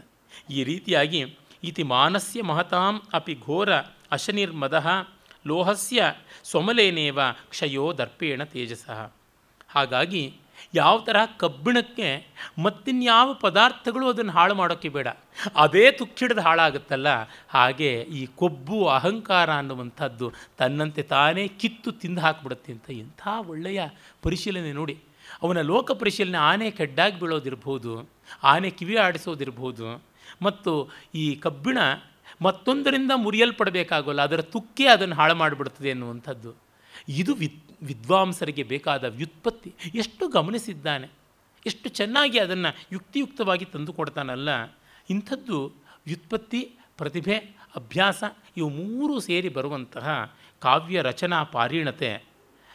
ಈ 0.50 0.64
ರೀತಿಯಾಗಿ 0.64 1.38
ಇತಿ 1.64 1.82
ಮಾನಸ್ಯ 1.82 2.42
ಮಹತಾಂ 2.42 3.02
ಅಪಿ 3.14 3.34
ಘೋರ 3.34 3.72
ಅಶನಿರ್ಮದ 4.10 4.86
ಲೋಹಸ್ಯ 5.46 6.14
ಸೊಮಲೇನೇವ 6.44 7.18
ಕ್ಷಯೋ 7.48 7.92
ದರ್ಪೇಣ 7.92 8.42
ತೇಜಸಃ. 8.44 9.12
ಹಾಗಾಗಿ 9.68 10.34
ಯಾವ 10.74 10.98
ತರಹ 10.98 11.24
ಕಬ್ಬಿಣಕ್ಕೆ 11.38 12.26
ಮತ್ತಿನ್ಯಾವ 12.62 13.34
ಪದಾರ್ಥಗಳು 13.34 14.08
ಅದನ್ನು 14.08 14.32
ಹಾಳು 14.32 14.54
ಮಾಡೋಕ್ಕೆ 14.54 14.88
ಬೇಡ. 14.88 15.08
ಅದೇ 15.56 15.90
ತುಕ್ಕಿಡಿದು 15.90 16.40
ಹಾಳಾಗುತ್ತಲ್ಲ. 16.40 17.06
ಹಾಗೆ 17.48 18.00
ಈ 18.00 18.26
ಕೊಬ್ಬು, 18.26 18.86
ಅಹಂಕಾರ 18.88 19.52
ಅನ್ನುವಂಥದ್ದು 19.52 20.32
ತನ್ನಂತೆ 20.58 21.02
ತಾನೇ 21.02 21.48
ಕಿತ್ತು 21.48 21.92
ತಿಂದು 21.92 22.20
ಹಾಕಿಬಿಡುತ್ತೆ 22.20 22.72
ಅಂತ 22.72 22.90
ಎಂಥ 22.90 23.28
ಒಳ್ಳೆಯ 23.46 23.82
ಪರಿಶೀಲನೆ 24.22 24.72
ನೋಡಿ. 24.72 24.98
ಅವನ 25.42 25.60
ಲೋಕ 25.60 25.90
ಪರಿಶೀಲನೆ 25.92 26.38
ಆನೆ 26.38 26.70
ಕೆಡ್ಡಾಗಿ 26.70 27.20
ಬೀಳೋದಿರ್ಬೋದು, 27.20 28.10
ಆನೆ 28.42 28.70
ಕಿವಿ 28.70 28.96
ಆಡಿಸೋದಿರ್ಬೋದು 28.96 30.02
ಮತ್ತು 30.42 30.72
ಈ 31.14 31.34
ಕಬ್ಬಿಣ 31.34 31.78
ಮತ್ತೊಂದರಿಂದ 32.42 33.10
ಮುರಿಯಲ್ಪಡಬೇಕಾಗೋಲ್ಲ, 33.14 34.22
ಅದರ 34.22 34.42
ತುಕ್ಕೆ 34.42 34.86
ಅದನ್ನು 34.86 35.14
ಹಾಳು 35.14 35.34
ಮಾಡಿಬಿಡ್ತದೆ 35.34 35.88
ಎನ್ನುವಂಥದ್ದು. 35.88 36.52
ಇದು 37.08 37.34
ವಿದ್, 37.34 37.60
ವಿದ್ವಾಂಸರಿಗೆ 37.82 38.62
ಬೇಕಾದ 38.62 39.04
ವ್ಯುತ್ಪತ್ತಿ. 39.04 39.74
ಎಷ್ಟು 39.94 40.28
ಗಮನಿಸಿದ್ದಾನೆ, 40.28 41.08
ಎಷ್ಟು 41.66 41.88
ಚೆನ್ನಾಗಿ 41.88 42.38
ಅದನ್ನು 42.38 42.76
ಯುಕ್ತಿಯುಕ್ತವಾಗಿ 42.92 43.64
ತಂದುಕೊಡ್ತಾನಲ್ಲ, 43.64 44.48
ಇಂಥದ್ದು 45.10 45.72
ವ್ಯುತ್ಪತ್ತಿ, 46.06 46.60
ಪ್ರತಿಭೆ, 46.98 47.36
ಅಭ್ಯಾಸ, 47.76 48.24
ಇವು 48.56 48.68
ಮೂರು 48.68 49.20
ಸೇರಿ 49.20 49.48
ಬರುವಂತಹ 49.48 50.36
ಕಾವ್ಯ 50.58 51.02
ರಚನಾ 51.02 51.42
ಪಾರೀಣತೆ. 51.42 52.24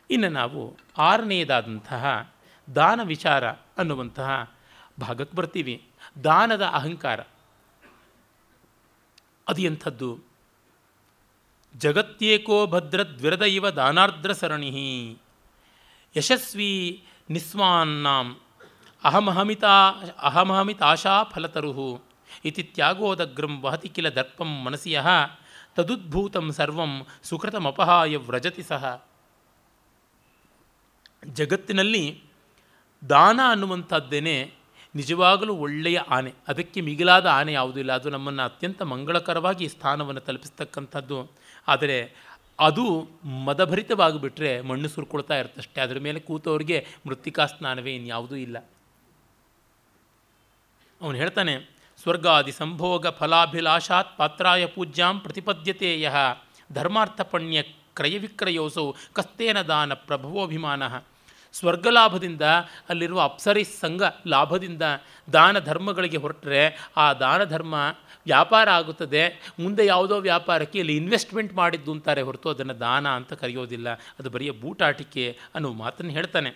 ಇನ್ನು 0.09 0.29
ನಾವು 0.29 0.77
ಆರನೆಯದಾದಂತಹ 0.97 2.33
ದಾನ 2.75 2.99
ವಿಚಾರ 3.03 3.47
ಅನ್ನುವಂತಹ 3.49 4.51
ಭಾಗಕ್ಕೆ 4.99 5.37
ಬರ್ತೀವಿ. 5.37 5.83
ದಾನದ 6.23 6.61
ಅಹಂಕಾರ. 6.61 7.19
ಅದು 9.49 9.61
ಎಂಥದ್ದು? 9.61 10.09
ಜಗತ್ಯೇಕೋ 11.75 12.67
ಭದ್ರದ್ವಿರದ 12.67 13.41
ಇವ 13.41 13.69
ದಾನಾರ್ದ್ರ 13.69 14.31
ಸರಣಿ 14.31 14.69
ಯಶಸ್ವಿ 16.15 16.71
ನಿಸ್ವಾನ್ನಾಂ 17.29 18.27
ಅಹಮಹಮಿತ 19.03 19.65
ಅಹಮಹಮಿತಾಶಾ 20.19 21.23
ಫಲತರು 21.23 21.73
ಇತಿ 22.45 22.63
ತ್ಯಾಗೋದಗ್ರಂ 22.63 23.53
ವಹತಿ 23.61 23.89
ಕಿಲ 23.89 24.09
ದರ್ಪಂ 24.09 24.51
ಮನಸಿಯ 24.63 25.01
ತದುದ್ಭೂತಂ 25.75 26.51
ಸರ್ವಂ 26.51 26.91
ಸುಕೃತಮಪಹಾಯ 27.23 28.17
ವ್ರಜತಿ 28.17 28.63
ಸಹ. 28.63 28.83
ಜಗತ್ತಿನಲ್ಲಿ 31.27 32.03
ದಾನ 33.09 33.39
ಅನ್ನುವಂಥದ್ದೇನೆ 33.49 34.35
ನಿಜವಾಗಲೂ 34.95 35.53
ಒಳ್ಳೆಯ 35.55 35.97
ಆನೆ, 36.09 36.31
ಅದಕ್ಕೆ 36.47 36.79
ಮಿಗಿಲಾದ 36.81 37.27
ಆನೆ 37.39 37.51
ಯಾವುದೂ 37.53 37.79
ಇಲ್ಲ. 37.79 37.93
ಅದು 37.99 38.09
ನಮ್ಮನ್ನು 38.09 38.43
ಅತ್ಯಂತ 38.43 38.81
ಮಂಗಳಕರವಾಗಿ 38.93 39.65
ಸ್ಥಾನವನ್ನು 39.69 40.21
ತಲುಪಿಸ್ತಕ್ಕಂಥದ್ದು. 40.27 41.19
ಆದರೆ 41.67 41.97
ಅದು 42.59 42.85
ಮದಭರಿತವಾಗಿಬಿಟ್ರೆ 43.47 44.51
ಮಣ್ಣು 44.61 44.89
ಸುರ್ಕೊಳ್ತಾ 44.89 45.35
ಇರ್ತಷ್ಟೇ 45.37 45.79
ಅದರ 45.81 45.99
ಮೇಲೆ 46.07 46.19
ಕೂತವ್ರಿಗೆ 46.19 46.77
ಮೃತ್ತಿಕಾ 47.07 47.45
ಸ್ನಾನವೇ 47.45 47.91
ಇನ್ಯಾವುದೂ 47.95 48.35
ಇಲ್ಲ. 48.45 48.57
ಅವನು 51.01 51.15
ಹೇಳ್ತಾನೆ, 51.17 51.53
ಸ್ವರ್ಗಾದಿ 51.99 52.53
ಸಂಭೋಗ 52.61 53.07
ಫಲಾಭಿಲಾಷಾತ್ 53.19 54.11
ಪಾತ್ರಾಯ 54.17 54.65
ಪೂಜ್ಯಾಂ 54.65 55.15
ಪ್ರತಿಪದ್ಯತೆ 55.19 55.89
ಯಹ 56.01 56.17
ಧರ್ಮಾರ್ಥಪಣ್ಯ 56.69 57.61
ಕ್ರಯವಿಕ್ರಯೋಸೌ 57.97 58.85
ಕಸ್ತೇನ 59.13 59.59
ದಾನ 59.61 59.93
ಪ್ರಭವೋಭಿಮಾನ 60.07 60.83
ಸ್ವರ್ಗಲಾಭದಿಂದ 61.53 62.41
ಅಲ್ಲಿರುವ 62.89 63.21
ಅಪ್ಸರಿ 63.21 63.63
ಸಂಘ 63.63 64.01
ಲಾಭದಿಂದ 64.27 64.81
ದಾನ 65.33 65.59
ಧರ್ಮಗಳಿಗೆ 65.59 66.17
ಹೊರಟರೆ 66.17 66.89
ಆ 66.97 67.13
ದಾನ 67.13 67.43
ಧರ್ಮ 67.43 67.73
ವ್ಯಾಪಾರ 68.25 68.69
ಆಗುತ್ತದೆ. 68.69 69.53
ಮುಂದೆ 69.59 69.85
ಯಾವುದೋ 69.85 70.19
ವ್ಯಾಪಾರಕ್ಕೆ 70.19 70.79
ಇಲ್ಲಿ 70.79 70.97
ಇನ್ವೆಸ್ಟ್ಮೆಂಟ್ 70.97 71.53
ಮಾಡಿದ್ದು 71.53 71.91
ಅಂತಾರೆ 71.91 72.21
ಹೊರತು 72.21 72.49
ಅದನ್ನು 72.49 72.79
ದಾನ 72.79 73.09
ಅಂತ 73.09 73.33
ಕರೆಯೋದಿಲ್ಲ. 73.33 73.89
ಅದು 73.93 74.29
ಬರೀ 74.29 74.49
ಬೂಟಾಟಿಕೆ 74.49 75.37
ಅನ್ನೋ 75.55 75.73
ಮಾತನ್ನು 75.73 76.11
ಹೇಳ್ತಾನೆ. 76.11 76.51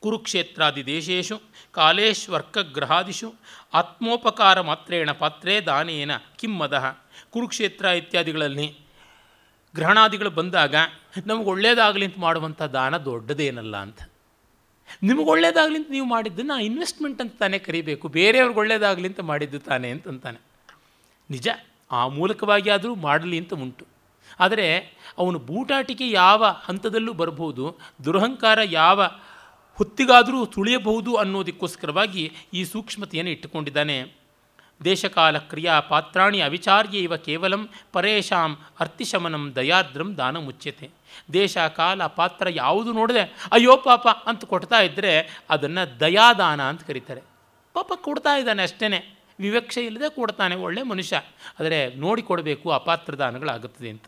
ಕುರುಕ್ಷೇತ್ರಾದಿ 0.00 0.86
ದೇಶೇಶು 0.86 1.40
ಕಾಲೇಶ್ವರ್ಕಗ್ರಹಾದಿಷು 1.72 3.34
ಆತ್ಮೋಪಕಾರ 3.74 4.60
ಮಾತ್ರೇಣ 4.60 5.10
ಪಾತ್ರೇ 5.10 5.60
ದಾನೇನ 5.60 6.10
ಕಿಮ್ಮದಃ. 6.16 6.84
ಕುರುಕ್ಷೇತ್ರ 7.30 7.84
ಇತ್ಯಾದಿಗಳಲ್ಲಿ 7.84 8.89
ಗ್ರಹಣಾದಿಗಳು 9.74 10.30
ಬಂದಾಗ 10.30 10.74
ನಮಗೆ 11.26 11.48
ಒಳ್ಳೇದಾಗಲಿ 11.48 12.04
ಅಂತ 12.04 12.18
ಮಾಡುವಂಥ 12.18 12.62
ದಾನ 12.62 12.96
ದೊಡ್ಡದೇನಲ್ಲ 12.96 13.76
ಅಂತ. 13.76 14.00
ನಿಮಗೆ 15.02 15.24
ಒಳ್ಳೇದಾಗಲಿ 15.24 15.76
ಅಂತ 15.76 15.90
ನೀವು 15.90 16.06
ಮಾಡಿದ್ದನ್ನು 16.06 16.62
ಇನ್ವೆಸ್ಟ್ಮೆಂಟ್ 16.62 17.20
ಅಂತ 17.20 17.34
ತಾನೇ 17.38 17.58
ಕರಿಬೇಕು. 17.58 18.08
ಬೇರೆಯವ್ರಿಗೆ 18.08 18.58
ಒಳ್ಳೇದಾಗಲಿ 18.58 19.08
ಅಂತ 19.08 19.20
ಮಾಡಿದ್ದು 19.20 19.58
ತಾನೇ 19.58 19.90
ಅಂತಂತಾನೆ 19.90 20.40
ನಿಜ, 21.30 21.48
ಆ 21.90 22.08
ಮೂಲಕವಾಗಿ 22.08 22.70
ಆದರೂ 22.70 22.94
ಮಾಡಲಿ 22.94 23.38
ಅಂತ 23.38 23.54
ಉಂಟು. 23.54 23.84
ಆದರೆ 24.40 24.66
ಅವನು 25.18 25.38
ಬೂಟಾಟಿಕೆ 25.38 26.10
ಯಾವ 26.10 26.44
ಹಂತದಲ್ಲೂ 26.44 27.12
ಬರಬಹುದು, 27.12 27.78
ದುರಹಂಕಾರ 28.04 28.58
ಯಾವ 28.64 29.02
ಹೊತ್ತಿಗಾದರೂ 29.78 30.46
ತುಳಿಯಬಹುದು 30.46 31.14
ಅನ್ನೋದಕ್ಕೋಸ್ಕರವಾಗಿ 31.14 32.32
ಈ 32.54 32.64
ಸೂಕ್ಷ್ಮತೆಯನ್ನು 32.64 33.30
ಇಟ್ಟುಕೊಂಡಿದ್ದಾನೆ. 33.30 34.19
ದೇಶಕಾಲ 34.84 35.38
ಕ್ರಿಯಾ 35.50 35.74
ಪಾತ್ರಾಣಿ 35.90 36.40
ಅವಿಚಾರ್ಯ 36.40 36.98
ಇವ 36.98 37.16
ಕೇವಲಂ 37.26 37.62
ಪರೇಶಾಂ 37.92 38.52
ಅರ್ಥಿಶಮನಂ 38.80 39.44
ದಯಾರ್ದ್ರಂ 39.56 40.10
ದಾನ 40.20 40.36
ಮುಚ್ಚ್ಯತೆ 40.46 40.86
ದೇಶ 41.32 41.58
ಕಾಲ 41.76 42.06
ಪಾತ್ರ 42.18 42.46
ಯಾವುದು 42.62 42.90
ನೋಡಿದೆ, 42.92 43.24
ಅಯ್ಯೋ 43.52 43.74
ಪಾಪ 43.88 44.08
ಅಂತ 44.30 44.44
ಕೊಡ್ತಾ 44.52 44.78
ಇದ್ದರೆ 44.80 45.12
ಅದನ್ನು 45.50 45.82
ದಯಾದಾನ 46.00 46.60
ಅಂತ 46.72 46.82
ಕರೀತಾರೆ. 46.82 47.22
ಪಾಪ 47.74 47.92
ಕೊಡ್ತಾ 48.06 48.32
ಇದ್ದಾನೆ 48.36 48.62
ಅಷ್ಟೇ 48.62 48.86
ವಿವಕ್ಷೆ 49.40 49.82
ಇಲ್ಲದೆ 49.86 50.08
ಕೊಡ್ತಾನೆ 50.14 50.54
ಒಳ್ಳೆ 50.66 50.82
ಮನುಷ್ಯ. 50.82 51.16
ಆದರೆ 51.60 51.78
ನೋಡಿ 51.96 52.22
ಕೊಡಬೇಕು 52.22 52.66
ಅಪಾತ್ರ 52.70 53.12
ದಾನಗಳಾಗುತ್ತದೆ 53.14 53.90
ಅಂತ. 53.90 54.06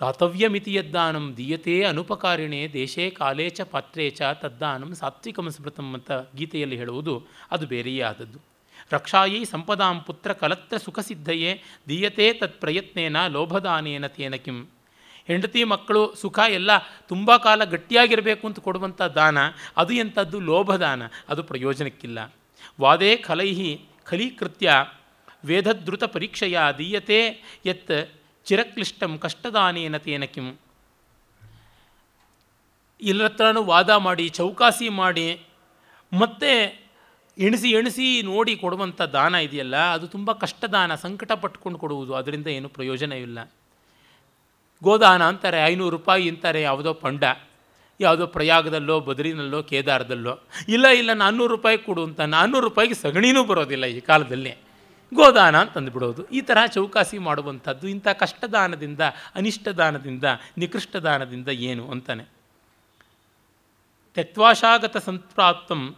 ದಾತವ್ಯಮಿತಿ 0.00 0.72
ಯದ್ದಾನಂ 0.74 1.26
ದೀಯತೆ 1.36 1.74
ಅನುಪಕಾರಿಣೆ, 1.84 2.60
ದೇಶೇ 2.72 3.04
ಕಾಲೇ 3.10 3.46
ಚ 3.50 3.66
ಪಾತ್ರೇ 3.72 4.06
ಚ 4.10 4.30
ತದ್ದಾನಂ 4.42 4.90
ಸಾತ್ವಿಕಂ 4.94 5.48
ಸ್ಮೃತಂ 5.50 5.88
ಅಂತ 5.94 6.12
ಗೀತೆಯಲ್ಲಿ 6.36 6.76
ಹೇಳುವುದು 6.76 7.14
ಅದು 7.50 7.66
ಬೇರೆಯೇ 7.66 8.02
ಆದದ್ದು. 8.10 8.38
ರಕ್ಷಾಯೈ 8.92 9.44
ಸಂಪದಾಂ 9.44 10.00
ಪುತ್ರ 10.00 10.32
ಕಲತ್ರ 10.32 10.76
ಸುಖಸಿದ್ಧಯೇ, 10.76 11.62
ದೀಯತೆ 11.88 12.32
ತತ್ 12.32 12.60
ಪ್ರಯತ್ನೇನ 12.60 13.26
ಲೋಭದಾನೇನ 13.26 14.06
ತೇನ 14.06 14.34
ಕಿಂ. 14.34 14.58
ಹೆಂಡತಿ 15.26 15.64
ಮಕ್ಕಳು 15.64 16.14
ಸುಖ 16.14 16.38
ಎಲ್ಲ 16.48 16.70
ತುಂಬ 17.08 17.36
ಕಾಲ 17.36 17.64
ಗಟ್ಟಿಯಾಗಿರಬೇಕು 17.64 18.46
ಅಂತ 18.46 18.60
ಕೊಡುವಂಥ 18.60 19.02
ದಾನ, 19.02 19.38
ಅದು 19.76 19.92
ಎಂಥದ್ದು 19.94 20.40
ಲೋಭದಾನ, 20.40 21.02
ಅದು 21.28 21.42
ಪ್ರಯೋಜನಕ್ಕಿಲ್ಲ. 21.42 22.18
ವಾದೇ 22.80 23.16
ಖಲೈಹಿ 23.16 23.70
ಖಲೀಕೃತ್ಯ 24.04 24.72
ವೇದದ್ರುತ 25.44 26.04
ಪರೀಕ್ಷೆಯ 26.04 26.58
ದೀಯತೆ 26.78 27.20
ಯತ್ 27.66 27.94
ಚಿರಕ್ಲಿಷ್ಟಂ 28.46 29.18
ಕಷ್ಟದಾನೇನ 29.18 29.96
ತೇನ 29.96 30.24
ಕಿಂ. 30.24 30.58
ಇಲ್ಲತ್ರನೂ 33.00 33.62
ವಾದ 33.62 33.90
ಮಾಡಿ, 33.90 34.28
ಚೌಕಾಸಿ 34.28 34.88
ಮಾಡಿ, 34.88 35.28
ಮತ್ತೆ 36.12 36.81
ಎಣಿಸಿ 37.38 37.70
ಎಣಿಸಿ 37.70 38.22
ನೋಡಿ 38.22 38.56
ಕೊಡುವಂಥ 38.56 39.02
ದಾನ 39.02 39.34
ಇದೆಯಲ್ಲ, 39.34 39.76
ಅದು 39.76 40.08
ತುಂಬ 40.08 40.32
ಕಷ್ಟದಾನ, 40.32 40.94
ಸಂಕಟ 40.94 41.32
ಪಟ್ಕೊಂಡು 41.32 41.78
ಕೊಡುವುದು, 41.78 42.14
ಅದರಿಂದ 42.14 42.46
ಏನು 42.46 42.68
ಪ್ರಯೋಜನ 42.68 43.12
ಇಲ್ಲ. 43.12 43.52
ಗೋದಾನ 44.82 45.28
ಅಂತಾರೆ, 45.28 45.64
ಐನೂರು 45.64 45.90
ರೂಪಾಯಿ 45.90 46.28
ಅಂತಾರೆ, 46.28 46.62
ಯಾವುದೋ 46.62 46.92
ಪಂಡ, 46.92 47.24
ಯಾವುದೋ 48.00 48.26
ಪ್ರಯಾಗದಲ್ಲೋ, 48.26 49.00
ಬದ್ರಿನಲ್ಲೋ, 49.00 49.62
ಕೇದಾರದಲ್ಲೋ. 49.62 50.40
ಇಲ್ಲ 50.68 50.86
ಇಲ್ಲ 50.86 51.12
ನಾನ್ನೂರು 51.12 51.54
ರೂಪಾಯಿ 51.56 51.78
ಕೊಡು 51.78 52.04
ಅಂತ, 52.04 52.20
ನಾನ್ನೂರು 52.20 52.68
ರೂಪಾಯಿಗೆ 52.68 52.94
ಸಗಣಿನೂ 52.94 53.44
ಬರೋದಿಲ್ಲ 53.44 53.84
ಈ 53.84 54.00
ಕಾಲದಲ್ಲಿ. 54.00 54.52
ಗೋದಾನ 55.12 55.60
ಅಂತಂದುಬಿಡೋದು 55.60 56.28
ಈ 56.28 56.40
ತರಹ 56.40 56.66
ಚೌಕಾಸಿ 56.66 57.18
ಮಾಡುವಂಥದ್ದು, 57.18 57.88
ಇಂಥ 57.88 58.08
ಕಷ್ಟದಾನದಿಂದ, 58.08 59.00
ಅನಿಷ್ಟದಾನದಿಂದ, 59.34 60.24
ನಿಕೃಷ್ಟದಾನದಿಂದ 60.58 61.48
ಏನು 61.48 61.88
ಅಂತಾನೆ. 61.88 62.24
ತತ್ವಾಶಾಗತ 64.14 64.96
ಸಂಪ್ರಾಪ್ತಂ 64.96 65.96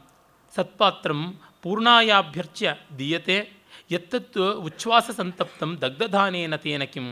ಸತ್ಪಾತ್ರಂ 0.56 1.20
ಪೂರ್ಣಾಯಾಭ್ಯರ್ಚ್ಯ 1.62 2.74
ದೀಯತೆ 2.98 3.38
ಎತ್ತತ್ತು 3.96 4.44
ಉಚ್ಛ್ವಾಸ 4.68 5.06
ಸಂತಪ್ತಂ 5.18 5.70
ದಗ್ಧಧಾನೇನ 5.82 6.56
ತೇನ 6.64 6.84
ಕಿಂ. 6.92 7.06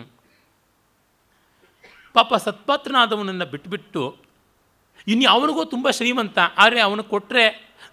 ಪಾಪ 2.15 2.33
ಸತ್ಪಾತ್ರನಾದವನನ್ನು 2.47 3.47
ಬಿಟ್ಬಿಟ್ಟು 3.53 4.03
ಇನ್ನು 5.13 5.27
ಅವನಿಗೂ 5.35 5.63
ತುಂಬ 5.75 5.87
ಶ್ರೀಮಂತ, 5.99 6.39
ಆದರೆ 6.63 6.81
ಅವನು 6.89 7.03
ಕೊಟ್ಟರೆ 7.13 7.45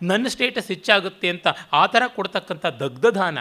ನನ್ನ 0.10 0.28
ಸ್ಟೇಟಸ್ 0.34 0.70
ಹೆಚ್ಚಾಗುತ್ತೆ 0.74 1.28
ಅಂತ 1.34 1.48
ಆ 1.80 1.84
ಥರ 1.94 2.04
ಕೊಡ್ತಕ್ಕಂಥ 2.18 2.66
ದಗ್ಧದಾನ, 2.82 3.38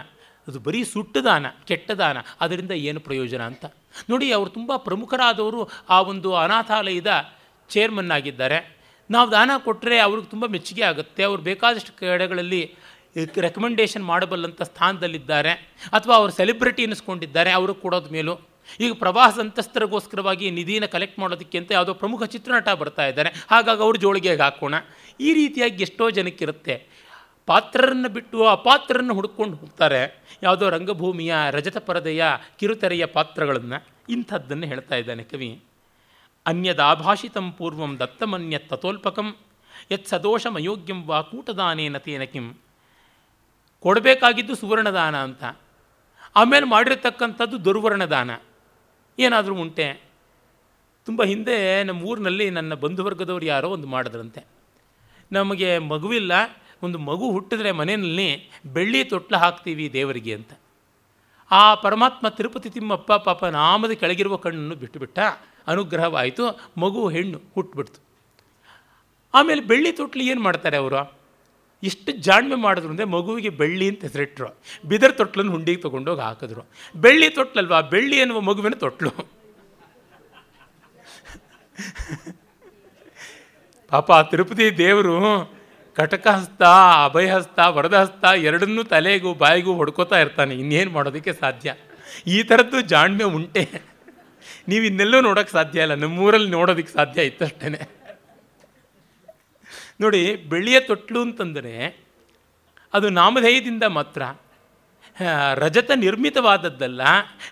ಅದು 0.49 0.59
ಬರೀ 0.67 0.81
ಸುಟ್ಟು 0.93 1.21
ದಾನ 1.27 1.47
ಕೆಟ್ಟ 1.69 1.91
ದಾನ 2.01 2.19
ಅದರಿಂದ 2.45 2.75
ಏನು 2.89 3.01
ಪ್ರಯೋಜನ 3.09 3.43
ಅಂತ. 3.51 3.65
ನೋಡಿ, 4.11 4.27
ಅವರು 4.37 4.51
ತುಂಬ 4.59 4.73
ಪ್ರಮುಖರಾದವರು 4.89 5.61
ಆ 5.97 5.99
ಒಂದು 6.13 6.31
ಅನಾಥಾಲಯದ 6.45 7.13
ಚೇರ್ಮನ್ 7.71 8.13
ಆಗಿದ್ದಾರೆ. 8.17 8.59
ನಾವು 9.11 9.31
ದಾನ 9.31 9.51
ಕೊಟ್ಟರೆ 9.59 9.99
ಅವ್ರಿಗೆ 9.99 10.29
ತುಂಬ 10.29 10.47
ಮೆಚ್ಚುಗೆ 10.47 10.83
ಆಗುತ್ತೆ. 10.83 11.23
ಅವ್ರು 11.23 11.43
ಬೇಕಾದಷ್ಟು 11.43 11.93
ಕಡೆಗಳಲ್ಲಿ 12.01 12.75
ರೆಕಮೆಂಡೇಷನ್ 13.41 14.05
ಮಾಡಬಲ್ಲಂಥ 14.05 14.63
ಸ್ಥಾನದಲ್ಲಿದ್ದಾರೆ. 14.63 15.51
ಅಥವಾ 15.93 16.15
ಅವರು 16.15 16.33
ಸೆಲೆಬ್ರಿಟಿ 16.33 16.83
ಅನ್ನಿಸ್ಕೊಂಡಿದ್ದಾರೆ 16.83 17.51
ಅವ್ರಿಗೆ 17.51 17.81
ಕೊಡೋದ 17.81 18.13
ಮೇಲೂ. 18.13 18.41
ಈಗ 18.81 18.93
ಪ್ರವಾಸ 18.93 19.37
ಸಂತಸ್ಥರಿಗೋಸ್ಕರವಾಗಿ 19.37 20.51
ನಿಧಿನ 20.51 20.85
ಕಲೆಕ್ಟ್ 20.85 21.19
ಮಾಡೋದಕ್ಕೆ 21.19 21.59
ಅಂತ 21.59 21.73
ಯಾವುದೋ 21.73 21.95
ಪ್ರಮುಖ 21.95 22.23
ಚಿತ್ರನಟ 22.23 22.69
ಬರ್ತಾ 22.69 23.07
ಇದ್ದಾರೆ. 23.07 23.31
ಹಾಗಾಗಿ 23.51 23.83
ಅವ್ರ 23.83 23.97
ಜೋಳಿಗೆಗೆ 23.97 24.43
ಹಾಕೋಣ. 24.43 24.75
ಈ 25.21 25.33
ರೀತಿಯಾಗಿ 25.33 25.83
ಎಷ್ಟೋ 25.83 26.11
ಜನಕ್ಕಿರುತ್ತೆ. 26.11 26.87
ಪಾತ್ರರನ್ನು 27.47 28.09
ಬಿಟ್ಟು 28.09 28.47
ಅಪಾತ್ರರನ್ನು 28.47 29.15
ಹುಡ್ಕೊಂಡು 29.15 29.57
ಹೋಗ್ತಾರೆ. 29.57 30.23
ಯಾವುದೋ 30.43 30.71
ರಂಗಭೂಮಿಯ 30.71 31.35
ರಜತ 31.51 31.77
ಪರದೆಯ 31.77 32.25
ಕಿರುತೆರೆಯ 32.61 33.07
ಪಾತ್ರಗಳನ್ನು 33.07 33.87
ಇಂಥದ್ದನ್ನು 34.09 34.67
ಹೇಳ್ತಾ 34.67 34.97
ಇದ್ದಾನೆ 34.97 35.23
ಕವಿ. 35.23 35.63
ಅನ್ಯದಾಭಾಷಿತಂ 36.49 37.53
ಪೂರ್ವಂ 37.53 37.99
ದತ್ತಮನ್ಯತ್ 37.99 38.69
ತಥೋಲ್ಪಕಂ 38.69 39.37
ಯತ್ 39.91 40.09
ಸದೋಷಮಯೋಗ್ಯಂ 40.09 41.07
ವಾ 41.07 41.21
ಕೂಟದಾನೇನ 41.21 41.97
ತೇನ 41.99 42.23
ಕಿಂ. 42.23 42.55
ಕೊಡಬೇಕಾಗಿದ್ದು 43.81 44.55
ಸುವರ್ಣದಾನ 44.55 45.17
ಅಂತ. 45.17 45.45
ಆಮೇಲೆ 46.37 46.67
ಮಾಡಿರ್ತಕ್ಕಂಥದ್ದು 46.67 47.65
ದುರ್ವರ್ಣದಾನ. 47.65 48.31
ಏನಾದರೂ 49.19 49.55
ಉಂಟೆ. 49.55 50.03
ತುಂಬ 51.07 51.25
ಹಿಂದೆ 51.25 51.85
ನಮ್ಮ 51.85 52.03
ಊರಿನಲ್ಲಿ 52.03 52.51
ನನ್ನ 52.51 52.75
ಬಂಧುವರ್ಗದವ್ರು 52.75 53.47
ಯಾರೋ 53.47 53.69
ಒಂದು 53.69 53.89
ಮಾಡಿದ್ರಂತೆ. 53.89 54.47
ನಮಗೆ 55.33 55.79
ಮಗುವಿಲ್ಲ, 55.79 56.33
ಒಂದು 56.83 56.99
ಮಗು 56.99 57.31
ಹುಟ್ಟಿದ್ರೆ 57.31 57.73
ಮನೆಯಲ್ಲಿ 57.73 58.51
ಬೆಳ್ಳಿ 58.67 59.05
ತೊಟ್ಲು 59.05 59.39
ಹಾಕ್ತೀವಿ 59.39 59.93
ದೇವರಿಗೆ 59.93 60.35
ಅಂತ. 60.35 60.53
ಆ 61.51 61.75
ಪರಮಾತ್ಮ 61.75 62.29
ತಿರುಪತಿ 62.29 62.71
ತಿಮ್ಮಪ್ಪ 62.71 63.13
ಪಾಪ 63.13 63.45
ನಾಮದ 63.45 63.91
ಕೆಳಗಿರುವ 63.91 64.37
ಕಣ್ಣನ್ನು 64.37 64.75
ಬಿಟ್ಟುಬಿಟ್ಟ. 64.75 65.19
ಅನುಗ್ರಹವಾಯಿತು, 65.69 66.45
ಮಗು, 66.77 67.09
ಹೆಣ್ಣು 67.09 67.41
ಹುಟ್ಟುಬಿಡ್ತು 67.55 68.09
ಆಮೇಲೆ 69.35 69.61
ಬೆಳ್ಳಿ 69.61 69.93
ತೊಟ್ಲು 69.93 70.23
ಏನು 70.23 70.41
ಮಾಡ್ತಾರೆ 70.41 70.77
ಅವರು? 70.77 71.19
ಇಷ್ಟು 71.83 72.13
ಜಾಣ್ಮೆ 72.13 72.55
ಮಾಡಿದ್ರು 72.55 72.91
ಅಂದರೆ 72.91 73.07
ಮಗುವಿಗೆ 73.07 73.49
ಬೆಳ್ಳಿ 73.49 73.89
ಅಂತ 73.89 74.01
ಹೆಸರಿಟ್ರು. 74.01 74.49
ಬಿದರ್ 74.85 75.17
ತೊಟ್ಲನ್ನು 75.17 75.53
ಹುಂಡಿಗೆ 75.53 75.81
ತೊಗೊಂಡೋಗಿ 75.81 76.21
ಹಾಕಿದ್ರು. 76.21 76.63
ಬೆಳ್ಳಿ 76.97 77.31
ತೊಟ್ಲಲ್ವಾ? 77.31 77.81
ಬೆಳ್ಳಿ 77.81 78.17
ಎನ್ನುವ 78.17 78.41
ಮಗುವಿನ 78.41 78.73
ತೊಟ್ಲು. 78.75 79.11
ಪಾಪ 83.89 84.13
ತಿರುಪತಿ 84.31 84.79
ದೇವರು 84.79 85.15
ಕಟಕಹಸ್ತ, 85.95 86.63
ಅಭಯಹಸ್ತ, 87.05 87.59
ವರದಹಸ್ತ 87.59 88.25
ಎರಡನ್ನೂ 88.25 88.83
ತಲೆಗೂ 88.83 89.35
ಬಾಯಿಗೂ 89.35 89.75
ಹೊಡ್ಕೋತಾ 89.75 90.19
ಇರ್ತಾನೆ. 90.19 90.55
ಇನ್ನೇನು 90.55 90.91
ಮಾಡೋದಕ್ಕೆ 90.91 91.33
ಸಾಧ್ಯ? 91.33 91.75
ಈ 92.27 92.43
ಥರದ್ದು 92.43 92.81
ಜಾಣ್ಮೆ 92.81 93.25
ಉಂಟೆ. 93.25 93.98
ನೀವು 94.69 94.85
ಇನ್ನೆಲ್ಲೂ 94.85 95.21
ನೋಡೋಕ್ಕೆ 95.21 95.53
ಸಾಧ್ಯ 95.53 95.83
ಇಲ್ಲ. 95.83 95.95
ನಮ್ಮೂರಲ್ಲಿ 95.95 96.51
ನೋಡೋದಕ್ಕೆ 96.51 96.93
ಸಾಧ್ಯ 96.93 97.23
ಇತ್ತಷ್ಟೇ 97.23 97.69
ನೋಡಿ, 100.01 100.21
ಬೆಳ್ಳಿಯ 100.51 100.79
ತೊಟ್ಲು 100.81 101.21
ಅಂತಂದರೆ 101.21 101.73
ಅದು 102.93 103.07
ನಾಮಧೇಯದಿಂದ 103.11 103.85
ಮಾತ್ರ. 103.99 104.23
ರಜತ 105.55 105.91
ನಿರ್ಮಿತವಾದದ್ದಲ್ಲ, 105.97 107.01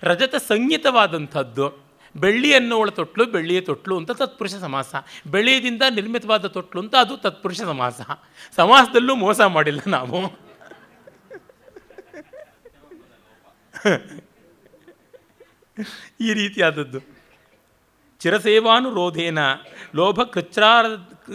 ರಜತ 0.02 0.34
ಸಂಗೀತವಾದಂಥದ್ದು 0.34 1.66
ಬೆಳ್ಳಿ 2.14 2.50
ಅನ್ನೋಳ 2.54 2.88
ತೊಟ್ಲು 2.88 3.24
ಬೆಳ್ಳಿಯ 3.26 3.60
ತೊಟ್ಲು 3.60 3.94
ಅಂತ 3.98 4.10
ತತ್ಪುರುಷ 4.10 4.54
ಸಮಾಸ. 4.66 4.94
ಬೆಳ್ಳಿಯಿಂದ 5.26 5.82
ನಿರ್ಮಿತವಾದ 5.90 6.46
ತೊಟ್ಲು 6.46 6.80
ಅಂತ 6.82 6.94
ಅದು 7.00 7.14
ತತ್ಪುರುಷ 7.16 7.60
ಸಮಾಸ. 7.72 8.00
ಸಮಾಸದಲ್ಲೂ 8.56 9.14
ಮೋಸ 9.14 9.40
ಮಾಡಿಲ್ಲ 9.56 9.82
ನಾವು. 9.86 10.20
ಈ 16.20 16.32
ರೀತಿಯಾದದ್ದು. 16.32 17.00
ಚಿರಸೇವಾನುರೋಧೇನ 18.20 19.38
ಲೋಭಕೃಚ್ರಾದ 19.94 20.86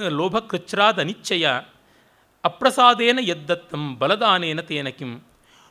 ಲೋಭಕೃಚ್ರಾದ 0.08 1.00
ನಿಶ್ಚಯ, 1.00 1.48
ಅಪ್ರಸಾದೇನ 2.44 3.20
ಎದ್ದತ್ತಂ 3.22 4.00
ಬಲದಾನೇನ 4.00 4.62
ತೇನ 4.62 4.88
ಕಿಂ. 4.88 5.22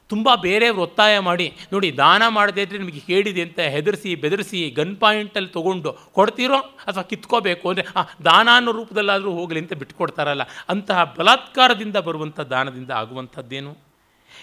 ತುಂಬ 0.09 0.29
ಬೇರೆಯವರು 0.35 0.81
ಒತ್ತಾಯ 0.81 1.18
ಮಾಡಿ, 1.18 1.53
ನೋಡಿ, 1.73 1.97
ದಾನ 1.97 2.23
ಮಾಡದೇ 2.29 2.62
ಇದ್ದರೆ 2.62 2.79
ನಿಮಗೆ 2.79 3.01
ಕೇಳಿದೆ 3.01 3.43
ಅಂತ 3.43 3.61
ಹೆದರಿಸಿ, 3.61 4.14
ಬೆದರಿಸಿ, 4.14 4.71
ಗನ್ 4.71 4.97
ಪಾಯಿಂಟಲ್ಲಿ 4.97 5.49
ತೊಗೊಂಡು 5.49 5.93
ಕೊಡ್ತೀರೋ 5.93 6.57
ಅಥವಾ 6.59 7.03
ಕಿತ್ಕೋಬೇಕು 7.03 7.68
ಅಂದರೆ, 7.68 7.87
ಆ, 7.97 8.03
ದಾನ 8.25 8.49
ಅನ್ನೋ 8.55 8.73
ರೂಪದಲ್ಲಾದರೂ 8.73 9.33
ಹೋಗಲಿ 9.33 9.61
ಅಂತ 9.61 9.73
ಬಿಟ್ಕೊಡ್ತಾರಲ್ಲ, 9.73 10.43
ಅಂತಹ 10.68 11.14
ಬಲಾತ್ಕಾರದಿಂದ 11.18 11.97
ಬರುವಂಥ 11.97 12.41
ದಾನದಿಂದ 12.41 12.91
ಆಗುವಂಥದ್ದೇನು? 12.91 13.77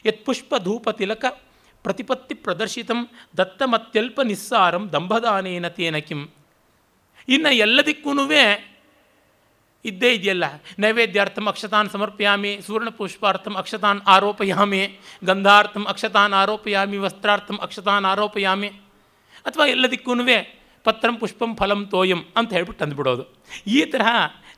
ಯತ್ಪುಷ್ಪ 0.05 0.55
ಧೂಪ 0.63 0.89
ತಿಲಕ 0.89 1.25
ಪ್ರತಿಪತ್ತಿ 1.87 2.35
ಪ್ರದರ್ಶಿತಂ 2.45 2.99
ದತ್ತಮತ್ಯಲ್ಪ 3.37 4.19
ನಿಸ್ಸಾರಂ 4.29 4.83
ದಂಭದಾನೇನ 4.93 5.67
ತೇನ 5.77 5.97
ಕಿಂ. 6.07 6.21
ಇನ್ನು 7.35 7.51
ಎಲ್ಲದಕ್ಕೂ 7.65 8.11
ಇದ್ದೇ 9.85 10.09
ಇದೆಯಲ್ಲ. 10.13 10.45
ನೈವೇದ್ಯಾರ್ಥಂ 10.79 11.45
ಅಕ್ಷತಾನ್ 11.51 11.89
ಸಮರ್ಪಯಾಮಿ 11.89 12.51
ಸೂರ್ಣ 12.65 12.89
ಪುಷ್ಪಾರ್ಥಂ 12.97 13.53
ಅಕ್ಷತಾನ್ 13.61 14.01
ಆರೋಪಯಾಮಿ, 14.13 14.81
ಗಂಧಾರ್ಥಂ 15.23 15.83
ಅಕ್ಷತಾನ್ 15.91 16.33
ಆರೋಪಯಾಮಿ, 16.33 16.97
ವಸ್ತ್ರಾರ್ಥಂ 17.05 17.57
ಅಕ್ಷತಾನ್ 17.65 18.05
ಆರೋಪಯಾಮಿ. 18.11 18.69
ಅಥವಾ 19.47 19.65
ಎಲ್ಲದಕ್ಕೂ 19.75 20.15
ಪತ್ರಂ 20.85 21.15
ಪುಷ್ಪಂ 21.21 21.51
ಫಲಂ 21.59 21.79
ತೋಯಂ 21.91 22.21
ಅಂತ 22.35 22.49
ಹೇಳ್ಬಿಟ್ಟು 22.53 22.81
ತಂದುಬಿಡೋದು. 22.83 23.23
ಈ 23.75 23.79
ತರಹ 23.93 24.09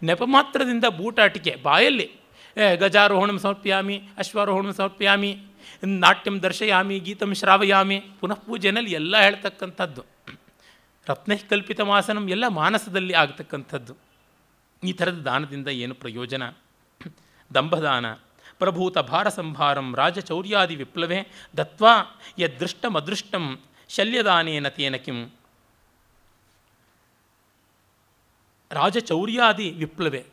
ನೆಪಮಾತ್ರದಿಂದ 0.04 0.86
ಬೂಟಾಟಿಕೆ 0.98 1.54
ಬಾಯಲ್ಲಿ 1.64 2.08
ಗಜಾರೋಹಣಂ 2.82 3.38
ಸಮರ್ಪಯಾಮಿ, 3.40 3.98
ಅಶ್ವಾರೋಹಣಂ 4.18 4.74
ಸಮರ್ಪಯಾಮಿ 4.74 5.32
ನಾಟ್ಯಂ 5.86 6.42
ದರ್ಶಯಾಮಿ, 6.42 7.00
ಗೀತಂ 7.00 7.34
ಶ್ರಾವಯಾಮಿ, 7.34 8.00
ಪುನಃ 8.20 8.34
ಪೂಜೆಯಲ್ಲಿ 8.34 8.92
ಎಲ್ಲ 8.92 9.18
ಹೇಳ್ತಕ್ಕಂಥದ್ದು. 9.18 10.06
ರತ್ನೈ 11.08 11.38
ಕಲ್ಪಿತ 11.38 11.82
ಮಾಸನಂ 11.82 12.30
ಎಲ್ಲ 12.30 12.48
ಮಾನಸದಲ್ಲಿ 12.48 13.14
ಆಗ್ತಕ್ಕಂಥದ್ದು. 13.14 13.96
ಈ 14.84 14.94
ಥರದ 14.94 15.22
ದಾನದಿಂದ 15.22 15.68
ಏನು 15.68 15.94
ಪ್ರಯೋಜನ? 15.94 16.50
ದಂಭದಾನ, 17.54 18.14
ಪ್ರಭೂತ 18.60 18.98
ಭಾರ 18.98 19.30
ಸಂಭಾರಂ 19.30 19.96
ರಾಜಚೌರ್ಯಾದಿ 19.96 20.76
ವಿಪ್ಲವೇ, 20.76 21.28
ದತ್ವಾ 21.58 22.22
ಯದೃಷ್ಟಮದೃಷ್ಟಂ, 22.40 23.60
ಶಲ್ಯದಾನೇನ 23.90 24.68
ತೇನ 24.68 24.96
ಕಿಂ. 24.96 25.26
ರಾಜಚೌರ್ಯಾದಿ 28.72 29.72
ವಿಪ್ಲವೇ 29.72 30.26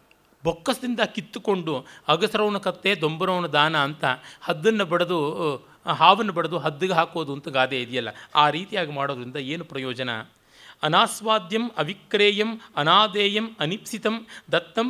ಬೊಕ್ಕಸದಿಂದ 0.47 1.01
ಕಿತ್ತುಕೊಂಡು 1.16 1.74
ಅಗಸರವನ 2.14 2.59
ಕತ್ತೆ, 2.66 2.90
ದೊಂಬರವನ 3.05 3.49
ದಾನ 3.59 3.76
ಅಂತ 3.88 4.05
ಹದ್ದನ್ನು 4.49 4.86
ಬಡಿದು 4.92 5.18
ಹಾವನ್ನು 6.01 6.32
ಬಡಿದು 6.38 6.57
ಹದ್ದಿಗೆ 6.64 6.94
ಹಾಕೋದು 6.99 7.32
ಅಂತ 7.36 7.49
ಗಾದೆ 7.57 7.78
ಇದೆಯಲ್ಲ, 7.84 8.11
ಆ 8.42 8.44
ರೀತಿಯಾಗಿ 8.57 8.92
ಮಾಡೋದ್ರಿಂದ 8.99 9.38
ಏನು 9.55 9.64
ಪ್ರಯೋಜನ? 9.72 10.11
ಅನಾಸ್ವಾದ್ಯಂ 10.86 11.64
ಅವಿಕ್ರೇಯಂ 11.82 12.51
ಅನಾದೇಯಂ 12.80 13.47
ಅನಿಪ್ಸಿತಂ 13.64 14.16
ದತ್ತಂ 14.55 14.88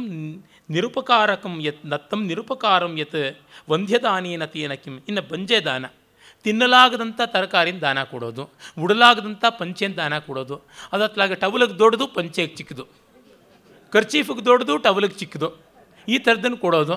ನಿರುಪಕಾರಕಂ 0.75 1.55
ಯತ್, 1.67 1.85
ದತ್ತಂ 1.93 2.21
ನಿರುಪಕಾರಂ 2.31 2.95
ಯತ್ 3.03 3.21
ವಂಧ್ಯದಾನೇನ 3.73 4.45
ತೇನ 4.55 4.75
ಕಿಂ, 4.83 4.95
ಇನ್ನು 5.11 5.23
ಬಂಜೆ 5.31 5.59
ದಾನ 5.69 5.87
ತಿನ್ನಲಾಗದಂಥ 6.45 7.21
ತರಕಾರಿನ 7.35 7.79
ದಾನ 7.85 7.99
ಕೊಡೋದು 8.11 8.43
ಉಡಲಾಗದಂಥ 8.85 9.45
ಪಂಚೆನ 9.61 9.93
ದಾನ 10.01 10.15
ಕೊಡೋದು 10.27 10.57
ಅದತ್ಲಾಗ 10.95 11.35
ಟವಲಗೆ 11.43 11.75
ದೊಡ್ಡದು 11.83 12.07
ಪಂಚೆಗೆ 12.17 12.53
ಚಿಕ್ಕದು. 12.59 12.85
ಖರ್ಚೀಫಿಗೆ 13.95 14.43
ದೊಡ್ಡದು, 14.49 14.75
ಟವಲಿಗೆ 14.87 15.17
ಚಿಕ್ಕದು. 15.23 15.49
ಈ 16.09 16.19
ಥರದನ್ನು 16.25 16.59
ಕೊಡೋದು, 16.65 16.97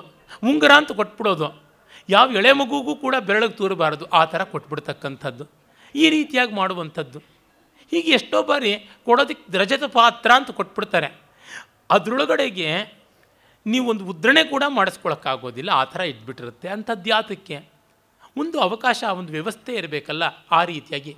ಉಂಗುರ 0.49 0.71
ಅಂತ 0.81 0.91
ಕೊಟ್ಬಿಡೋದು. 0.99 1.47
ಯಾವ 2.09 2.35
ಎಳೆ 2.39 2.51
ಮಗುಗೂ 2.59 2.93
ಕೂಡ 3.03 3.15
ಬೆರಳಿಗೆ 3.27 3.55
ತೂರಬಾರದು, 3.59 4.05
ಆ 4.19 4.21
ಥರ 4.31 4.41
ಕೊಟ್ಬಿಡ್ತಕ್ಕಂಥದ್ದು. 4.53 5.45
ಈ 5.95 6.05
ರೀತಿಯಾಗಿ 6.15 6.53
ಮಾಡುವಂಥದ್ದು. 6.61 7.19
ಹೀಗೆ 7.91 8.11
ಎಷ್ಟೋ 8.17 8.39
ಬಾರಿ 8.49 8.71
ಕೊಡೋದಕ್ಕೆ 9.07 9.57
ರಜತ 9.61 9.85
ಪಾತ್ರ 9.97 10.31
ಅಂತ 10.39 10.51
ಕೊಟ್ಬಿಡ್ತಾರೆ. 10.59 11.09
ಅದರೊಳಗಡೆಗೆ 11.95 12.69
ನೀವೊಂದು 13.65 14.03
ಉದ್ರಣೆ 14.11 14.43
ಕೂಡ 14.51 14.63
ಮಾಡಿಸ್ಕೊಳಕ್ಕಾಗೋದಿಲ್ಲ, 14.75 15.69
ಆ 15.81 15.83
ಥರ 15.93 16.01
ಇಟ್ಬಿಟ್ಟಿರುತ್ತೆ 16.11 16.67
ಅಂಥದ್ದು 16.75 17.09
ಯಾತಕ್ಕೆ? 17.13 17.57
ಒಂದು 18.41 18.57
ಅವಕಾಶ, 18.67 18.99
ಒಂದು 19.19 19.31
ವ್ಯವಸ್ಥೆ 19.37 19.71
ಇರಬೇಕಲ್ಲ, 19.79 20.23
ಆ 20.57 20.59
ರೀತಿಯಾಗಿ. 20.71 21.13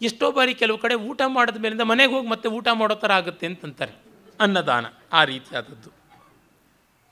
ಎಷ್ಟೋ 0.00 0.26
ಬಾರಿ 0.36 0.54
ಕೆಲವು 0.62 0.78
ಕಡೆ 0.84 0.94
ಊಟ 1.10 1.22
ಮಾಡಿದ 1.36 1.60
ಮೇಲಿಂದ 1.64 1.84
ಮನೆಗೆ 1.92 2.12
ಹೋಗಿ 2.14 2.28
ಮತ್ತೆ 2.32 2.48
ಊಟ 2.56 2.68
ಮಾಡೋ 2.80 2.96
ಥರ 3.04 3.12
ಆಗುತ್ತೆ 3.20 3.46
ಅಂತಂತಾರೆ. 3.50 3.94
ಅನ್ನದಾನ 4.40 4.86
ಆ 5.12 5.24
ರೀತಿಯಾದದ್ದು. 5.24 5.90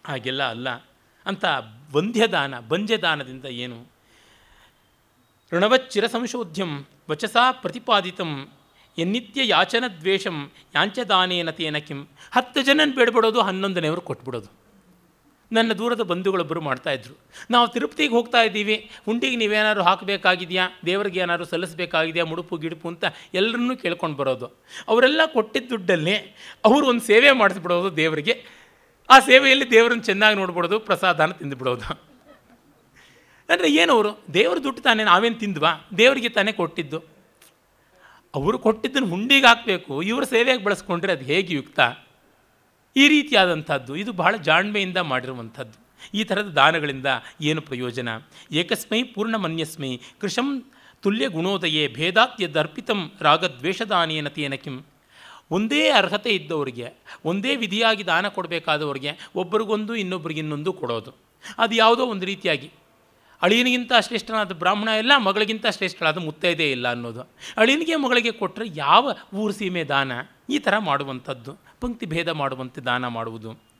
ಹಾಗೆಲ್ಲ 0.06 0.50
ಅಲ್ಲ. 0.50 0.68
ಅಂತ 1.26 1.44
ಬಂಧ್ಯದಾನ, 1.92 2.60
ಬಂಧ್ಯದಾನದಿಂದ 2.60 3.44
ಏನು? 3.44 3.86
ಋಣವಚ್ಚಿರ 5.52 6.06
ಸಂಶೋಧ್ಯಂ 6.06 6.86
ವಚಸಾ 7.10 7.52
ಪ್ರತಿಪಾದಿತಂ 7.52 8.48
ಎನ್ನಿತ್ಯ 8.98 9.48
ಯಾಚನ 9.48 9.84
ದ್ವೇಷಂ 10.00 10.50
ಯಾಂಚದಾನೇನ 10.74 11.50
ತೇನ 11.50 11.78
ಕಿಂ. 11.78 12.08
ಹತ್ತು 12.30 12.62
ಜನನ 12.62 12.92
ಬೇಡ್ಬಿಡೋದು 12.94 13.42
ಹನ್ನೊಂದನೆಯವರು 13.42 14.00
ಕೊಟ್ಬಿಡೋದು. 14.00 14.63
ನನ್ನ 15.54 15.72
ದೂರದ 15.72 16.00
ಬಂಧುಗಳೊಬ್ಬರು 16.00 16.60
ಮಾಡ್ತಾಯಿದ್ರು 16.60 17.14
ನಾವು 17.50 17.68
ತಿರುಪತಿಗೆ 17.68 18.10
ಹೋಗ್ತಾ 18.10 18.42
ಇದ್ದೀವಿ. 18.42 18.90
ಹುಂಡಿಗೆ 19.04 19.36
ನೀವೇನಾದ್ರು 19.36 19.82
ಹಾಕಬೇಕಾಗಿದೆಯಾ? 19.82 20.68
ದೇವರಿಗೆ 20.86 21.20
ಏನಾದ್ರು 21.20 21.44
ಸಲ್ಲಿಸಬೇಕಾಗಿದೆಯಾ? 21.44 22.24
ಮುಡುಪು, 22.24 22.56
ಗಿಡುಪು 22.56 22.88
ಅಂತ 22.88 23.04
ಎಲ್ಲರನ್ನೂ 23.34 23.76
ಕೇಳ್ಕೊಂಡು 23.76 24.16
ಬರೋದು. 24.16 24.46
ಅವರೆಲ್ಲ 24.88 25.20
ಕೊಟ್ಟಿದ್ದ 25.26 25.68
ದುಡ್ಡಲ್ಲಿ 25.68 26.16
ಅವರು 26.64 26.86
ಒಂದು 26.86 27.00
ಸೇವೆ 27.00 27.30
ಮಾಡಿಸ್ಬಿಡೋದು 27.30 27.96
ದೇವರಿಗೆ. 27.96 28.44
ಆ 29.10 29.18
ಸೇವೆಯಲ್ಲಿ 29.18 29.70
ದೇವರನ್ನು 29.70 30.04
ಚೆನ್ನಾಗಿ 30.04 30.36
ನೋಡ್ಬಿಡೋದು, 30.36 30.78
ಪ್ರಸಾದನ 30.78 31.30
ತಿಂದುಬಿಡೋದು. 31.30 31.88
ಅಂದರೆ 33.48 33.74
ಏನವರು 33.74 34.24
ದೇವ್ರ 34.34 34.58
ದುಡ್ಡು 34.58 34.82
ತಾನೇ, 34.82 35.04
ನಾವೇನು 35.04 35.34
ತಿಂದ್ವಾ? 35.34 35.88
ದೇವರಿಗೆ 35.98 36.28
ತಾನೇ 36.28 36.52
ಕೊಟ್ಟಿದ್ದು. 36.52 36.98
ಅವರು 38.34 38.58
ಕೊಟ್ಟಿದ್ದನ್ನು 38.58 39.08
ಹುಂಡಿಗೆ 39.08 39.46
ಹಾಕಬೇಕು. 39.46 40.02
ಇವರು 40.02 40.26
ಸೇವೆಗೆ 40.26 40.64
ಬಳಸ್ಕೊಂಡ್ರೆ 40.64 41.12
ಅದು 41.12 41.24
ಹೇಗೆ 41.24 41.54
ಯುಕ್ತ? 41.54 41.80
ಈ 42.96 43.08
ರೀತಿಯಾದಂಥದ್ದು. 43.08 43.96
ಇದು 43.96 44.12
ಬಹಳ 44.12 44.36
ಜಾಣ್ಮೆಯಿಂದ 44.36 44.96
ಮಾಡಿರುವಂಥದ್ದು. 44.96 45.76
ಈ 46.14 46.24
ಥರದ 46.24 46.48
ದಾನಗಳಿಂದ 46.48 47.06
ಏನು 47.40 47.60
ಪ್ರಯೋಜನ? 47.60 48.08
ಏಕಸ್ಮೈ 48.52 49.02
ಪೂರ್ಣಮನ್ಯಸ್ಮೈ 49.02 50.00
ಕೃಷಂ 50.20 50.64
ತುಲ್ಯ 51.02 51.28
ಗುಣೋದಯೇ 51.28 51.88
ಭೇದಾತ್ಯದರ್ಪಿತಂ 51.88 53.12
ರಾಗದ್ವೇಷದಾನೇನ 53.20 54.28
ತೇನ 54.28 54.54
ಕಿಂ. 54.54 54.84
ಒಂದೇ 55.50 55.90
ಅರ್ಹತೆ 55.90 56.30
ಇದ್ದವರಿಗೆ, 56.30 56.92
ಒಂದೇ 57.24 57.56
ವಿಧಿಯಾಗಿ 57.56 58.06
ದಾನ 58.06 58.28
ಕೊಡಬೇಕಾದವ್ರಿಗೆ 58.28 59.12
ಒಬ್ಬರಿಗೊಂದು, 59.36 59.94
ಇನ್ನೊಬ್ಬರಿಗೆ 59.94 60.40
ಇನ್ನೊಂದು 60.40 60.72
ಕೊಡೋದು. 60.72 61.10
ಅದು 61.58 61.74
ಯಾವುದೋ 61.74 62.06
ಒಂದು 62.06 62.26
ರೀತಿಯಾಗಿ. 62.26 62.70
ಅಳಿಯನಿಗಿಂತ 63.42 63.92
ಶ್ರೇಷ್ಠನಾದ 64.00 64.52
ಬ್ರಾಹ್ಮಣ 64.52 64.88
ಇಲ್ಲ, 64.88 65.12
ಮಗಳಿಗಿಂತ 65.18 65.66
ಶ್ರೇಷ್ಠಳಾದ 65.66 66.18
ಮುತ್ತೈದೆ 66.18 66.70
ಇಲ್ಲ 66.70 66.90
ಅನ್ನೋದು. 66.90 67.30
ಅಳಿಯನಿಗೆ 67.56 67.96
ಮಗಳಿಗೆ 67.96 68.32
ಕೊಟ್ಟರೆ 68.32 68.66
ಯಾವ 68.74 69.12
ಊರು 69.34 69.52
ಸೀಮೆ 69.52 69.84
ದಾನ? 69.84 70.12
ಈ 70.48 70.58
ಥರ 70.58 70.78
ಮಾಡುವಂಥದ್ದು. 70.78 71.58
ಪಂಕ್ತಿ 71.80 72.06
ಭೇದ 72.06 72.28
ಮಾಡುವಂತೆ 72.28 72.80
ದಾನ 72.80 73.06
ಮಾಡುವುದು. 73.06 73.74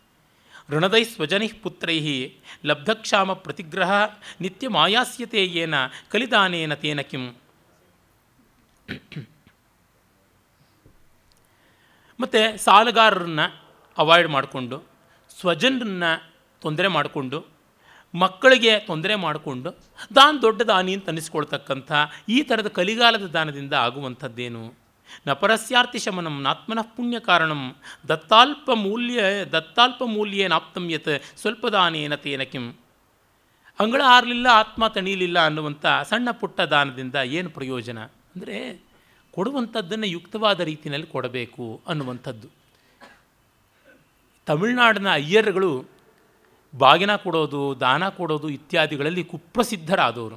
ಋಣದೈ 0.69 1.05
ಸ್ವಜನಿ 1.05 1.49
ಪುತ್ರೈ 1.49 2.31
ಲಬ್ಧಕ್ಷಾಮ 2.65 3.33
ಪ್ರತಿಗ್ರಹ 3.33 3.93
ನಿತ್ಯ 4.41 4.69
ಮಾಯಾಸ್ಯತೆ 4.69 5.45
ಏನ 5.45 5.75
ಕಲಿದಾನೇನ 6.09 6.75
ತೇನ 6.75 7.01
ಕಿಂ. 7.01 7.37
ಮತ್ತು 12.21 12.65
ಸಾಲಗಾರರನ್ನ 12.65 13.41
ಅವಾಯ್ಡ್ 13.99 14.29
ಮಾಡಿಕೊಂಡು, 14.29 14.85
ಸ್ವಜನರನ್ನ 15.41 16.05
ತೊಂದರೆ 16.61 16.89
ಮಾಡಿಕೊಂಡು, 16.89 17.47
ಮಕ್ಕಳಿಗೆ 18.15 18.79
ತೊಂದರೆ 18.79 19.15
ಮಾಡಿಕೊಂಡು, 19.15 19.71
ದಾನ 20.15 20.37
ದೊಡ್ಡ 20.43 20.62
ದಾನಿ 20.62 20.95
ಅಂತ 20.95 21.07
ಅನ್ನಿಸ್ಕೊಳ್ತಕ್ಕಂಥ 21.07 21.93
ಈ 22.29 22.43
ಥರದ 22.43 22.69
ಕಲಿಗಾಲದ 22.69 23.27
ದಾನದಿಂದ 23.27 23.73
ಆಗುವಂಥದ್ದೇನು? 23.73 24.84
ನಪರಸ್ಯಾರ್ಥಿ 25.27 25.99
ಶಮನಂ 25.99 26.47
ಆತ್ಮನಃ 26.47 26.87
ಪುಣ್ಯ 26.97 27.21
ಕಾರಣಂ 27.21 27.77
ದತ್ತಾಲ್ಪ 28.09 28.71
ಮೂಲ್ಯ 28.71 29.45
ದತ್ತಾಲ್ಪ 29.45 30.03
ಮೂಲ್ಯೇನಾಪ್ತಂ 30.03 30.91
ಯತ್ 30.91 31.13
ಸ್ವಲ್ಪ 31.37 31.67
ದಾನೇನ 31.67 32.15
ತೇನ 32.15 32.43
ಕಿಂ. 32.43 32.65
ಅಂಗಳ 33.79 34.03
ಆರಲಿಲ್ಲ, 34.07 34.47
ಆತ್ಮ 34.53 34.89
ತಣೀಲಿಲ್ಲ 34.89 35.39
ಅನ್ನುವಂಥ 35.45 35.87
ಸಣ್ಣ 35.87 36.29
ಪುಟ್ಟ 36.31 36.61
ದಾನದಿಂದ 36.61 37.15
ಏನು 37.15 37.51
ಪ್ರಯೋಜನ? 37.51 37.99
ಅಂದರೆ 38.35 38.87
ಕೊಡುವಂಥದ್ದನ್ನು 39.35 40.07
ಯುಕ್ತವಾದ 40.07 40.61
ರೀತಿಯಲ್ಲಿ 40.61 41.07
ಕೊಡಬೇಕು 41.07 41.81
ಅನ್ನುವಂಥದ್ದು. 41.89 42.49
ತಮಿಳುನಾಡಿನ 44.47 45.09
ಅಯ್ಯರ್ಗಳು 45.13 45.73
ಬಾಗಿನ 46.75 47.17
ಕೊಡೋದು, 47.17 47.81
ದಾನ 47.81 48.09
ಕೊಡೋದು 48.09 48.49
ಇತ್ಯಾದಿಗಳಲ್ಲಿ 48.49 49.25
ಕುಪ್ರಸಿದ್ಧರಾದವರು. 49.25 50.37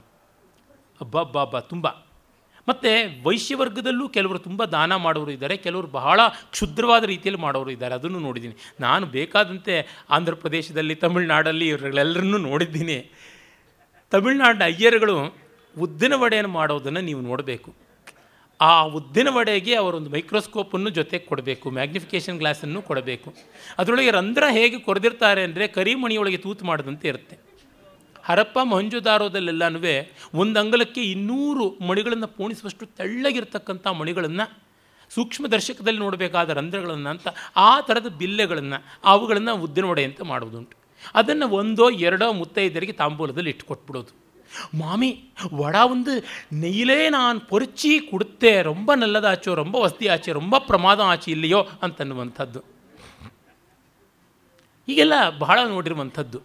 ಅಬ್ಬಬ್ಬಬ್ಬ, 1.02 1.60
ತುಂಬ. 1.60 1.88
ಮತ್ತು 2.68 2.92
ವೈಶ್ಯವರ್ಗದಲ್ಲೂ 3.26 4.10
ಕೆಲವರು 4.10 4.40
ತುಂಬ 4.40 4.64
ದಾನ 4.66 4.96
ಮಾಡೋರು 4.96 5.32
ಇದ್ದಾರೆ, 5.32 5.58
ಕೆಲವರು 5.58 5.88
ಬಹಳ 5.88 6.20
ಕ್ಷುದ್ರವಾದ 6.54 7.04
ರೀತಿಯಲ್ಲಿ 7.04 7.42
ಮಾಡೋರು 7.42 7.72
ಇದ್ದಾರೆ, 7.72 7.96
ಅದನ್ನು 7.96 8.20
ನೋಡಿದ್ದೀನಿ. 8.20 8.56
ನಾನು 8.80 9.06
ಬೇಕಾದಂತೆ 9.06 9.74
ಆಂಧ್ರ 10.10 10.36
ಪ್ರದೇಶದಲ್ಲಿ, 10.44 10.96
ತಮಿಳ್ನಾಡಲ್ಲಿ 10.96 11.68
ಇವರೆಲ್ಲರನ್ನೂ 11.68 12.38
ನೋಡಿದ್ದೀನಿ. 12.38 13.00
ತಮಿಳ್ನಾಡಿನ 14.12 14.64
ಅಯ್ಯರುಗಳು 14.64 15.18
ಉದ್ದಿನ 15.76 16.14
ವಡೆಯನ್ನು 16.16 16.52
ಮಾಡೋದನ್ನು 16.52 17.02
ನೀವು 17.02 17.22
ನೋಡಬೇಕು. 17.22 17.70
ಆ 18.60 18.72
ಉದ್ದಿನ 18.98 19.28
ವಡೆಗೆ 19.38 19.74
ಅವರೊಂದು 19.76 20.10
ಮೈಕ್ರೋಸ್ಕೋಪನ್ನು 20.10 20.90
ಜೊತೆಗೆ 20.90 21.26
ಕೊಡಬೇಕು, 21.26 21.72
ಮ್ಯಾಗ್ನಿಫಿಕೇಷನ್ 21.72 22.38
ಗ್ಲಾಸನ್ನು 22.38 22.80
ಕೊಡಬೇಕು. 22.82 23.30
ಅದರೊಳಗೆ 23.80 24.12
ರಂಧ್ರ 24.12 24.44
ಹೇಗೆ 24.52 24.80
ಕೊರೆದಿರ್ತಾರೆ 24.80 25.44
ಅಂದರೆ 25.44 25.68
ಕರಿಮಣಿಯೊಳಗೆ 25.68 26.38
ತೂತು 26.38 26.66
ಮಾಡಿದಂತೆ 26.66 27.08
ಇರುತ್ತೆ. 27.08 27.47
ಹರಪ್ಪ 28.27 28.59
ಮೊಹಂಜುದಾರೋದಲ್ಲೆಲ್ಲನೂ 28.63 29.81
ಒಂದು 30.35 30.61
ಅಂಗಲಕ್ಕೆ 30.61 31.03
ಇನ್ನೂರು 31.05 31.65
ಮಣಿಗಳನ್ನು 31.81 32.29
ಪೋಣಿಸುವಷ್ಟು 32.29 32.87
ತೆಳ್ಳಗಿರ್ತಕ್ಕಂಥ 32.97 33.87
ಮಣಿಗಳನ್ನು 33.95 34.45
ಸೂಕ್ಷ್ಮದರ್ಶಕದಲ್ಲಿ 35.11 35.99
ನೋಡಬೇಕಾದ 35.99 36.51
ರಂಧ್ರಗಳನ್ನು 36.51 37.11
ಅಂತ 37.11 37.29
ಆ 37.57 37.81
ಥರದ 37.81 38.09
ಬಿಲ್ಲೆಗಳನ್ನು 38.17 38.79
ಅವುಗಳನ್ನು 39.05 39.55
ಉದ್ದಿನ 39.63 39.87
ವಡೆ 39.87 40.05
ಅಂತ 40.05 40.21
ಮಾಡುವುದುಂಟು 40.23 40.77
ಅದನ್ನು 41.15 41.47
ಒಂದೋ 41.51 41.91
ಎರಡೋ 42.01 42.33
ಮುತ್ತೈದರಿಗೆ 42.33 42.93
ತಾಂಬೂಲದಲ್ಲಿ 42.93 43.51
ಇಟ್ಕೊಟ್ಬಿಡೋದು 43.51 44.13
மாமி 44.75 45.11
வடா 45.55 45.83
வந்து 45.87 46.15
நெய்யிலே 46.53 47.11
நான் 47.11 47.39
பொறிச்சி 47.51 47.93
கொடுத்தே 48.11 48.63
ரொம்ப 48.63 48.93
நல்லதாச்சோ 48.97 49.55
ரொம்ப 49.55 49.77
ವಸ್ತಿಯಾಚೆ 49.81 50.33
ரொம்ப 50.33 50.59
ಪ್ರಮಾದ 50.67 51.01
ಆಚೆ 51.05 51.29
ಇಲ್ಲಿಯೋ 51.31 51.61
ಅಂತನ್ನುವಂಥದ್ದು 51.83 52.61
ಹೀಗೆಲ್ಲ 54.89 55.15
ಬಹಳ 55.39 55.59
ನೋಡಿರುವಂಥದ್ದು 55.65 56.39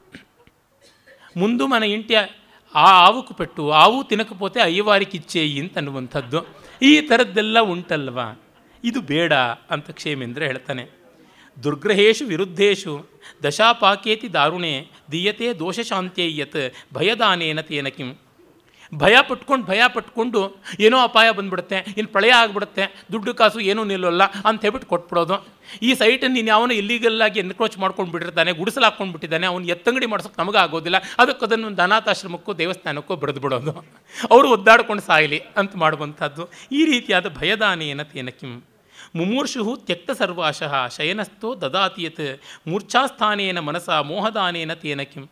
ముందు 1.37 1.67
మన 1.67 1.83
ಆ 1.83 2.17
ఆ 2.75 3.07
ఆవుకు 3.07 3.35
ಆವು 3.35 3.71
ఆవు 3.71 4.05
తినకపోతే 4.05 4.61
అయ్యవారికి 4.61 5.19
ಅಂತ 5.19 5.77
ಅನ್ನುವಂಥದ್ದು. 5.77 6.47
ಈ 6.83 7.01
ಥರದ್ದೆಲ್ಲ 7.01 7.61
ಉಂಟಲ್ವಾ? 7.61 8.43
ಇದು 8.85 9.01
ಬೇಡ 9.01 9.33
ಅಂತ 9.71 9.91
ಕ್ಷೇಮೇಂದ್ರ 9.91 10.43
ಹೇಳ್ತಾನೆ. 10.43 11.03
ದುರ್ಗ್ರಹೇಶು 11.63 12.27
ವಿರುದ್ಧೇಶು, 12.27 13.21
ದಶಾಪಾಕೇತಿ 13.45 14.33
ದಾರುಣೆ, 14.33 14.89
ದೀಯತೆ 15.13 15.59
ದೋಷಶಾಂತ್ಯಯ್ಯತ್ 15.59 16.95
ಭಯದಾನೇನ 16.95 17.61
ತೇನ 17.61 17.89
ಕಿಂ. 17.89 18.22
ಭಯ 18.93 19.17
ಪಟ್ಕೊಂಡು 19.29 19.65
ಭಯ 19.71 19.83
ಪಟ್ಕೊಂಡು 19.95 20.41
ಏನೋ 20.87 20.97
ಅಪಾಯ 21.09 21.29
ಬಂದ್ಬಿಡುತ್ತೆ 21.37 21.79
ಇನ್ನು 21.97 22.11
ಪ್ರಳಯ 22.15 22.33
ಆಗಿಬಿಡುತ್ತೆ, 22.41 22.85
ದುಡ್ಡು 23.13 23.33
ಕಾಸು 23.35 23.61
ಏನೂ 23.71 23.83
ನಿಲ್ಲೋಲ್ಲ 23.91 24.25
ಅಂತ 24.49 24.59
ಹೇಳ್ಬಿಟ್ಟು 24.65 24.89
ಕೊಟ್ಬಿಡೋದು. 24.93 25.37
ಈ 25.89 25.91
ಸೈಟನ್ನು 26.01 26.37
ನೀನು 26.39 26.51
ಯಾವನೋ 26.55 26.75
ಇಲ್ಲಿಗಲ್ಲಾಗಿ 26.81 27.39
ಎನ್ಕ್ರೋಚ್ 27.45 27.77
ಮಾಡ್ಕೊಂಡು 27.83 28.13
ಬಿಟ್ಟಿರ್ತಾನೆ, 28.15 28.53
ಗುಡಿಸಲು 28.61 28.85
ಹಾಕ್ಕೊಂಡು 28.87 29.13
ಬಿಟ್ಟಿದ್ದಾನೆ, 29.15 29.47
ಅವ್ನು 29.53 29.67
ಎತ್ತಂಗಡಿ 29.75 30.07
ಮಾಡ್ಸೋಕೆ 30.13 30.39
ನಮಗೆ 30.43 30.61
ಆಗೋದಿಲ್ಲ. 30.65 30.99
ಅದಕ್ಕೆ 31.23 31.45
ಅದನ್ನು 31.49 31.71
ಅನಾಥಾಶ್ರಮಕ್ಕೋ, 31.87 32.53
ದೇವಸ್ಥಾನಕ್ಕೋ 32.63 33.17
ಬರೆದು 33.23 33.43
ಬಿಡೋದು 33.47 33.75
ಅವರು 34.31 34.49
ಒದ್ದಾಡ್ಕೊಂಡು 34.57 35.05
ಸಾಯಲಿ 35.09 35.41
ಅಂತ 35.63 35.73
ಮಾಡುವಂಥದ್ದು. 35.85 36.45
ಈ 36.79 36.83
ರೀತಿಯಾದ 36.93 37.29
ಭಯದಾನೇನ 37.41 38.03
ತೇನ 38.13 38.31
ಕಿಂ 38.41 38.53
ಮುಮೂರ್ಷು 39.19 39.77
ತ್ಯಕ್ತ 39.89 40.11
ಸರ್ವಾಶಃ 40.19 40.75
ಶಯನಸ್ಥೋ 40.97 41.49
ದದಾತಿಯತ್, 41.63 42.27
ಮೂರ್ಛಾಸ್ಥಾನೇನ 42.71 43.61
ಮನಸ 43.69 43.89
ಮೋಹದಾನೇನ 44.11 44.75
ತೇನ 44.83 45.03
ಕಿಂ 45.13 45.25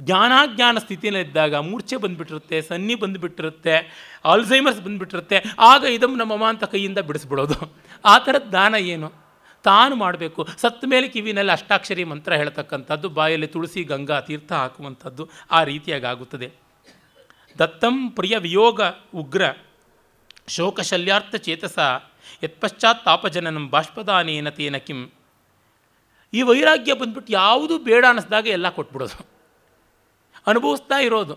ಜ್ಞಾನಾಜ್ಞಾನ 0.00 0.78
ಸ್ಥಿತಿಯಲ್ಲಿದ್ದಾಗ 0.78 1.54
ಮೂರ್ಛೆ 1.54 1.96
ಬಂದುಬಿಟ್ಟಿರುತ್ತೆ, 1.96 2.62
ಸನ್ನಿ 2.62 2.94
ಬಂದುಬಿಟ್ಟಿರುತ್ತೆ 2.94 3.74
ಆಲ್ಝೈಮರ್ಸ್ 4.24 4.80
ಬಂದುಬಿಟ್ಟಿರುತ್ತೆ, 4.80 5.38
ಆಗ 5.58 5.84
ಇದಮ್ 5.84 6.18
ನಮ್ಮಮ್ಮ 6.18 6.46
ಅಂತ 6.48 6.64
ಕೈಯಿಂದ 6.64 6.98
ಬಿಡಿಸ್ಬಿಡೋದು. 6.98 7.56
ಆ 8.04 8.18
ಥರದ 8.18 8.46
ದಾನ 8.52 8.74
ಏನು? 8.74 9.08
ತಾನು 9.64 9.96
ಮಾಡಬೇಕು. 9.96 10.48
ಸತ್ತ 10.62 10.84
ಮೇಲೆ 10.86 11.08
ಕಿವಿನಲ್ಲಿ 11.08 11.52
ಅಷ್ಟಾಕ್ಷರಿ 11.52 12.04
ಮಂತ್ರ 12.04 12.32
ಹೇಳ್ತಕ್ಕಂಥದ್ದು, 12.34 13.08
ಬಾಯಲ್ಲಿ 13.08 13.46
ತುಳಸಿ, 13.46 13.84
ಗಂಗಾ 13.84 14.20
ತೀರ್ಥ 14.20 14.52
ಹಾಕುವಂಥದ್ದು 14.52 15.24
ಆ 15.50 15.62
ರೀತಿಯಾಗಿ 15.62 16.04
ಆಗುತ್ತದೆ 16.04 16.48
ದತ್ತಂ 17.58 17.96
ಪ್ರಿಯ 18.10 18.36
ವಿಯೋಗ 18.36 18.80
ಉಗ್ರ 19.14 19.42
ಶೋಕಶಲ್ಯಾರ್ಥ 20.48 21.36
ಚೇತಸ 21.46 21.78
ಯತ್ಪಶ್ಚಾತ್ 22.42 23.04
ತಾಪಜನನಂ 23.04 23.64
ಬಾಷ್ಪದಾನೇನ 23.70 24.48
ತೇನ 24.48 24.76
ಕಿಂ. 24.76 25.00
ಈ 26.32 26.42
ವೈರಾಗ್ಯ 26.42 26.94
ಬಂದ್ಬಿಟ್ಟು 26.94 27.32
ಯಾವುದು 27.32 27.74
ಬೇಡ 27.78 28.04
ಅನ್ನಿಸ್ದಾಗ 28.08 28.46
ಎಲ್ಲ 28.46 28.68
ಕೊಟ್ಬಿಡೋದು. 28.68 29.37
ಅನುಭವಿಸ್ತಾ 30.48 30.98
ಇರೋದು. 30.98 31.34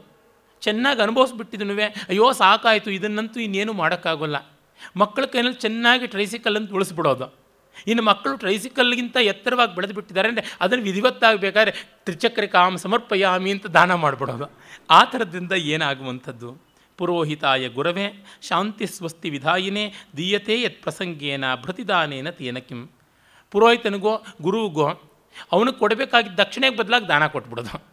ಚೆನ್ನಾಗಿ 0.61 1.01
ಅನುಭವಿಸ್ಬಿಟ್ಟಿದ್ನು 1.01 1.75
ಅಯ್ಯೋ 2.11 2.31
ಸಾಕಾಯಿತು, 2.31 2.89
ಇದನ್ನಂತೂ 2.91 3.39
ಇನ್ನೇನು 3.39 3.73
ಮಾಡೋಕ್ಕಾಗೋಲ್ಲ. 3.73 4.37
ಮಕ್ಕಳ 4.97 5.23
ಕೈನಲ್ಲಿ 5.25 5.59
ಚೆನ್ನಾಗಿ 5.65 6.05
ಟ್ರೈಸಿಕಲ್ 6.07 6.57
ಅಂತ 6.57 6.71
ಉಳಿಸ್ಬಿಡೋದು. 6.77 7.27
ಇನ್ನು 7.87 8.03
ಮಕ್ಕಳು 8.03 8.37
ಟ್ರೈಸಿಕಲ್ಗಿಂತ 8.37 9.17
ಎತ್ತರವಾಗಿ 9.21 9.75
ಬೆಳೆದು 9.75 9.93
ಬಿಟ್ಟಿದ್ದಾರೆ 9.93 10.27
ಅಂದರೆ 10.29 10.45
ಅದನ್ನು 10.61 10.83
ವಿಧಿವತ್ತಾಗಬೇಕಾದ್ರೆ 10.83 11.71
ತ್ರಿಚಕ್ರ 12.05 12.45
ಕಾಮ 12.45 12.75
ಸಮರ್ಪಯಾಮಿ 12.75 13.51
ಅಂತ 13.51 13.67
ದಾನ 13.77 13.93
ಮಾಡಿಬಿಡೋದು. 13.93 14.47
ಆ 14.89 15.03
ಥರದಿಂದ 15.03 15.51
ಏನಾಗುವಂಥದ್ದು? 15.51 16.49
ಪುರೋಹಿತಾಯ 16.97 17.69
ಗುರವೇ, 17.69 18.07
ಶಾಂತಿ 18.41 18.85
ಸ್ವಸ್ತಿ 18.85 19.27
ವಿಧಾಯಿನೇ, 19.29 19.85
ದೀಯತೆ 20.17 20.61
ಯತ್ 20.61 20.81
ಪ್ರಸಂಗೇನ, 20.83 21.45
ಭೃತಿದಾನೇನ 21.55 22.29
ತೇನ 22.29 22.57
ಕಿಂ. 22.57 22.81
ಪುರೋಹಿತನಿಗೋ 23.51 24.13
ಗುರುವಿಗೋ 24.41 24.89
ಅವನಿಗೆ 25.51 25.79
ಕೊಡಬೇಕಾಗಿದ್ದ 25.79 26.39
ದಕ್ಷಿಣೆಗೆ 26.39 26.77
ಬದಲಾಗಿ 26.77 27.07
ದಾನ 27.07 27.27
ಕೊಟ್ಬಿಡೋದು. 27.27 27.90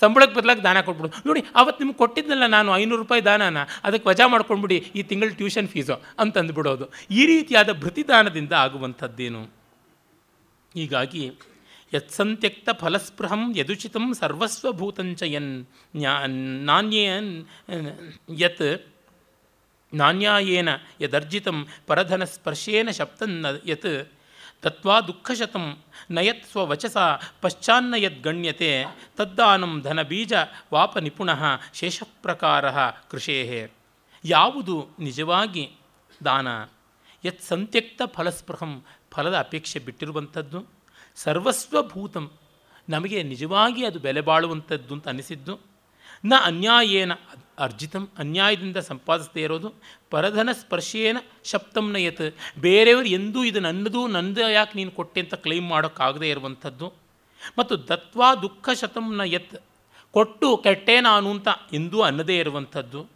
ಸಂಬಳಕ್ಕೆ 0.00 0.34
ಬದಲಾಗಿ 0.38 0.62
ದಾನ 0.66 0.78
ಕೊಟ್ಬಿಡು. 0.86 1.10
ನೋಡಿ 1.28 1.40
ಅವತ್ತು 1.60 1.80
ನಿಮ್ಗೆ 1.82 1.98
ಕೊಟ್ಟಿದ್ದಲ್ಲ 2.02 2.46
ನಾನು 2.56 2.70
ಐನೂರು 2.80 3.00
ರೂಪಾಯಿ 3.02 3.22
ದಾನನ, 3.28 3.62
ಅದಕ್ಕೆ 3.86 4.06
ವಜಾ 4.10 4.26
ಮಾಡ್ಕೊಂಡ್ಬಿಡಿ 4.34 4.78
ಈ 4.98 5.02
ತಿಂಗಳು 5.10 5.34
ಟ್ಯೂಷನ್ 5.40 5.68
ಫೀಸು 5.72 5.96
ಅಂತಂದುಬಿಡೋದು. 6.24 6.86
ಈ 7.10 7.22
ರೀತಿಯಾದ 7.32 7.70
ಭೃತಿದಾನದಿಂದ 7.82 8.52
ಆಗುವಂಥದ್ದೇನು? 8.64 9.42
ಹೀಗಾಗಿ, 10.74 11.24
ಯತ್ಸಂತ್ಯಕ್ತ 11.92 12.68
ಫಲಸ್ಪೃಹಂ 12.80 13.42
ಯದುಚಿತಂ 13.56 14.06
ಸರ್ವಸ್ವಭೂತಂಚ 14.20 15.22
ನ್ಯಾ 16.00 16.14
ನಾಣ್ಯೇನ್, 16.70 17.32
ಯತ್ 18.44 18.64
ನಾಣ್ಯಾಯೇನ 19.92 20.70
ಯದರ್ಜಿತಂ 21.00 21.58
ಪರಧನ 21.86 22.24
ಸ್ಪರ್ಶೇನ 22.34 22.90
ಶಬ್ದನ್ 22.98 23.34
ಯತ್ 23.70 23.90
ತತ್ವಾ 24.62 25.00
ದುಃಖಶತಂ 25.00 25.76
ನಯತ್ 26.10 26.46
ಸ್ವವಚಸ 26.46 26.96
ಪಶ್ಚಾನ್ನ 27.40 27.94
ಯದ್ಗಣ್ಯತೆ 27.96 28.84
ತದ್ದಾನಂ 29.16 29.80
ಧನಬೀಜ 29.82 30.32
ವಾಪ 30.74 30.98
ನಿಪುಣಃ 30.98 31.42
ಶೇಷಪ್ರಕಾರ 31.74 32.70
ಕೃಷೇ 33.10 33.70
ಯಾವುದು 34.24 34.88
ನಿಜವಾಗಿ 34.98 35.72
ದಾನ? 36.24 36.48
ಯತ್ 37.24 37.42
ಸಂತ್ಯಕ್ತ 37.42 38.02
ಫಲಸ್ಪೃಹಂ 38.06 38.84
ಫಲದ 39.10 39.36
ಅಪೇಕ್ಷೆ 39.38 39.78
ಬಿಟ್ಟಿರುವಂಥದ್ದು? 39.78 40.66
ಸರ್ವಸ್ವಭೂತಂ 41.16 42.30
ನಮಗೆ 42.88 43.22
ನಿಜವಾಗಿ 43.22 43.86
ಅದು 43.86 43.98
ಬೆಲೆ 43.98 44.20
ಬಾಳುವಂಥದ್ದು 44.20 44.94
ಅಂತ 44.94 45.08
ಅನಿಸಿದ್ದು? 45.08 45.58
ನ 46.24 46.32
ಅನ್ಯಾಯೇನ 46.44 47.12
ಅರ್ಜಿತಂ 47.58 48.08
ಅನ್ಯಾಯದಿಂದ 48.18 48.76
ಸಂಪಾದಿಸದೇ 48.76 49.42
ಇರೋದು 49.42 49.74
ಪರಧನ 50.10 50.48
ಸ್ಪರ್ಶೇನ 50.52 51.16
ಶಬ್ದಂನ 51.44 51.96
ಯತ್ 51.96 52.34
ಬೇರೆಯವರು 52.60 53.06
ಎಂದೂ 53.06 53.44
ಇದು 53.44 53.60
ನನ್ನದು, 53.60 54.06
ನಂದು 54.06 54.50
ಯಾಕೆ 54.50 54.72
ನೀನು 54.74 54.90
ಕೊಟ್ಟೆ 54.90 55.20
ಅಂತ 55.20 55.34
ಕ್ಲೈಮ್ 55.34 55.68
ಮಾಡೋಕ್ಕಾಗದೇ 55.68 56.30
ಇರುವಂಥದ್ದು. 56.30 56.92
ಮತ್ತು 57.58 57.88
ದತ್ವಾ 57.88 58.34
ದುಃಖ 58.34 58.68
ಶತಂನ 58.80 59.20
ಯತ್ 59.24 59.54
ಕೊಟ್ಟು 60.12 60.56
ಕೆಟ್ಟೆ 60.56 61.00
ನಾನು 61.00 61.30
ಅಂತ 61.30 61.48
ಎಂದೂ 61.72 62.00
ಅನ್ನದೇ 62.00 62.38
ಇರುವಂಥದ್ದು. 62.38 63.06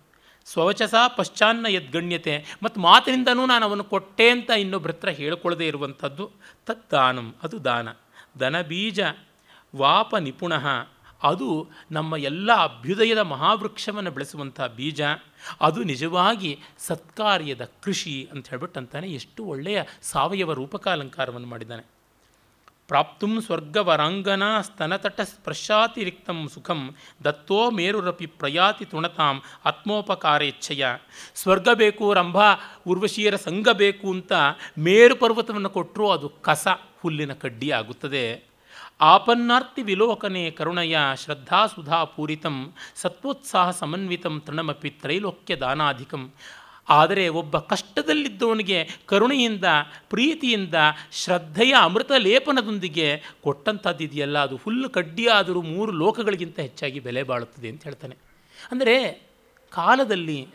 ಸ್ವವಚಸ 0.47 0.95
ಪಶ್ಚಾನ್ನ 1.17 1.67
ಯದ್ಗಣ್ಯತೆ 1.69 2.45
ಮತ್ತು 2.63 2.81
ಮಾತಿನಿಂದನೂ 2.81 3.47
ನಾನು 3.47 3.67
ಅವನು 3.67 3.85
ಕೊಟ್ಟೆ 3.85 4.31
ಅಂತ 4.31 4.51
ಇನ್ನೊಬ್ಬರ 4.51 4.91
ಹತ್ರ 4.91 5.09
ಹೇಳ್ಕೊಳ್ಳದೇ 5.09 5.67
ಇರುವಂಥದ್ದು. 5.67 6.31
ತತ್ 6.67 6.91
ದಾನಂ, 6.91 7.35
ಅದು 7.43 7.65
ದಾನ. 7.65 7.89
ದನ 8.41 8.61
ಬೀಜ, 8.61 9.01
ವಾಪ 9.77 10.17
ನಿಪುಣಃ. 10.17 10.67
ಅದು 11.27 11.69
ನಮ್ಮ 11.91 12.17
ಎಲ್ಲ 12.17 12.53
ಅಭ್ಯುದಯದ 12.53 13.19
ಮಹಾವೃಕ್ಷವನ್ನು 13.19 14.11
ಬೆಳೆಸುವಂಥ 14.11 14.61
ಬೀಜ. 14.61 15.03
ಅದು 15.61 15.83
ನಿಜವಾಗಿ 15.83 16.53
ಸತ್ಕಾರ್ಯದ 16.79 17.65
ಕೃಷಿ 17.83 18.29
ಅಂತ 18.33 18.49
ಹೇಳ್ಬಿಟ್ಟು 18.49 18.81
ಅಂತಾನೆ 18.81 19.09
ಎಷ್ಟು 19.09 19.45
ಒಳ್ಳೆಯ 19.45 19.83
ಸಾವಯವ 20.03 20.53
ರೂಪಕಾಲಂಕಾರವನ್ನು 20.53 21.49
ಮಾಡಿದ್ದಾನೆ. 21.49 21.85
ಪ್ರಾಪ್ತು 22.89 23.41
ಸ್ವರ್ಗವರಾಂಗನ 23.41 24.43
ಸ್ತನತಟ 24.61 25.21
ಸ್ಪರ್ಶಾತಿರಿಕ್ತ 25.21 26.31
ಸುಖಂ 26.55 26.81
ದತ್ತೋ 27.25 27.71
ಮೇರುರಪಿ 27.71 28.27
ಪ್ರಯಾತಿ 28.27 28.85
ತುಣತಾಂ 28.85 29.43
ಆತ್ಮೋಪಕಾರೇಚ್ಛೆಯ 29.65 30.87
ಸ್ವರ್ಗ 31.35 31.69
ಬೇಕು 31.75 32.15
ರಂಭ, 32.15 32.37
ಉರ್ವಶೀಯರ 32.87 33.37
ಸಂಘ 33.37 33.69
ಬೇಕು 33.73 34.11
ಅಂತ 34.11 34.33
ಮೇರು 34.79 35.17
ಪರ್ವತವನ್ನು 35.17 35.71
ಕೊಟ್ಟರೂ 35.71 36.09
ಅದು 36.09 36.29
ಕಸ, 36.29 36.69
ಹುಲ್ಲಿನ 37.03 37.33
ಕಡ್ಡಿ 37.33 37.71
ಆಗುತ್ತದೆ. 37.71 38.56
ಆಪನ್ನಾರ್ತಿ 39.01 39.83
ವಿಲೋಕನೆ 39.83 40.51
ಕರುಣಯ 40.51 40.99
ಶ್ರದ್ಧಾ 41.17 41.67
ಸುಧಾ 41.67 42.05
ಪೂರಿತಂ 42.05 42.75
ಸತ್ವೋತ್ಸಾಹ 42.97 43.71
ಸಮನ್ವಿತಂ 43.71 44.43
ತೃಣಮಪಿ 44.47 44.91
ತ್ರೈಲೋಕ್ಯ 44.91 45.57
ದಾನಾಧಿಕಂ. 45.57 46.33
ಆದರೆ 46.89 47.29
ಒಬ್ಬ 47.29 47.59
ಕಷ್ಟದಲ್ಲಿದ್ದವನಿಗೆ 47.59 48.89
ಕರುಣೆಯಿಂದ, 49.07 49.65
ಪ್ರೀತಿಯಿಂದ, 50.11 50.75
ಶ್ರದ್ಧೆಯ 51.13 51.75
ಅಮೃತ 51.81 52.13
ಲೇಪನದೊಂದಿಗೆ 52.17 53.23
ಕೊಟ್ಟಂಥದ್ದು 53.43 54.05
ಇದೆಯಲ್ಲ 54.05 54.39
ಅದು 54.39 54.57
ಹುಲ್ಲು 54.57 54.89
ಕಡ್ಡಿಯಾದರೂ 54.89 55.63
ಮೂರು 55.63 55.93
ಲೋಕಗಳಿಗಿಂತ 55.93 56.59
ಹೆಚ್ಚಾಗಿ 56.59 57.01
ಬೆಲೆ 57.01 57.23
ಬಾಳುತ್ತದೆ 57.23 57.69
ಅಂತ 57.69 57.85
ಹೇಳ್ತಾನೆ. 57.85 58.17
ಅಂದರೆ 58.71 58.97
ಕಾಲದಲ್ಲಿ 59.73 60.47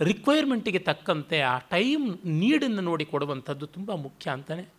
ರಿಕ್ವೈರ್ಮೆಂಟಿಗೆ 0.00 0.78
ತಕ್ಕಂತೆ 0.78 1.40
ಆ 1.40 1.58
ಟೈಮ್ 1.58 2.18
ನೀಡನ್ನು 2.26 2.80
ನೋಡಿ 2.80 3.04
ಕೊಡುವಂಥದ್ದು 3.04 3.66
ತುಂಬ 3.66 3.92
ಮುಖ್ಯ 3.94 4.30
ಅಂತಾನೆ 4.30 4.73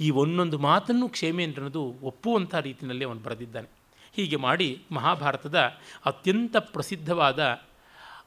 ಈ 0.00 0.10
ಒಂದೊಂದು 0.10 0.58
ಮಾತನ್ನು 0.58 1.08
ಕ್ಷೇಮೇಂದ್ರನದು 1.08 1.94
ಒಪ್ಪುವಂಥ 2.02 2.54
ರೀತಿಯಲ್ಲಿ 2.54 3.04
ಅವನು 3.04 3.20
ಬರೆದಿದ್ದಾನೆ. 3.20 3.68
ಹೀಗೆ 4.12 4.36
ಮಾಡಿ 4.36 4.82
ಮಹಾಭಾರತದ 4.90 5.58
ಅತ್ಯಂತ 6.04 6.56
ಪ್ರಸಿದ್ಧವಾದ 6.56 7.60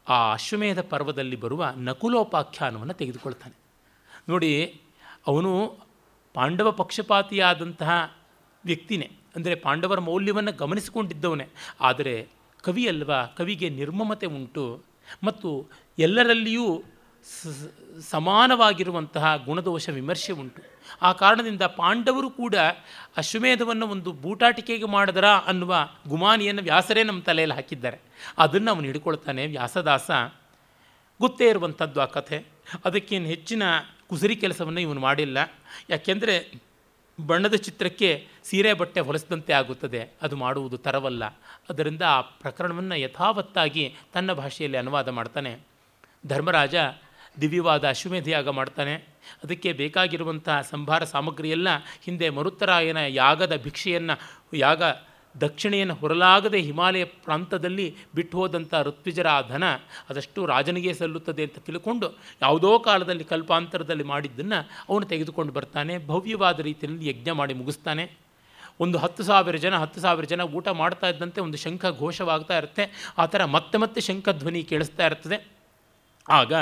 ಆ 0.09 0.32
ಅಶ್ವಮೇಧ 0.34 0.80
ಪರ್ವದಲ್ಲಿ 0.80 1.36
ಬರುವ 1.36 1.74
ನಕುಲೋಪಾಖ್ಯಾನವನ್ನು 1.78 2.93
ತೆಗೆದುಕೊಳ್ತಾನೆ. 2.93 3.55
ನೋಡಿ, 4.30 4.82
ಅವನು 5.28 5.78
ಪಾಂಡವ 6.34 6.71
ಪಕ್ಷಪಾತಿಯಾದಂತಹ 6.71 8.15
ವ್ಯಕ್ತಿನೇ. 8.65 9.11
ಅಂದರೆ 9.36 9.55
ಪಾಂಡವರ 9.55 9.99
ಮೌಲ್ಯವನ್ನು 9.99 10.57
ಗಮನಿಸಿಕೊಂಡಿದ್ದವನೇ. 10.57 11.47
ಆದರೆ 11.82 12.28
ಕವಿ 12.63 12.88
ಅಲ್ವಾ 12.88 13.26
ಕವಿಗೆ 13.26 13.69
ನಿರ್ಮಮತೆ 13.69 14.26
ಉಂಟು. 14.26 14.84
ಮತ್ತು 15.24 15.69
ಎಲ್ಲರಲ್ಲಿಯೂ 15.99 16.84
ಸಮಾನವಾಗಿರುವಂತಹ 18.01 19.38
ಗುಣದೋಷ 19.45 19.89
ವಿಮರ್ಶೆ 19.89 20.34
ಉಂಟು. 20.34 20.72
ಆ 21.01 21.11
ಕಾರಣದಿಂದ 21.11 21.61
ಪಾಂಡವರು 21.61 22.29
ಕೂಡ 22.29 22.55
ಅಶ್ವಮೇಧವನ್ನು 23.17 23.87
ಒಂದು 23.87 24.11
ಬೂಟಾಟಿಕೆಗೆ 24.11 24.85
ಮಾಡಿದರ 24.85 25.25
ಅನ್ನುವ 25.25 25.89
ಗುಮಾನಿಯನ್ನು 26.07 26.61
ವ್ಯಾಸರೇ 26.61 27.03
ನಮ್ಮ 27.03 27.21
ತಲೆಯಲ್ಲಿ 27.21 27.55
ಹಾಕಿದ್ದಾರೆ. 27.55 27.99
ಅದನ್ನು 28.37 28.71
ಅವನು 28.71 28.85
ಹಿಡ್ಕೊಳ್ತಾನೆ. 28.85 29.47
ವ್ಯಾಸದಾಸ 29.47 30.11
ಗೊತ್ತೇ 31.21 31.49
ಇರುವಂಥದ್ದು 31.49 32.01
ಆ 32.01 32.05
ಕಥೆ. 32.05 32.45
ಅದಕ್ಕೇನು 32.85 33.25
ಹೆಚ್ಚಿನ 33.25 33.63
ಕುಸರಿ 34.07 34.35
ಕೆಲಸವನ್ನು 34.35 34.79
ಇವನು 34.79 34.99
ಮಾಡಿಲ್ಲ. 34.99 35.37
ಯಾಕೆಂದರೆ 35.89 36.61
ಬಣ್ಣದ 37.25 37.53
ಚಿತ್ರಕ್ಕೆ 37.53 38.27
ಸೀರೆ 38.43 38.73
ಬಟ್ಟೆ 38.73 38.99
ಹೊಲಿಸಿದಂತೆ 38.99 39.53
ಆಗುತ್ತದೆ. 39.53 40.09
ಅದು 40.21 40.35
ಮಾಡುವುದು 40.35 40.77
ತರವಲ್ಲ. 40.77 41.25
ಅದರಿಂದ 41.69 42.01
ಆ 42.01 42.21
ಪ್ರಕರಣವನ್ನು 42.21 42.95
ಯಥಾವತ್ತಾಗಿ 42.95 43.95
ತನ್ನ 44.13 44.33
ಭಾಷೆಯಲ್ಲಿ 44.33 44.77
ಅನುವಾದ 44.77 45.07
ಮಾಡ್ತಾನೆ. 45.07 45.59
ಧರ್ಮರಾಜ 46.27 46.75
ದಿವ್ಯವಾದ 47.41 47.88
ಅಶ್ವಮೇಧಯಾಗ 47.88 48.49
ಮಾಡ್ತಾನೆ. 48.49 48.95
ಅದಕ್ಕೆ 49.43 49.73
ಬೇಕಾಗಿರುವಂಥ 49.73 50.49
ಸಂಭಾರ 50.69 51.03
ಸಾಮಗ್ರಿಯೆಲ್ಲ 51.03 51.67
ಹಿಂದೆ 52.03 52.29
ಮರುತ್ತರಾಯನ 52.29 52.97
ಯಾಗದ 52.97 53.55
ಭಿಕ್ಷೆಯನ್ನು, 53.63 54.15
ಯಾಗ 54.57 54.84
ದಕ್ಷಿಣೆಯನ್ನು 55.41 55.93
ಹೊರಲಾಗದೆ 55.93 56.59
ಹಿಮಾಲಯ 56.59 57.03
ಪ್ರಾಂತದಲ್ಲಿ 57.03 57.95
ಬಿಟ್ಟು 58.15 58.38
ಹೋದಂಥ 58.38 58.73
ಋತ್ವಿಜರ 58.84 59.27
ಆ 59.27 59.41
ಧನ 59.41 59.63
ಅದಷ್ಟು 60.09 60.45
ರಾಜನಿಗೆ 60.45 60.93
ಸಲ್ಲುತ್ತದೆ 60.93 61.43
ಅಂತ 61.43 61.59
ತಿಳ್ಕೊಂಡು 61.59 62.17
ಯಾವುದೋ 62.41 62.79
ಕಾಲದಲ್ಲಿ 62.79 63.23
ಕಲ್ಪಾಂತರದಲ್ಲಿ 63.23 64.03
ಮಾಡಿದ್ದನ್ನು 64.03 64.69
ಅವನು 64.89 65.05
ತೆಗೆದುಕೊಂಡು 65.05 65.53
ಬರ್ತಾನೆ. 65.53 66.07
ಭವ್ಯವಾದ 66.07 66.59
ರೀತಿಯಲ್ಲಿ 66.59 67.09
ಯಜ್ಞ 67.09 67.31
ಮಾಡಿ 67.31 67.53
ಮುಗಿಸ್ತಾನೆ. 67.53 68.11
ಒಂದು 68.79 68.97
ಹತ್ತು 68.97 69.23
ಸಾವಿರ 69.23 69.55
ಜನ, 69.55 69.77
ಹತ್ತು 69.77 70.01
ಸಾವಿರ 70.01 70.25
ಜನ 70.25 70.41
ಊಟ 70.41 70.67
ಮಾಡ್ತಾ 70.67 71.07
ಇದ್ದಂತೆ 71.07 71.41
ಒಂದು 71.41 71.57
ಶಂಖ 71.57 71.86
ಘೋಷವಾಗ್ತಾ 71.99 72.57
ಇರುತ್ತೆ. 72.57 73.13
ಆ 73.17 73.25
ಥರ 73.25 73.45
ಮತ್ತೆ 73.45 73.77
ಮತ್ತೆ 73.77 74.01
ಶಂಖಧ್ವನಿ 74.01 74.63
ಕೇಳಿಸ್ತಾ 74.63 75.05
ಇರ್ತದೆ. 75.05 75.47
ಆಗ 76.29 76.53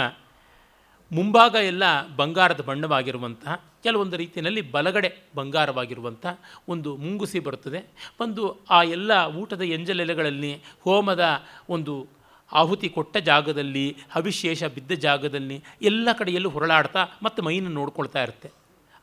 ಮುಂಭಾಗ 1.11 1.55
ಎಲ್ಲ 1.55 2.15
ಬಂಗಾರದ 2.15 2.61
ಬಣ್ಣವಾಗಿರುವಂತಹ 2.61 3.63
ಕೆಲವೊಂದು 3.83 4.17
ರೀತಿಯಲ್ಲಿ 4.17 4.61
ಬಲಗಡೆ 4.61 5.17
ಬಂಗಾರವಾಗಿರುವಂಥ 5.35 6.25
ಒಂದು 6.67 6.97
ಮುಂಗುಸಿ 6.97 7.39
ಬರುತ್ತದೆ. 7.39 7.79
ಒಂದು 8.19 8.65
ಆ 8.69 8.83
ಎಲ್ಲ 8.83 9.25
ಊಟದ 9.25 9.61
ಎಂಜಲೆಲೆಗಳಲ್ಲಿ 9.61 10.61
ಹೋಮದ 10.81 11.43
ಒಂದು 11.69 12.07
ಆಹುತಿ 12.53 12.89
ಕೊಟ್ಟ 12.89 13.17
ಜಾಗದಲ್ಲಿ, 13.17 13.97
ಅವಿಶೇಷ 14.15 14.63
ಬಿದ್ದ 14.63 14.91
ಜಾಗದಲ್ಲಿ 14.91 15.63
ಎಲ್ಲ 15.81 16.09
ಕಡೆಯಲ್ಲೂ 16.17 16.49
ಹೊರಳಾಡ್ತಾ 16.49 17.05
ಮತ್ತು 17.23 17.43
ಮೈಯನ್ನು 17.43 17.69
ನೋಡ್ಕೊಳ್ತಾ 17.69 18.23
ಇರುತ್ತೆ. 18.23 18.51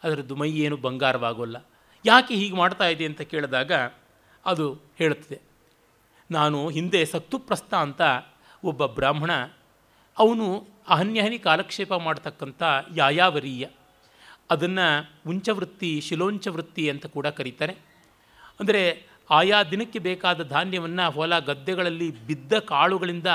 ಅದರದ್ದು 0.05 0.37
ಮೈ 0.37 0.51
ಏನು 0.51 0.77
ಬಂಗಾರವಾಗೋಲ್ಲ. 0.77 1.57
ಯಾಕೆ 2.07 2.35
ಹೀಗೆ 2.35 2.57
ಮಾಡ್ತಾ 2.57 2.89
ಇದೆ 2.89 3.05
ಅಂತ 3.05 3.21
ಕೇಳಿದಾಗ 3.21 3.73
ಅದು 4.47 4.81
ಹೇಳುತ್ತದೆ. 4.99 5.41
ನಾನು 6.31 6.69
ಹಿಂದೆ 6.69 7.05
ಸತ್ತುಪ್ರಸ್ಥ 7.05 7.75
ಅಂತ 7.75 8.01
ಒಬ್ಬ 8.65 8.87
ಬ್ರಾಹ್ಮಣ 8.87 9.31
ಅವನು 10.19 10.67
ಅಹನ್ಯಹನಿ 10.89 11.39
ಕಾಲಕ್ಷೇಪ 11.39 11.95
ಮಾಡ್ತಕ್ಕಂಥ 11.95 12.63
ಯಾಯಾವರೀಯ. 12.97 13.67
ಅದನ್ನು 14.51 15.13
ಉಂಚವೃತ್ತಿ, 15.27 16.01
ಶಿಲೋಂಚವೃತ್ತಿ 16.01 16.91
ಅಂತ 16.91 17.07
ಕೂಡ 17.07 17.27
ಕರೀತಾರೆ. 17.27 17.73
ಅಂದರೆ 18.61 19.07
ಆಯಾ 19.31 19.63
ದಿನಕ್ಕೆ 19.63 19.99
ಬೇಕಾದ 19.99 20.43
ಧಾನ್ಯವನ್ನು 20.43 21.11
ಹೊಲ 21.11 21.39
ಗದ್ದೆಗಳಲ್ಲಿ 21.39 22.27
ಬಿದ್ದ 22.27 22.59
ಕಾಳುಗಳಿಂದ 22.59 23.27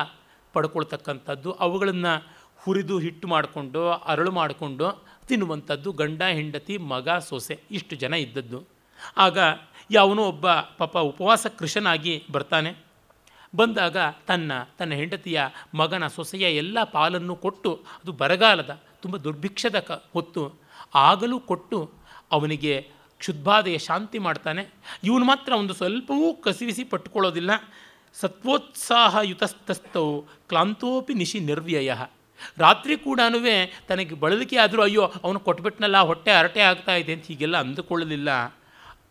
ಪಡ್ಕೊಳ್ತಕ್ಕಂಥದ್ದು, 0.53 1.51
ಅವುಗಳನ್ನು 1.51 2.43
ಹುರಿದು 2.57 2.99
ಹಿಟ್ಟು 2.99 3.27
ಮಾಡಿಕೊಂಡು, 3.27 3.89
ಅರಳು 3.89 4.31
ಮಾಡಿಕೊಂಡು 4.31 5.05
ತಿನ್ನುವಂಥದ್ದು 5.27 5.91
ಗಂಡ, 5.91 6.21
ಹೆಂಡತಿ, 6.21 6.77
ಮಗ, 6.77 7.09
ಸೊಸೆ, 7.09 7.59
ಇಷ್ಟು 7.71 7.95
ಜನ 7.95 8.13
ಇದ್ದದ್ದು. 8.13 8.63
ಆಗ 9.17 9.37
ಯಾವನೋ 9.91 10.23
ಒಬ್ಬ 10.23 10.51
ಪಾಪ 10.51 10.97
ಉಪವಾಸ 10.97 11.47
ಕೃಷನಾಗಿ 11.47 12.23
ಬರ್ತಾನೆ. 12.31 12.82
ಬಂದಾಗ 13.55 13.97
ತನ್ನ 14.27 14.51
ತನ್ನ 14.79 14.93
ಹೆಂಡತಿಯ 14.93 15.41
ಮಗನ 15.73 16.07
ಸೊಸೆಯ 16.07 16.41
ಎಲ್ಲ 16.41 16.83
ಪಾಲನ್ನು 16.83 17.35
ಕೊಟ್ಟು 17.35 17.73
ಅದು 17.73 18.11
ಬರಗಾಲದ 18.11 18.81
ತುಂಬ 19.01 19.17
ದುರ್ಭಿಕ್ಷದ 19.17 19.79
ಕ, 19.79 20.09
ಹೊತ್ತು 20.13 20.59
ಆಗಲೂ 20.95 21.39
ಕೊಟ್ಟು 21.39 21.91
ಅವನಿಗೆ 22.31 22.89
ಕ್ಷುದ್ಬಾಧೆಯ 23.17 23.77
ಶಾಂತಿ 23.77 24.19
ಮಾಡ್ತಾನೆ. 24.19 24.67
ಇವನು 25.03 25.25
ಮಾತ್ರ 25.25 25.53
ಒಂದು 25.53 25.73
ಸ್ವಲ್ಪವೂ 25.73 26.33
ಕಸಿವಿಸಿ 26.33 26.83
ಪಟ್ಟುಕೊಳ್ಳೋದಿಲ್ಲ. 26.83 27.51
ಸತ್ವೋತ್ಸಾಹಯುತಸ್ತಸ್ಥೌ 28.19 30.21
ಕ್ಲಾಂತೋಪಿ 30.21 31.13
ನಿಶಿ 31.13 31.39
ನಿರ್ವ್ಯಯ. 31.39 31.93
ರಾತ್ರಿ 32.57 32.97
ಕೂಡ 32.97 33.19
ತನಗೆ 33.87 34.15
ಬಳಲಿಕೆ 34.15 34.57
ಆದರೂ 34.57 34.81
ಅಯ್ಯೋ, 34.81 35.11
ಅವನು 35.23 35.39
ಕೊಟ್ಬಿಟ್ನಲ್ಲ, 35.39 35.97
ಹೊಟ್ಟೆ 35.97 36.31
ಹರಟೆ 36.31 36.61
ಆಗ್ತಾ 36.61 36.95
ಇದೆ 36.95 37.13
ಅಂತ 37.13 37.25
ಹೀಗೆಲ್ಲ 37.25 37.57
ಅಂದುಕೊಳ್ಳಲಿಲ್ಲ. 37.57 38.55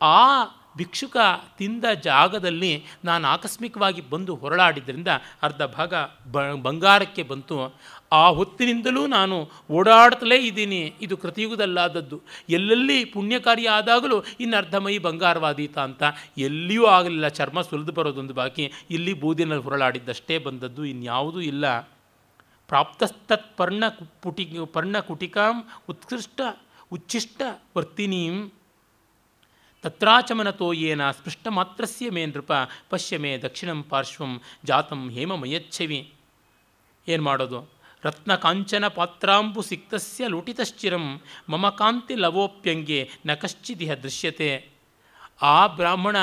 ಆ 0.03 0.45
ಭಿಕ್ಷುಕ 0.77 1.17
ತಿಂದ 1.59 1.85
ಜಾಗದಲ್ಲಿ 1.85 2.85
ನಾನು 3.05 3.29
ಆಕಸ್ಮಿಕವಾಗಿ 3.29 4.01
ಬಂದು 4.11 4.35
ಹೊರಳಾಡಿದ್ದರಿಂದ 4.35 5.09
ಅರ್ಧ 5.43 5.63
ಭಾಗ 5.63 5.95
ಬ 6.33 6.41
ಬಂಗಾರಕ್ಕೆ 6.63 7.23
ಬಂತು. 7.23 7.75
ಆ 8.13 8.29
ಹೊತ್ತಿನಿಂದಲೂ 8.29 9.07
ನಾನು 9.07 9.51
ಓಡಾಡ್ತಲೇ 9.71 10.37
ಇದ್ದೀನಿ. 10.37 10.95
ಇದು 11.03 11.17
ಕೃತಿಯುಗದಲ್ಲಾದದ್ದು. 11.17 12.21
ಎಲ್ಲೆಲ್ಲಿ 12.49 13.05
ಪುಣ್ಯಕಾರಿ 13.05 13.67
ಆದಾಗಲೂ 13.67 14.25
ಇನ್ನು 14.41 14.57
ಅರ್ಧ 14.57 14.75
ಮೈ 14.75 14.99
ಬಂಗಾರವಾದೀತ 14.99 15.79
ಅಂತ 15.79 16.03
ಎಲ್ಲಿಯೂ 16.39 16.85
ಆಗಲಿಲ್ಲ. 16.85 17.29
ಚರ್ಮ 17.29 17.61
ಸುಲಿದು 17.61 17.93
ಬರೋದೊಂದು 17.93 18.35
ಬಾಕಿ. 18.35 18.73
ಇಲ್ಲಿ 18.91 19.13
ಬೂದಿನಲ್ಲಿ 19.13 19.65
ಹೊರಳಾಡಿದ್ದಷ್ಟೇ 19.65 20.39
ಬಂದದ್ದು. 20.39 20.85
ಇನ್ಯಾವುದೂ 20.85 21.41
ಇಲ್ಲ. 21.41 21.81
ಪ್ರಾಪ್ತಸ್ತತ್ 22.69 23.57
ಪರ್ಣ 23.57 23.85
ಪುಟಿ 24.23 24.57
ಪರ್ಣಕುಟಿಕಾಂ 24.73 25.69
ಉತ್ಕೃಷ್ಟ 25.89 26.41
ಉಚ್ಚಿಷ್ಟ 26.93 27.43
ವರ್ತಿನೀಂ 27.77 28.53
ತತ್ರಾಚಮನತೋ 29.83 30.73
ಏನ 30.73 31.11
ಸ್ಪೃಷ್ಟ 31.11 31.47
ಮಾತ್ರಸ್ಯ 31.49 32.11
ಮೇ 32.11 32.27
ನೃಪ 32.27 32.53
ಪಶ್ಯ 32.91 33.19
ಮೇ 33.19 33.39
ದಕ್ಷಿಣಂ 33.39 33.83
ಪಾರ್ಶ್ವಂ 33.83 34.41
ಜಾತಂ 34.65 35.11
ಹೇಮಮಯಚ್ಛವಿ 35.11 36.13
ಏನು 37.09 37.23
ಮಾಡೋದು? 37.23 37.71
ರತ್ನ 38.05 38.35
ಕಾಂಚನ 38.35 38.89
ಪಾತ್ರಾಂಬು 38.89 39.63
ಸಿಕ್ತಸ್ಯ 39.63 40.29
ಲುಟಿತಶ್ಚಿರಂ, 40.29 41.21
ಮಮ 41.49 41.69
ಕಾಂತಿ 41.69 42.15
ಲವೋಪ್ಯಂಗೆ 42.15 43.11
ನ 43.27 43.35
ಕಶ್ಚಿದಿಹ 43.35 43.95
ದೃಶ್ಯತೆ। 43.95 44.69
ಆ 45.43 45.67
ಬ್ರಾಹ್ಮಣ 45.67 46.17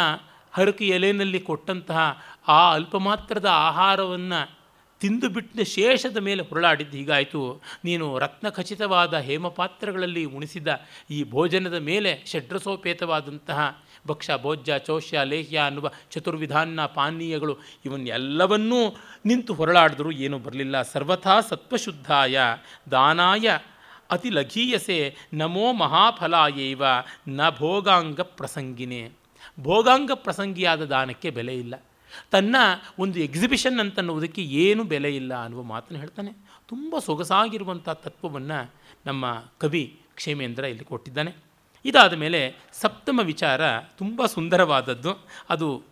ಹರಕೆ 0.54 0.88
ಎಲೆಯಲ್ಲಿ 0.88 1.40
ಕೊಟ್ಟಂತಹ 1.40 2.24
ಆ 2.48 2.74
ಅಲ್ಪಮಾತ್ರದ 2.74 3.46
ಆಹಾರವನ್ನು 3.46 4.59
ತಿಂದು 5.00 5.30
ಬಿಟ್ಟ 5.30 5.62
ಶೇಷದ 5.62 6.18
ಮೇಲೆ 6.18 6.44
ಹೊರಳಾಡಿದ್ದು 6.44 6.98
ಹೀಗಾಯಿತು. 6.98 7.62
ನೀನು 7.86 8.20
ರತ್ನಖಚಿತವಾದ 8.20 9.18
ಹೇಮಪಾತ್ರಗಳಲ್ಲಿ 9.18 10.26
ಉಣಿಸಿದ 10.26 10.68
ಈ 11.10 11.24
ಭೋಜನದ 11.24 11.74
ಮೇಲೆ 11.74 12.24
ಷಡ್ರಸೋಪೇತವಾದಂತಹ 12.26 13.84
ಭಕ್ಷ, 14.08 14.30
ಭೋಜ್ಯ, 14.42 14.74
ಚೌಷ್ಯ, 14.80 15.20
ಲೇಹ್ಯ 15.24 15.58
ಅನ್ನುವ 15.58 15.92
ಚತುರ್ವಿಧಾನ್ನ 16.12 16.86
ಪಾನೀಯಗಳು 16.86 17.58
ಇವನ್ನೆಲ್ಲವನ್ನೂ 17.86 18.96
ನಿಂತು 19.26 19.54
ಹೊರಳಾಡಿದ್ರು 19.54 20.12
ಏನೂ 20.12 20.40
ಬರಲಿಲ್ಲ. 20.40 20.82
ಸರ್ವಥಾ 20.82 21.42
ಸತ್ವಶುದ್ಧಾಯ 21.42 22.40
ದಾನಾಯ 22.92 23.58
ಅತಿ 24.12 24.30
ಲಘೀಯಸೆ 24.30 25.16
ನಮೋ 25.34 25.74
ಮಹಾಫಲಾಯೈವ 25.74 26.84
ನ 27.28 27.50
ಭೋಗಾಂಗ 27.50 28.22
ಪ್ರಸಂಗಿನೇ. 28.22 29.10
ಭೋಗಾಂಗ 29.60 30.12
ಪ್ರಸಂಗಿಯಾದ 30.14 30.86
ದಾನಕ್ಕೆ 30.86 31.30
ಬೆಲೆ 31.30 31.54
ಇಲ್ಲ. 31.54 31.76
ತನ್ನ 32.32 32.56
ಒಂದು 33.00 33.20
ಎಕ್ಸಿಬಿಷನ್ 33.20 33.80
ಅಂತನ್ನುವುದಕ್ಕೆ 33.80 34.42
ಏನು 34.42 34.84
ಬೆಲೆ 34.84 35.16
ಇಲ್ಲ 35.16 35.44
ಅನ್ನುವ 35.44 35.64
ಮಾತನ್ನು 35.64 36.00
ಹೇಳ್ತಾನೆ. 36.00 36.32
ತುಂಬ 36.68 37.00
ಸೊಗಸಾಗಿರುವಂಥ 37.00 37.90
ತತ್ವವನ್ನು 37.90 38.72
ನಮ್ಮ 39.06 39.44
ಕವಿ 39.58 40.02
ಕ್ಷೇಮೇಂದ್ರ 40.16 40.64
ಇಲ್ಲಿ 40.64 40.84
ಕೊಟ್ಟಿದ್ದಾನೆ. 40.84 41.36
ಇದಾದ 41.86 42.14
ಮೇಲೆ 42.14 42.56
ಸಪ್ತಮ 42.74 43.20
ವಿಚಾರ 43.24 43.62
ತುಂಬ 43.80 44.26
ಸುಂದರವಾದದ್ದು. 44.26 45.26
ಅದು 45.50 45.84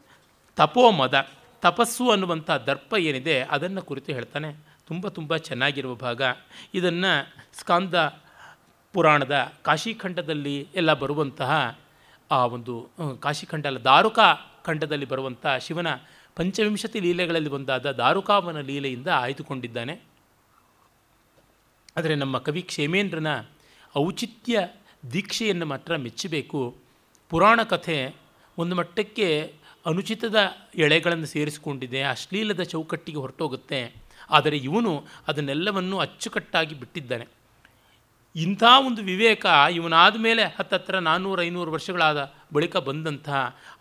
ತಪೋಮದ 0.55 1.27
ತಪಸ್ಸು 1.61 2.11
ಅನ್ನುವಂಥ 2.11 2.51
ದರ್ಪ 2.51 2.93
ಏನಿದೆ 2.97 3.41
ಅದನ್ನು 3.41 3.81
ಕುರಿತು 3.81 4.11
ಹೇಳ್ತಾನೆ. 4.11 4.53
ತುಂಬ 4.87 5.07
ತುಂಬ 5.07 5.37
ಚೆನ್ನಾಗಿರುವ 5.37 5.95
ಭಾಗ. 5.95 6.21
ಇದನ್ನು 6.73 7.33
ಸ್ಕಾಂದ 7.53 7.93
ಪುರಾಣದ 8.93 9.53
ಕಾಶಿಖಂಡದಲ್ಲಿ 9.61 10.67
ಎಲ್ಲ 10.75 10.93
ಬರುವಂತಹ 10.93 11.79
ಆ 12.31 12.45
ಒಂದು 12.45 12.89
ಕಾಶಿಖಂಡ 13.19 13.67
ಅಲ್ಲ 13.67 13.77
ದಾರುಕಾ 13.77 14.33
ಖಂಡದಲ್ಲಿ 14.67 15.05
ಬರುವಂಥ 15.05 15.45
ಶಿವನ 15.61 15.87
ಪಂಚವಿಂಶತಿ 16.35 16.99
ಲೀಲೆಗಳಲ್ಲಿ 16.99 17.49
ಒಂದಾದ 17.49 17.91
ದಾರುಕಾವನ 17.91 18.59
ಲೀಲೆಯಿಂದ 18.61 19.07
ಆಯ್ದುಕೊಂಡಿದ್ದಾನೆ. 19.07 19.95
ಆದರೆ 21.97 22.15
ನಮ್ಮ 22.15 22.37
ಕವಿ 22.37 22.61
ಕ್ಷೇಮೇಂದ್ರನ 22.61 23.27
ಔಚಿತ್ಯ 23.97 24.67
ದೀಕ್ಷೆಯನ್ನು 25.13 25.65
ಮಾತ್ರ 25.65 25.95
ಮೆಚ್ಚಬೇಕು. 25.95 26.61
ಪುರಾಣ 27.29 27.63
ಕಥೆ 27.63 28.15
ಒಂದು 28.57 28.75
ಮಟ್ಟಕ್ಕೆ 28.75 29.53
ಅನುಚಿತದ 29.85 30.35
ಎಳೆಗಳನ್ನು 30.75 31.25
ಸೇರಿಸಿಕೊಂಡಿದೆ. 31.25 32.01
ಅಶ್ಲೀಲದ 32.03 32.61
ಚೌಕಟ್ಟಿಗೆ 32.61 33.17
ಹೊರಟೋಗುತ್ತೆ. 33.17 33.81
ಆದರೆ 34.29 34.57
ಇವನು 34.57 34.93
ಅದನ್ನೆಲ್ಲವನ್ನು 35.27 35.97
ಅಚ್ಚುಕಟ್ಟಾಗಿ 35.97 36.75
ಬಿಟ್ಟಿದ್ದಾನೆ. 36.75 37.36
ಇಂಥ 38.35 38.63
ಒಂದು 38.85 39.01
ವಿವೇಕ 39.01 39.45
ಇವನಾದ 39.71 40.17
ಮೇಲೆ 40.17 40.43
ಹತ್ತತ್ರ 40.43 40.99
ನಾನ್ನೂರು 40.99 41.41
ಐನೂರು 41.41 41.71
ವರ್ಷಗಳಾದ 41.71 42.33
ಬಳಿಕ 42.53 42.77
ಬಂದಂಥ 42.77 43.29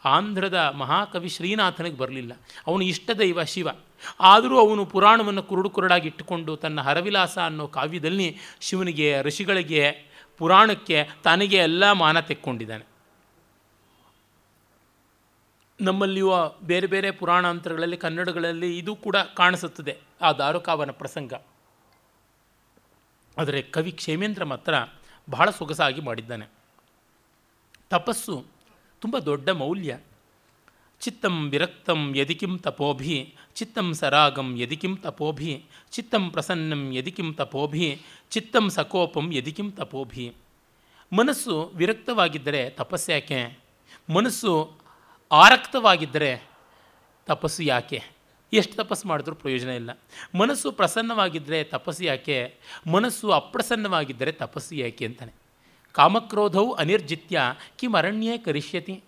ಆಂಧ್ರದ 0.04 0.74
ಮಹಾಕವಿ 0.78 1.28
ಶ್ರೀನಾಥನಿಗೆ 1.28 1.96
ಬರಲಿಲ್ಲ. 1.96 2.32
ಅವನು 2.66 2.82
ಇಷ್ಟ 2.82 3.10
ದೈವ 3.18 3.42
ಶಿವ. 3.42 3.68
ಆದರೂ 4.20 4.68
ಅವನು 4.68 4.86
ಪುರಾಣವನ್ನು 4.86 5.42
ಕುರುಡು 5.42 5.70
ಕುರುಡಾಗಿ 5.70 6.08
ಇಟ್ಟುಕೊಂಡು 6.08 6.56
ತನ್ನ 6.56 6.80
ಹರವಿಲಾಸ 6.80 7.38
ಅನ್ನೋ 7.38 7.66
ಕಾವ್ಯದಲ್ಲಿ 7.66 8.36
ಶಿವನಿಗೆ, 8.60 9.22
ಋಷಿಗಳಿಗೆ, 9.22 10.06
ಪುರಾಣಕ್ಕೆ 10.38 11.08
ತನಗೆ 11.24 11.56
ಎಲ್ಲ 11.56 11.92
ಮಾನ 11.92 12.20
ತೆಕ್ಕೊಂಡಿದ್ದಾನೆ. 12.20 12.84
ನಮ್ಮಲ್ಲಿಯೂ 15.80 16.58
ಬೇರೆ 16.62 16.86
ಬೇರೆ 16.86 17.10
ಪುರಾಣಾಂತರಗಳಲ್ಲಿ, 17.10 17.96
ಕನ್ನಡಗಳಲ್ಲಿ 17.96 18.78
ಇದು 18.78 18.96
ಕೂಡ 18.96 19.16
ಕಾಣಿಸುತ್ತದೆ 19.16 19.96
ಆ 20.22 20.32
ದಾರುಕಾವನ 20.32 20.90
ಪ್ರಸಂಗ. 20.90 21.32
ಆದರೆ 23.38 23.62
ಕವಿ 23.62 23.92
ಕ್ಷೇಮೇಂದ್ರ 23.92 24.44
ಮಾತ್ರ 24.44 24.74
ಬಹಳ 25.30 25.50
ಸೊಗಸಾಗಿ 25.50 26.00
ಮಾಡಿದ್ದಾನೆ. 26.00 26.46
ತಪಸ್ಸು 27.90 28.44
ತುಂಬ 29.00 29.18
ದೊಡ್ಡ 29.18 29.48
ಮೌಲ್ಯ. 29.48 29.98
ಚಿತ್ತಂ 31.00 31.50
ವಿರಕ್ತಂ 31.50 32.16
ಯದಿಕಿಂ 32.16 32.58
ತಪೋಭಿ, 32.58 33.34
ಚಿತ್ತಂ 33.54 33.94
ಸರಾಗಂ 33.94 34.56
ಯದಿಕಿಂ 34.58 34.96
ತಪೋಭಿ, 34.96 35.64
ಚಿತ್ತಂ 35.92 36.30
ಪ್ರಸನ್ನಂ 36.30 36.94
ಯದಿಕಿಂ 36.94 37.34
ತಪೋಭಿ, 37.34 38.00
ಚಿತ್ತಂ 38.30 38.70
ಸಕೋಪಂ 38.70 39.34
ಯದಿಕಿಂ 39.34 39.72
ತಪೋಭಿ. 39.72 40.32
ಮನಸ್ಸು 41.12 41.72
ವಿರಕ್ತವಾಗಿದ್ದರೆ 41.74 42.70
ತಪಸ್ಸ್ಯಾಕೆ 42.70 43.58
ಮನಸ್ಸು 44.10 44.72
ಆರಕ್ತವಾಗಿದ್ದರೆ 45.32 46.48
ತಪಸ್ಸು 47.26 47.62
ಯಾಕೆ? 47.62 48.15
ಎಷ್ಟು 48.52 48.74
ತಪಸ್ಸು 48.74 49.08
ಮಾಡಿದ್ರೂ 49.08 49.34
ಪ್ರಯೋಜನ 49.34 49.68
ಇಲ್ಲ. 49.68 49.90
ಮನಸ್ಸು 50.38 50.72
ಪ್ರಸನ್ನವಾಗಿದ್ದರೆ 50.72 51.64
ತಪಸ್ಸು 51.64 52.04
ಯಾಕೆ? 52.04 52.54
ಮನಸ್ಸು 52.92 53.30
ಅಪ್ರಸನ್ನವಾಗಿದ್ದರೆ 53.30 54.32
ತಪಸ್ಸು 54.32 54.74
ಯಾಕೆ 54.74 55.06
ಅಂತಾನೆ. 55.06 55.32
ಕಾಮಕ್ರೋಧವು 55.92 56.72
ಅನಿರ್ಜಿತ್ಯ 56.72 57.40
ಕಿಮರಣ್ಯೇ 57.76 58.38
ಕರಿಷ್ಯತಿ. 58.38 59.02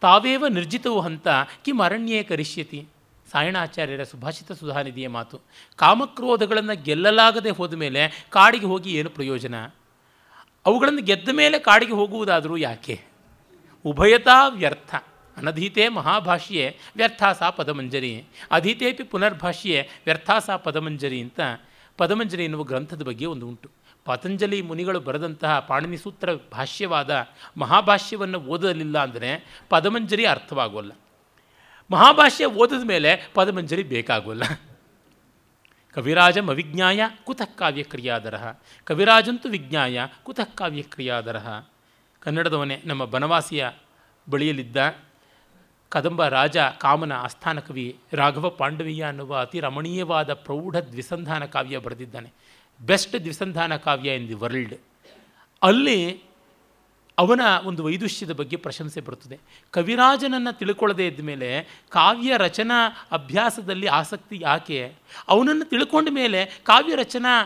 ತಾವೇವ 0.00 0.46
ನಿರ್ಜಿತವು 0.46 1.00
ಹಂತ 1.00 1.28
ಕಿಮರಣ್ಯೇ 1.64 2.22
ಕರಿಷ್ಯತಿ. 2.22 2.86
ಸಾಯಣಾಚಾರ್ಯರ 3.32 4.02
ಸುಭಾಷಿತ 4.02 4.52
ಸುಧಾನಿಧಿಯ 4.52 5.08
ಮಾತು. 5.08 5.40
ಕಾಮಕ್ರೋಧಗಳನ್ನು 5.76 6.82
ಗೆಲ್ಲಲಾಗದೆ 6.82 7.50
ಹೋದ 7.50 7.74
ಮೇಲೆ 7.74 8.26
ಕಾಡಿಗೆ 8.30 8.66
ಹೋಗಿ 8.66 8.94
ಏನು 8.94 9.10
ಪ್ರಯೋಜನ? 9.10 9.66
ಅವುಗಳನ್ನು 10.66 11.02
ಗೆದ್ದ 11.02 11.28
ಮೇಲೆ 11.32 11.58
ಕಾಡಿಗೆ 11.58 11.92
ಹೋಗುವುದಾದರೂ 11.92 12.56
ಯಾಕೆ? 12.56 13.00
ಉಭಯತಾ 13.84 14.48
ವ್ಯರ್ಥ. 14.48 14.94
ಅನಧೀತೆ 15.40 15.88
ಮಹಾಭಾಷ್ಯೆ 15.88 16.64
ವ್ಯರ್ಥ 16.96 17.22
ಸಾ 17.38 17.50
ಪದಮಂಜರಿ. 17.50 18.12
ಅಧೀತೇಪಿ 18.50 19.02
ಪುನರ್ಭಾಷ್ಯೆ 19.02 19.78
ವ್ಯರ್ಥ 20.04 20.30
ಸಾ 20.46 20.56
ಪದಮಂಜರಿ 20.56 21.20
ಅಂತ 21.20 21.40
ಪದಮಂಜರಿ 21.96 22.44
ಎನ್ನುವ 22.44 22.62
ಗ್ರಂಥದ 22.62 23.02
ಬಗ್ಗೆ 23.02 23.26
ಒಂದು 23.26 23.48
ಉಂಟು. 23.48 23.68
ಪತಂಜಲಿ 24.04 24.62
ಮುನಿಗಳು 24.62 25.00
ಬರೆದಂತಹ 25.00 25.58
ಪಾಣಿನಿ 25.60 25.96
ಸೂತ್ರ 25.96 26.28
ಭಾಷ್ಯವಾದ 26.52 27.12
ಮಹಾಭಾಷ್ಯವನ್ನು 27.56 28.38
ಓದಲಿಲ್ಲ 28.40 28.96
ಅಂದರೆ 29.02 29.30
ಪದಮಂಜರಿ 29.68 30.24
ಅರ್ಥವಾಗೋಲ್ಲ. 30.26 30.92
ಮಹಾಭಾಷ್ಯ 31.90 32.46
ಓದಿದ 32.46 32.84
ಮೇಲೆ 32.86 33.10
ಪದಮಂಜರಿ 33.34 33.82
ಬೇಕಾಗೋಲ್ಲ. 33.82 34.44
ಕವಿರಾಜಂ 35.94 36.46
ಅವಿಜ್ಞಾಯ 36.48 37.00
ಕುತಃ 37.24 37.50
ಕಾವ್ಯಕ್ರಿಯಾದರ 37.58 38.36
ಕವಿರಾಜಂತೂ 38.84 39.48
ವಿಜ್ಞಾಯ 39.48 40.00
ಕುತಃ 40.22 40.50
ಕಾವ್ಯಕ್ರಿಯಾದರ 40.54 41.38
ಕನ್ನಡದವನೇ 42.20 42.76
ನಮ್ಮ 42.84 43.04
ಬನವಾಸಿಯ 43.04 43.62
ಬಳಿಯಲ್ಲಿದ್ದ 44.30 44.76
ಕದಂಬ 45.90 46.26
ರಾಜ 46.26 46.56
ಕಾಮನ 46.56 47.12
ಆಸ್ಥಾನ 47.12 47.60
ಕವಿ 47.60 47.98
ರಾಘವ 48.12 48.50
ಪಾಂಡವೀಯ 48.50 49.04
ಅನ್ನುವ 49.04 49.38
ಅತಿ 49.38 49.60
ರಮಣೀಯವಾದ 49.60 50.34
ಪ್ರೌಢ 50.34 50.76
ದ್ವಿಸಂಧಾನ 50.76 51.44
ಕಾವ್ಯ 51.44 51.78
ಬರೆದಿದ್ದಾನೆ. 51.78 52.32
ಬೆಸ್ಟ್ 52.80 53.12
ದ್ವಿಸಂಧಾನ 53.12 53.76
ಕಾವ್ಯ 53.76 54.14
ಇನ್ 54.14 54.28
ದಿ 54.28 54.34
ವರ್ಲ್ಡ್. 54.34 54.74
ಅಲ್ಲಿ 55.62 56.22
ಅವನ 57.18 57.40
ಒಂದು 57.64 57.84
ವೈದುಷ್ಯದ 57.84 58.30
ಬಗ್ಗೆ 58.30 58.56
ಪ್ರಶಂಸೆ 58.56 59.00
ಬರುತ್ತದೆ. 59.00 59.38
ಕವಿರಾಜನನ್ನು 59.70 60.58
ತಿಳ್ಕೊಳ್ಳದೇ 60.58 61.06
ಇದ್ದ 61.06 61.20
ಮೇಲೆ 61.20 61.80
ಕಾವ್ಯ 61.88 62.36
ರಚನಾ 62.36 63.06
ಅಭ್ಯಾಸದಲ್ಲಿ 63.12 63.86
ಆಸಕ್ತಿ 63.86 64.38
ಯಾಕೆ? 64.42 64.92
ಅವನನ್ನು 65.28 65.64
ತಿಳ್ಕೊಂಡ 65.64 66.08
ಮೇಲೆ 66.10 66.60
ಕಾವ್ಯ 66.62 66.94
ರಚನಾ 66.94 67.42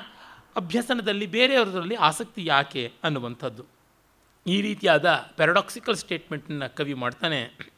ಅಭ್ಯಸನದಲ್ಲಿ 0.56 1.26
ಬೇರೆಯವರಲ್ಲಿ 1.26 1.94
ಆಸಕ್ತಿ 1.94 2.44
ಯಾಕೆ 2.44 2.92
ಅನ್ನುವಂಥದ್ದು. 3.04 3.64
ಈ 4.46 4.62
ರೀತಿಯಾದ 4.62 5.28
ಪ್ಯಾರಡಾಕ್ಸಿಕಲ್ 5.36 5.96
ಸ್ಟೇಟ್ಮೆಂಟನ್ನು 5.96 6.76
ಕವಿ 6.76 6.94
ಮಾಡ್ತಾನೆ. 6.94 7.73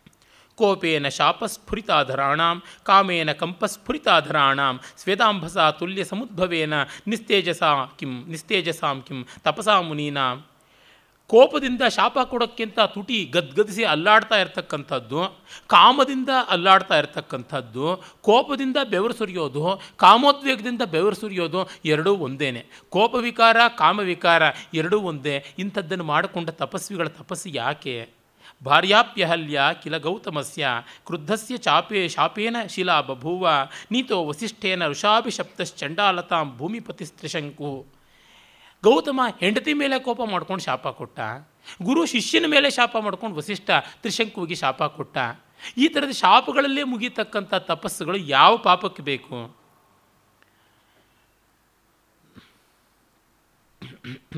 ಕೋಪೇನ 0.59 1.09
ಶಾಪಸ್ಫುರಿತಾಧರಾಣಾಂ 1.09 2.63
ಕಾಮೇನ 2.83 3.33
ಕಂಪಸ್ಫುರಿತಾಧರಾಣಾಂ 3.33 4.81
ಸ್ವೇದಾಂಬಸ 4.97 5.57
ತುಲ್ಯ 5.59 6.05
ಸಮುದ್ಭವೇನ 6.05 6.75
ನಿಸ್ತೇಜಸಾ 7.07 7.71
ಕಿಂ 7.99 8.13
ನಿಸ್ತೇಜಸಾಂ 8.29 9.03
ಕಿಂ 9.03 9.27
ತಪಸಾ 9.43 9.81
ಮುನೀನಾಂ 9.81 10.45
ಕೋಪದಿಂದ 11.31 11.83
ಶಾಪ 11.89 12.19
ಕೊಡೋಕ್ಕಿಂತ 12.25 12.79
ತುಟಿ 12.81 13.25
ಗದ್ಗದಿಸಿ 13.25 13.85
ಅಲ್ಲಾಡ್ತಾ 13.85 14.37
ಇರ್ತಕ್ಕಂಥದ್ದು, 14.37 15.21
ಕಾಮದಿಂದ 15.67 16.31
ಅಲ್ಲಾಡ್ತಾ 16.49 16.99
ಇರ್ತಕ್ಕಂಥದ್ದು, 16.99 17.87
ಕೋಪದಿಂದ 18.21 18.77
ಬೆವರು 18.91 19.15
ಸುರಿಯೋದು, 19.15 19.65
ಕಾಮೋದ್ವೇಗದಿಂದ 19.97 20.83
ಬೆವರು 20.83 21.17
ಸುರಿಯೋದು 21.17 21.63
ಎರಡೂ 21.85 22.15
ಒಂದೇನೆ. 22.17 22.67
ಕೋಪವಿಕಾರ 22.89 23.57
ಕಾಮವಿಕಾರ 23.79 24.43
ಎರಡೂ 24.75 25.01
ಒಂದೇ. 25.01 25.45
ಇಂಥದ್ದನ್ನು 25.59 26.05
ಮಾಡಿಕೊಂಡ 26.05 26.51
ತಪಸ್ವಿಗಳ 26.51 27.09
ತಪಸ್ಸು 27.09 27.49
ಯಾಕೆ? 27.49 27.97
ಭಾರ್ಯಾಪ್ಯಹಲ್ಯ 28.63 29.61
ಕಿಲ 29.83 29.99
ಗೌತಮಸ್ಯ 29.99 30.69
ಕ್ರುದ್ಧಸ್ಯ 31.07 31.57
ಚಾಪೇ 31.57 32.09
ಶಾಪೇನ 32.09 32.57
ಶಿಲಾ 32.69 33.01
ಬಭೂವ 33.01 33.49
ನೀತೋ 33.91 34.25
ವಸಿಷ್ಠೇನ 34.25 34.87
ಋಷಾಭಿಶಪ್ತಶ್ಚಂಡಾಲತಾಂ 34.89 36.57
ಭೂಮಿಪತಿಸ್ತ್ರಿಶಂಕು. 36.57 37.87
ಗೌತಮ 38.85 39.21
ಹೆಂಡತಿ 39.41 39.73
ಮೇಲೆ 39.73 39.99
ಕೋಪ 39.99 40.21
ಮಾಡ್ಕೊಂಡು 40.31 40.65
ಶಾಪ 40.65 40.89
ಕೊಟ್ಟ. 40.89 41.21
ಗುರು 41.83 42.07
ಶಿಷ್ಯನ 42.07 42.45
ಮೇಲೆ 42.47 42.71
ಶಾಪ 42.71 42.97
ಮಾಡ್ಕೊಂಡು 43.01 43.37
ವಸಿಷ್ಠ 43.37 43.71
ತ್ರಿಶಂಕುವಿಗೆ 44.03 44.55
ಶಾಪ 44.55 44.83
ಕೊಟ್ಟ. 44.83 45.19
ಈ 45.77 45.89
ಥರದ 45.89 46.11
ಶಾಪಗಳಲ್ಲೇ 46.11 46.83
ಮುಗಿತಕ್ಕಂಥ 46.83 47.55
ತಪಸ್ಸುಗಳು 47.55 48.17
ಯಾವ 48.17 48.57
ಪಾಪಕ್ಕೆ 48.57 49.03
ಬೇಕು? 49.03 49.57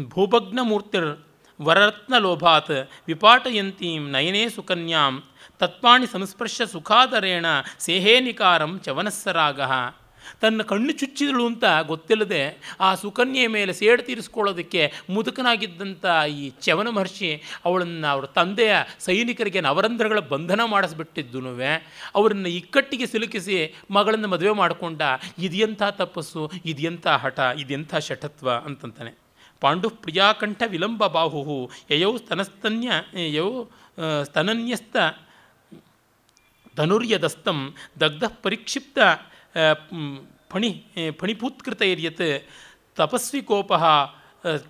ಭೂಭಗ್ನ 0.08 0.58
ಮೂರ್ತಿರ್ 0.62 1.27
ವರರತ್ನ 1.60 2.18
ಲೋಭಾತ್ 2.18 2.70
ವಿಪಾಟಯಂತೀಂ 3.06 4.10
ನಯನೇ 4.10 4.48
ಸುಕನ್ಯಾಂ 4.48 5.22
ತತ್ಪಾಣಿ 5.60 6.06
ಸಂಸ್ಪರ್ಶ 6.06 6.62
ಸುಖಾದರೇಣ 6.72 7.46
ಸೇಹೇನಿಕಾರಂ 7.80 8.80
ಚವನಸ್ಸರಾಗ 8.84 9.60
ತನ್ನ 10.40 10.62
ಕಣ್ಣು 10.62 10.92
ಚುಚ್ಚಿದಳು 10.92 11.46
ಅಂತ 11.46 11.64
ಗೊತ್ತಿಲ್ಲದೆ 11.86 12.40
ಆ 12.80 12.94
ಸುಕನ್ಯೆಯ 12.94 13.46
ಮೇಲೆ 13.46 13.72
ಸೇಡು 13.72 14.02
ತೀರಿಸ್ಕೊಳ್ಳೋದಕ್ಕೆ 14.02 14.92
ಮುದುಕನಾಗಿದ್ದಂಥ 15.10 16.04
ಈ 16.28 16.52
ಚವನ 16.62 16.88
ಮಹರ್ಷಿ 16.88 17.42
ಅವಳನ್ನು 17.64 18.08
ಅವರ 18.08 18.26
ತಂದೆಯ 18.26 18.74
ಸೈನಿಕರಿಗೆ 18.98 19.60
ನವರಂಧ್ರಗಳ 19.60 20.18
ಬಂಧನ 20.18 20.60
ಮಾಡಿಸ್ಬಿಟ್ಟಿದ್ದು 20.64 21.40
ಅವರನ್ನು 22.14 22.48
ಇಕ್ಕಟ್ಟಿಗೆ 22.48 23.06
ಸಿಲುಕಿಸಿ 23.06 23.74
ಮಗಳನ್ನು 23.90 24.28
ಮದುವೆ 24.28 24.50
ಮಾಡಿಕೊಂಡ 24.50 25.02
ಇದೆಂಥ 25.38 25.82
ತಪಸ್ಸು 25.82 26.50
ಇದೆಂಥ 26.64 27.06
ಹಠ 27.06 27.38
ಇದೆಂಥ 27.58 27.94
ಶಠತ್ವ 27.94 28.50
ಅಂತಂತಾನೆ. 28.50 29.27
ಪಾಂಡು 29.62 29.88
ಪ್ರಿಯಾಕಂಠ 30.02 30.62
ವಿಲಂಬ 30.66 31.06
ಬಾಹು 31.06 31.56
ಯಯೌ 31.90 32.12
ಸ್ತನಸ್ತನ್ಯ 32.16 32.90
ಯೌ 33.36 33.48
ಸ್ತನನ್ಯಸ್ತ 34.22 34.96
ಧನುರ್ಯದಸ್ತಂ. 36.76 37.58
ದಗ್ಧ 38.00 38.24
ಪರಿಕ್ಷಿಪ್ತ 38.42 38.98
ಫಣಿ 40.50 40.70
ಫಣಿಭೂತ್ಕೃತೈರ್ಯತ್. 41.20 42.28
ತಪಸ್ವಿ 42.98 43.40
ಕೋಪ 43.42 43.72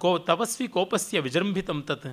ಕೋ 0.03 0.11
ತಪಸ್ವಿ 0.29 0.67
ಕೋಪಸ್ಯ 0.69 1.21
ವಿಜೃಂಭಿತಂ 1.21 1.79
ತತ್. 1.89 2.11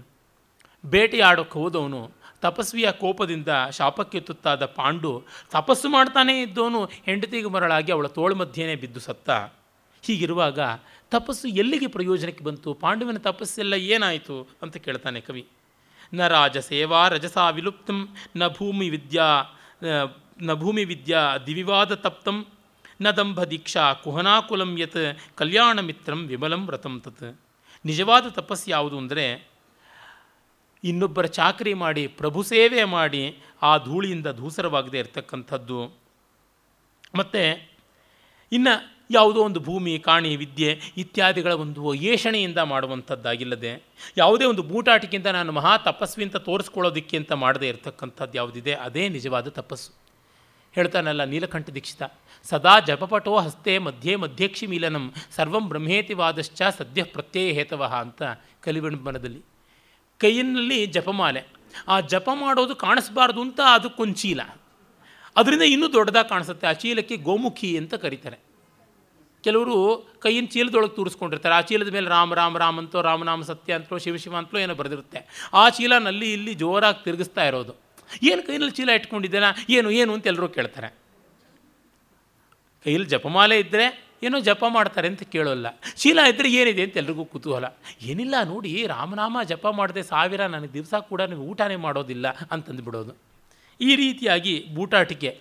ಬೇಟೆಯಾಡೋಕ್ಕೆ 0.84 1.58
ಹೋದವನು 1.60 2.02
ತಪಸ್ವಿಯ 2.42 2.88
ಕೋಪದಿಂದ 2.92 3.52
ಶಾಪಕ್ಕೆ 3.78 4.20
ತುತ್ತಾದ 4.20 4.64
ಪಾಂಡು, 4.78 5.12
ತಪಸ್ಸು 5.52 5.88
ಮಾಡ್ತಾನೇ 5.90 6.36
ಇದ್ದವನು, 6.42 6.82
ಹೆಂಡತಿಗೆ 7.06 7.50
ಮರಳಾಗಿ 7.50 7.92
ಅವಳ 7.92 8.08
ತೋಳು 8.08 8.36
ಮಧ್ಯೆನೇ 8.36 8.76
ಬಿದ್ದು 8.76 9.00
ಸತ್ತ. 9.00 9.30
ಹೀಗಿರುವಾಗ 10.04 10.60
ತಪಸ್ಸು 11.16 11.48
ಎಲ್ಲಿಗೆ 11.48 11.88
ಪ್ರಯೋಜನಕ್ಕೆ 11.88 12.44
ಬಂತು? 12.44 12.70
ಪಾಂಡುವಿನ 12.74 13.18
ತಪಸ್ಸೆಲ್ಲ 13.18 13.74
ಏನಾಯಿತು 13.74 14.36
ಅಂತ 14.62 14.78
ಕೇಳ್ತಾನೆ 14.78 15.22
ಕವಿ. 15.22 15.44
ನ 16.14 16.28
ರಾಜ 16.28 16.58
ಸೇವಾ 16.58 17.08
ರಜಸಾ 17.08 17.50
ವಿಲುಪ್ತಂ, 17.50 18.00
ನ 18.36 18.48
ಭೂಮಿ 18.48 18.90
ವಿದ್ಯಾ, 18.90 19.28
ನ 20.42 20.54
ಭೂಮಿ 20.54 20.84
ವಿದ್ಯಾ 20.84 21.38
ದಿವಿವಾದ 21.38 21.94
ತಪ್ತಂ, 21.96 22.38
ನ 23.02 23.12
ದಂಭ 23.12 23.44
ದೀಕ್ಷಾ 23.44 23.94
ಕುಹನಾಕುಲಂ 23.94 24.72
ಯತ್ 24.80 25.02
ಕಲ್ಯಾಣ 25.36 25.80
ಮಿತ್ರಂ 25.80 26.20
ವಿಮಲಂ 26.28 26.68
ವ್ರತಂ 26.68 26.96
ತತ್. 27.06 27.40
ನಿಜವಾದ 27.86 28.28
ತಪಸ್ಸು 28.28 28.68
ಯಾವುದು 28.72 28.98
ಅಂದರೆ, 28.98 29.26
ಇನ್ನೊಬ್ಬರ 30.84 31.26
ಚಾಕರಿ 31.26 31.74
ಮಾಡಿ, 31.74 32.08
ಪ್ರಭು 32.08 32.44
ಸೇವೆ 32.44 32.84
ಮಾಡಿ 32.84 33.24
ಆ 33.62 33.72
ಧೂಳಿಯಿಂದ 33.78 34.28
ಧೂಸರವಾಗದೇ 34.28 35.00
ಇರತಕ್ಕಂಥದ್ದು. 35.00 35.80
ಮತ್ತು, 37.16 37.44
ಇನ್ನು 38.52 38.74
ಯಾವುದೋ 39.12 39.40
ಒಂದು 39.40 39.60
ಭೂಮಿ, 39.60 40.00
ಕಾಣಿ, 40.00 40.36
ವಿದ್ಯೆ 40.36 40.80
ಇತ್ಯಾದಿಗಳ 40.98 41.52
ಒಂದು 41.52 41.94
ಏಷಣೆಯಿಂದ 41.94 42.58
ಮಾಡುವಂಥದ್ದಾಗಿಲ್ಲದೆ, 42.58 43.84
ಯಾವುದೇ 44.18 44.46
ಒಂದು 44.46 44.64
ಬೂಟಾಟಿಕೆಯಿಂದ 44.64 45.28
ನಾನು 45.28 45.52
ಮಹಾ 45.52 45.78
ತಪಸ್ವಿ 45.78 46.24
ಅಂತ 46.24 46.36
ತೋರಿಸ್ಕೊಳ್ಳೋದಿಕ್ಕೆ 46.36 47.18
ಅಂತ 47.18 47.32
ಮಾಡದೇ 47.32 47.68
ಇರತಕ್ಕಂಥದ್ದು 47.68 48.38
ಯಾವುದಿದೆ, 48.38 48.74
ಅದೇ 48.74 49.10
ನಿಜವಾದ 49.10 49.48
ತಪಸ್ಸು. 49.48 50.06
ಹೇಳ್ತಾನಲ್ಲ 50.74 51.24
ನೀಲಕಂಠ 51.24 51.70
ದೀಕ್ಷಿತ, 51.70 52.04
ಸದಾ 52.44 52.80
ಜಪಪಟೋ 52.80 53.38
ಹಸ್ತೆ 53.38 53.78
ಮಧ್ಯೆ 53.78 54.16
ಮಧ್ಯಕ್ಷಿ 54.16 54.68
ಮೀಲನಂ 54.68 55.14
ಸರ್ವಂ 55.36 55.70
ಬ್ರಹ್ಮೇತಿವಾದಶ್ಚ 55.70 56.62
ಸದ್ಯ 56.78 57.04
ಪ್ರತ್ಯಯ 57.04 57.52
ಹೇತವಃ 57.52 57.96
ಅಂತ 57.96 58.24
ಕಲಿವಿಣಬನದಲ್ಲಿ 58.62 59.42
ಕೈಯಲ್ಲಿ 60.18 60.86
ಜಪಮಾಲೆ. 60.86 61.46
ಆ 61.88 62.00
ಜಪ 62.00 62.30
ಮಾಡೋದು 62.34 62.76
ಕಾಣಿಸ್ಬಾರ್ದು 62.76 63.42
ಅಂತ 63.42 63.60
ಅದಕ್ಕೊಂದು 63.74 64.14
ಚೀಲ 64.14 64.42
ಅದರಿಂದ 65.36 65.62
ಇನ್ನೂ 65.62 65.94
ದೊಡ್ಡದಾಗಿ 65.94 66.30
ಕಾಣಿಸುತ್ತೆ 66.30 66.68
ಆ 66.68 66.72
ಚೀಲಕ್ಕೆ 66.72 67.16
ಗೋಮುಖಿ 67.16 67.78
ಅಂತ 67.78 67.94
ಕರೀತಾರೆ. 67.94 68.55
ಕೆಲವರು 69.46 69.78
ಕೈಯಿಂದ 70.24 70.50
ಚೀಲದೊಳಗೆ 70.56 70.94
ತೂರಿಸ್ಕೊಂಡಿರ್ತಾರೆ. 70.98 71.56
ಆ 71.60 71.62
ಚೀಲದ 71.70 71.90
ಮೇಲೆ 71.96 72.08
ರಾಮ 72.16 72.34
ರಾಮ 72.40 72.58
ರಾಮ 72.64 72.80
ಅಂತೋ 72.84 73.02
ರಾಮನಾಮ 73.10 73.42
ಸತ್ಯ 73.52 73.74
ಅಂತೋ, 73.80 73.98
ಶಿವ 74.06 74.16
ಶಿವ 74.24 74.36
ಅಂತಲೋ 74.42 74.60
ಏನೋ 74.66 74.76
ಬರೆದಿರುತ್ತೆ. 74.82 75.20
ಆ 75.62 75.64
ಚೀಲ 75.78 75.98
ನಲ್ಲಿ 76.08 76.30
ಇಲ್ಲಿ 76.38 76.54
ಜೋರಾಗಿ 76.64 77.02
ತಿರುಗಿಸ್ತಾ 77.06 77.46
ಇರೋದು. 77.50 77.76
ಏನು 78.30 78.42
ಕೈನಲ್ಲಿ 78.48 78.76
ಚೀಲ 78.80 78.90
ಇಟ್ಕೊಂಡಿದ್ದೇನಾ? 79.00 79.52
ಏನು 79.78 79.90
ಏನು 80.00 80.12
ಅಂತ 80.16 80.28
ಎಲ್ಲರೂ 80.32 80.48
ಕೇಳ್ತಾರೆ. 80.58 80.90
ಕೈಯಲ್ಲಿ 82.86 83.10
ಜಪಮಾಲೆ 83.14 83.58
ಇದ್ದರೆ 83.66 83.86
ಏನೋ 84.26 84.38
ಜಪ 84.48 84.64
ಮಾಡ್ತಾರೆ 84.76 85.08
ಅಂತ 85.12 85.24
ಕೇಳೋಲ್ಲ. 85.36 85.68
ಚೀಲ 86.02 86.20
ಇದ್ದರೆ 86.32 86.50
ಏನಿದೆ 86.60 86.84
ಅಂತ 86.86 86.96
ಎಲ್ರಿಗೂ 87.02 87.24
ಕುತೂಹಲ. 87.34 87.66
ಏನಿಲ್ಲ 88.02 88.36
ನೋಡಿ 88.52 88.72
ರಾಮನಾಮ 88.94 89.38
ಜಪ 89.52 89.66
ಮಾಡದೆ 89.80 90.04
ಸಾವಿರ, 90.12 90.42
ನನಗೆ 90.56 90.74
ದಿವಸ 90.74 90.94
ಕೂಡ 91.10 91.22
ನೀವು 91.32 91.44
ಊಟನೇ 91.52 91.78
ಮಾಡೋದಿಲ್ಲ 91.86 92.28
ಅಂತಂದುಬಿಡೋದು. 92.52 93.14
ಈ 93.82 93.92
ರೀತಿಯಾಗಿ 93.96 94.54
ಬೂಟಾಟಿಕೆ. 94.76 95.32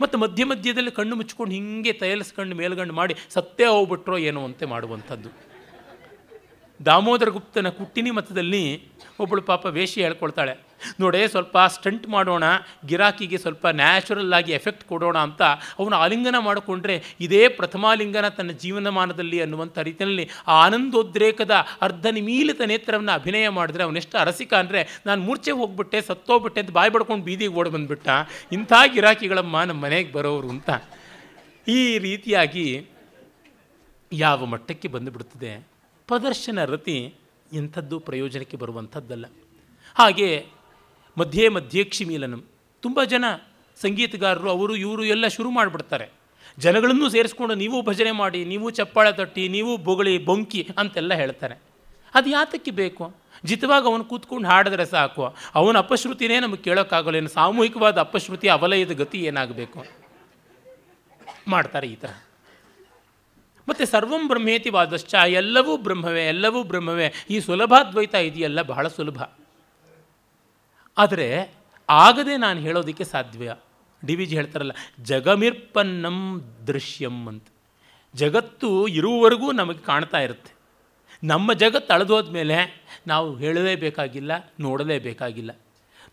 ಮತ್ತು 0.00 0.18
ಮಧ್ಯ 0.18 0.44
ಮಧ್ಯದಲ್ಲಿ 0.44 0.90
ಕಣ್ಣು 0.90 1.16
ಮುಚ್ಕೊಂಡು 1.16 1.54
ಹೀಗೆ 1.54 1.92
ತಯಲಿಸ್ಕೊಂಡು 1.92 2.56
ಮೇಲ್ಗಂಡು 2.56 2.94
ಮಾಡಿ 2.94 3.16
ಸತ್ತೇ 3.30 3.64
ಹೋಗ್ಬಿಟ್ರೋ 3.64 4.18
ಏನೋ 4.18 4.44
ಅಂತೆ 4.44 4.66
ಮಾಡುವಂಥದ್ದು. 4.66 5.49
ದಾಮೋದರ 6.86 7.28
ಗುಪ್ತನ 7.28 7.68
ಕುಟ್ಟಿನಿ 7.78 8.10
ಮತದಲ್ಲಿ 8.16 8.64
ಒಬ್ಬಳು 9.22 9.42
ಪಾಪ 9.48 9.64
ವೇಷಿ 9.76 9.98
ಹೇಳ್ಕೊಳ್ತಾಳೆ. 10.04 10.52
ನೋಡೇ 11.00 11.20
ಸ್ವಲ್ಪ 11.28 11.56
ಸ್ಟಂಟ್ 11.74 12.06
ಮಾಡೋಣ, 12.08 12.44
ಗಿರಾಕಿಗೆ 12.90 13.38
ಸ್ವಲ್ಪ 13.42 13.64
ನ್ಯಾಚುರಲ್ 13.80 14.34
ಆಗಿ 14.38 14.52
ಎಫೆಕ್ಟ್ 14.58 14.84
ಕೊಡೋಣ 14.84 15.16
ಅಂತ 15.18 15.42
ಅವನು 15.80 15.96
ಆಲಿಂಗನ 15.96 16.38
ಮಾಡಿಕೊಂಡ್ರೆ 16.46 16.96
ಇದೇ 17.20 17.42
ಪ್ರಥಮಾಲಿಂಗನ 17.48 18.28
ತನ್ನ 18.28 18.52
ಜೀವನಮಾನದಲ್ಲಿ 18.62 19.40
ಅನ್ನುವಂಥ 19.44 19.78
ರೀತಿಯಲ್ಲಿ 19.88 20.24
ಆ 20.48 20.54
ಆನಂದೋದ್ರೇಕದ 20.66 21.56
ಅರ್ಧ 21.82 22.06
ನಿಮೀಲಿತ 22.18 22.60
ನೇತ್ರವನ್ನು 22.72 23.12
ಅಭಿನಯ 23.20 23.48
ಮಾಡಿದ್ರೆ 23.58 23.84
ಅವನೆಷ್ಟು 23.88 24.18
ಅರಸಿಕ 24.18 24.54
ಅಂದರೆ 24.54 24.82
ನಾನು 25.06 25.20
ಮೂರ್ಛೆ 25.22 25.50
ಹೋಗ್ಬಿಟ್ಟೆ, 25.50 26.00
ಸತ್ತೋಗ್ಬಿಟ್ಟೆ 26.00 26.62
ಅಂತ 26.64 26.70
ಬಾಯಿ 26.70 26.92
ಬಡ್ಕೊಂಡು 26.96 27.24
ಬೀದಿಗೆ 27.24 27.54
ಓಡಿ 27.54 27.72
ಬಂದುಬಿಟ್ಟ. 27.76 28.08
ಇಂಥ 28.52 28.72
ಗಿರಾಕಿಗಳಮ್ಮ 28.94 29.62
ನಮ್ಮ 29.62 29.82
ಮನೆಗೆ 29.86 30.12
ಬರೋರು 30.12 30.50
ಅಂತ. 30.56 30.70
ಈ 31.68 31.98
ರೀತಿಯಾಗಿ 31.98 32.66
ಯಾವ 34.12 34.44
ಮಟ್ಟಕ್ಕೆ 34.54 34.88
ಬಂದುಬಿಡುತ್ತದೆ 34.88 35.69
ಪ್ರದರ್ಶನ 36.10 36.58
ರತಿ 36.64 36.96
ಇಂಥದ್ದು 37.52 37.96
ಪ್ರಯೋಜನಕ್ಕೆ 38.08 38.56
ಬರುವಂಥದ್ದಲ್ಲ. 38.62 39.26
ಹಾಗೆ 39.94 40.28
ಮಧ್ಯೆ 41.18 41.44
ಮಧ್ಯಕ್ಷಿ 41.56 42.04
ಮೀಲನಂ 42.04 42.42
ತುಂಬ 42.82 42.98
ಜನ 43.04 43.24
ಸಂಗೀತಗಾರರು 43.82 44.48
ಅವರು 44.50 44.74
ಇವರು 44.76 45.02
ಎಲ್ಲ 45.04 45.26
ಶುರು 45.36 45.50
ಮಾಡಿಬಿಡ್ತಾರೆ. 45.50 46.06
ಜನಗಳನ್ನು 46.58 47.08
ಸೇರಿಸ್ಕೊಂಡು 47.08 47.54
ನೀವು 47.54 47.82
ಭಜನೆ 47.82 48.12
ಮಾಡಿ, 48.22 48.40
ನೀವು 48.44 48.70
ಚಪ್ಪಾಳೆ 48.70 49.12
ತಟ್ಟಿ, 49.12 49.48
ನೀವು 49.48 49.72
ಬೊಗಳಿ, 49.88 50.14
ಬೊಂಕಿ 50.24 50.62
ಅಂತೆಲ್ಲ 50.78 51.12
ಹೇಳ್ತಾರೆ. 51.14 51.56
ಅದು 52.14 52.28
ಯಾತಕ್ಕೆ 52.30 52.70
ಬೇಕು? 52.70 53.04
ಜಿತವಾಗಿ 53.44 53.86
ಅವನು 53.90 54.04
ಕೂತ್ಕೊಂಡು 54.04 54.48
ಹಾಡಿದ್ರೆ 54.48 54.86
ಸಾಕು. 54.86 55.24
ಅವನ 55.54 55.76
ಅಪಶ್ರುತಿನೇ 55.78 56.36
ನಮಗೆ 56.40 56.62
ಕೇಳೋಕ್ಕಾಗಲ್ಲ. 56.62 57.16
ಏನು 57.16 57.28
ಸಾಮೂಹಿಕವಾದ 57.28 57.98
ಅಪಶ್ರುತಿ 57.98 58.48
ಅವಲಯದ 58.48 58.92
ಗತಿ 58.92 59.18
ಏನಾಗಬೇಕು? 59.30 59.80
ಮಾಡ್ತಾರೆ 61.48 61.86
ಈ 61.86 61.94
ಥರ 61.94 62.12
ಮತ್ತು 63.70 63.86
ಸರ್ವಂ 63.86 64.22
ಬ್ರಹ್ಮೇತಿ 64.28 64.70
ವಾದಶ್ಚ, 64.70 65.14
ಎಲ್ಲವೂ 65.14 65.76
ಬ್ರಹ್ಮವೇ 65.76 66.26
ಎಲ್ಲವೂ 66.26 66.62
ಬ್ರಹ್ಮವೇ. 66.62 67.08
ಈ 67.30 67.38
ಸುಲಭ 67.40 67.74
ದ್ವೈತ 67.92 68.14
ಇದೆಯಲ್ಲ, 68.14 68.62
ಬಹಳ 68.62 68.88
ಸುಲಭ. 68.88 69.18
ಆದರೆ 70.98 71.28
ಆಗದೆ 71.88 72.36
ನಾನು 72.36 72.60
ಹೇಳೋದಕ್ಕೆ 72.60 73.04
ಸಾಧ್ಯ. 73.04 73.54
ಡಿ 74.02 74.14
ವಿ 74.16 74.24
ಜಿ 74.26 74.34
ಹೇಳ್ತಾರಲ್ಲ, 74.34 74.74
ಜಗಮಿರ್ಪನ್ನಂ 75.00 76.18
ದೃಶ್ಯಂ 76.66 77.28
ಅಂತ. 77.28 77.46
ಜಗತ್ತು 78.14 78.68
ಇರುವವರೆಗೂ 78.88 79.52
ನಮಗೆ 79.52 79.78
ಕಾಣ್ತಾ 79.78 80.18
ಇರುತ್ತೆ. 80.18 80.52
ನಮ್ಮ 81.24 81.52
ಜಗತ್ತು 81.52 81.90
ಅಳೆದೋದ್ಮೇಲೆ 81.94 82.58
ನಾವು 83.06 83.36
ಹೇಳಲೇಬೇಕಾಗಿಲ್ಲ, 83.36 84.32
ನೋಡಲೇಬೇಕಾಗಿಲ್ಲ. 84.60 85.50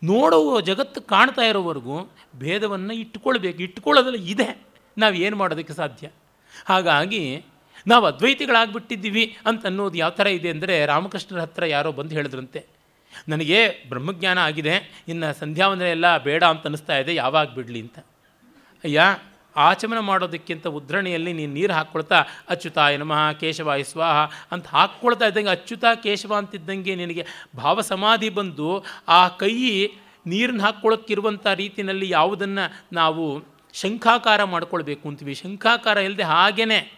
ನೋಡುವ 0.03 0.61
ಜಗತ್ತು 0.61 1.01
ಕಾಣ್ತಾ 1.01 1.41
ಇರೋವರೆಗೂ 1.41 1.97
ಭೇದವನ್ನು 2.35 2.93
ಇಟ್ಕೊಳ್ಬೇಕು 2.93 3.59
ಇಟ್ಕೊಳ್ಳೋದಲ್ಲ 3.63 4.19
ಇದೆ. 4.33 4.49
ನಾವು 4.97 5.13
ಏನು 5.13 5.35
ಮಾಡೋದಕ್ಕೆ 5.37 5.73
ಸಾಧ್ಯ? 5.73 6.07
ಹಾಗಾಗಿ 6.65 7.23
ನಾವು 7.91 8.03
ಅದ್ವೈತಿಗಳಾಗ್ಬಿಟ್ಟಿದ್ದೀವಿ 8.11 9.23
ಅಂತ 9.49 9.63
ಅನ್ನೋದು 9.69 9.97
ಯಾವ 10.01 10.13
ಥರ 10.19 10.27
ಇದೆ 10.37 10.49
ಅಂದರೆ 10.55 10.75
ರಾಮಕೃಷ್ಣರ 10.91 11.39
ಹತ್ರ 11.45 11.65
ಯಾರೋ 11.75 11.89
ಬಂದು 11.99 12.13
ಹೇಳಿದ್ರಂತೆ, 12.17 12.61
ನನಗೆ 13.31 13.59
ಬ್ರಹ್ಮಜ್ಞಾನ 13.89 14.37
ಆಗಿದೆ, 14.47 14.75
ಇನ್ನು 15.11 15.27
ಸಂಧ್ಯಾವಂದನೆ 15.39 15.91
ಎಲ್ಲ 15.97 16.07
ಬೇಡ 16.27 16.43
ಅಂತ 16.53 16.65
ಅನ್ನಿಸ್ತಾ 16.69 16.95
ಇದೆ, 17.03 17.11
ಯಾವಾಗ 17.23 17.47
ಬಿಡಲಿ 17.57 17.81
ಅಂತ. 17.85 17.99
ಅಯ್ಯ, 18.83 19.05
ಆಚಮನ 19.55 19.99
ಮಾಡೋದಕ್ಕಿಂತ 20.09 20.65
ಉದ್ರಣೆಯಲ್ಲಿ 20.79 21.31
ನೀನು 21.33 21.53
ನೀರು 21.53 21.73
ಹಾಕ್ಕೊಳ್ತಾ, 21.73 22.19
ಅಚ್ಯುತಾಯ 22.49 22.97
ನಮಃ, 23.03 23.21
ಕೇಶವಾಯ 23.41 23.83
ಸ್ವಾಹ 23.91 24.17
ಅಂತ 24.51 24.67
ಹಾಕ್ಕೊಳ್ತಾ 24.75 25.27
ಇದ್ದಂಗೆ, 25.31 25.53
ಅಚ್ಯುತ, 25.57 25.85
ಕೇಶವ 26.05 26.33
ಅಂತಿದ್ದಂಗೆ 26.41 26.95
ನಿನಗೆ 26.95 27.25
ಭಾವ 27.55 27.81
ಸಮಾಧಿ 27.91 28.29
ಬಂದು 28.39 28.69
ಆ 29.19 29.21
ಕೈ 29.41 29.55
ನೀರನ್ನ 30.25 30.61
ಹಾಕ್ಕೊಳ್ಳೋಕ್ಕಿರುವಂಥ 30.61 31.47
ರೀತಿಯಲ್ಲಿ 31.61 32.09
ಯಾವುದನ್ನು 32.09 32.65
ನಾವು 32.95 33.25
ಶಂಖಾಕಾರ 33.81 34.43
ಮಾಡ್ಕೊಳ್ಬೇಕು 34.43 35.09
ಅಂತೀವಿ. 35.09 35.33
ಶಂಖಾಕಾರ 35.33 35.97
ಇಲ್ಲದೆ 35.97 36.23
ಹಾಗೇ 36.23 36.93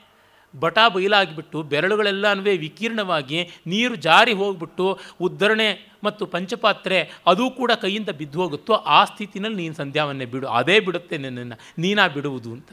ಬಟ 0.60 0.78
ಬಯಲಾಗಿಬಿಟ್ಟು 0.94 1.64
ಬೆರಳುಗಳೆಲ್ಲನೂ 1.64 2.42
ವಿಕೀರ್ಣವಾಗಿ 2.42 3.40
ನೀರು 3.68 3.96
ಜಾರಿ 3.96 4.34
ಹೋಗ್ಬಿಟ್ಟು 4.34 5.00
ಉದ್ಧರಣೆ 5.22 5.68
ಮತ್ತು 6.04 6.26
ಪಂಚಪಾತ್ರೆ 6.26 6.98
ಅದು 7.28 7.50
ಕೂಡ 7.52 7.72
ಕೈಯಿಂದ 7.72 8.10
ಬಿದ್ದು 8.10 8.42
ಹೋಗುತ್ತೋ 8.42 8.74
ಆ 8.74 9.06
ಸ್ಥಿತಿನಲ್ಲಿ 9.06 9.58
ನೀನು 9.58 9.76
ಸಂಧ್ಯಾವನ್ನೇ 9.76 10.26
ಬಿಡು. 10.26 10.48
ಅದೇ 10.48 10.80
ಬಿಡುತ್ತೆ 10.80 11.18
ನಿನ್ನನ್ನು 11.18 11.58
ನೀನಾ 11.78 12.08
ಬಿಡುವುದು 12.08 12.52
ಅಂತ. 12.52 12.72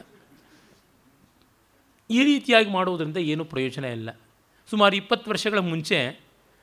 ಈ 2.09 2.23
ರೀತಿಯಾಗಿ 2.23 2.69
ಮಾಡುವುದರಿಂದ 2.69 3.17
ಏನೂ 3.17 3.43
ಪ್ರಯೋಜನ 3.45 3.85
ಇಲ್ಲ. 3.85 4.09
ಸುಮಾರು 4.69 4.95
ಇಪ್ಪತ್ತು 4.95 5.31
ವರ್ಷಗಳ 5.31 5.59
ಮುಂಚೆ 5.59 5.99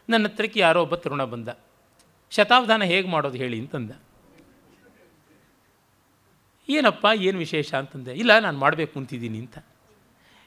ನನ್ನ 0.09 0.25
ಹತ್ರಕ್ಕೆ 0.27 0.61
ಯಾರೋ 0.61 0.83
ಒಬ್ಬ 0.83 0.95
ತರುಣ 0.95 1.25
ಬಂದ. 1.25 1.49
ಶತಾವಧಾನ 2.31 2.85
ಹೇಗೆ 2.85 3.09
ಮಾಡೋದು 3.09 3.39
ಹೇಳಿ 3.39 3.59
ಅಂತಂದ. 3.59 3.91
ಏನಪ್ಪ, 6.69 7.07
ಏನು 7.15 7.39
ವಿಶೇಷ 7.39 7.75
ಅಂತಂದೆ, 7.75 8.13
ಇಲ್ಲ, 8.13 8.39
ನಾನು 8.39 8.59
ಮಾಡಬೇಕು 8.59 8.99
ಅಂತಿದ್ದೀನಿ 8.99 9.39
ಅಂತ. 9.39 9.59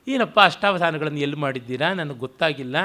ಏನಪ್ಪ, 0.07 0.39
ಅಷ್ಟಾವಧಾನಗಳನ್ನು 0.39 1.19
ಎಲ್ಲಿ 1.19 1.35
ಮಾಡಿದ್ದೀರಾ? 1.35 1.93
ನನಗೆ 1.93 2.17
ಗೊತ್ತಾಗಿಲ್ಲ. 2.17 2.75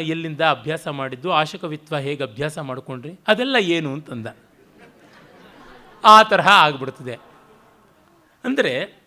ಎಲ್ಲಿಂದ 0.00 0.40
ಅಭ್ಯಾಸ 0.40 0.88
ಮಾಡಿದ್ದು? 0.88 1.32
ಆಶಕವಿತ್ವ 1.32 1.98
ಹೇಗೆ 1.98 2.22
ಅಭ್ಯಾಸ 2.22 2.58
ಮಾಡಿಕೊಂಡ್ರಿ? 2.58 3.18
ಅದೆಲ್ಲ 3.28 3.56
ಏನು 3.56 3.92
ಅಂತಂದ. 3.92 4.26
ಆ 6.04 6.22
ತರಹ 6.22 6.48
ಆಗ್ಬಿಡ್ತದೆ. 6.48 7.18
ಅಂದರೆ, 8.44 9.02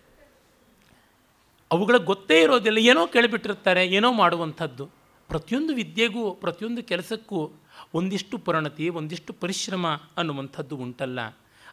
ಅವುಗಳ 1.72 1.98
ಗೊತ್ತೇ 1.98 2.42
ಇರೋದಿಲ್ಲ. 2.42 2.78
ಏನೋ 2.78 3.08
ಕೇಳಿಬಿಟ್ಟಿರ್ತಾರೆ, 3.08 3.88
ಏನೋ 3.88 4.12
ಮಾಡುವಂಥದ್ದು. 4.12 4.90
ಪ್ರತಿಯೊಂದು 5.28 5.76
ವಿದ್ಯೆಗೂ, 5.76 6.32
ಪ್ರತಿಯೊಂದು 6.32 6.84
ಕೆಲಸಕ್ಕೂ 6.84 7.52
ಒಂದಿಷ್ಟು 7.94 8.38
ಪರಿಣತಿ, 8.38 8.90
ಒಂದಿಷ್ಟು 8.90 9.34
ಪರಿಶ್ರಮ 9.34 9.88
ಅನ್ನುವಂಥದ್ದು 10.18 10.78
ಉಂಟಲ್ಲ. 10.78 11.20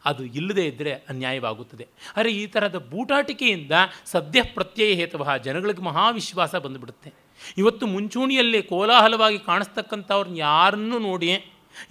ಅದು 0.05 0.25
ಇಲ್ಲದೇ 0.25 0.65
ಇದ್ದರೆ 0.67 0.93
ಅನ್ಯಾಯವಾಗುತ್ತದೆ. 0.93 1.87
ಅರೆ 2.17 2.33
ಈ 2.33 2.47
ಥರದ 2.47 2.79
ಬೂಟಾಟಿಕೆಯಿಂದ 2.93 3.73
ಸದ್ಯ 4.07 4.43
ಪ್ರತ್ಯಯ 4.43 4.95
ಹೇತುವ 4.95 5.37
ಜನಗಳಿಗೆ 5.45 5.83
ಮಹಾವಿಶ್ವಾಸ 5.83 6.55
ಬಂದುಬಿಡುತ್ತೆ. 6.55 7.13
ಇವತ್ತು 7.59 7.87
ಮುಂಚೂಣಿಯಲ್ಲಿ 7.87 8.63
ಕೋಲಾಹಲವಾಗಿ 8.63 9.39
ಕಾಣಿಸ್ತಕ್ಕಂಥವ್ರನ್ನ 9.39 10.39
ಯಾರನ್ನೂ 10.39 10.99
ನೋಡಿ 10.99 11.31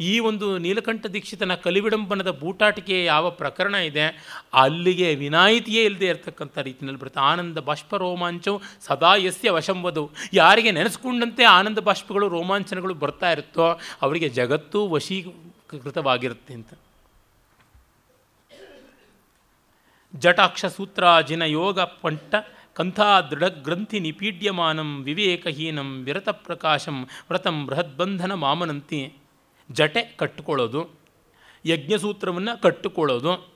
ಈ 0.02 0.14
ಒಂದು 0.20 0.58
ನೀಲಕಂಠ 0.58 1.06
ದೀಕ್ಷಿತನ 1.06 1.54
ಕಲಿವಿಡಂಬನದ 1.56 2.32
ಬೂಟಾಟಿಕೆ 2.32 3.04
ಯಾವ 3.04 3.30
ಪ್ರಕರಣ 3.30 3.76
ಇದೆ, 3.76 4.06
ಅಲ್ಲಿಗೆ 4.54 5.16
ವಿನಾಯಿತಿಯೇ 5.16 5.84
ಇಲ್ಲದೆ 5.84 6.06
ಇರತಕ್ಕಂಥ 6.06 6.58
ರೀತಿಯಲ್ಲಿ 6.58 7.00
ಬರುತ್ತೆ. 7.00 7.20
ಆನಂದ 7.20 7.60
ಬಾಷ್ಪ 7.60 7.96
ರೋಮಾಂಚವು 7.96 8.62
ಸದಾ 8.88 9.16
ಯಸ್ಯ 9.16 9.50
ವಶಂವದು 9.50 10.04
ಯಾರಿಗೆ 10.34 10.72
ನೆನೆಸ್ಕೊಂಡಂತೆ 10.72 11.44
ಆನಂದ 11.44 11.80
ಬಾಷ್ಪಗಳು 11.80 12.28
ರೋಮಾಂಚನಗಳು 12.28 12.94
ಬರ್ತಾ 12.94 13.32
ಇರುತ್ತೋ, 13.32 13.68
ಅವರಿಗೆ 14.02 14.30
ಜಗತ್ತು 14.30 14.88
ವಶೀಕೃತವಾಗಿರುತ್ತೆ 14.88 16.54
ಅಂತ. 16.54 16.74
ಜಟಾಕ್ಷ 20.16 20.66
ಸೂತ್ರ 20.66 21.04
ಜಿನ 21.28 21.42
ಯೋಗ 21.42 21.80
ಪಂಟ 21.80 22.36
ಕಂಥಾ 22.74 23.22
ದೃಢಗ್ರಂಥಿ 23.22 24.00
ನಿಪೀಡ್ಯಮಾನಂ 24.00 25.04
ವಿವೇಕಹೀನಂ 25.04 26.04
ವಿರತ 26.04 26.30
ಪ್ರಕಾಶಂ 26.30 27.04
ವ್ರತಂ 27.04 27.66
ಬೃಹದ್ಬಂಧನ 27.66 28.34
ಮಾಮನಂತಿ. 28.34 29.14
ಜಟೆ 29.72 30.02
ಕಟ್ಟಿಕೊಳ್ಳೋದು. 30.02 30.90
ಯಜ್ಞಸೂತ್ರವನ್ನು 31.66 32.62
ಕಟ್ಟಿಕೊಳ್ಳೋದು. 32.62 33.54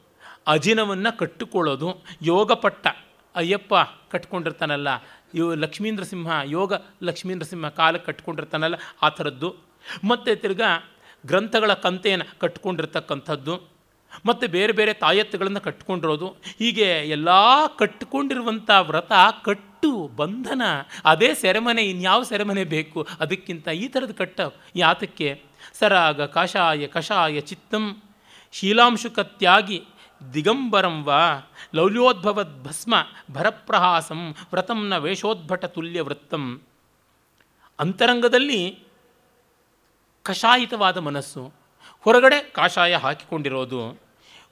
ಅಜಿನವನ್ನು 0.47 1.17
ಕಟ್ಟಿಕೊಳ್ಳೋದು. 1.17 2.03
ಯೋಗಪಟ್ಟ. 2.21 2.87
ಅಯ್ಯಪ್ಪ 3.35 3.73
ಕಟ್ಕೊಂಡಿರ್ತಾನಲ್ಲ. 4.09 4.87
ಯೋ 5.35 5.55
ಲಕ್ಷ್ಮೀಂದ್ರ 5.55 6.03
ಸಿಂಹ, 6.03 6.31
ಯೋಗ 6.43 6.73
ಲಕ್ಷ್ಮೀಂದ್ರ 7.03 7.45
ಸಿಂಹ 7.45 7.67
ಕಾಲಕ್ಕೆ 7.67 8.11
ಕಟ್ಕೊಂಡಿರ್ತಾನಲ್ಲ, 8.11 8.75
ಆ 9.01 9.09
ಥರದ್ದು. 9.09 9.55
ಮತ್ತು 10.07 10.41
ತಿರ್ಗಾ 10.41 10.91
ಗ್ರಂಥಗಳ 11.25 11.73
ಕಂತೆಯನ್ನು 11.73 12.39
ಕಟ್ಕೊಂಡಿರ್ತಕ್ಕಂಥದ್ದು. 12.39 13.70
ಮತ್ತು 14.25 14.47
ಬೇರೆ 14.47 14.73
ಬೇರೆ 14.73 14.93
ತಾಯತ್ತುಗಳನ್ನು 14.93 15.61
ಕಟ್ಕೊಂಡಿರೋದು. 15.61 16.27
ಹೀಗೆ 16.59 16.89
ಎಲ್ಲ 16.91 17.29
ಕಟ್ಟಿಕೊಂಡಿರುವಂಥ 17.79 18.69
ವ್ರತ, 18.79 19.11
ಕಟ್ಟು, 19.43 20.07
ಬಂಧನ, 20.07 20.61
ಅದೇ 21.05 21.33
ಸೆರೆಮನೆ, 21.33 21.81
ಇನ್ಯಾವ 21.81 22.23
ಸೆರೆಮನೆ 22.23 22.63
ಬೇಕು, 22.63 23.07
ಅದಕ್ಕಿಂತ 23.19 23.67
ಈ 23.67 23.87
ಥರದ 23.87 24.11
ಕಟ್ಟ 24.11 24.41
ಯಾತಕ್ಕೆ 24.75 25.43
ಸರಾಗ, 25.79 26.21
ಕಷಾಯ 26.21 26.87
ಕಷಾಯ, 26.87 27.39
ಚಿತ್ತಂ 27.39 28.03
ಶೀಲಾಂಶುಕತ್ಯಾಗಿ 28.51 29.83
ದಿಗಂಬರಂ 30.33 31.03
ವಾ 31.03 31.51
ಲೌಲ್ಯೋದ್ಭವದ್ 31.75 32.63
ಭಸ್ಮ 32.63 32.95
ಭರಪ್ರಹಾಸಂ 33.31 34.31
ವ್ರತಂನ 34.31 34.97
ವೇಷೋದ್ಭಟ 34.97 35.65
ತುಲ್ಯ 35.65 36.01
ವೃತ್ತಂ. 36.01 36.61
ಅಂತರಂಗದಲ್ಲಿ 37.79 38.79
ಕಷಾಯಿತವಾದ 40.23 40.97
ಮನಸ್ಸು. 40.97 41.60
ಹೊರಗಡೆ 42.03 42.39
ಕಾಷಾಯ 42.41 42.95
ಹಾಕಿಕೊಂಡಿರೋದು, 42.95 44.01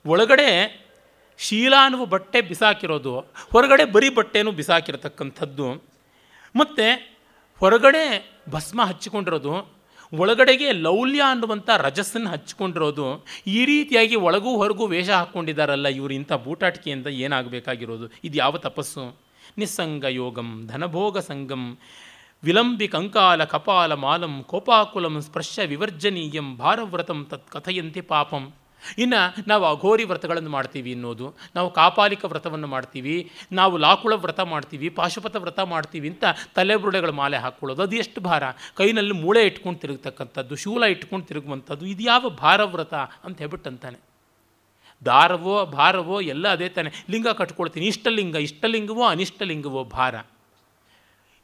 ಒಳಗಡೆ 0.05 0.49
ಶೀಲ 1.37 1.73
ಬಟ್ಟೆ 2.09 2.41
ಬಿಸಾಕಿರೋದು, 2.41 3.19
ಹೊರಗಡೆ 3.51 3.85
ಬರೀ 3.85 4.09
ಬಟ್ಟೆನೂ 4.09 4.51
ಬಿಸಾಕಿರತಕ್ಕಂಥದ್ದು, 4.51 5.67
ಮತ್ತು 6.55 6.87
ಹೊರಗಡೆ 7.57 8.03
ಭಸ್ಮ 8.49 8.81
ಹಚ್ಚಿಕೊಂಡಿರೋದು, 8.83 9.79
ಒಳಗಡೆಗೆ 10.13 10.71
ಲೌಲ್ಯ 10.71 11.21
ಅನ್ನುವಂಥ 11.29 11.69
ರಜಸ್ಸನ್ನು 11.77 12.29
ಹಚ್ಚಿಕೊಂಡಿರೋದು, 12.29 13.25
ಈ 13.47 13.65
ರೀತಿಯಾಗಿ 13.65 14.15
ಒಳಗೂ 14.15 14.55
ಹೊರಗೂ 14.55 14.85
ವೇಷ 14.85 15.09
ಹಾಕ್ಕೊಂಡಿದ್ದಾರಲ್ಲ 15.09 15.87
ಇವರು 15.87 16.13
ಇಂಥ 16.13 16.31
ಬೂಟಾಟಿಕೆಯಿಂದ 16.33 17.07
ಏನಾಗಬೇಕಾಗಿರೋದು? 17.07 18.11
ಇದು 18.23 18.37
ಯಾವ 18.37 18.57
ತಪಸ್ಸು? 18.57 19.19
ನಿಸ್ಸಂಗ 19.57 20.05
ಯೋಗಂ 20.09 20.67
ಧನಭೋಗ 20.67 21.17
ಸಂಗಂ 21.17 21.79
ವಿಲಂಬಿ 22.43 22.87
ಕಂಕಾಲ 22.87 23.43
ಕಪಾಲ 23.43 23.93
ಮಾಲಂ 23.93 24.43
ಕೋಪಾಕುಲಂ 24.43 25.21
ಸ್ಪರ್ಶ 25.21 25.59
ವಿವರ್ಜನೀಯಂ 25.65 26.57
ಭಾರವ್ರತಂ 26.57 27.25
ತತ್ 27.25 27.51
ಕಥಯಂತಿ 27.51 28.01
ಪಾಪಂ. 28.01 28.53
ಇನ್ನು 28.97 29.43
ನಾವು 29.47 29.65
ಅಘೋರಿ 29.65 30.03
ವ್ರತಗಳನ್ನು 30.03 30.49
ಮಾಡ್ತೀವಿ 30.49 30.93
ಅನ್ನೋದು, 30.93 31.35
ನಾವು 31.55 31.69
ಕಾಪಾಲಿಕ 31.71 32.25
ವ್ರತವನ್ನು 32.25 32.67
ಮಾಡ್ತೀವಿ, 32.67 33.31
ನಾವು 33.51 33.77
ಲಾಕುಳ 33.77 34.13
ವ್ರತ 34.13 34.39
ಮಾಡ್ತೀವಿ, 34.39 34.89
ಪಾಶುಪತ 34.89 35.35
ವ್ರತ 35.35 35.59
ಮಾಡ್ತೀವಿ 35.59 36.09
ಅಂತ 36.09 36.23
ತಲೆಬುರುಡೆಗಳ 36.55 37.09
ಮಾಲೆ 37.09 37.37
ಹಾಕ್ಕೊಳ್ಳೋದು. 37.37 37.81
ಅದು 37.81 37.95
ಎಷ್ಟು 37.95 38.21
ಭಾರ? 38.21 38.43
ಕೈನಲ್ಲಿ 38.75 39.11
ಮೂಳೆ 39.11 39.45
ಇಟ್ಕೊಂಡು 39.45 39.79
ತಿರುಗತಕ್ಕಂಥದ್ದು, 39.79 40.55
ಶೂಲ 40.55 40.83
ಇಟ್ಕೊಂಡು 40.83 41.25
ತಿರುಗುವಂಥದ್ದು, 41.25 41.85
ಇದು 41.85 42.03
ಯಾವ 42.03 42.29
ಭಾರವ್ರತ 42.29 42.93
ಅಂತ 42.93 43.37
ಹೇಳ್ಬಿಟ್ಟು 43.37 43.69
ಅಂತಾನೆ 43.69 43.99
ದಾರವೋ, 45.05 45.65
ಭಾರವೋ, 45.65 46.21
ಎಲ್ಲ 46.21 46.47
ಅದೇ 46.47 46.69
ತಾನೆ. 46.69 46.89
ಲಿಂಗ 47.09 47.27
ಕಟ್ಕೊಳ್ತೀನಿ. 47.27 47.85
ಇಷ್ಟಲಿಂಗ, 47.85 48.35
ಇಷ್ಟಲಿಂಗವೋ, 48.35 49.03
ಅನಿಷ್ಟಲಿಂಗವೋ 49.03 49.83
ಭಾರ. 49.83 50.15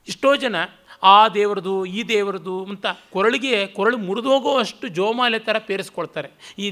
ಎಷ್ಟೋ 0.08 0.36
ಜನ 0.36 0.56
ಆ 1.14 1.18
ದೇವರದು, 1.38 1.74
ಈ 1.98 2.00
ದೇವರದು 2.14 2.56
ಅಂತ 2.72 2.86
ಕೊರಳಿಗೆ, 3.16 3.56
ಕೊರಳು 3.78 3.98
ಮುರಿದೋಗೋ 4.08 4.54
ಅಷ್ಟು 4.64 4.88
ಜೋಮಾಲೆ 4.98 5.40
ಥರ 5.48 5.58
ಪೇರಿಸ್ಕೊಳ್ತಾರೆ. 5.70 6.30
ಈ 6.64 6.68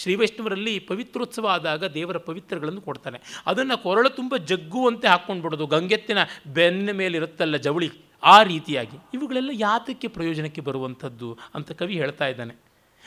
ಶ್ರೀ 0.00 0.14
ವೈಷ್ಣವರಲ್ಲಿ 0.20 0.72
ಪವಿತ್ರೋತ್ಸವ 0.88 1.46
ಆದಾಗ 1.54 1.84
ದೇವರ 1.96 2.18
ಪವಿತ್ರಗಳನ್ನು 2.26 2.82
ಕೊಡ್ತಾನೆ 2.88 3.18
ಅದನ್ನು 3.50 3.76
ಕೊರಳು 3.84 4.10
ತುಂಬ 4.18 4.34
ಜಗ್ಗುವಂತೆ 4.50 5.06
ಹಾಕ್ಕೊಂಡು 5.08 5.42
ಬಿಡೋದು 5.42 5.66
ಗಂಗೆತ್ತಿನ 5.66 6.20
ಬೆನ್ನ 6.56 6.92
ಮೇಲೆ 7.00 7.16
ಇರುತ್ತಲ್ಲ 7.20 7.56
ಜವಳಿ, 7.66 7.88
ಆ 8.22 8.36
ರೀತಿಯಾಗಿ. 8.50 8.96
ಇವುಗಳೆಲ್ಲ 9.16 9.52
ಯಾತಕ್ಕೆ 9.66 10.08
ಪ್ರಯೋಜನಕ್ಕೆ 10.16 10.62
ಬರುವಂಥದ್ದು 10.68 11.30
ಅಂತ 11.54 11.72
ಕವಿ 11.80 11.96
ಹೇಳ್ತಾ 12.02 12.26
ಇದ್ದಾನೆ. 12.32 12.54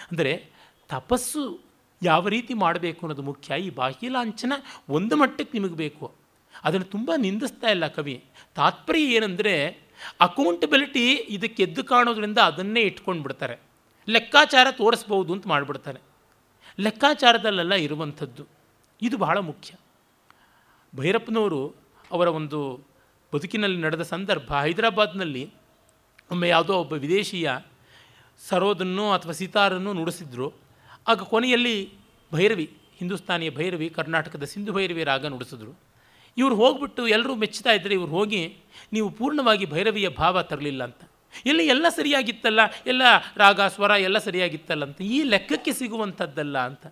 ಅಂದರೆ 0.09 0.33
ತಪಸ್ಸು 0.89 1.41
ಯಾವ 2.01 2.27
ರೀತಿ 2.35 2.53
ಮಾಡಬೇಕು 2.63 2.99
ಅನ್ನೋದು 3.05 3.25
ಮುಖ್ಯ. 3.29 3.59
ಈ 3.65 3.69
ಬಾಹ್ಯಲಾಂಛನ 3.79 4.53
ಒಂದು 4.97 5.15
ಮಟ್ಟಕ್ಕೆ 5.21 5.53
ನಿಮಗೆ 5.57 5.77
ಬೇಕು 5.83 6.05
ಅದನ್ನು 6.63 6.87
ತುಂಬ 6.95 7.11
ನಿಂದಿಸ್ತಾ 7.25 7.67
ಇಲ್ಲ 7.75 7.85
ಕವಿ. 7.97 8.15
ತಾತ್ಪರ್ಯ 8.55 9.17
ಏನಂದರೆ 9.17 9.53
ಅಕೌಂಟಬಿಲಿಟಿ 10.21 11.13
ಇದಕ್ಕೆ 11.13 11.63
ಎದ್ದು 11.63 11.83
ಕಾಣೋದ್ರಿಂದ 11.83 12.37
ಅದನ್ನೇ 12.37 12.81
ಇಟ್ಕೊಂಡು 12.81 13.23
ಬಿಡ್ತಾರೆ 13.23 13.59
ಲೆಕ್ಕಾಚಾರ 14.09 14.67
ತೋರಿಸ್ಬೋದು 14.71 15.33
ಅಂತ 15.33 15.47
ಮಾಡಿಬಿಡ್ತಾರೆ. 15.47 15.99
ಲೆಕ್ಕಾಚಾರದಲ್ಲೆಲ್ಲ 16.79 17.73
ಇರುವಂಥದ್ದು. 17.73 18.47
ಇದು 19.01 19.17
ಬಹಳ 19.17 19.37
ಮುಖ್ಯ. 19.37 19.75
ಭೈರಪ್ಪನವರು 20.95 21.75
ಅವರ 22.11 22.27
ಒಂದು 22.27 22.81
ಬದುಕಿನಲ್ಲಿ 23.33 23.81
ನಡೆದ 23.81 24.01
ಸಂದರ್ಭ, 24.01 24.53
ಹೈದರಾಬಾದ್ನಲ್ಲಿ 24.53 25.53
ಒಮ್ಮೆ 26.31 26.49
ಯಾವುದೋ 26.49 26.73
ಒಬ್ಬ 26.73 26.93
ವಿದೇಶಿಯ 26.93 27.51
ಸರೋದನ್ನು 28.49 29.11
ಅಥವಾ 29.11 29.31
ಸಿತಾರನ್ನು 29.31 29.93
ನುಡಿಸಿದ್ರು. 29.93 30.53
ಆಗ 31.07 31.21
ಕೊನೆಯಲ್ಲಿ 31.21 31.93
ಭೈರವಿ, 32.33 32.77
ಹಿಂದೂಸ್ತಾನಿಯ 32.97 33.49
ಭೈರವಿ, 33.49 33.89
ಕರ್ನಾಟಕದ 33.89 34.43
ಸಿಂಧು 34.43 34.73
ಭೈರವಿ 34.73 35.03
ರಾಗ 35.03 35.25
ನುಡಿಸಿದ್ರು. 35.25 35.90
ಇವ್ರು 36.37 36.55
ಹೋಗ್ಬಿಟ್ಟು 36.55 37.07
ಎಲ್ಲರೂ 37.07 37.35
ಮೆಚ್ಚುತ್ತಾ 37.35 37.71
ಇದ್ದರೆ 37.71 37.93
ಇವ್ರು 37.93 38.11
ಹೋಗಿ 38.11 38.57
ನೀವು 38.93 39.09
ಪೂರ್ಣವಾಗಿ 39.09 39.65
ಭೈರವಿಯ 39.65 40.09
ಭಾವ 40.09 40.41
ತರಲಿಲ್ಲ 40.41 40.83
ಅಂತ. 40.83 41.01
ಇಲ್ಲಿ 41.45 41.67
ಎಲ್ಲ 41.67 41.89
ಸರಿಯಾಗಿತ್ತಲ್ಲ, 41.89 42.59
ಎಲ್ಲ 42.87 43.01
ರಾಗ, 43.37 43.61
ಸ್ವರ 43.61 43.89
ಎಲ್ಲ 43.89 44.17
ಸರಿಯಾಗಿತ್ತಲ್ಲ 44.17 44.85
ಅಂತ, 44.85 45.01
ಈ 45.01 45.23
ಲೆಕ್ಕಕ್ಕೆ 45.23 45.73
ಸಿಗುವಂಥದ್ದಲ್ಲ 45.73 46.57
ಅಂತ. 46.59 46.87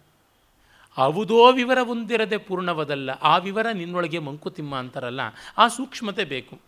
ಅವುದೋ 0.97 1.51
ವಿವರ 1.51 1.81
ಹೊಂದಿರದೆ 1.81 2.37
ಪೂರ್ಣವದಲ್ಲ, 2.37 3.09
ಆ 3.09 3.37
ವಿವರ 3.37 3.67
ನಿನ್ನೊಳಗೆ 3.71 4.19
ಮಂಕುತಿಮ್ಮ 4.19 4.75
ಅಂತಾರಲ್ಲ, 4.75 5.19
ಆ 5.57 5.67
ಸೂಕ್ಷ್ಮತೆ 5.67 6.23
ಬೇಕು. 6.23 6.59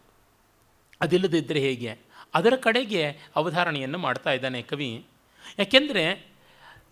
ಅದಿಲ್ಲದಿದ್ದರೆ 1.01 1.59
ಹೇಗೆ? 1.59 1.97
ಅದರ 2.33 2.53
ಕಡೆಗೆ 2.55 3.09
ಅವಧಾರಣೆಯನ್ನು 3.35 3.97
ಮಾಡ್ತಾ 3.97 4.31
ಇದ್ದಾನೆ 4.31 4.61
ಕವಿ. 4.61 5.05
ಯಾಕೆಂದರೆ 5.59 6.27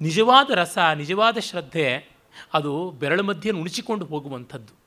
ನಿಜವಾದ 0.01 0.51
ರಸ, 0.51 0.77
ನಿಜವಾದ 0.95 1.37
ಶ್ರದ್ಧೆ, 1.37 2.09
ಅದು 2.53 2.91
ಬೆರಳ 2.91 3.19
ಮಧ್ಯೆ 3.19 3.51
ನುಣಿಸಿಕೊಂಡು 3.51 4.05
ಹೋಗುವಂಥದ್ದು. 4.05 4.78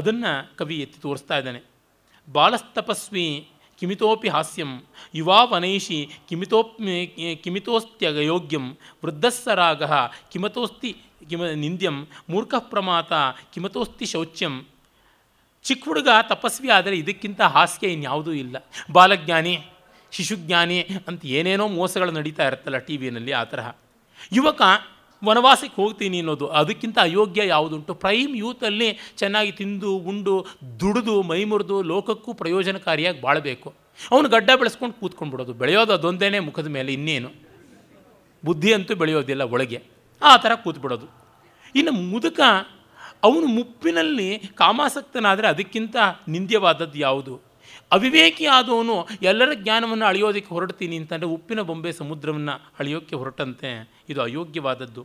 ಅದನ್ನು 0.00 0.32
ಕವಿ 0.58 0.76
ಎತ್ತಿ 0.84 0.98
ತೋರಿಸ್ತಾ 1.04 1.36
ಇದ್ದಾನೆ. 1.40 1.60
ಬಾಲಸ್ತಪಸ್ವಿ 2.28 3.26
ಕಿಮಿತೋಪಿ 3.80 4.28
ಹಾಸ್ಯಂ 4.28 4.70
ಯುವಾ 5.14 5.38
ವನೈಷಿ 5.52 5.98
ಕಿಮಿತೋಪ್ 6.28 6.74
ಕಿಮಿತೋಸ್ತ್ಯಯೋಗ್ಯಂ 7.44 8.66
ವೃದ್ಧಸ್ಸರಾಗ 9.04 9.84
ಕಿಮತೋಸ್ತಿ 10.32 10.90
ಕಿಮ, 11.28 11.42
ನಿಂದ್ಯಂ 11.62 11.96
ಮೂರ್ಖ 12.30 12.54
ಪ್ರಮಾತ 12.70 13.12
ಕಿಮತೋಸ್ತಿ 13.54 14.06
ಶೌಚ್ಯಂ. 14.12 14.54
ಚಿಕ್ಕ 15.64 15.84
ಹುಡುಗ 15.88 16.08
ತಪಸ್ವಿ 16.28 16.68
ಆದರೆ 16.76 16.94
ಇದಕ್ಕಿಂತ 16.98 17.40
ಹಾಸ್ಯ 17.54 17.92
ಇನ್ಯಾವುದೂ 17.96 18.32
ಇಲ್ಲ. 18.42 18.56
ಬಾಲಜ್ಞಾನಿ, 18.92 19.54
ಶಿಶುಜ್ಞಾನಿ 20.12 20.78
ಅಂತ 21.08 21.20
ಏನೇನೋ 21.38 21.66
ಮೋಸಗಳು 21.78 22.12
ನಡೀತಾ 22.18 22.44
ಇರುತ್ತಲ್ಲ 22.48 22.78
ಟಿ 22.86 22.94
ವಿನಲ್ಲಿ 22.96 23.32
ಆ 23.32 23.42
ತರಹ. 23.50 23.68
ಯುವಕ 24.32 24.62
ವನವಾಸಕ್ಕೆ 25.24 25.82
ಹೋಗ್ತೀನಿ 25.82 26.18
ಅನ್ನೋದು, 26.18 26.48
ಅದಕ್ಕಿಂತ 26.48 26.98
ಅಯೋಗ್ಯ 26.98 27.46
ಯಾವುದುಂಟು? 27.46 27.94
ಪ್ರೈಮ್ 27.94 28.36
ಯೂತಲ್ಲಿ 28.36 28.98
ಚೆನ್ನಾಗಿ 29.16 29.52
ತಿಂದು, 29.52 29.96
ಉಂಡು, 29.96 30.46
ದುಡಿದು, 30.80 31.22
ಮೈ 31.22 31.44
ಮುರಿದು 31.44 31.82
ಲೋಕಕ್ಕೂ 31.82 32.34
ಪ್ರಯೋಜನಕಾರಿಯಾಗಿ 32.34 33.20
ಬಾಳಬೇಕು. 33.20 33.74
ಅವನು 34.10 34.28
ಗಡ್ಡ 34.28 34.50
ಬೆಳೆಸ್ಕೊಂಡು 34.56 35.00
ಕೂತ್ಕೊಂಡ್ಬಿಡೋದು. 35.00 35.52
ಬೆಳೆಯೋದು 35.52 35.92
ಅದೊಂದೇ 35.92 36.38
ಮುಖದ 36.38 36.66
ಮೇಲೆ 36.66 36.92
ಇನ್ನೇನು? 36.92 37.30
ಬುದ್ಧಿ 38.44 38.72
ಅಂತೂ 38.72 38.94
ಬೆಳೆಯೋದಿಲ್ಲ 38.94 39.42
ಒಳಗೆ. 39.42 39.82
ಆ 40.22 40.36
ಥರ 40.36 40.54
ಕೂತ್ಬಿಡೋದು. 40.54 41.06
ಇನ್ನು 41.74 41.92
ಮುದುಕ, 41.92 42.40
ಅವನು 43.22 43.46
ಮುಪ್ಪಿನಲ್ಲಿ 43.46 44.38
ಕಾಮಾಸಕ್ತನಾದರೆ 44.38 45.48
ಅದಕ್ಕಿಂತ 45.48 45.96
ನಿಂದ್ಯವಾದದ್ದು 46.28 46.98
ಯಾವುದು? 46.98 47.49
ಅವಿವೇಕಿ 47.92 48.44
ಆದವನು 48.56 48.96
ಎಲ್ಲರ 49.22 49.50
ಜ್ಞಾನವನ್ನು 49.54 50.06
ಅಳಿಯೋದಕ್ಕೆ 50.06 50.50
ಹೊರಡ್ತೀನಿ 50.54 50.96
ಅಂತಂದರೆ 50.96 51.28
ಉಪ್ಪಿನ 51.28 51.60
ಬೊಂಬೆ 51.60 51.92
ಸಮುದ್ರವನ್ನು 51.92 52.54
ಅಳಿಯೋಕ್ಕೆ 52.78 53.16
ಹೊರಟಂತೆ. 53.16 53.70
ಇದು 54.08 54.20
ಅಯೋಗ್ಯವಾದದ್ದು. 54.22 55.02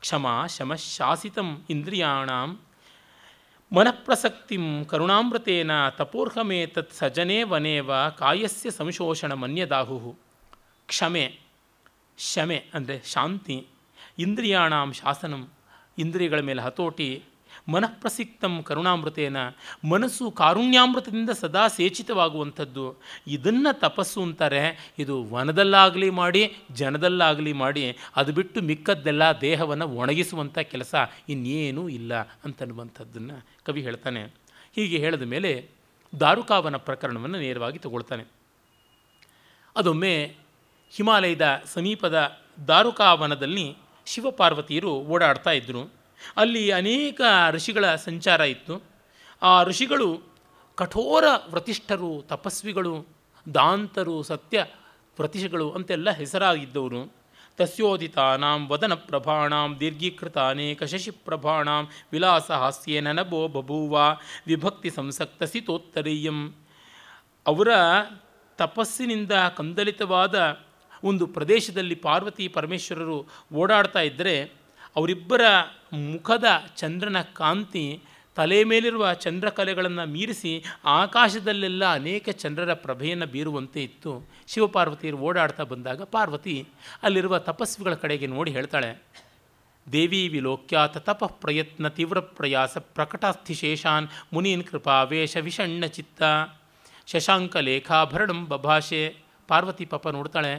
ಕ್ಷಮ 0.00 0.26
ಶಮ 0.46 0.74
ಶಾಸಿತಂ 0.74 1.48
ಇಂದ್ರಿಯಾಣಂ 1.70 2.50
ಮನಃಪ್ರಸಕ್ತಿಂ 3.72 4.84
ಕರುಣಾಮೃತೇನ 4.84 5.72
ತಪೋರ್ಹಮೇ 5.88 6.66
ತತ್ 6.66 6.92
ಸಜನೇ 6.92 7.42
ವನೇವ 7.42 7.90
ಕಾಯಸ್ಯ 8.08 8.70
ಸಂಶೋಷಣ 8.70 9.32
ಮನ್ಯದಾಹು 9.32 10.16
ಕ್ಷಮೆ, 10.88 11.26
ಶಮೆ 12.18 12.58
ಅಂದರೆ 12.74 12.96
ಶಾಂತಿ, 13.04 13.66
ಇಂದ್ರಿಯಾಣಾಂ 14.18 14.92
ಶಾಸನಂ, 14.92 15.42
ಇಂದ್ರಿಯಗಳ 15.98 16.40
ಮೇಲೆ 16.40 16.62
ಹತೋಟಿ 16.62 17.08
ಮನಃಪ್ರಸಿಕ್ತಂ 17.68 18.62
ಕರುಣಾಮೃತೇನ, 18.62 19.36
ಮನಸ್ಸು 19.88 20.30
ಕಾರುಣ್ಯಾಮೃತದಿಂದ 20.30 21.30
ಸದಾ 21.30 21.68
ಸೇಚಿತವಾಗುವಂಥದ್ದು. 21.68 22.96
ಇದನ್ನು 23.26 23.78
ತಪಸ್ಸು 23.78 24.22
ಅಂತಾರೆ, 24.22 24.92
ಇದು 24.98 25.24
ವನದಲ್ಲಾಗಲಿ 25.24 26.10
ಮಾಡಿ, 26.10 26.56
ಜನದಲ್ಲಾಗಲಿ 26.70 27.52
ಮಾಡಿ, 27.52 27.96
ಅದು 28.16 28.32
ಬಿಟ್ಟು 28.32 28.62
ಮಿಕ್ಕದ್ದೆಲ್ಲ 28.62 29.22
ದೇಹವನ್ನು 29.40 29.88
ಒಣಗಿಸುವಂಥ 29.88 30.58
ಕೆಲಸ 30.58 30.94
ಇನ್ನೇನೂ 31.28 31.88
ಇಲ್ಲ 31.88 32.14
ಅಂತನ್ನುವಂಥದ್ದನ್ನು 32.18 33.46
ಕವಿ 33.64 33.82
ಹೇಳ್ತಾನೆ. 33.82 34.22
ಹೀಗೆ 34.74 34.98
ಹೇಳಿದ 34.98 35.22
ಮೇಲೆ 35.22 35.70
ದಾರುಕಾವನ 36.20 36.76
ಪ್ರಕರಣವನ್ನು 36.76 37.38
ನೇರವಾಗಿ 37.38 37.78
ತಗೊಳ್ತಾನೆ. 37.78 38.24
ಅದೊಮ್ಮೆ 39.76 40.36
ಹಿಮಾಲಯದ 40.90 41.62
ಸಮೀಪದ 41.64 42.40
ದಾರುಕಾವನದಲ್ಲಿ 42.68 43.76
ಶಿವಪಾರ್ವತಿಯರು 44.06 44.90
ಓಡಾಡ್ತಾ 44.90 45.50
ಇದ್ದರು 45.50 45.99
ಅಲ್ಲಿ 46.36 46.70
ಅನೇಕ 46.70 47.20
ಋಷಿಗಳ 47.50 47.94
ಸಂಚಾರ 47.94 48.40
ಇತ್ತು. 48.40 48.82
ಆ 49.42 49.62
ಋಷಿಗಳು 49.62 50.20
ಕಠೋರ 50.74 51.24
ವ್ರತಿಷ್ಠರು, 51.50 52.24
ತಪಸ್ವಿಗಳು, 52.26 53.06
ದಾಂತರು, 53.54 54.22
ಸತ್ಯ 54.22 54.66
ವ್ರತಿಷಗಳು 55.18 55.70
ಅಂತೆಲ್ಲ 55.70 56.10
ಹೆಸರಾಗಿದ್ದವರು. 56.10 57.20
ತಸ್ಯೋದಿತಾನಾಂ 57.58 58.68
ವದನ 58.68 58.94
ಪ್ರಭಾಣಾಂ 58.94 59.80
ದೀರ್ಘೀಕೃತ 59.80 60.38
ಅನೇಕ 60.38 60.82
ಶಶಿಪ್ರಭಾಣಾಂ 60.82 61.88
ವಿಲಾಸ 62.12 62.50
ಹಾಸ್ಯೇನ 62.50 63.10
ನನಬೋ 63.10 63.48
ಬಭೂವ 63.48 63.98
ವಿಭಕ್ತಿ 64.46 64.90
ಸಂಸಕ್ತ 64.90 65.42
ಸಿತೋತ್ತರೀಯಂ 65.42 66.54
ಅವರ 67.46 67.68
ತಪಸ್ಸಿನಿಂದ 68.58 69.32
ಕಂದಲಿತವಾದ 69.56 70.60
ಒಂದು 71.04 71.26
ಪ್ರದೇಶದಲ್ಲಿ 71.26 71.94
ಪಾರ್ವತಿ 71.94 72.48
ಪರಮೇಶ್ವರರು 72.48 73.26
ಓಡಾಡ್ತಾ 73.54 74.00
ಇದ್ದರೆ 74.00 74.59
ಅವರಿಬ್ಬರ 74.96 75.42
ಮುಖದ 76.12 76.48
ಚಂದ್ರನ 76.76 77.18
ಕಾಂತಿ 77.34 77.84
ತಲೆ 78.36 78.58
ಮೇಲಿರುವ 78.64 79.04
ಚಂದ್ರಕಲೆಗಳನ್ನು 79.14 80.04
ಮೀರಿಸಿ 80.06 80.52
ಆಕಾಶದಲ್ಲೆಲ್ಲ 80.98 81.84
ಅನೇಕ 81.92 82.28
ಚಂದ್ರರ 82.42 82.74
ಪ್ರಭೆಯನ್ನು 82.74 83.26
ಬೀರುವಂತೆ 83.26 83.80
ಇತ್ತು. 83.82 84.12
ಶಿವಪಾರ್ವತಿಯರು 84.48 85.18
ಓಡಾಡ್ತಾ 85.18 85.64
ಬಂದಾಗ 85.64 86.02
ಪಾರ್ವತಿ 86.14 86.54
ಅಲ್ಲಿರುವ 87.02 87.38
ತಪಸ್ವಿಗಳ 87.38 87.94
ಕಡೆಗೆ 87.94 88.26
ನೋಡಿ 88.26 88.50
ಹೇಳ್ತಾಳೆ, 88.50 88.90
ದೇವಿ 89.86 90.22
ವಿಲೋಕ್ಯಾತ 90.28 90.96
ತಪ 90.98 91.24
ಪ್ರಯತ್ನ 91.42 91.88
ತೀವ್ರ 91.88 92.18
ಪ್ರಯಾಸ 92.38 92.78
ಪ್ರಕಟಾಸ್ಥಿಶೇಷಾನ್ 92.96 94.08
ಮುನೀನ್ 94.32 94.64
ಕೃಪಾ 94.64 94.96
ವೇಷ 95.02 95.36
ವಿಷಣ್ಣ 95.36 95.84
ಚಿತ್ತ. 95.96 96.22
ಶಶಾಂಕ 97.06 97.56
ಲೇಖಾಭರಣಂ 97.56 98.40
ಬಭಾಷೆ 98.48 99.02
ಪಾರ್ವತಿ 99.50 99.84
ಪಾಪ 99.92 100.08
ನೋಡ್ತಾಳೆ, 100.16 100.52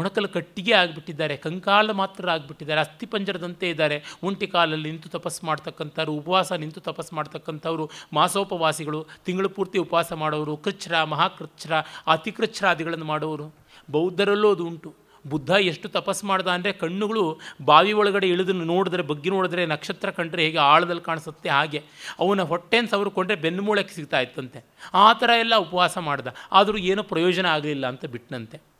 ಒಣಕಲು 0.00 0.28
ಕಟ್ಟಿಗೆ 0.36 0.74
ಆಗಿಬಿಟ್ಟಿದ್ದಾರೆ, 0.80 1.34
ಕಂಕಾಲ 1.46 1.90
ಮಾತ್ರ 2.00 2.30
ಆಗಿಬಿಟ್ಟಿದ್ದಾರೆ 2.36 2.80
ಅಸ್ಥಿಪಂಜರದಂತೆ 2.86 3.68
ಇದ್ದಾರೆ. 3.70 3.98
ಒಂಟಿ 4.28 4.48
ಕಾಲಲ್ಲಿ 4.54 4.88
ನಿಂತು 4.90 5.10
ತಪಸ್ಸು 5.16 5.42
ಮಾಡ್ತಕ್ಕಂಥವ್ರು, 5.46 6.14
ಉಪವಾಸ 6.20 6.52
ನಿಂತು 6.64 6.82
ತಪಸ್ಸು 6.88 7.14
ಮಾಡ್ತಕ್ಕಂಥವ್ರು, 7.16 7.86
ಮಾಸೋಪವಾಸಿಗಳು, 8.12 9.02
ತಿಂಗಳು 9.26 9.50
ಪೂರ್ತಿ 9.58 9.78
ಉಪವಾಸ 9.84 10.12
ಮಾಡೋರು, 10.24 10.56
ಕೃಚ್ಛ್ರ, 10.66 11.02
ಮಹಾಕೃಚ್ಛ್ರ, 11.14 11.72
ಅತಿಕೃಚ್ಛ್ರಾದಿಗಳನ್ನು 12.14 13.08
ಮಾಡೋರು. 13.12 13.48
ಬೌದ್ಧರಲ್ಲೂ 13.90 14.50
ಅದು 14.54 14.64
ಉಂಟು. 14.72 14.90
ಬುದ್ಧ 15.26 15.50
ಎಷ್ಟು 15.50 15.88
ತಪಸ್ಸು 15.88 16.26
ಮಾಡ್ದ 16.26 16.46
ಅಂದರೆ 16.46 16.72
ಕಣ್ಣುಗಳು 16.72 17.40
ಬಾವಿ 17.64 17.92
ಒಳಗಡೆ 17.92 18.28
ಇಳಿದು 18.28 18.52
ನೋಡಿದ್ರೆ, 18.52 19.02
ಬಗ್ಗಿ 19.02 19.30
ನೋಡಿದ್ರೆ 19.30 19.66
ನಕ್ಷತ್ರ 19.66 20.10
ಕಂಡ್ರೆ 20.10 20.44
ಹೇಗೆ 20.44 20.58
ಆಳದಲ್ಲಿ 20.58 21.02
ಕಾಣಿಸುತ್ತೆ 21.02 21.48
ಹಾಗೆ. 21.48 21.82
ಅವನ 22.18 22.42
ಹೊಟ್ಟೆನ 22.42 22.86
ಸವರ್ಕೊಂಡ್ರೆ 22.90 23.36
ಬೆನ್ನು 23.36 23.62
ಮೂಳೆಗೆ 23.62 23.94
ಸಿಗ್ತಾ 23.94 24.20
ಇತ್ತಂತೆ. 24.20 24.64
ಆ 24.94 25.12
ಥರ 25.12 25.30
ಎಲ್ಲ 25.38 25.56
ಉಪವಾಸ 25.56 25.98
ಮಾಡ್ದ. 25.98 26.26
ಆದರೂ 26.52 26.78
ಏನೂ 26.78 27.02
ಪ್ರಯೋಜನ 27.02 27.46
ಆಗಲಿಲ್ಲ 27.46 27.86
ಅಂತ 27.86 28.04
ಬಿಟ್ಟನಂತೆ 28.04 28.70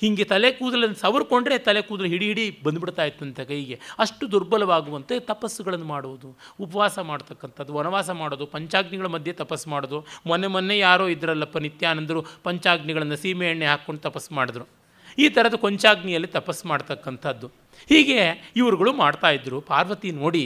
ಹೀಗೆ 0.00 0.24
ತಲೆ 0.24 0.52
ಕೂದಲನ್ನು 0.52 0.94
ಸವರ್ಕೊಂಡ್ರೆ 0.94 1.58
ತಲೆ 1.58 1.82
ಕೂದಲು 1.82 2.06
ಹಿಡಿ 2.06 2.26
ಹಿಡಿ 2.26 2.60
ಬಂದುಬಿಡ್ತಾ 2.64 3.04
ಇತ್ತಂತೆ 3.04 3.44
ಕೈಗೆ. 3.44 3.80
ಅಷ್ಟು 3.98 4.32
ದುರ್ಬಲವಾಗುವಂತೆ 4.32 5.20
ತಪಸ್ಸುಗಳನ್ನು 5.20 5.84
ಮಾಡುವುದು. 5.84 6.38
ಉಪವಾಸ 6.60 6.98
ಮಾಡ್ತಕ್ಕಂಥದ್ದು, 6.98 7.74
ವನವಾಸ 7.74 8.10
ಮಾಡೋದು, 8.10 8.46
ಪಂಚಾಗ್ನಿಗಳ 8.46 9.06
ಮಧ್ಯೆ 9.06 9.32
ತಪಸ್ಸು 9.32 9.70
ಮಾಡೋದು. 9.70 10.06
ಮೊನ್ನೆ 10.26 10.46
ಮೊನ್ನೆ 10.46 10.78
ಯಾರೋ 10.78 11.08
ಇದ್ರಲ್ಲಪ್ಪ 11.08 11.58
ನಿತ್ಯಾನಂದರು 11.58 12.26
ಪಂಚಾಗ್ನಿಗಳನ್ನು 12.44 13.16
ಸೀಮೆ 13.16 13.50
ಎಣ್ಣೆ 13.50 13.66
ಹಾಕ್ಕೊಂಡು 13.66 14.00
ತಪಸ್ಸು 14.00 14.34
ಮಾಡಿದ್ರು. 14.34 14.79
ಈ 15.22 15.26
ಥರದ 15.36 15.56
ಕೊಂಚಾಗ್ನಿಯಲ್ಲಿ 15.64 16.28
ತಪಸ್ಸು 16.38 16.64
ಮಾಡ್ತಕ್ಕಂಥದ್ದು. 16.72 17.48
ಹೀಗೆ 17.90 18.20
ಇವರುಗಳು 18.60 18.92
ಮಾಡ್ತಾಯಿದ್ರು 19.02 19.58
ಪಾರ್ವತಿ 19.70 20.10
ನೋಡಿ, 20.22 20.44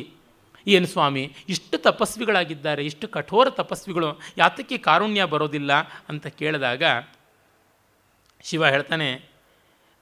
ಏನು 0.66 0.86
ಸ್ವಾಮಿ, 0.86 1.24
ಇಷ್ಟು 1.54 1.76
ತಪಸ್ವಿಗಳಾಗಿದ್ದಾರೆ, 1.88 2.82
ಇಷ್ಟು 2.90 3.06
ಕಠೋರ 3.16 3.46
ತಪಸ್ವಿಗಳು, 3.60 4.10
ಯಾತಕ್ಕೆ 4.42 4.76
ಕಾರುಣ್ಯ 4.86 5.24
ಬರೋದಿಲ್ಲ 5.34 5.72
ಅಂತ 6.10 6.26
ಕೇಳಿದಾಗ 6.40 6.82
ಶಿವ 8.44 8.64
ಹೇಳ್ತಾನೆ 8.74 9.08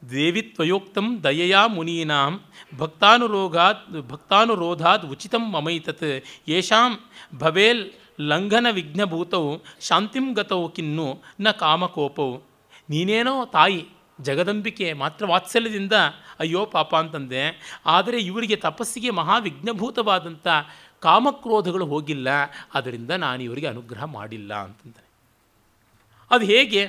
ದೇವಿತ್ವಯೋಕ್ತಂ 0.03 1.09
ದಯಯಾ 1.25 1.61
ಮುನೀನಾಂ 1.67 2.33
ಭಕ್ತಾನುರೋಗಾತ್ 2.79 3.85
ಭಕ್ತಾನುರೋಧಾದ್ 4.11 5.05
ಉಚಿತಂ 5.15 5.45
ಮಮೈತತ್, 5.57 6.09
ಯೇಷಾಂ 6.53 6.93
ಭವೇಲ್ 7.43 7.83
ಲಂಘನ 8.31 8.67
ವಿಘ್ನಭೂತವು 8.71 9.53
ಶಾಂತಿಂ 9.89 10.27
ಗತೌ 10.39 10.63
ಕಿನ್ನು 10.77 11.07
ನ 11.41 11.51
ಕಾಮಕೋಪವು 11.61 12.35
ನೀನೇನೋ 12.89 13.35
ತಾಯಿ 13.57 13.81
ಜಗದಂಬಿಕೆ 14.19 14.93
ಮಾತ್ರ 14.93 15.27
ವಾತ್ಸಲ್ಯದಿಂದ 15.27 15.93
ಅಯ್ಯೋ 16.41 16.65
ಪಾಪ 16.67 16.95
ಅಂತಂದೆ, 16.97 17.43
ಆದರೆ 17.87 18.19
ಇವರಿಗೆ 18.21 18.57
ತಪಸ್ಸಿಗೆ 18.57 19.11
ಮಹಾವಿಘ್ನಭೂತವಾದಂಥ 19.11 20.47
ಕಾಮಕ್ರೋಧಗಳು 21.01 21.87
ಹೋಗಿಲ್ಲ 21.87 22.29
ಅದರಿಂದ 22.75 23.11
ನಾನು 23.11 23.41
ಇವರಿಗೆ 23.43 23.67
ಅನುಗ್ರಹ 23.67 24.05
ಮಾಡಿಲ್ಲ 24.05 24.53
ಅಂತಂತಾನೆ 24.55 25.09
ಅದು 26.31 26.45
ಹೇಗೆ 26.45 26.83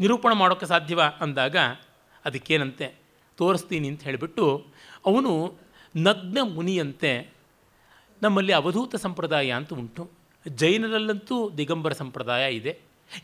ನಿರೂಪಣೆ 0.00 0.34
ಮಾಡೋಕ್ಕೆ 0.34 0.66
ಸಾಧ್ಯವ 0.66 1.00
ಅಂದಾಗ, 1.20 1.56
ಅದಕ್ಕೇನಂತೆ 2.24 2.86
ತೋರಿಸ್ತೀನಿ 3.38 3.88
ಅಂತ 3.88 4.02
ಹೇಳಿಬಿಟ್ಟು, 4.02 4.46
ಅವನು 5.06 5.32
ನಗ್ನ 5.94 6.38
ಮುನಿಯಂತೆ 6.42 7.12
ನಮ್ಮಲ್ಲಿ 8.22 8.52
ಅವಧೂತ 8.52 8.96
ಸಂಪ್ರದಾಯ 8.96 9.50
ಅಂತ 9.50 9.72
ಉಂಟು. 9.72 10.02
ಜೈನರಲ್ಲಂತೂ 10.46 11.36
ದಿಗಂಬರ 11.50 11.92
ಸಂಪ್ರದಾಯ 11.92 12.44
ಇದೆ. 12.54 12.72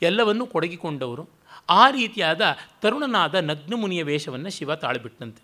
ಎಲ್ಲವನ್ನೂ 0.03 0.45
ಕೊಡಗಿಕೊಂಡವರು. 0.47 1.25
ಆ 1.71 1.91
ರೀತಿಯಾದ 1.91 2.41
ತರುಣನಾದ 2.81 3.35
ನಗ್ನ 3.35 3.75
ಮುನಿಯ 3.77 4.03
ವೇಷವನ್ನು 4.03 4.51
ಶಿವ 4.51 4.75
ತಾಳಿಬಿಟ್ಟಂತೆ 4.75 5.43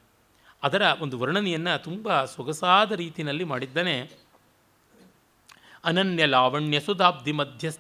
ಅದರ 0.63 0.83
ಒಂದು 1.01 1.19
ವರ್ಣನೆಯನ್ನು 1.19 1.83
ತುಂಬ 1.83 2.25
ಸೊಗಸಾದ 2.25 2.93
ರೀತಿಯಲ್ಲಿ 2.93 3.45
ಮಾಡಿದ್ದಾನೆ. 3.45 4.11
ಅನನ್ಯ 5.85 6.27
ಲಾವಣ್ಯ 6.27 6.81
ಸುಧಾಬ್ಧಿ 6.81 7.33
ಮಧ್ಯ 7.33 7.71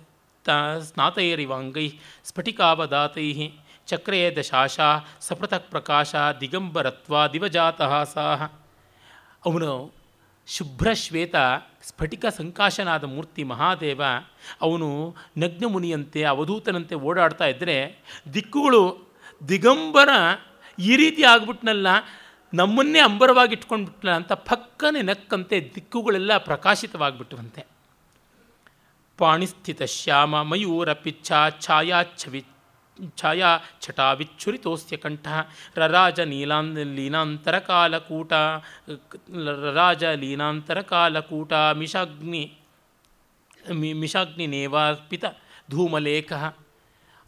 ತ 0.44 0.50
ಸ್ನಾತೈರಿವಾಂಗೈ 0.80 1.92
ಸ್ಫಟಿಕಾವದಾತೈ 2.24 3.50
ಚಕ್ರೇ 3.86 4.36
ದಶಾಶ 4.36 4.80
ಸಪೃಥಕ್ 5.20 5.70
ಪ್ರಕಾಶ 5.70 6.14
ದಿಗಂಬರತ್ವ 6.40 7.26
ಸಾಹ. 8.04 8.42
ಅವನು 9.44 10.01
ಶುಭ್ರಶ್ವೇತ 10.46 11.34
ಸ್ಫಟಿಕ 11.82 12.26
ಸಂಕಾಶನಾದ 12.26 13.04
ಮೂರ್ತಿ 13.04 13.42
ಮಹಾದೇವ 13.42 14.02
ಅವನು 14.60 15.16
ನಗ್ನ 15.38 15.64
ಮುನಿಯಂತೆ 15.68 16.22
ಅವಧೂತನಂತೆ 16.24 16.94
ಓಡಾಡ್ತಾ 16.94 17.46
ಇದ್ದರೆ 17.46 18.02
ದಿಕ್ಕುಗಳು 18.34 19.12
ದಿಗಂಬರ 19.48 20.08
ಈ 20.78 20.96
ರೀತಿ 20.96 21.22
ಆಗ್ಬಿಟ್ನಲ್ಲ, 21.22 21.86
ನಮ್ಮನ್ನೇ 22.54 22.98
ಅಂಬರವಾಗಿ 22.98 23.54
ಇಟ್ಕೊಂಡ್ಬಿಟ್ನಲ್ಲ 23.54 24.16
ಅಂತ 24.16 24.32
ಪಕ್ಕನೆ 24.32 25.02
ನಕ್ಕಂತೆ 25.02 25.72
ದಿಕ್ಕುಗಳೆಲ್ಲ 25.74 26.38
ಪ್ರಕಾಶಿತವಾಗಿಬಿಟ್ಟವಂತೆ. 26.38 27.66
ಪಾಣಿಸ್ಥಿತ 29.18 29.82
ಶ್ಯಾಮ 29.82 30.42
ಮಯೂರ 30.42 30.92
ಪಿಚ್ಛ 30.92 31.32
ಛಾಯಾ 33.16 33.58
ಛಟಾವಿಚ್ಛುರಿತೋಸ್ಯ 33.80 34.96
ಕಂಠ, 34.96 35.28
ರರಾಜ 35.76 36.20
ನೀಲಾಂ, 36.20 36.76
ಲೀನಾಂತರಕಾಲಕೂಟ 36.94 38.32
ರರಾಜ 39.46 40.04
ಲೀನಾಂತರಕಾಲಕೂಟ, 40.04 41.52
ಮಿಷಾಗ್ನಿ, 41.52 42.58
ಮಿ, 43.74 43.92
ಮಿಷಾಗ್ನಿ 43.92 44.46
ನೇವಾರ್ಪಿತ 44.46 45.24
ಧೂಮಲೇಖ. 45.70 46.32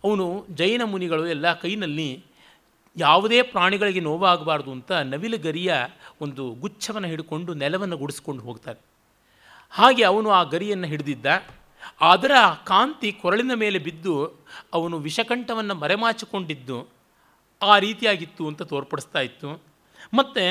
ಅವನು 0.04 0.46
ಜೈನ 0.54 0.82
ಮುನಿಗಳು 0.84 1.26
ಎಲ್ಲ 1.26 1.54
ಕೈನಲ್ಲಿ 1.54 2.24
ಯಾವುದೇ 2.96 3.42
ಪ್ರಾಣಿಗಳಿಗೆ 3.42 4.00
ನೋವಾಗಬಾರ್ದು 4.00 4.72
ಅಂತ 4.72 4.92
ನವಿಲುಗರಿಯ 4.92 5.74
ಒಂದು 6.20 6.50
ಗುಚ್ಛವನ್ನು 6.50 7.08
ಹಿಡ್ಕೊಂಡು 7.08 7.54
ನೆಲವನ್ನು 7.54 7.96
ಗುಡಿಸ್ಕೊಂಡು 7.96 8.42
ಹೋಗ್ತಾರೆ. 8.42 8.80
ಹಾಗೆ 9.70 10.04
ಅವನು 10.04 10.30
ಆ 10.30 10.42
ಗರಿಯನ್ನು 10.42 10.86
ಹಿಡಿದಿದ್ದ. 10.86 11.26
ಅದರ 12.00 12.32
ಕಾಂತಿ 12.66 13.12
ಕೊರಳಿನ 13.12 13.54
ಮೇಲೆ 13.54 13.78
ಬಿದ್ದು 13.78 14.14
ಅವನು 14.72 14.98
ವಿಷಕಂಠವನ್ನು 14.98 15.74
ಮರೆಮಾಚಿಕೊಂಡಿದ್ದು 15.74 16.78
ಆ 17.62 17.74
ರೀತಿಯಾಗಿತ್ತು 17.78 18.42
ಅಂತ 18.48 18.62
ತೋರ್ಪಡಿಸ್ತಾ 18.62 19.20
ಇತ್ತು. 19.20 19.50
ಮತ್ತು 20.14 20.44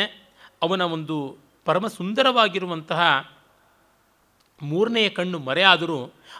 ಅವನ 0.62 0.82
ಒಂದು 0.96 1.18
ಪರಮ 1.66 1.88
ಸುಂದರವಾಗಿರುವಂತಹ 1.88 3.02
ಮೂರನೆಯ 4.62 5.10
ಕಣ್ಣು 5.10 5.38
ಮರೆಯಾದರೂ 5.40 6.00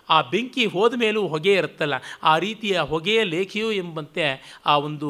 ಆ 0.10 0.18
ಬೆಂಕಿ 0.22 0.66
ಹೋದ 0.66 0.94
ಮೇಲೂ 1.00 1.22
ಹೊಗೆ 1.28 1.54
ಇರುತ್ತಲ್ಲ, 1.54 1.96
ಆ 2.24 2.34
ರೀತಿಯ 2.38 2.80
ಹೊಗೆಯ 2.80 3.24
ಲೇಖೆಯು 3.24 3.72
ಎಂಬಂತೆ 3.72 4.26
ಆ 4.66 4.76
ಒಂದು 4.78 5.10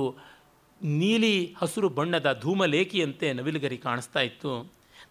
ನೀಲಿ 0.81 1.35
ಹಸಿರು 1.61 1.89
ಬಣ್ಣದ 1.89 2.29
ಧೂಮಲೇಖಿಯಂತೆ 2.41 3.27
ನವಿಲುಗರಿ 3.33 3.77
ಕಾಣಿಸ್ತಾ 3.77 4.19
ಇತ್ತು. 4.19 4.53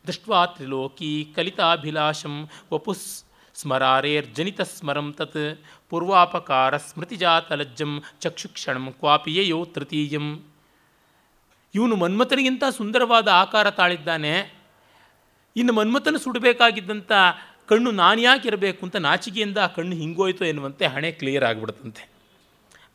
ದೃಷ್ಟ್ವಾ 0.06 0.40
ತ್ರಿಲೋಕಿ 0.46 1.10
ಕಲಿತಾಭಿಲಾಷಂ 1.36 2.34
ವಪುಸ್ 2.72 3.06
ಸ್ಮರಾರೇರ್ಜನಿತ 3.54 4.60
ಸ್ಮರಂ 4.60 5.08
ತತ್ 5.12 5.42
ಪೂರ್ವಾಪಕಾರ 5.90 6.76
ಸ್ಮೃತಿಜಾತಲಜ್ಜಂ 6.76 7.92
ಚಕ್ಷುಕ್ಷಣಂ 8.20 8.86
ಕ್ವಾಪಿಯೋ 8.92 9.64
ತೃತೀಯಂ 9.64 10.26
ಇವನು 11.74 11.96
ಮನ್ಮಥನಿಗಿಂತ 11.96 12.64
ಸುಂದರವಾದ 12.76 13.28
ಆಕಾರ 13.28 13.70
ತಾಳಿದ್ದಾನೆ। 13.70 14.34
ಇನ್ನು 15.56 15.72
ಮನ್ಮಥನ 15.72 16.16
ಸುಡಬೇಕಾಗಿದ್ದಂಥ 16.16 17.12
ಕಣ್ಣು 17.68 17.90
ನಾನು 17.90 18.20
ಯಾಕೆ 18.20 18.48
ಇರಬೇಕು 18.48 18.80
ಅಂತ 18.86 18.96
ನಾಚಿಕೆಯಿಂದ 18.96 19.58
ಆ 19.58 19.66
ಕಣ್ಣು 19.66 19.94
ಹಿಂಗೋಯ್ತು 19.96 20.44
ಎನ್ನುವಂತೆ 20.44 20.86
ಹಣೆ 20.86 21.10
ಕ್ಲಿಯರ್ 21.12 21.44
ಆಗಿಬಿಡುತ್ತಂತೆ 21.44 22.04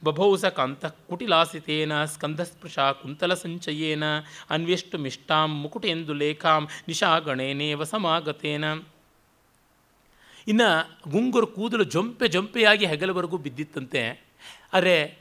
ಬಭೌಸ 0.03 0.45
ಕಾಂತ 0.45 0.85
ಕುಟಿಲಾಸಿತೇನ 0.85 1.93
ಸ್ಕಂಧಸ್ಪೃಶ 2.05 2.79
ಕುಂತಲ 2.79 3.33
ಸಂಚಯೇನ 3.33 4.03
ಅನ್ವೇಷ್ಟು 4.49 4.97
ಮಿಷ್ಟಾಂ 4.97 5.49
ಮುಕುಟೆಂದು 5.61 6.13
ಲೇಖಾಂ 6.13 6.67
ನಿಶಾಗಣೇನೇವ 6.87 7.83
ಸಮಾಗತೇನ। 7.83 8.65
ಇನ್ನು 10.47 11.11
ಗುಂಗುರು 11.11 11.47
ಕೂದಲು 11.47 11.83
ಜೊಂಪೆ 11.83 12.27
ಜೊಂಪೆಯಾಗಿ 12.27 12.85
ಹೆಗಲವರೆಗೂ 12.85 13.37
ಬಿದ್ದಿತ್ತಂತೆ. 13.37 14.27
ಅರೆ 14.73 15.17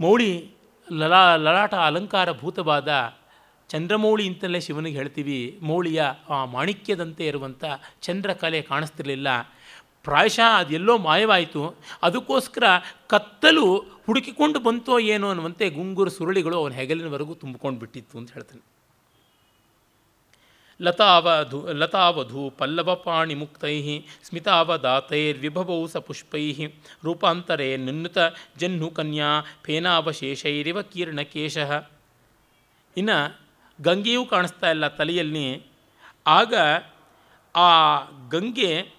ಮೌಳಿ 0.00 0.50
ಲಲಾ, 0.92 1.36
ಲಲಾಟ 1.36 1.74
ಅಲಂಕಾರ 1.74 2.32
ಭೂತವಾದ 2.32 3.14
ಚಂದ್ರಮೌಳಿ 3.68 4.28
ಅಂತಲೇ 4.28 4.60
ಶಿವನಿಗೆ 4.60 4.96
ಹೇಳ್ತೀವಿ, 4.96 5.58
ಮೌಳಿಯ 5.62 6.02
ಆ 6.30 6.44
ಮಾಣಿಕ್ಯದಂತೆ 6.44 7.26
ಇರುವಂಥ 7.26 7.64
ಚಂದ್ರಕಲೆ 8.00 8.62
ಕಾಣಿಸ್ತಿರಲಿಲ್ಲ. 8.62 9.28
ಪ್ರಾಯಶಃ 10.02 10.56
ಅದೆಲ್ಲೋ 10.56 10.98
ಮಾಯವಾಯಿತು. 10.98 11.76
ಅದಕ್ಕೋಸ್ಕರ 12.02 12.64
ಕತ್ತಲು 13.06 13.76
ಹುಡುಕಿಕೊಂಡು 13.78 14.60
ಬಂತೋ 14.60 14.98
ಏನೋ 14.98 15.28
ಅನ್ನುವಂತೆ 15.28 15.70
ಗುಂಗುರು 15.70 16.10
ಸುರುಳಿಗಳು 16.10 16.56
ಅವನ 16.56 16.72
ಹೆಗಲಿನವರೆಗೂ 16.72 17.34
ತುಂಬಿಕೊಂಡು 17.34 17.80
ಬಿಟ್ಟಿತ್ತು 17.80 18.18
ಅಂತ 18.18 18.32
ಹೇಳ್ತಾನೆ. 18.32 18.75
ಲತಾವಧು 20.82 21.72
ಲತಾವಧು 21.72 22.50
ಪಲ್ಲವಪಾಣಿ 22.58 23.34
ಮುಕ್ತೈ 23.34 24.00
ಸ್ಮಿತಾವದಾತೈರ್ವಿಭವೌ 24.22 25.86
ಪುಷ್ಪೈ 25.86 26.54
ರೂಪಾಂತರೇ 27.04 27.76
ನಿನ್ನುತ 27.76 28.18
ಜನ್ನು 28.58 28.90
ಕನ್ಯಾ, 28.90 29.44
ಫೇನಾವಶೇಷೈರಿವ 29.64 30.82
ಕೀರ್ಣಕೇಶ. 30.82 31.56
ಇನ್ನು 32.96 33.38
ಗಂಗೆಯೂ 33.82 34.24
ಕಾಣಿಸ್ತಾ 34.24 34.70
ಇಲ್ಲ 34.70 34.88
ತಲೆಯಲ್ಲಿ. 34.88 35.62
ಆಗ 36.26 36.54
ಆ 37.54 37.70
ಗಂಗೆ 38.28 38.92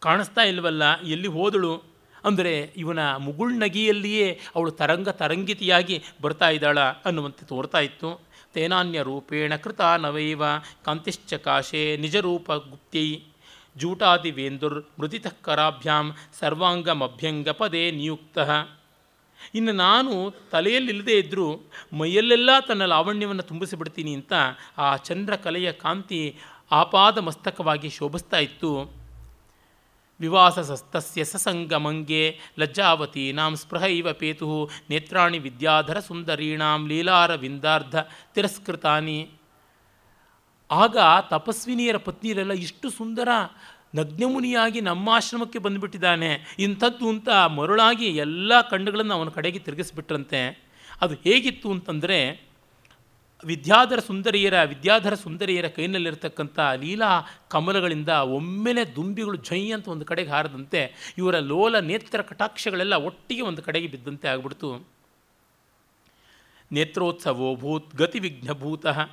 ಕಾಣಿಸ್ತಾ 0.00 0.42
ಇಲ್ವಲ್ಲ, 0.42 1.00
ಎಲ್ಲಿ 1.00 1.28
ಹೋದಳು? 1.28 1.96
ಅಂದರೆ 2.24 2.72
ಇವನ 2.76 3.16
ಮುಗುಳ್ನಗಿಯಲ್ಲಿಯೇ 3.16 4.40
ಅವಳು 4.56 4.70
ತರಂಗ 4.70 5.08
ತರಂಗಿತಿಯಾಗಿ 5.08 6.04
ಬರ್ತಾ 6.22 6.48
ಇದ್ದಾಳ 6.48 6.78
ಅನ್ನುವಂತೆ 6.80 7.46
ತೋರ್ತಾ 7.46 7.78
ಇತ್ತು. 7.78 8.25
ತೇನಾನ್ಯ 8.56 9.02
ರೂಪೇಣ 9.02 9.56
ಕೃತ 9.56 9.80
ನವೈವ 9.80 10.42
ಕಾಂತಿಶ್ಚಕಾಶೆ 10.84 11.96
ನಿಜರೂಪ 11.96 12.52
ಗುಪ್ತೈ 12.52 13.08
ಜೂಟಾದಿವೇಂದುರ್ 13.76 14.78
ಮೃದಿತಃ 15.00 15.34
ಕರಾಭ್ಯಾಂ 15.42 16.06
ಸರ್ವಾಂಗಮಭ್ಯಂಗ 16.38 17.48
ಪದೇ 17.48 17.90
ನಿಯುಕ್ತ. 17.90 18.38
ಇನ್ನು 19.54 19.72
ನಾನು 19.72 20.12
ತಲೆಯಲ್ಲಿಲ್ಲದೆ 20.52 21.14
ಇದ್ದರೂ 21.18 21.48
ಮೈಯಲ್ಲೆಲ್ಲ 21.98 22.50
ತನ್ನ 22.68 22.84
ಲಾವಣ್ಯವನ್ನು 22.84 23.42
ತುಂಬಿಸಿಬಿಡ್ತೀನಿ 23.42 24.14
ಅಂತ 24.14 24.32
ಆ 24.78 24.96
ಚಂದ್ರಕಲೆಯ 24.96 25.72
ಕಾಂತಿ 25.72 26.22
ಆಪಾದ 26.72 27.18
ಮಸ್ತಕವಾಗಿ 27.18 27.88
ಶೋಭಿಸ್ತಾ 27.88 28.38
ಇತ್ತು. 28.38 28.70
ವಿವಾಸಸಸ್ತಸ್ಯ 30.20 31.24
ಸಸಂಗಮಂಗೆ 31.24 32.38
ಲಜ್ಜಾವತೀನಾಂ 32.58 33.56
ಸ್ಪೃಹೈವ 33.56 34.12
ಪೇತು 34.12 34.70
ನೇತ್ರಾಣಿ 34.90 35.38
ವಿದ್ಯಾಧರ 35.38 36.00
ಸುಂದರೀಣಾಂ 36.00 36.88
ಲೀಲಾರವಿಂದಾರ್ಧ 36.88 37.96
ತಿರಸ್ಕೃತಾನಿ 38.34 39.30
ಆಗ 40.70 40.96
ತಪಸ್ವಿನಿಯರ 41.30 41.96
ಪತ್ನಿಯರೆಲ್ಲ 41.96 42.52
ಇಷ್ಟು 42.52 42.90
ಸುಂದರ 42.90 43.28
ನಗ್ನಮುನಿಯಾಗಿ 43.94 44.80
ನಮ್ಮ 44.80 45.10
ಆಶ್ರಮಕ್ಕೆ 45.10 45.58
ಬಂದುಬಿಟ್ಟಿದ್ದಾನೆ. 45.58 46.56
ಇಂಥದ್ದು 46.58 47.08
ಅಂತ 47.08 47.28
ಮರುಳಾಗಿ 47.28 48.06
ಎಲ್ಲ 48.06 48.60
ಕಣ್ಣುಗಳನ್ನು 48.60 49.14
ಅವನ 49.14 49.28
ಕಡೆಗೆ 49.28 49.58
ತಿರುಗಿಸ್ಬಿಟ್ರಂತೆ. 49.58 50.66
ಅದು 51.00 51.14
ಹೇಗಿತ್ತು 51.14 51.70
ಅಂತಂದರೆ 51.70 52.45
ವಿದ್ಯಾಧರ 53.44 53.98
ಸುಂದರಿಯರ 53.98 54.62
ವಿದ್ಯಾಧರ 54.62 55.14
ಸುಂದರಿಯರ 55.14 55.68
ಕೈನಲ್ಲಿರ್ತಕ್ಕಂಥ 55.68 56.58
ಲೀಲಾ 56.74 57.20
ಕಮಲಗಳಿಂದ 57.48 58.08
ಒಮ್ಮೆಲೆ 58.08 58.94
ದುಂಬಿಗಳು 58.96 59.36
ಜೈ 59.36 59.70
ಅಂತ 59.70 59.88
ಒಂದು 59.88 60.04
ಕಡೆಗೆ 60.04 60.30
ಹಾರದಂತೆ 60.30 61.14
ಇವರ 61.18 61.38
ಲೋಲ, 61.38 61.78
ನೇತ್ರ, 61.78 62.22
ಕಟಾಕ್ಷಗಳೆಲ್ಲ 62.22 62.94
ಒಟ್ಟಿಗೆ 62.94 63.40
ಒಂದು 63.40 63.62
ಕಡೆಗೆ 63.62 63.86
ಬಿದ್ದಂತೆ 63.86 64.28
ಆಗ್ಬಿಡ್ತು. 64.28 64.88
ನೇತ್ರೋತ್ಸವೋ 66.72 67.56
ಭೂತ್ 67.56 67.96
ಗತಿವಿಘ್ನಭೂತಃ. 67.96 69.10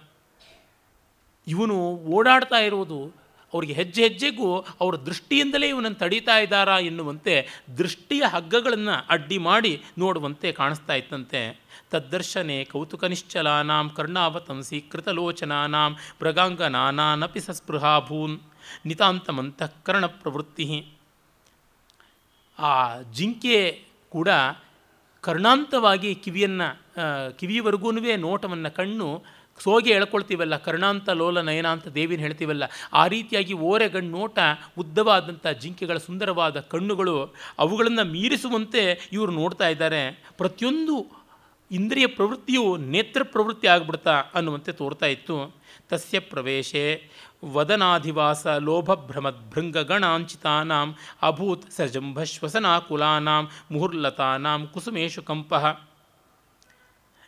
ಇವನು 1.47 1.95
ಓಡಾಡ್ತಾ 1.95 2.55
ಇರೋದು 2.55 3.22
ಅವರಿಗೆ 3.53 3.73
ಹೆಜ್ಜೆ 3.73 4.03
ಹೆಜ್ಜೆಗೂ 4.03 4.49
ಅವರ 4.81 4.95
ದೃಷ್ಟಿಯಿಂದಲೇ 4.95 5.67
ಇವನನ್ನು 5.69 5.97
ತಡೀತಾ 5.97 6.35
ಇದ್ದಾರಾ 6.39 6.79
ಎನ್ನುವಂತೆ 6.79 7.35
ದೃಷ್ಟಿಯ 7.77 8.23
ಹಗ್ಗಗಳನ್ನು 8.27 8.95
ಅಡ್ಡಿ 9.09 9.37
ಮಾಡಿ 9.37 9.73
ನೋಡುವಂತೆ 9.97 10.51
ಕಾಣಿಸ್ತಾ 10.51 10.93
ಇತ್ತಂತೆ. 10.93 11.41
ತದ್ದರ್ಶನೆ 11.91 12.57
ಕೌತುಕ 12.65 13.03
ನಿಶ್ಚಲಾನಾಂ 13.03 13.89
ಕರ್ಣಾವತಂಸಿ 13.89 14.81
ಕೃತಲೋಚನಾನಾಂ 14.91 15.91
ಮೃಗಾಂಗನಾನಾನಪಿ 16.21 17.39
ಸಸ್ಪೃಹಾಭೂನ್ 17.39 18.35
ನಿತಾಂತಮಂತಃಕರಣ 18.85 20.05
ಪ್ರವೃತ್ತಿ. 20.21 20.67
ಆ 22.59 22.73
ಜಿಂಕೆ 23.01 23.57
ಕೂಡ 24.09 24.29
ಕರ್ಣಾಂತವಾಗಿ 25.23 26.09
ಕಿವಿಯನ್ನು 26.15 26.67
ಕಿವಿಯವರೆಗೂ 27.39 27.91
ನೋಟವನ್ನು 28.17 28.71
ಕಣ್ಣು 28.75 29.07
ಸೋಗೆ 29.59 29.91
ಎಳ್ಕೊಳ್ತೀವಲ್ಲ, 29.97 30.55
ಕರ್ಣಾಂತ 30.65 31.07
ಲೋಲ 31.19 31.37
ನಯನ 31.47 31.67
ಅಂತ 31.75 31.87
ದೇವಿನ 31.97 32.19
ಹೇಳ್ತೀವಲ್ಲ, 32.25 32.63
ಆ 33.01 33.03
ರೀತಿಯಾಗಿ 33.13 33.53
ಓರೆಗಣ್ಣು 33.69 34.11
ನೋಟ 34.17 34.37
ಉದ್ದವಾದಂಥ 34.81 35.45
ಜಿಂಕೆಗಳ 35.61 35.97
ಸುಂದರವಾದ 36.07 36.57
ಕಣ್ಣುಗಳು 36.73 37.15
ಅವುಗಳನ್ನು 37.63 38.03
ಮೀರಿಸುವಂತೆ 38.15 38.83
ಇವರು 39.15 39.31
ನೋಡ್ತಾ 39.41 39.67
ಇದ್ದಾರೆ. 39.75 40.01
ಪ್ರತಿಯೊಂದು 40.37 40.95
ಇಂದ್ರಿಯ 41.71 42.07
ಪ್ರವೃತ್ತಿಯು 42.17 42.63
ನೇತ್ರ 42.93 43.21
ಪ್ರವೃತ್ತಿ 43.33 43.67
ಆಗ್ಬಿಡ್ತಾ 43.73 44.15
ಅನ್ನುವಂತೆ 44.37 44.71
ತೋರ್ತಾ 44.81 45.07
ಇತ್ತು. 45.15 45.35
ತಸ್ಯ 45.89 46.17
ಪ್ರವೇಶೆ 46.31 46.83
ವದನಾಧಿವಾಸ 47.55 48.43
ಲೋಭಭ್ರಮದ್ಭೃಂಗಗಣಾಂಚಿತಾನಾಂ 48.67 50.89
ಅಭೂತ್ 51.29 51.65
ಸಜಂಭ 51.77 52.17
ಶ್ವಸನಾಕುಲಾನಾಂ 52.33 53.43
ಮುಹುರ್ಲತಾನಾಂ 53.71 54.61
ಕುಸುಮೇಶು 54.73 55.21
ಕಂಪಃ. 55.29 55.63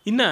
ಇನ್ನು 0.06 0.30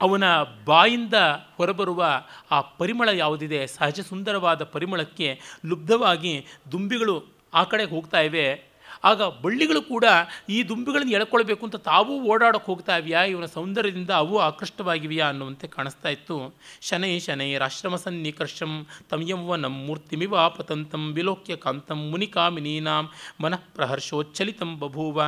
ಅವನ 0.00 0.24
ಬಾಯಿಂದ 0.64 1.14
ಹೊರಬರುವ 1.56 2.22
ಆ 2.50 2.60
ಪರಿಮಳ 2.60 3.08
ಯಾವುದಿದೆ? 3.08 3.66
ಸಹಜ 3.66 4.00
ಸುಂದರವಾದ 4.00 4.62
ಪರಿಮಳಕ್ಕೆ 4.64 5.40
ಲುಬ್ಧವಾಗಿ 5.66 6.46
ದುಂಬಿಗಳು 6.72 7.24
ಆ 7.54 7.64
ಕಡೆಗೆ 7.64 7.90
ಹೋಗ್ತಾ 7.90 8.20
ಇವೆ. 8.20 8.70
ಆಗ 9.04 9.22
ಬಳ್ಳಿಗಳು 9.22 9.82
ಕೂಡ 9.82 10.04
ಈ 10.48 10.62
ದುಂಬಿಗಳನ್ನು 10.62 11.12
ಎಳ್ಕೊಳ್ಬೇಕು 11.12 11.66
ಅಂತ 11.66 11.76
ತಾವೂ 11.76 12.22
ಓಡಾಡೋಕೆ 12.22 12.64
ಹೋಗ್ತಾ 12.64 12.96
ಇವೆಯಾ? 12.96 13.22
ಇವನ 13.22 13.44
ಸೌಂದರ್ಯದಿಂದ 13.44 14.10
ಅವು 14.10 14.38
ಆಕೃಷ್ಟವಾಗಿವೆಯಾ 14.38 15.28
ಅನ್ನುವಂತೆ 15.28 15.66
ಕಾಣಿಸ್ತಾ 15.66 16.08
ಇತ್ತು. 16.08 16.54
ಶನೈ 16.82 17.18
ಶನೈರಾಶ್ರಮ 17.18 17.96
ಸನ್ನಿಕರ್ಷಂ 17.96 18.86
ತಮಯಂವ 19.10 19.54
ನಮ್ಮ 19.54 19.86
ಮೂರ್ತಿಮಿವ 19.86 20.48
ಪತಂತಂ 20.48 21.12
ವಿಲೋಕ್ಯ 21.12 21.56
ಕಾಂತಂ 21.56 22.10
ಮುನಿಕಾಮಿನೀನಾಂ 22.10 23.10
ಮನಃ 23.40 23.62
ಪ್ರಹರ್ಷೋಚ್ಚಲಿತಂ 23.74 24.78
ಬಭೂವ 24.78 25.20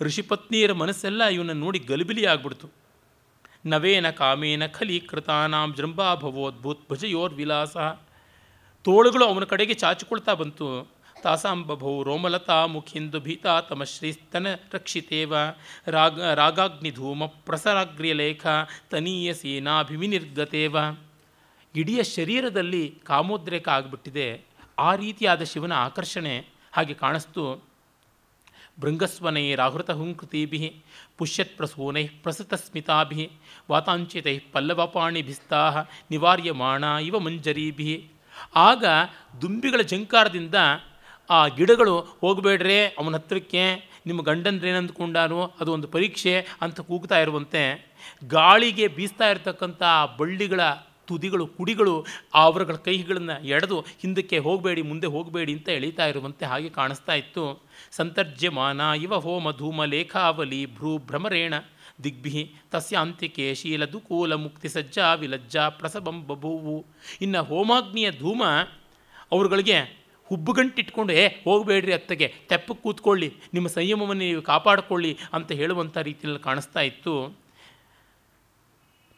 ಋಷಿಪತ್ನಿಯರ 0.00 0.72
ಮನಸ್ಸೆಲ್ಲ 0.72 1.24
ಇವನ್ನ 1.24 1.52
ನೋಡಿ 1.52 1.78
ಗಲಿಬಿಲಿ 1.78 2.26
ಆಗ್ಬಿಡ್ತು 2.26 2.81
ನವೇನ 3.66 4.10
ಕಾಮೇನ 4.10 4.66
ಖಲಿ 4.66 5.00
ಕೃತಾನಾಂ 5.00 5.74
ಜೃಂಭಾಭವೋದ್ಭೂತ್ 5.76 6.88
ಭುಜಯೋರ್ವಿಲಾಸ. 6.88 7.76
ತೋಳುಗಳು 8.84 9.24
ಅವನ 9.24 9.44
ಕಡೆಗೆ 9.44 9.74
ಚಾಚಿಕೊಳ್ತಾ 9.74 10.34
ಬಂತು. 10.34 10.90
ತಾಸಾಂಬಭೌ 11.22 12.02
ರೋಮಲತಾ 12.02 12.66
ಮುಖಿಂದು 12.66 13.20
ಭೀತಾ 13.20 13.60
ತಮಶ್ರೀಸ್ತನ 13.60 14.46
ರಕ್ಷಿತೇವ. 14.72 15.34
ರಾಗ, 15.86 16.22
ರಾಗಾಗ್ನಿಧೂಮ 16.22 17.26
ಪ್ರಸರಾಗ್ರ್ಯಲೇಖ 17.26 18.46
ತನೀಯ 18.90 19.34
ಸೇನಾಭಿಮಿನಿರ್ಗತೇವ 19.34 20.76
ಇಡೀ 21.76 22.02
ಶರೀರದಲ್ಲಿ 22.02 22.98
ಕಾಮೋದ್ರೇಕ 23.04 23.68
ಆಗಿಬಿಟ್ಟಿದೆ. 23.68 24.42
ಆ 24.78 24.94
ರೀತಿಯಾದ 24.94 25.42
ಶಿವನ 25.42 25.72
ಆಕರ್ಷಣೆ 25.72 26.46
ಹಾಗೆ 26.72 26.94
ಕಾಣಿಸ್ತು. 26.94 27.71
ಭೃಂಗಸ್ವನೈರಾಹೃತ 28.80 29.90
ಹುಂಕೃತಿಭಿ 29.90 30.82
ಪುಷ್ಯತ್ 31.18 31.56
ಪ್ರಸೂನೈ 31.56 32.06
ಸ್ಮಿತಾಭಿ 32.54 33.30
ವಾತಾಂಚಿತೈ 33.70 34.38
ಪಲ್ಲವಪಾಣಿಭಿಸ್ತಾ 34.38 35.84
ನಿವಾರ್ಯಮಾಣ 36.10 36.84
ಇವ 36.84 37.18
ಮಂಜರೀಭಿ. 37.18 38.08
ಆಗ 38.56 38.84
ದುಂಬಿಗಳ 39.40 39.80
ಜಂಕಾರದಿಂದ 39.80 40.54
ಆ 41.30 41.46
ಗಿಡಗಳು 41.46 42.00
ಹೋಗಬೇಡ್ರೆ, 42.00 42.86
ಅವನ 42.86 43.14
ಹತ್ರಕ್ಕೆ 43.14 43.92
ನಿಮ್ಮ 44.06 44.22
ಗಂಡಂದ್ರೇನು 44.22 44.78
ಅಂದ್ಕೊಂಡಾನು 44.78 45.52
ಅದು 45.60 45.72
ಒಂದು 45.72 45.88
ಪರೀಕ್ಷೆ 45.88 46.46
ಅಂತ 46.62 46.80
ಕೂಗ್ತಾ 46.80 47.18
ಇರುವಂತೆ, 47.20 47.92
ಗಾಳಿಗೆ 48.24 48.88
ಬೀಸ್ತಾ 48.88 49.30
ಇರತಕ್ಕಂಥ 49.30 49.82
ಬಳ್ಳಿಗಳ 50.18 50.60
ತುದಿಗಳು, 51.12 51.46
ಕುಡಿಗಳು 51.46 52.06
ಅವರುಗಳ 52.34 52.74
ಕೈಗಳನ್ನು 52.74 53.46
ಎಡೆದು 53.46 53.80
ಹಿಂದಕ್ಕೆ 53.80 54.38
ಹೋಗಬೇಡಿ, 54.38 54.82
ಮುಂದೆ 54.82 55.06
ಹೋಗಬೇಡಿ 55.06 55.52
ಅಂತ 55.52 55.68
ಎಳೀತಾ 55.68 56.06
ಇರುವಂತೆ 56.06 56.46
ಹಾಗೆ 56.46 56.68
ಕಾಣಿಸ್ತಾ 56.68 57.14
ಇತ್ತು. 57.14 57.62
ಸಂತರ್ಜ್ಯಮಾನ 57.90 58.80
ಇವ 59.02 59.14
ಹೋಮ 59.14 59.50
ಧೂಮ 59.50 59.84
ಲೇಖಾವಲಿ 59.84 60.66
ಭ್ರೂ 60.66 60.98
ಭ್ರಮರೇಣ 60.98 61.54
ದಿಗ್ಭಿ 62.04 62.54
ಅಂತ್ಯಕ್ಕೆ 62.98 63.54
ಶೀಲ 63.54 63.84
ದುಕೂಲ 63.84 64.34
ಮುಕ್ತಿ 64.34 64.68
ಸಜ್ಜಾ 64.68 65.14
ವಿಲಜ್ಜಾ 65.14 65.68
ಪ್ರಸಬಂ 65.68 66.26
ಬಭೂವು. 66.26 66.86
ಇನ್ನು 67.20 67.42
ಹೋಮಾಗ್ನಿಯ 67.42 68.10
ಧೂಮ 68.10 68.42
ಅವ್ರುಗಳಿಗೆ 69.32 70.02
ಹುಬ್ಬುಗಂಟಿಟ್ಕೊಂಡು, 70.24 71.12
ಏ, 71.12 71.28
ಹೋಗಬೇಡ್ರಿ 71.28 71.92
ಅತ್ತಗೆ, 71.92 72.34
ತೆಪ್ಪಕ್ಕೆ 72.48 72.82
ಕೂತ್ಕೊಳ್ಳಿ, 72.82 73.34
ನಿಮ್ಮ 73.54 73.68
ಸಂಯಮವನ್ನು 73.68 74.22
ನೀವು 74.22 74.42
ಕಾಪಾಡಿಕೊಳ್ಳಿ 74.42 75.18
ಅಂತ 75.32 75.52
ಹೇಳುವಂಥ 75.52 75.98
ರೀತಿಯಲ್ಲಿ 75.98 76.40
ಕಾಣಿಸ್ತಾ 76.40 76.80
ಇತ್ತು. 76.80 77.41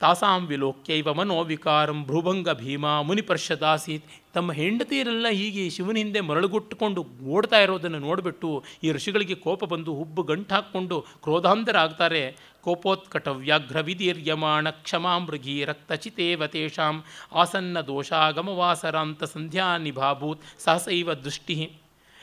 ತಾಸಾಂ 0.01 0.47
ವಿಲೋಕ್ಯೈವ 0.47 1.15
ಮನೋವಿಕಾರಂ 1.15 2.05
ಭ್ರುಭಂಗ 2.05 2.49
ಭೀಮಾ 2.49 3.03
ಮುನಿಪರ್ಷದಾಸೀತ್. 3.03 4.05
ತಮ್ಮ 4.35 4.53
ಹೆಂಡತಿಯರೆಲ್ಲ 4.53 5.27
ಹೀಗೆ 5.31 5.71
ಶಿವನ 5.71 5.97
ಹಿಂದೆ 5.97 6.21
ಮರಳುಗುಟ್ಟುಕೊಂಡು 6.21 7.07
ಓಡ್ತಾ 7.25 7.61
ಇರೋದನ್ನು 7.61 7.99
ನೋಡಿಬಿಟ್ಟು 7.99 8.65
ಈ 8.85 8.91
ಋಷಿಗಳಿಗೆ 8.93 9.35
ಕೋಪ 9.35 9.65
ಬಂದು 9.65 9.95
ಹುಬ್ಬು 9.95 10.23
ಗಂಟು 10.23 10.55
ಹಾಕ್ಕೊಂಡು 10.55 11.01
ಕ್ರೋಧಾಂಧರಾಗ್ತಾರೆ 11.01 12.37
ಕೋಪೋತ್ಕಟ 12.63 13.29
ವ್ಯಾಘ್ರ 13.29 13.81
ವಿದೀರ್ಯಮಾಣ 13.81 14.71
ಕ್ಷಮಾಮೃಗಿ 14.71 15.65
ರಕ್ತಚಿತೇವ 15.65 16.47
ತೇಷಾಂ 16.47 17.05
ಆಸನ್ನ 17.33 17.81
ದೋಷಾಗಮವಾಸರಾಂತ 17.81 19.25
ಸಂಧ್ಯಾ 19.25 19.77
ನಿಭಾಭೂತ್ 19.77 20.43
ಸಹಸೈವ 20.59 21.15
ದೃಷ್ಟಿ. 21.15 21.73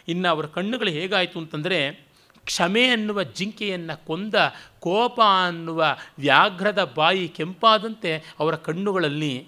ಇನ್ನು 0.08 0.30
ಅವರ 0.30 0.46
ಕಣ್ಣುಗಳು 0.46 0.90
ಹೇಗಾಯಿತು 0.90 1.40
ಅಂತಂದರೆ 1.40 2.11
ಕ್ಷಮೆ 2.46 2.88
ಅನ್ನುವ 2.88 3.24
ಜಿಂಕೆಯನ್ನು 3.24 4.06
ಕೊಂದ 4.06 4.36
ಕೋಪ 4.80 5.20
ಅನ್ನುವ 5.46 5.98
ವ್ಯಾಘ್ರದ 6.20 6.84
ಬಾಯಿ 6.96 7.28
ಕೆಂಪಾದಂತೆ 7.28 8.12
ಅವರ 8.40 8.56
ಕಣ್ಣುಗಳಲ್ಲಿ 8.56 9.48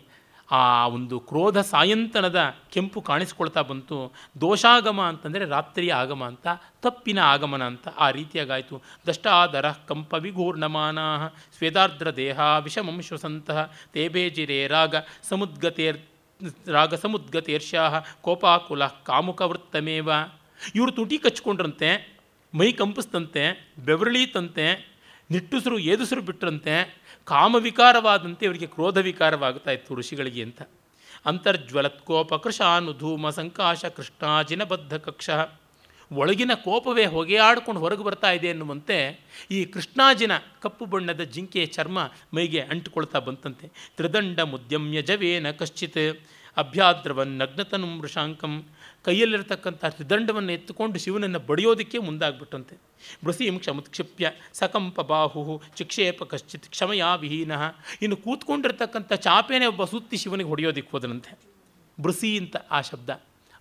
ಆ 0.52 0.88
ಒಂದು 0.88 1.20
ಕ್ರೋಧ 1.20 1.58
ಸಾಯಂತನದ 1.58 2.40
ಕೆಂಪು 2.72 3.02
ಕಾಣಿಸ್ಕೊಳ್ತಾ 3.02 3.62
ಬಂತು. 3.62 4.14
ದೋಷಾಗಮ 4.42 5.02
ಅಂತಂದರೆ 5.02 5.46
ರಾತ್ರಿಯ 5.46 5.94
ಆಗಮ 5.94 6.24
ಅಂತ, 6.24 6.48
ತಪ್ಪಿನ 6.82 7.20
ಆಗಮನ 7.20 7.64
ಅಂತ 7.64 7.88
ಆ 7.98 8.10
ರೀತಿಯಾಗಾಯಿತು. 8.10 8.82
ದಷ್ಟಾದರ 9.08 9.72
ಕಂಪ 9.72 10.14
ವಿಘೂರ್ಣಮಾನ 10.14 11.00
ಸ್ವೇದಾರ್ದ್ರ 11.58 12.16
ದೇಹ 12.16 12.40
ವಿಷಮಂ 12.40 13.02
ಶ್ವಸಂತಹ 13.02 13.72
ತೇಬೇಜಿರೇ 13.94 14.68
ರಾಗ 14.68 14.96
ಸಮುದ್ಗತೇರ್, 15.30 16.00
ರಾಗ 16.68 16.94
ಸಮುದ್ಗತೇರ್ಷ್ಯಾ 16.94 17.84
ಕೋಪಾಕುಲ 18.22 18.88
ಕಾಮುಕವೃತ್ತಮೇವ. 18.88 20.10
ಇವರು 20.76 20.92
ತುಟಿ 20.92 21.18
ಕಚ್ಕೊಂಡ್ರಂತೆ 21.18 22.13
ಮೈ 22.54 22.72
ಕಂಪಿಸ್ತಂತೆ 22.72 23.74
ಬೆವರಳೀತಂತೆ 23.86 24.94
ನಿಟ್ಟುಸಿರು 25.32 25.80
ಏದುಸಿರು 25.80 26.22
ಬಿಟ್ಟರಂತೆ 26.22 27.04
ಕಾಮವಿಕಾರವಾದಂತೆ 27.26 28.46
ಇವರಿಗೆ 28.46 28.68
ಕ್ರೋಧ 28.68 28.98
ವಿಕಾರವಾಗ್ತಾ 28.98 29.72
ಇತ್ತು 29.72 29.96
ಋಷಿಗಳಿಗೆ 29.96 30.44
ಅಂತ. 30.44 30.62
ಅಂತರ್ಜ್ವಲತ್ಕೋಪ 31.26 32.36
ಕೃಶಾನುಧೂಮ 32.36 33.30
ಸಂಕಾಶ 33.30 33.86
ಕೃಷ್ಣಾಜಿನಬದ್ಧ 33.86 34.98
ಕಕ್ಷ. 34.98 35.30
ಒಳಗಿನ 36.12 36.52
ಕೋಪವೇ 36.54 37.06
ಹೊಗೆಯಾಡ್ಕೊಂಡು 37.06 37.82
ಹೊರಗೆ 37.82 38.04
ಬರ್ತಾ 38.04 38.32
ಇದೆ 38.32 38.48
ಎನ್ನುವಂತೆ 38.48 39.20
ಈ 39.52 39.66
ಕೃಷ್ಣಾಜಿನ 39.66 40.32
ಕಪ್ಪು 40.62 40.86
ಬಣ್ಣದ 40.86 41.22
ಜಿಂಕೆಯ 41.22 41.66
ಚರ್ಮ 41.66 42.12
ಮೈಗೆ 42.34 42.60
ಅಂಟಿಕೊಳ್ತಾ 42.60 43.20
ಬಂತಂತೆ. 43.20 43.92
ತ್ರಿದಂಡ 43.98 44.40
ಮುದ್ಯಮ್ಯ 44.40 45.02
ಜವೇನ 45.02 45.52
ಕಶ್ಚಿತ್. 45.52 46.20
ಅಭ್ಯಾದ್ರವನ್ನಗ್ನತನು 46.58 47.88
ಮೃಷಾಂಕಂ 47.88 48.66
ಕೈಯಲ್ಲಿರತಕ್ಕಂಥ 49.04 49.86
ತ್ರಿದಂಡವನ್ನು 49.86 50.52
ಎತ್ತುಕೊಂಡು 50.52 51.00
ಶಿವನನ್ನು 51.00 51.40
ಬಡಿಯೋದಕ್ಕೆ 51.40 51.98
ಮುಂದಾಗ್ಬಿಟ್ಟಂತೆ. 51.98 52.76
ಬೃಸೀಂ 53.26 53.60
ಕ್ಷಮತ್ಕ್ಷಿಪ್ಯ 53.60 54.32
ಸಕಂಪ 54.54 55.02
ಬಾಹು 55.02 55.62
ಚಿಕ್ಷೇಪ 55.76 56.24
ಕಶ್ಚಿತ್ 56.24 56.68
ಕ್ಷಮಯ 56.70 57.04
ವಿಹೀನ. 57.20 57.52
ಇನ್ನು 58.02 58.18
ಕೂತ್ಕೊಂಡಿರ್ತಕ್ಕಂಥ 58.18 59.14
ಚಾಪೇನೆ 59.14 59.66
ಒಬ್ಬ 59.66 59.84
ಸುತ್ತಿ 59.84 60.18
ಶಿವನಿಗೆ 60.18 60.50
ಹೊಡೆಯೋದಕ್ಕೆ 60.50 60.92
ಹೋದನಂತೆ. 60.92 61.40
ಬೃಸಿ 62.02 62.38
ಅಂತ 62.38 62.56
ಆ 62.72 62.82
ಶಬ್ದ. 62.82 63.10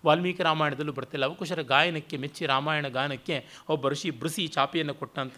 ವಾಲ್ಮೀಕಿ 0.07 0.43
ರಾಮಾಯಣದಲ್ಲೂ 0.43 0.93
ಬರ್ತಿಲ್ಲ. 0.93 1.25
ಅವಕುಶರ 1.27 1.63
ಗಾಯನಕ್ಕೆ 1.63 2.17
ಮೆಚ್ಚಿ 2.17 2.47
ರಾಮಾಯಣ 2.47 2.89
ಗಾನಕ್ಕೆ 2.89 3.47
ಒಬ್ಬ 3.69 3.89
ಋಷಿ 3.89 4.11
ಬೃಸಿ 4.11 4.47
ಚಾಪೆಯನ್ನು 4.47 4.95
ಕೊಟ್ಟಂತ. 4.95 5.35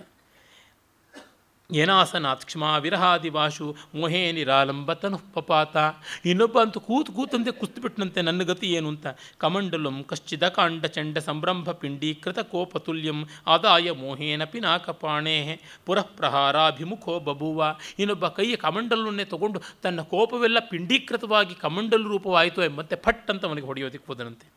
ಏನಾಸನಾತ್ 1.73 2.45
ಕ್ಷಮಾ 2.45 2.77
ವಿರಹಾದಿವಾಶು 2.77 3.77
ಮೋಹೇ 3.95 4.32
ನಿರಾಲಂಬತನು 4.32 5.19
ಪಪಾತ. 5.35 5.77
ಇನ್ನೊಬ್ಬ 6.24 6.61
ಅಂತೂ 6.61 6.81
ಕೂತು 6.81 7.12
ಕೂತಂತೆ 7.12 7.51
ಕುಸ್ತುಬಿಟ್ನಂತೆ 7.51 8.23
ನನ್ನ 8.23 8.43
ಗತಿ 8.43 8.66
ಏನು 8.66 8.89
ಅಂತ. 8.89 9.07
ಕಮಂಡಲಂ 9.39 10.05
ಕಶ್ಚಿದ 10.05 10.49
ಕಾಂಡ 10.49 10.86
ಚಂಡ 10.86 11.19
ಸಂಭ್ರಂಭ 11.19 11.70
ಪಿಂಡೀಕೃತ 11.70 12.39
ಕೋಪತುಲ್ಯಂ 12.39 13.28
ಆದಾಯ 13.47 13.91
ಮೋಹೇನ 13.91 14.45
ಪಿನಾಕಪಾಣೇ. 14.45 15.61
ಪುರಃ 15.86 16.03
ಪ್ರಹಾರಾಭಿಮುಖೋ 16.03 17.20
ಬಬುವ 17.20 17.77
ಇನ್ನೊಬ್ಬ 17.99 18.28
ಕೈಯ 18.28 18.57
ಕಮಂಡಲನ್ನೇ 18.57 19.24
ತಗೊಂಡು 19.24 19.62
ತನ್ನ 19.82 20.01
ಕೋಪವೆಲ್ಲ 20.01 20.59
ಪಿಂಡೀಕೃತವಾಗಿ 20.59 21.55
ಕಮಂಡಲು 21.55 22.09
ರೂಪವಾಯಿತು 22.09 22.65
ಎಂಬಂತೆ 22.65 22.97
ಫಟ್ 22.97 23.31
ಅಂತ 23.31 23.47
ಅವನಿಗೆ 23.47 23.66
ಹೊಡೆಯೋದಕ್ಕೆ 23.66 24.05
ಹೋದನಂತೆ. 24.07 24.53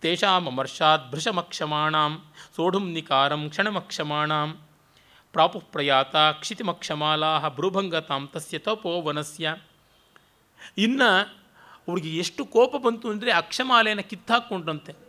ತೇಷಾಮರ್ಷಾತ್ 0.00 1.10
ಭೃಶಮಕ್ಷಮಾಣಾಂ. 1.10 2.22
ಸೋಢುಂ 2.56 2.92
ನಿಕಾರಂ 2.92 3.48
ಕ್ಷಣಮಕ್ಷಮಾಣಾಂ. 3.48 4.58
ಪ್ರಾಪು 5.34 5.58
ಪ್ರಯಾತ 5.72 6.16
ಕ್ಷಿತಿಮಕ್ಷಮಾಲಾ 6.40 7.32
ಭ್ರೂಭಂಗತಾಂ 7.48 8.28
ತಸ್ಯ 8.32 8.58
ತಪೋವನಸ್ಯ 8.58 9.54
ಇನ್ನು 10.78 11.10
ಅವ್ರಿಗೆ 11.88 12.10
ಎಷ್ಟು 12.16 12.42
ಕೋಪ 12.46 12.76
ಬಂತು 12.76 13.06
ಅಂದರೆ 13.10 13.30
ಅಕ್ಷಮಾಲೆಯನ್ನು 13.32 14.04
ಕಿತ್ತಾಕ್ಕೊಂಡ್ರಂತೆ 14.08 15.07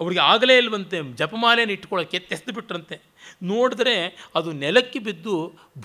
ಅವ್ರಿಗೆ 0.00 0.20
ಆಗಲೇ 0.32 0.54
ಇಲ್ವಂತೆ 0.56 0.98
ಜಪಮಾಲೆಯನ್ನು 1.20 1.74
ಇಟ್ಕೊಳ್ಳೋಕ್ಕೆ 1.74 2.18
ತೆಸ್ದು 2.30 2.52
ಬಿಟ್ರಂತೆ. 2.54 2.96
ನೋಡಿದ್ರೆ 3.50 3.94
ಅದು 4.38 4.52
ನೆಲಕ್ಕೆ 4.52 4.98
ಬಿದ್ದು 4.98 5.34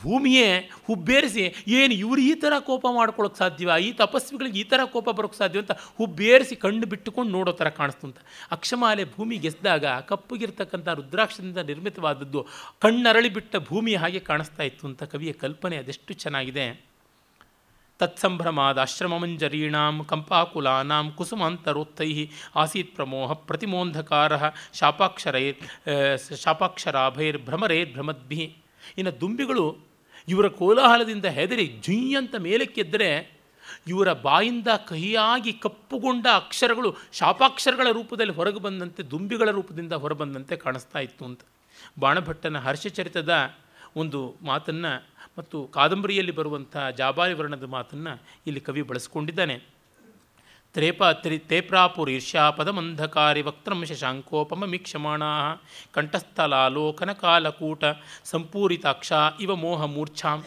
ಭೂಮಿಯೇ 0.02 0.48
ಹುಬ್ಬೇರಿಸಿ 0.88 1.44
ಏನು 1.80 1.94
ಇವರು 1.94 2.22
ಈ 2.22 2.34
ಥರ 2.44 2.54
ಕೋಪ 2.70 2.86
ಮಾಡ್ಕೊಳ್ಳೋಕೆ 2.98 3.38
ಸಾಧ್ಯವ? 3.38 3.70
ಈ 3.88 3.92
ತಪಸ್ವಿಗಳಿಗೆ 4.02 4.60
ಈ 4.60 4.64
ಥರ 4.64 4.80
ಕೋಪ 4.96 5.10
ಬರೋಕ್ಕೆ 5.20 5.38
ಸಾಧ್ಯ 5.38 5.60
ಅಂತ 5.60 5.76
ಹುಬ್ಬೇರಿಸಿ 6.00 6.56
ಕಣ್ಣು 6.56 6.88
ಬಿಟ್ಟುಕೊಂಡು 6.94 7.32
ನೋಡೋ 7.32 7.52
ಥರ 7.52 7.70
ಕಾಣಿಸ್ತು 7.80 8.08
ಅಂತ. 8.08 8.20
ಅಕ್ಷಮಾಲೆ 8.52 9.06
ಭೂಮಿ 9.16 9.38
ಗೆಸ್ದಾಗ 9.46 9.86
ಕಪ್ಪುಗಿರ್ತಕ್ಕಂಥ 10.12 10.88
ರುದ್ರಾಕ್ಷದಿಂದ 11.02 11.58
ನಿರ್ಮಿತವಾದದ್ದು 11.72 12.42
ಕಣ್ಣರಳಿ 12.86 13.30
ಬಿಟ್ಟ 13.30 13.56
ಭೂಮಿ 13.70 13.96
ಹಾಗೆ 13.96 14.20
ಕಾಣಿಸ್ತಾ 14.32 14.64
ಇತ್ತು 14.64 14.88
ಅಂತ 14.88 15.04
ಕವಿಯ 15.04 15.34
ಕಲ್ಪನೆ 15.46 15.78
ಅದೆಷ್ಟು 15.78 16.14
ಚೆನ್ನಾಗಿದೆ. 16.14 16.87
ತತ್ಸಂಭ್ರಮಾದಾಶ್ರಮಮಂಜರೀಣಾಂ 18.00 20.08
ಕಂಪಾಕುಲಾನಾಂ 20.08 21.18
ಕುಸುಮಾಂತರೋತ್ತೈ 21.18 22.30
ಆಸೀತ್ 22.56 22.96
ಪ್ರಮೋಹ 22.96 23.34
ಪ್ರತಿಮೋಂಧಕಾರ 23.48 24.32
ಶಾಪಾಕ್ಷರೈರ್ 24.74 25.56
ಶಾಪಾಕ್ಷರಾಭೈರ್ಭ್ರಮರೈರ್ಭ್ರಮದ್ಭಿ 26.44 28.56
ಇನ್ನು 28.98 29.22
ದುಂಬಿಗಳು 29.22 29.88
ಇವರ 30.28 30.48
ಕೋಲಾಹಲದಿಂದ 30.60 31.26
ಹೆದರಿ 31.32 31.80
ಜುಯ್ಯಂತ 31.84 32.36
ಮೇಲಕ್ಕೆದ್ದರೆ 32.40 33.38
ಇವರ 33.88 34.22
ಬಾಯಿಂದ 34.22 34.68
ಕಹಿಯಾಗಿ 34.88 35.54
ಕಪ್ಪುಗೊಂಡ 35.54 36.28
ಅಕ್ಷರಗಳು 36.36 36.96
ಶಾಪಾಕ್ಷರಗಳ 37.12 37.92
ರೂಪದಲ್ಲಿ 37.92 38.34
ಹೊರಗೆ 38.34 38.60
ಬಂದಂತೆ 38.60 39.12
ದುಂಬಿಗಳ 39.12 39.52
ರೂಪದಿಂದ 39.52 39.94
ಹೊರಬಂದಂತೆ 39.94 40.56
ಕಾಣಿಸ್ತಾ 40.56 41.00
ಇತ್ತು 41.00 41.26
ಅಂತ. 41.26 41.40
ಬಾಣಭಟ್ಟನ 42.00 42.60
ಹರ್ಷಚರಿತದ 42.60 43.30
ಒಂದು 43.96 44.36
ಮಾತನ್ನು 44.42 45.17
ಮತ್ತು 45.38 45.68
ಕಾದಂಬರಿಯಲ್ಲಿ 45.68 46.32
ಬರುವಂಥ 46.32 46.78
ಜಾಬಾಲಿ 46.98 47.34
ವರ್ಣದ 47.34 47.64
ಮಾತನ್ನು 47.64 48.24
ಇಲ್ಲಿ 48.48 48.62
ಕವಿ 48.62 48.82
ಬಳಸ್ಕೊಂಡಿದ್ದಾನೆ. 48.82 49.78
ತ್ರೇಪ 50.74 51.04
ತ್ರಿ 51.04 51.38
ಪದಮಂಧಕಾರಿ 52.58 53.42
ವಕ್ತ್ರಂ 53.42 53.86
ಶಶಾಂಕೋಪಮ 53.86 54.66
ಮೀಕ್ಷಮಾಣ 54.66 55.24
ಕಂಠಸ್ಥಲಾಲೋಕನ 55.92 57.12
ಕಾಲಕೂಟ 57.12 57.84
ಸಂಪೂರಿತಾಕ್ಷ 58.24 59.12
ಇವ 59.40 59.56
ಮೋಹ 59.56 59.86
ಮೂರ್ಛಾಂ. 59.86 60.44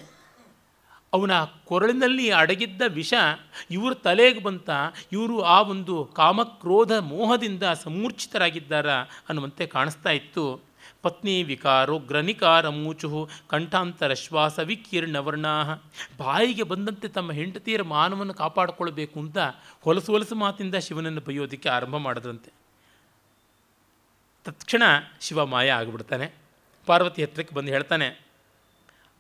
ಅವನ 1.13 1.31
ಕೊರಳಿನಲ್ಲಿ 1.65 2.31
ಅಡಗಿದ್ದ 2.31 2.83
ವಿಷ 2.89 3.15
ಇವ್ರ 3.71 3.95
ತಲೆಗೆ 3.95 4.43
ಬಂತ, 4.43 4.71
ಇವರು 5.13 5.43
ಆ 5.43 5.61
ಒಂದು 5.61 6.05
ಕಾಮಕ್ರೋಧ 6.05 6.93
ಮೋಹದಿಂದ 6.93 7.63
ಸಮೂರ್ಛಿತರಾಗಿದ್ದಾರ 7.63 8.91
ಅನ್ನುವಂತೆ 9.29 9.67
ಕಾಣಿಸ್ತಾ 9.67 10.11
ಇತ್ತು. 10.11 10.70
ಪತ್ನಿ 11.03 11.43
ವಿಕಾರೋಗ್ರನಿಕಾರ 11.43 12.69
ಮೂಚು 12.69 13.29
ಕಂಠಾಂತರ 13.49 14.15
ಶ್ವಾಸ 14.15 14.59
ವಿಕೀರ್ಣವರ್ಣಾ 14.59 15.55
ಬಾಯಿಗೆ 16.19 16.63
ಬಂದಂತೆ 16.63 17.09
ತಮ್ಮ 17.09 17.33
ಹೆಂಡತಿಯರ 17.33 17.83
ಮಾನವನ್ನು 17.83 18.35
ಕಾಪಾಡಿಕೊಳ್ಳಬೇಕು 18.35 19.21
ಅಂತ 19.21 19.39
ಹೊಲಸು 19.81 20.13
ಹೊಲಸು 20.13 20.35
ಮಾತಿಂದ 20.35 20.75
ಶಿವನನ್ನು 20.75 21.21
ಬೈಯೋದಕ್ಕೆ 21.21 21.69
ಆರಂಭ 21.69 21.97
ಮಾಡಿದ್ರಂತೆ. 21.97 22.51
ತತ್ಕ್ಷಣ 24.45 24.83
ಶಿವ 25.21 25.47
ಮಾಯ 25.47 25.71
ಆಗಿಬಿಡ್ತಾನೆ. 25.71 26.27
ಪಾರ್ವತಿ 26.87 27.23
ಹತ್ರಕ್ಕೆ 27.23 27.55
ಬಂದು 27.55 27.73
ಹೇಳ್ತಾನೆ, 27.73 28.09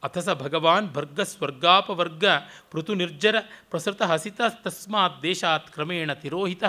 ಅಥಸ 0.02 0.28
ಭಗವಾನ್ 0.28 0.92
ಭರ್ಗ 0.92 1.20
ಸ್ವರ್ಗಾಪವರ್ಗ 1.20 2.24
ಪೃಥು 2.70 2.94
ನಿರ್ಜರ 2.94 3.36
ಪ್ರಸೃತ 3.70 4.02
ಹಸಿತ 4.02 4.40
ತಸ್ಮಾತ್ 4.62 5.22
ದೇಶಾತ್ 5.22 5.68
ಕ್ರಮೇಣ 5.70 6.12
ತಿರೋಹಿತ. 6.12 6.64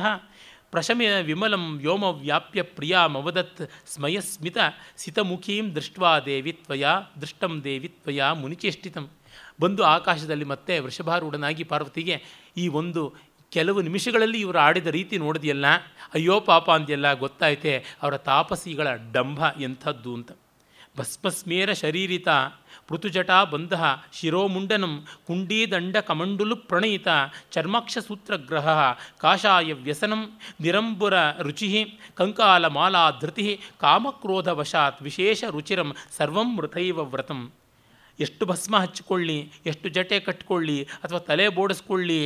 ಪ್ರಶಮೆ 0.72 1.22
ವಿಮಲಂ 1.22 1.77
ವ್ಯೋಮ 1.77 2.03
ವ್ಯಾಪ್ಯ 2.03 2.61
ಪ್ರಿಯಾಮವದತ್ 2.61 3.61
ಸ್ಮಯಸ್ಮಿತ 3.88 4.57
ಸಿತಮುಖೀಂ 4.98 5.76
ದೃಷ್ಟ್ವಾ 5.76 6.19
ದೇವಿ 6.19 6.52
ತ್ವಯ, 6.52 6.85
ದೃಷ್ಟಂ 7.22 7.61
ದೇವಿ 7.64 7.88
ತ್ವಯ 7.88 8.23
ಮುನಿಚೇಷ್ಟಿತಂ. 8.34 9.10
ಬಂದು 9.61 9.84
ಆಕಾಶದಲ್ಲಿ 9.84 10.45
ಮತ್ತೆ 10.45 10.80
ವೃಷಭಾರೂಢನಾಗಿ 10.80 11.64
ಪಾರ್ವತಿಗೆ, 11.64 12.22
ಈ 12.57 12.68
ಒಂದು 12.68 13.14
ಕೆಲವು 13.52 13.81
ನಿಮಿಷಗಳಲ್ಲಿ 13.81 14.39
ಇವರು 14.39 14.57
ಆಡಿದ 14.57 14.88
ರೀತಿ 14.88 15.18
ನೋಡಿದೆಯಲ್ಲ, 15.18 15.65
ಅಯ್ಯೋ 16.14 16.39
ಪಾಪ 16.39 16.72
ಅಂದೆಲ್ಲ 16.72 17.14
ಗೊತ್ತಾಯ್ತೆ, 17.14 17.85
ಅವರ 18.02 18.18
ತಾಪಸಿಗಳ 18.18 18.88
ಡಂಭ 19.11 19.39
ಎಂಥದ್ದು 19.61 20.14
ಅಂತ. 20.14 20.31
ಭಸ್ಮಸ್ಮೇರ 20.98 21.73
ಶರೀರಿತ 21.73 22.27
ಪೃಥುಜಟಾ 22.91 23.39
ಬಂಧ 23.53 23.73
ಶಿರೋಮುಂಡನಂ 24.13 24.93
ಕುಂಡೀದಂಡ 25.27 25.97
ಕಮಂಡುಲು 26.09 26.55
ಪ್ರಣಯಿತ 26.69 27.07
ಚರ್ಮಾಕ್ಷಸೂತ್ರಗ್ರಹ 27.51 28.68
ಕಾಷಾಯ 29.18 29.73
ವ್ಯಸನಂ 29.73 30.22
ನಿರಂಬುರ 30.61 31.15
ರುಚಿ 31.41 31.69
ಕಂಕಾಲ 32.13 32.68
ಮಾಲಾ 32.68 33.03
ಧೃತಿ 33.22 33.47
ಕಾಮಕ್ರೋಧವಶಾತ್ 33.80 35.01
ವಿಶೇಷ 35.01 35.43
ರುಚಿರಂ 35.55 35.89
ಸರ್ವಂ 36.18 36.49
ಮೃತೈವ 36.57 37.03
ವ್ರತಂ. 37.13 37.41
ಎಷ್ಟು 38.19 38.43
ಭಸ್ಮ 38.45 38.77
ಹಚ್ಚಿಕೊಳ್ಳಿ, 38.77 39.38
ಎಷ್ಟು 39.65 39.88
ಜಟೆ 39.89 40.18
ಕಟ್ಕೊಳ್ಳಿ 40.19 40.77
ಅಥವಾ 41.03 41.19
ತಲೆ 41.19 41.45
ಬೋಡಿಸ್ಕೊಳ್ಳಿ 41.49 42.19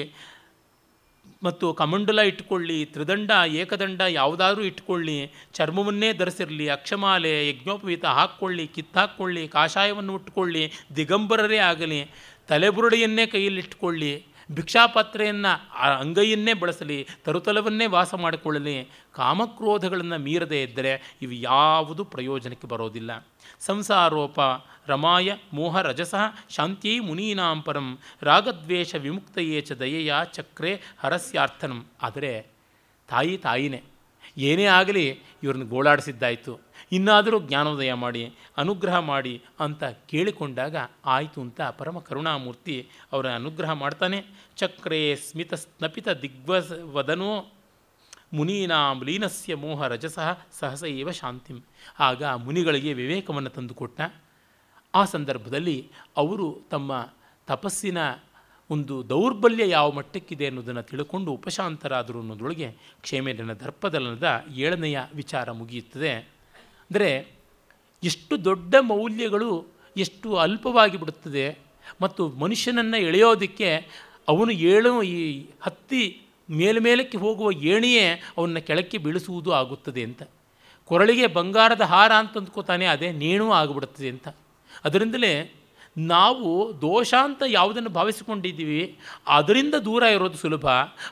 ಮತ್ತು 1.46 1.74
ಕಮಂಡಲ 1.74 2.20
ಇಟ್ಕೊಳ್ಳಿ, 2.20 2.86
ತ್ರಿದಂಡ, 2.86 3.32
ಏಕದಂಡ 3.54 4.02
ಯಾವುದಾದ್ರೂ 4.10 4.64
ಇಟ್ಕೊಳ್ಳಿ, 4.64 5.18
ಚರ್ಮವನ್ನೇ 5.54 6.14
ಧರಿಸಿರಲಿ, 6.14 6.70
ಅಕ್ಷಮಾಲೆ, 6.70 7.34
ಯಜ್ಞೋಪವೀತ 7.50 8.06
ಹಾಕ್ಕೊಳ್ಳಿ 8.06 8.68
ಕಿತ್ತಾಕ್ಕೊಳ್ಳಿ 8.68 9.48
ಕಾಷಾಯವನ್ನು 9.48 10.14
ಉಟ್ಕೊಳ್ಳಿ, 10.14 10.64
ದಿಗಂಬರರೇ 10.96 11.58
ಆಗಲಿ, 11.72 12.02
ತಲೆಬುರುಡೆಯನ್ನೇ 12.48 13.26
ಕೈಯಲ್ಲಿಟ್ಕೊಳ್ಳಿ. 13.26 14.14
ಭಿಕ್ಷಾಪಾತ್ರೆಯನ್ನು 14.52 15.80
ಅಂಗೈಯನ್ನೇ 16.00 16.54
ಬಳಸಲಿ, 16.54 17.08
ತರುತಲವನ್ನೇ 17.24 17.86
ವಾಸ 17.86 18.14
ಮಾಡಿಕೊಳ್ಳಲಿ, 18.14 18.90
ಕಾಮಕ್ರೋಧಗಳನ್ನು 19.12 20.18
ಮೀರದೇ 20.18 20.64
ಇದ್ದರೆ 20.64 21.16
ಇವು 21.22 21.32
ಯಾವುದು 21.32 22.06
ಪ್ರಯೋಜನಕ್ಕೆ 22.06 22.68
ಬರೋದಿಲ್ಲ. 22.68 23.28
ಸಂಸಾರೋಪ, 23.60 24.40
ರಮಾಯ, 24.88 25.34
ಮೋಹ, 25.54 25.82
ರಜಸಃ, 25.82 26.40
ಶಾಂತಿಯೈ 26.50 27.00
ಮುನೀನಾಂ 27.00 27.62
ಪರಂ, 27.62 28.00
ರಾಗದ್ವೇಷ 28.22 28.96
ವಿಮುಕ್ತಯೇ 28.96 29.62
ಚ 29.62 29.72
ದಯೆಯ 29.72 30.14
ಚಕ್ರೆ 30.34 30.82
ಹರಸ್ಯಾರ್ಥನಂ. 31.00 31.86
ಆದರೆ 32.02 32.48
ತಾಯಿ 33.08 33.38
ತಾಯಿನೇ, 33.38 33.84
ಏನೇ 34.38 34.66
ಆಗಲಿ 34.66 35.20
ಇವ್ರನ್ನ 35.44 35.70
ಗೋಳಾಡಿಸಿದ್ದಾಯಿತು. 35.70 36.65
ಇನ್ನಾದರೂ 36.96 37.38
ಜ್ಞಾನೋದಯ 37.40 37.94
ಮಾಡಿ, 37.94 38.24
ಅನುಗ್ರಹ 38.58 38.98
ಮಾಡಿ 39.12 39.34
ಅಂತ 39.60 39.84
ಕೇಳಿಕೊಂಡಾಗ 39.84 40.76
ಆಯಿತು 41.06 41.42
ಅಂತ 41.42 41.62
ಪರಮ 41.62 42.00
ಕರುಣಾಮೂರ್ತಿ 42.00 42.76
ಅವರ 43.12 43.28
ಅನುಗ್ರಹ 43.32 43.72
ಮಾಡ್ತಾನೆ. 43.72 44.20
ಚಕ್ರೇ 44.58 45.16
ಸ್ಮಿತ 45.16 45.54
ಸ್ನಪಿತ 45.54 46.08
ದಿಗ್ವದನೋ 46.10 47.32
ಮುನೀನಾಂ 48.34 48.98
ಲೀನಸ್ಯ 49.06 49.56
ಮೋಹ 49.56 49.88
ರಜಸಃ 49.88 50.30
ಸಹಸ 50.60 50.84
ಶಾಂತಿಂ. 51.12 51.60
ಆಗ 52.00 52.24
ಮುನಿಗಳಿಗೆ 52.24 52.94
ವಿವೇಕವನ್ನು 52.94 53.50
ತಂದುಕೊಟ್ಟ. 53.50 54.02
ಆ 54.96 55.06
ಸಂದರ್ಭದಲ್ಲಿ 55.06 55.78
ಅವರು 56.18 56.48
ತಮ್ಮ 56.72 56.92
ತಪಸ್ಸಿನ 57.48 57.98
ಒಂದು 58.70 58.96
ದೌರ್ಬಲ್ಯ 59.10 59.70
ಯಾವ 59.70 59.92
ಮಟ್ಟಕ್ಕಿದೆ 59.92 60.46
ಅನ್ನೋದನ್ನು 60.48 60.84
ತಿಳ್ಕೊಂಡು 60.84 61.32
ಉಪಶಾಂತರಾದರು 61.32 62.20
ಅನ್ನೋದೊಳಗೆ 62.20 62.68
ಕ್ಷೇಮೇಲನ 63.02 63.54
ದರ್ಪದಲನದ 63.54 64.28
ಏಳನೆಯ 64.56 64.98
ವಿಚಾರ 65.16 65.52
ಮುಗಿಯುತ್ತದೆ. 65.52 66.35
ಅಂದರೆ 66.92 67.10
ಎಷ್ಟು 68.04 68.44
ದೊಡ್ಡ 68.44 68.76
ಮೌಲ್ಯಗಳು 68.82 69.52
ಎಷ್ಟು 69.98 70.36
ಅಲ್ಪವಾಗಿ 70.36 70.98
ಬಿಡುತ್ತದೆ 70.98 71.46
ಮತ್ತು 72.02 72.22
ಮನುಷ್ಯನನ್ನು 72.30 72.98
ಎಳೆಯೋದಕ್ಕೆ 72.98 73.70
ಅವನು 74.28 74.52
ಏಳು 74.52 74.92
ಈ 75.04 75.18
ಹತ್ತಿ 75.62 76.04
ಮೇಲ್ಮೇಲಕ್ಕೆ 76.50 77.18
ಹೋಗುವ 77.18 77.52
ಏಣಿಯೇ 77.52 78.08
ಅವನ್ನ 78.38 78.58
ಕೆಳಕ್ಕೆ 78.58 78.98
ಬೀಳಿಸುವುದು 78.98 79.52
ಆಗುತ್ತದೆ 79.52 80.04
ಅಂತ. 80.04 80.24
ಕೊರಳಿಗೆ 80.90 81.28
ಬಂಗಾರದ 81.28 81.82
ಹಾರ 81.82 82.12
ಅಂತ 82.14 82.38
ಅಂದ್ಕೋತಾನೆ 82.38 82.86
ಅದೇ 82.86 83.12
ನೇಣು 83.12 83.52
ಆಗಿಬಿಡುತ್ತದೆ 83.52 84.10
ಅಂತ. 84.10 84.28
ಅದರಿಂದಲೇ 84.86 85.34
ನಾವು 85.98 86.50
ದೋಷ 86.82 87.12
ಅಂತ 87.14 87.44
ಯಾವುದನ್ನು 87.48 87.90
ಭಾವಿಸಿಕೊಂಡಿದ್ದೀವಿ, 87.90 89.00
ಅದರಿಂದ 89.28 89.76
ದೂರ 89.76 90.04
ಇರೋದು 90.04 90.38
ಸುಲಭ. 90.38 90.66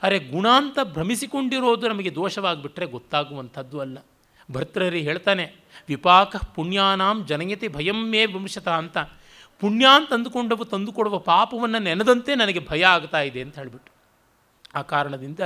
ಅರೆ 0.04 0.20
ಗುಣ 0.20 0.48
ಅಂತ 0.48 0.80
ಭ್ರಮಿಸಿಕೊಂಡಿರೋದು 0.84 1.88
ನಮಗೆ 1.88 2.16
ದೋಷವಾಗಿಬಿಟ್ರೆ 2.16 2.86
ಗೊತ್ತಾಗುವಂಥದ್ದು 2.86 3.80
ಅಲ್ಲ. 3.80 3.98
ಭರ್ತೃಹರಿ 4.52 5.02
ಹೇಳ್ತಾನೆ, 5.02 5.46
ವಿಪಾಕ 5.88 6.36
ಪುಣ್ಯಾನಾಂ 6.56 7.26
ಜನಯತಿ 7.26 7.68
ಭಯಂ 7.68 8.00
ಮೇ 8.12 8.24
ಅಂತ. 8.78 8.98
ಪುಣ್ಯ 9.62 9.86
ಅಂತ 9.96 10.14
ಅಂದುಕೊಂಡವು 10.14 10.66
ತಂದುಕೊಡುವ 10.66 11.18
ಪಾಪವನ್ನು 11.20 11.80
ನೆನೆದಂತೆ 11.80 12.36
ನನಗೆ 12.36 12.62
ಭಯ 12.68 12.84
ಆಗ್ತಾ 12.86 13.22
ಇದೆ 13.22 13.42
ಅಂತ 13.42 13.56
ಹೇಳಿಬಿಟ್ಟು 13.58 13.92
ಆ 14.76 14.82
ಕಾರಣದಿಂದ 14.82 15.40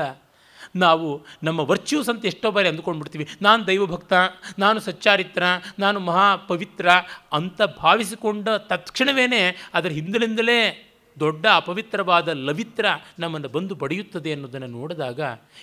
ನಾವು 0.76 1.26
ನಮ್ಮ 1.44 1.60
ವರ್ಚ್ಯೂಸ್ 1.60 2.10
ಅಂತ 2.10 2.26
ಎಷ್ಟೋ 2.26 2.52
ಬಾರಿ 2.52 2.68
ಅಂದುಕೊಂಡ್ಬಿಡ್ತೀವಿ. 2.68 3.26
ನಾನು 3.42 3.68
ದೈವಭಕ್ತ, 3.68 4.14
ನಾನು 4.60 4.80
ಸಚ್ಚಾರಿತ್ರ, 4.80 5.44
ನಾನು 5.80 6.00
ಮಹಾ 6.00 6.36
ಪವಿತ್ರ 6.36 6.88
ಅಂತ 7.34 7.62
ಭಾವಿಸಿಕೊಂಡ 7.62 8.50
ತಕ್ಷಣವೇ 8.50 9.56
ಅದರ 9.74 9.90
ಹಿಂದಿನಿಂದಲೇ 9.90 10.60
ದೊಡ್ಡ 11.20 11.46
ಅಪವಿತ್ರವಾದ 11.56 12.28
ಲವಿತ್ರ 12.28 12.86
ನಮ್ಮನ್ನು 13.20 13.50
ಬಂದು 13.50 13.76
ಬಡಿಯುತ್ತದೆ 13.76 14.32
ಅನ್ನೋದನ್ನು 14.34 14.68
ನೋಡಿದಾಗ 14.68 15.20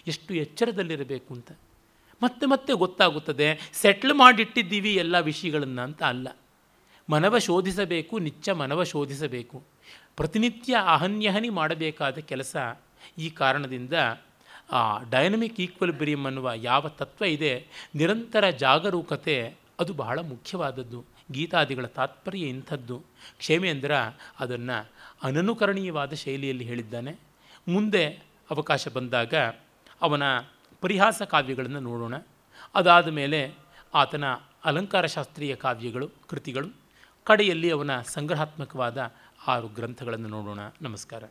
ಎಷ್ಟು 0.07 0.35
ಎಚ್ಚರದಲ್ಲಿರಬೇಕು 0.35 1.35
ಅಂತ. 1.35 1.51
ಮತ್ತೆ 2.23 2.47
ಮತ್ತೆ 2.47 2.73
ಗೊತ್ತಾಗುತ್ತದೆ. 2.73 3.71
ಸೆಟ್ಲ್ 3.73 4.15
ಮಾಡಿಟ್ಟಿದ್ದೀವಿ 4.15 4.95
ಎಲ್ಲ 4.95 5.19
ವಿಷಯಗಳನ್ನು 5.19 5.83
ಅಂತ 5.83 6.03
ಅಲ್ಲ. 6.03 6.29
ಮನವ 7.11 7.39
ಶೋಧಿಸಬೇಕು, 7.39 8.19
ನಿತ್ಯ 8.19 8.53
ಮನವ 8.53 8.85
ಶೋಧಿಸಬೇಕು. 8.85 9.63
ಪ್ರತಿನಿತ್ಯ 10.17 10.77
ಅಹನ್ಯಹನಿ 10.77 11.49
ಮಾಡಬೇಕಾದ 11.49 12.19
ಕೆಲಸ 12.19 12.57
ಈ 13.19 13.31
ಕಾರಣದಿಂದ, 13.31 13.93
ಆ 14.73 15.03
ಡೈನಮಿಕ್ 15.11 15.61
ಈಕ್ವಲಿಬ್ರಿಯಮ್ 15.61 16.27
ಅನ್ನುವ 16.27 16.51
ಯಾವ 16.55 16.89
ತತ್ವ 16.89 17.25
ಇದೆ, 17.25 17.67
ನಿರಂತರ 17.95 18.51
ಜಾಗರೂಕತೆ 18.51 19.55
ಅದು 19.81 19.93
ಬಹಳ 19.93 20.19
ಮುಖ್ಯವಾದದ್ದು. 20.19 21.05
ಗೀತಾದಿಗಳ 21.33 21.87
ತಾತ್ಪರ್ಯ 21.87 22.39
ಇಂಥದ್ದು. 22.39 23.03
ಕ್ಷೇಮೇಂದ್ರ 23.39 23.95
ಅದನ್ನು 24.41 24.91
ಅನನುಕರಣೀಯವಾದ 25.23 26.13
ಶೈಲಿಯಲ್ಲಿ 26.13 26.65
ಹೇಳಿದ್ದಾನೆ. 26.65 27.17
ಮುಂದೆ 27.69 28.07
ಅವಕಾಶ 28.51 28.89
ಬಂದಾಗ 28.89 29.35
ಅವನ 30.03 30.23
ಪರಿಹಾಸ 30.85 31.23
ಕಾವ್ಯಗಳನ್ನು 31.23 31.81
ನೋಡೋಣ. 31.81 32.15
ಅದಾದ 32.75 33.09
ಮೇಲೆ 33.09 33.55
ಆತನ 33.95 34.25
ಅಲಂಕಾರ 34.65 35.07
ಶಾಸ್ತ್ರೀಯ 35.07 35.55
ಕಾವ್ಯಗಳು, 35.55 36.11
ಕೃತಿಗಳು, 36.29 36.69
ಕಡೆಯಲ್ಲಿ 37.25 37.71
ಅವನ 37.71 38.01
ಸಂಗ್ರಹಾತ್ಮಕವಾದ 38.01 39.13
ಆರು 39.47 39.69
ಗ್ರಂಥಗಳನ್ನು 39.69 40.29
ನೋಡೋಣ. 40.29 40.61
ನಮಸ್ಕಾರ. 40.83 41.25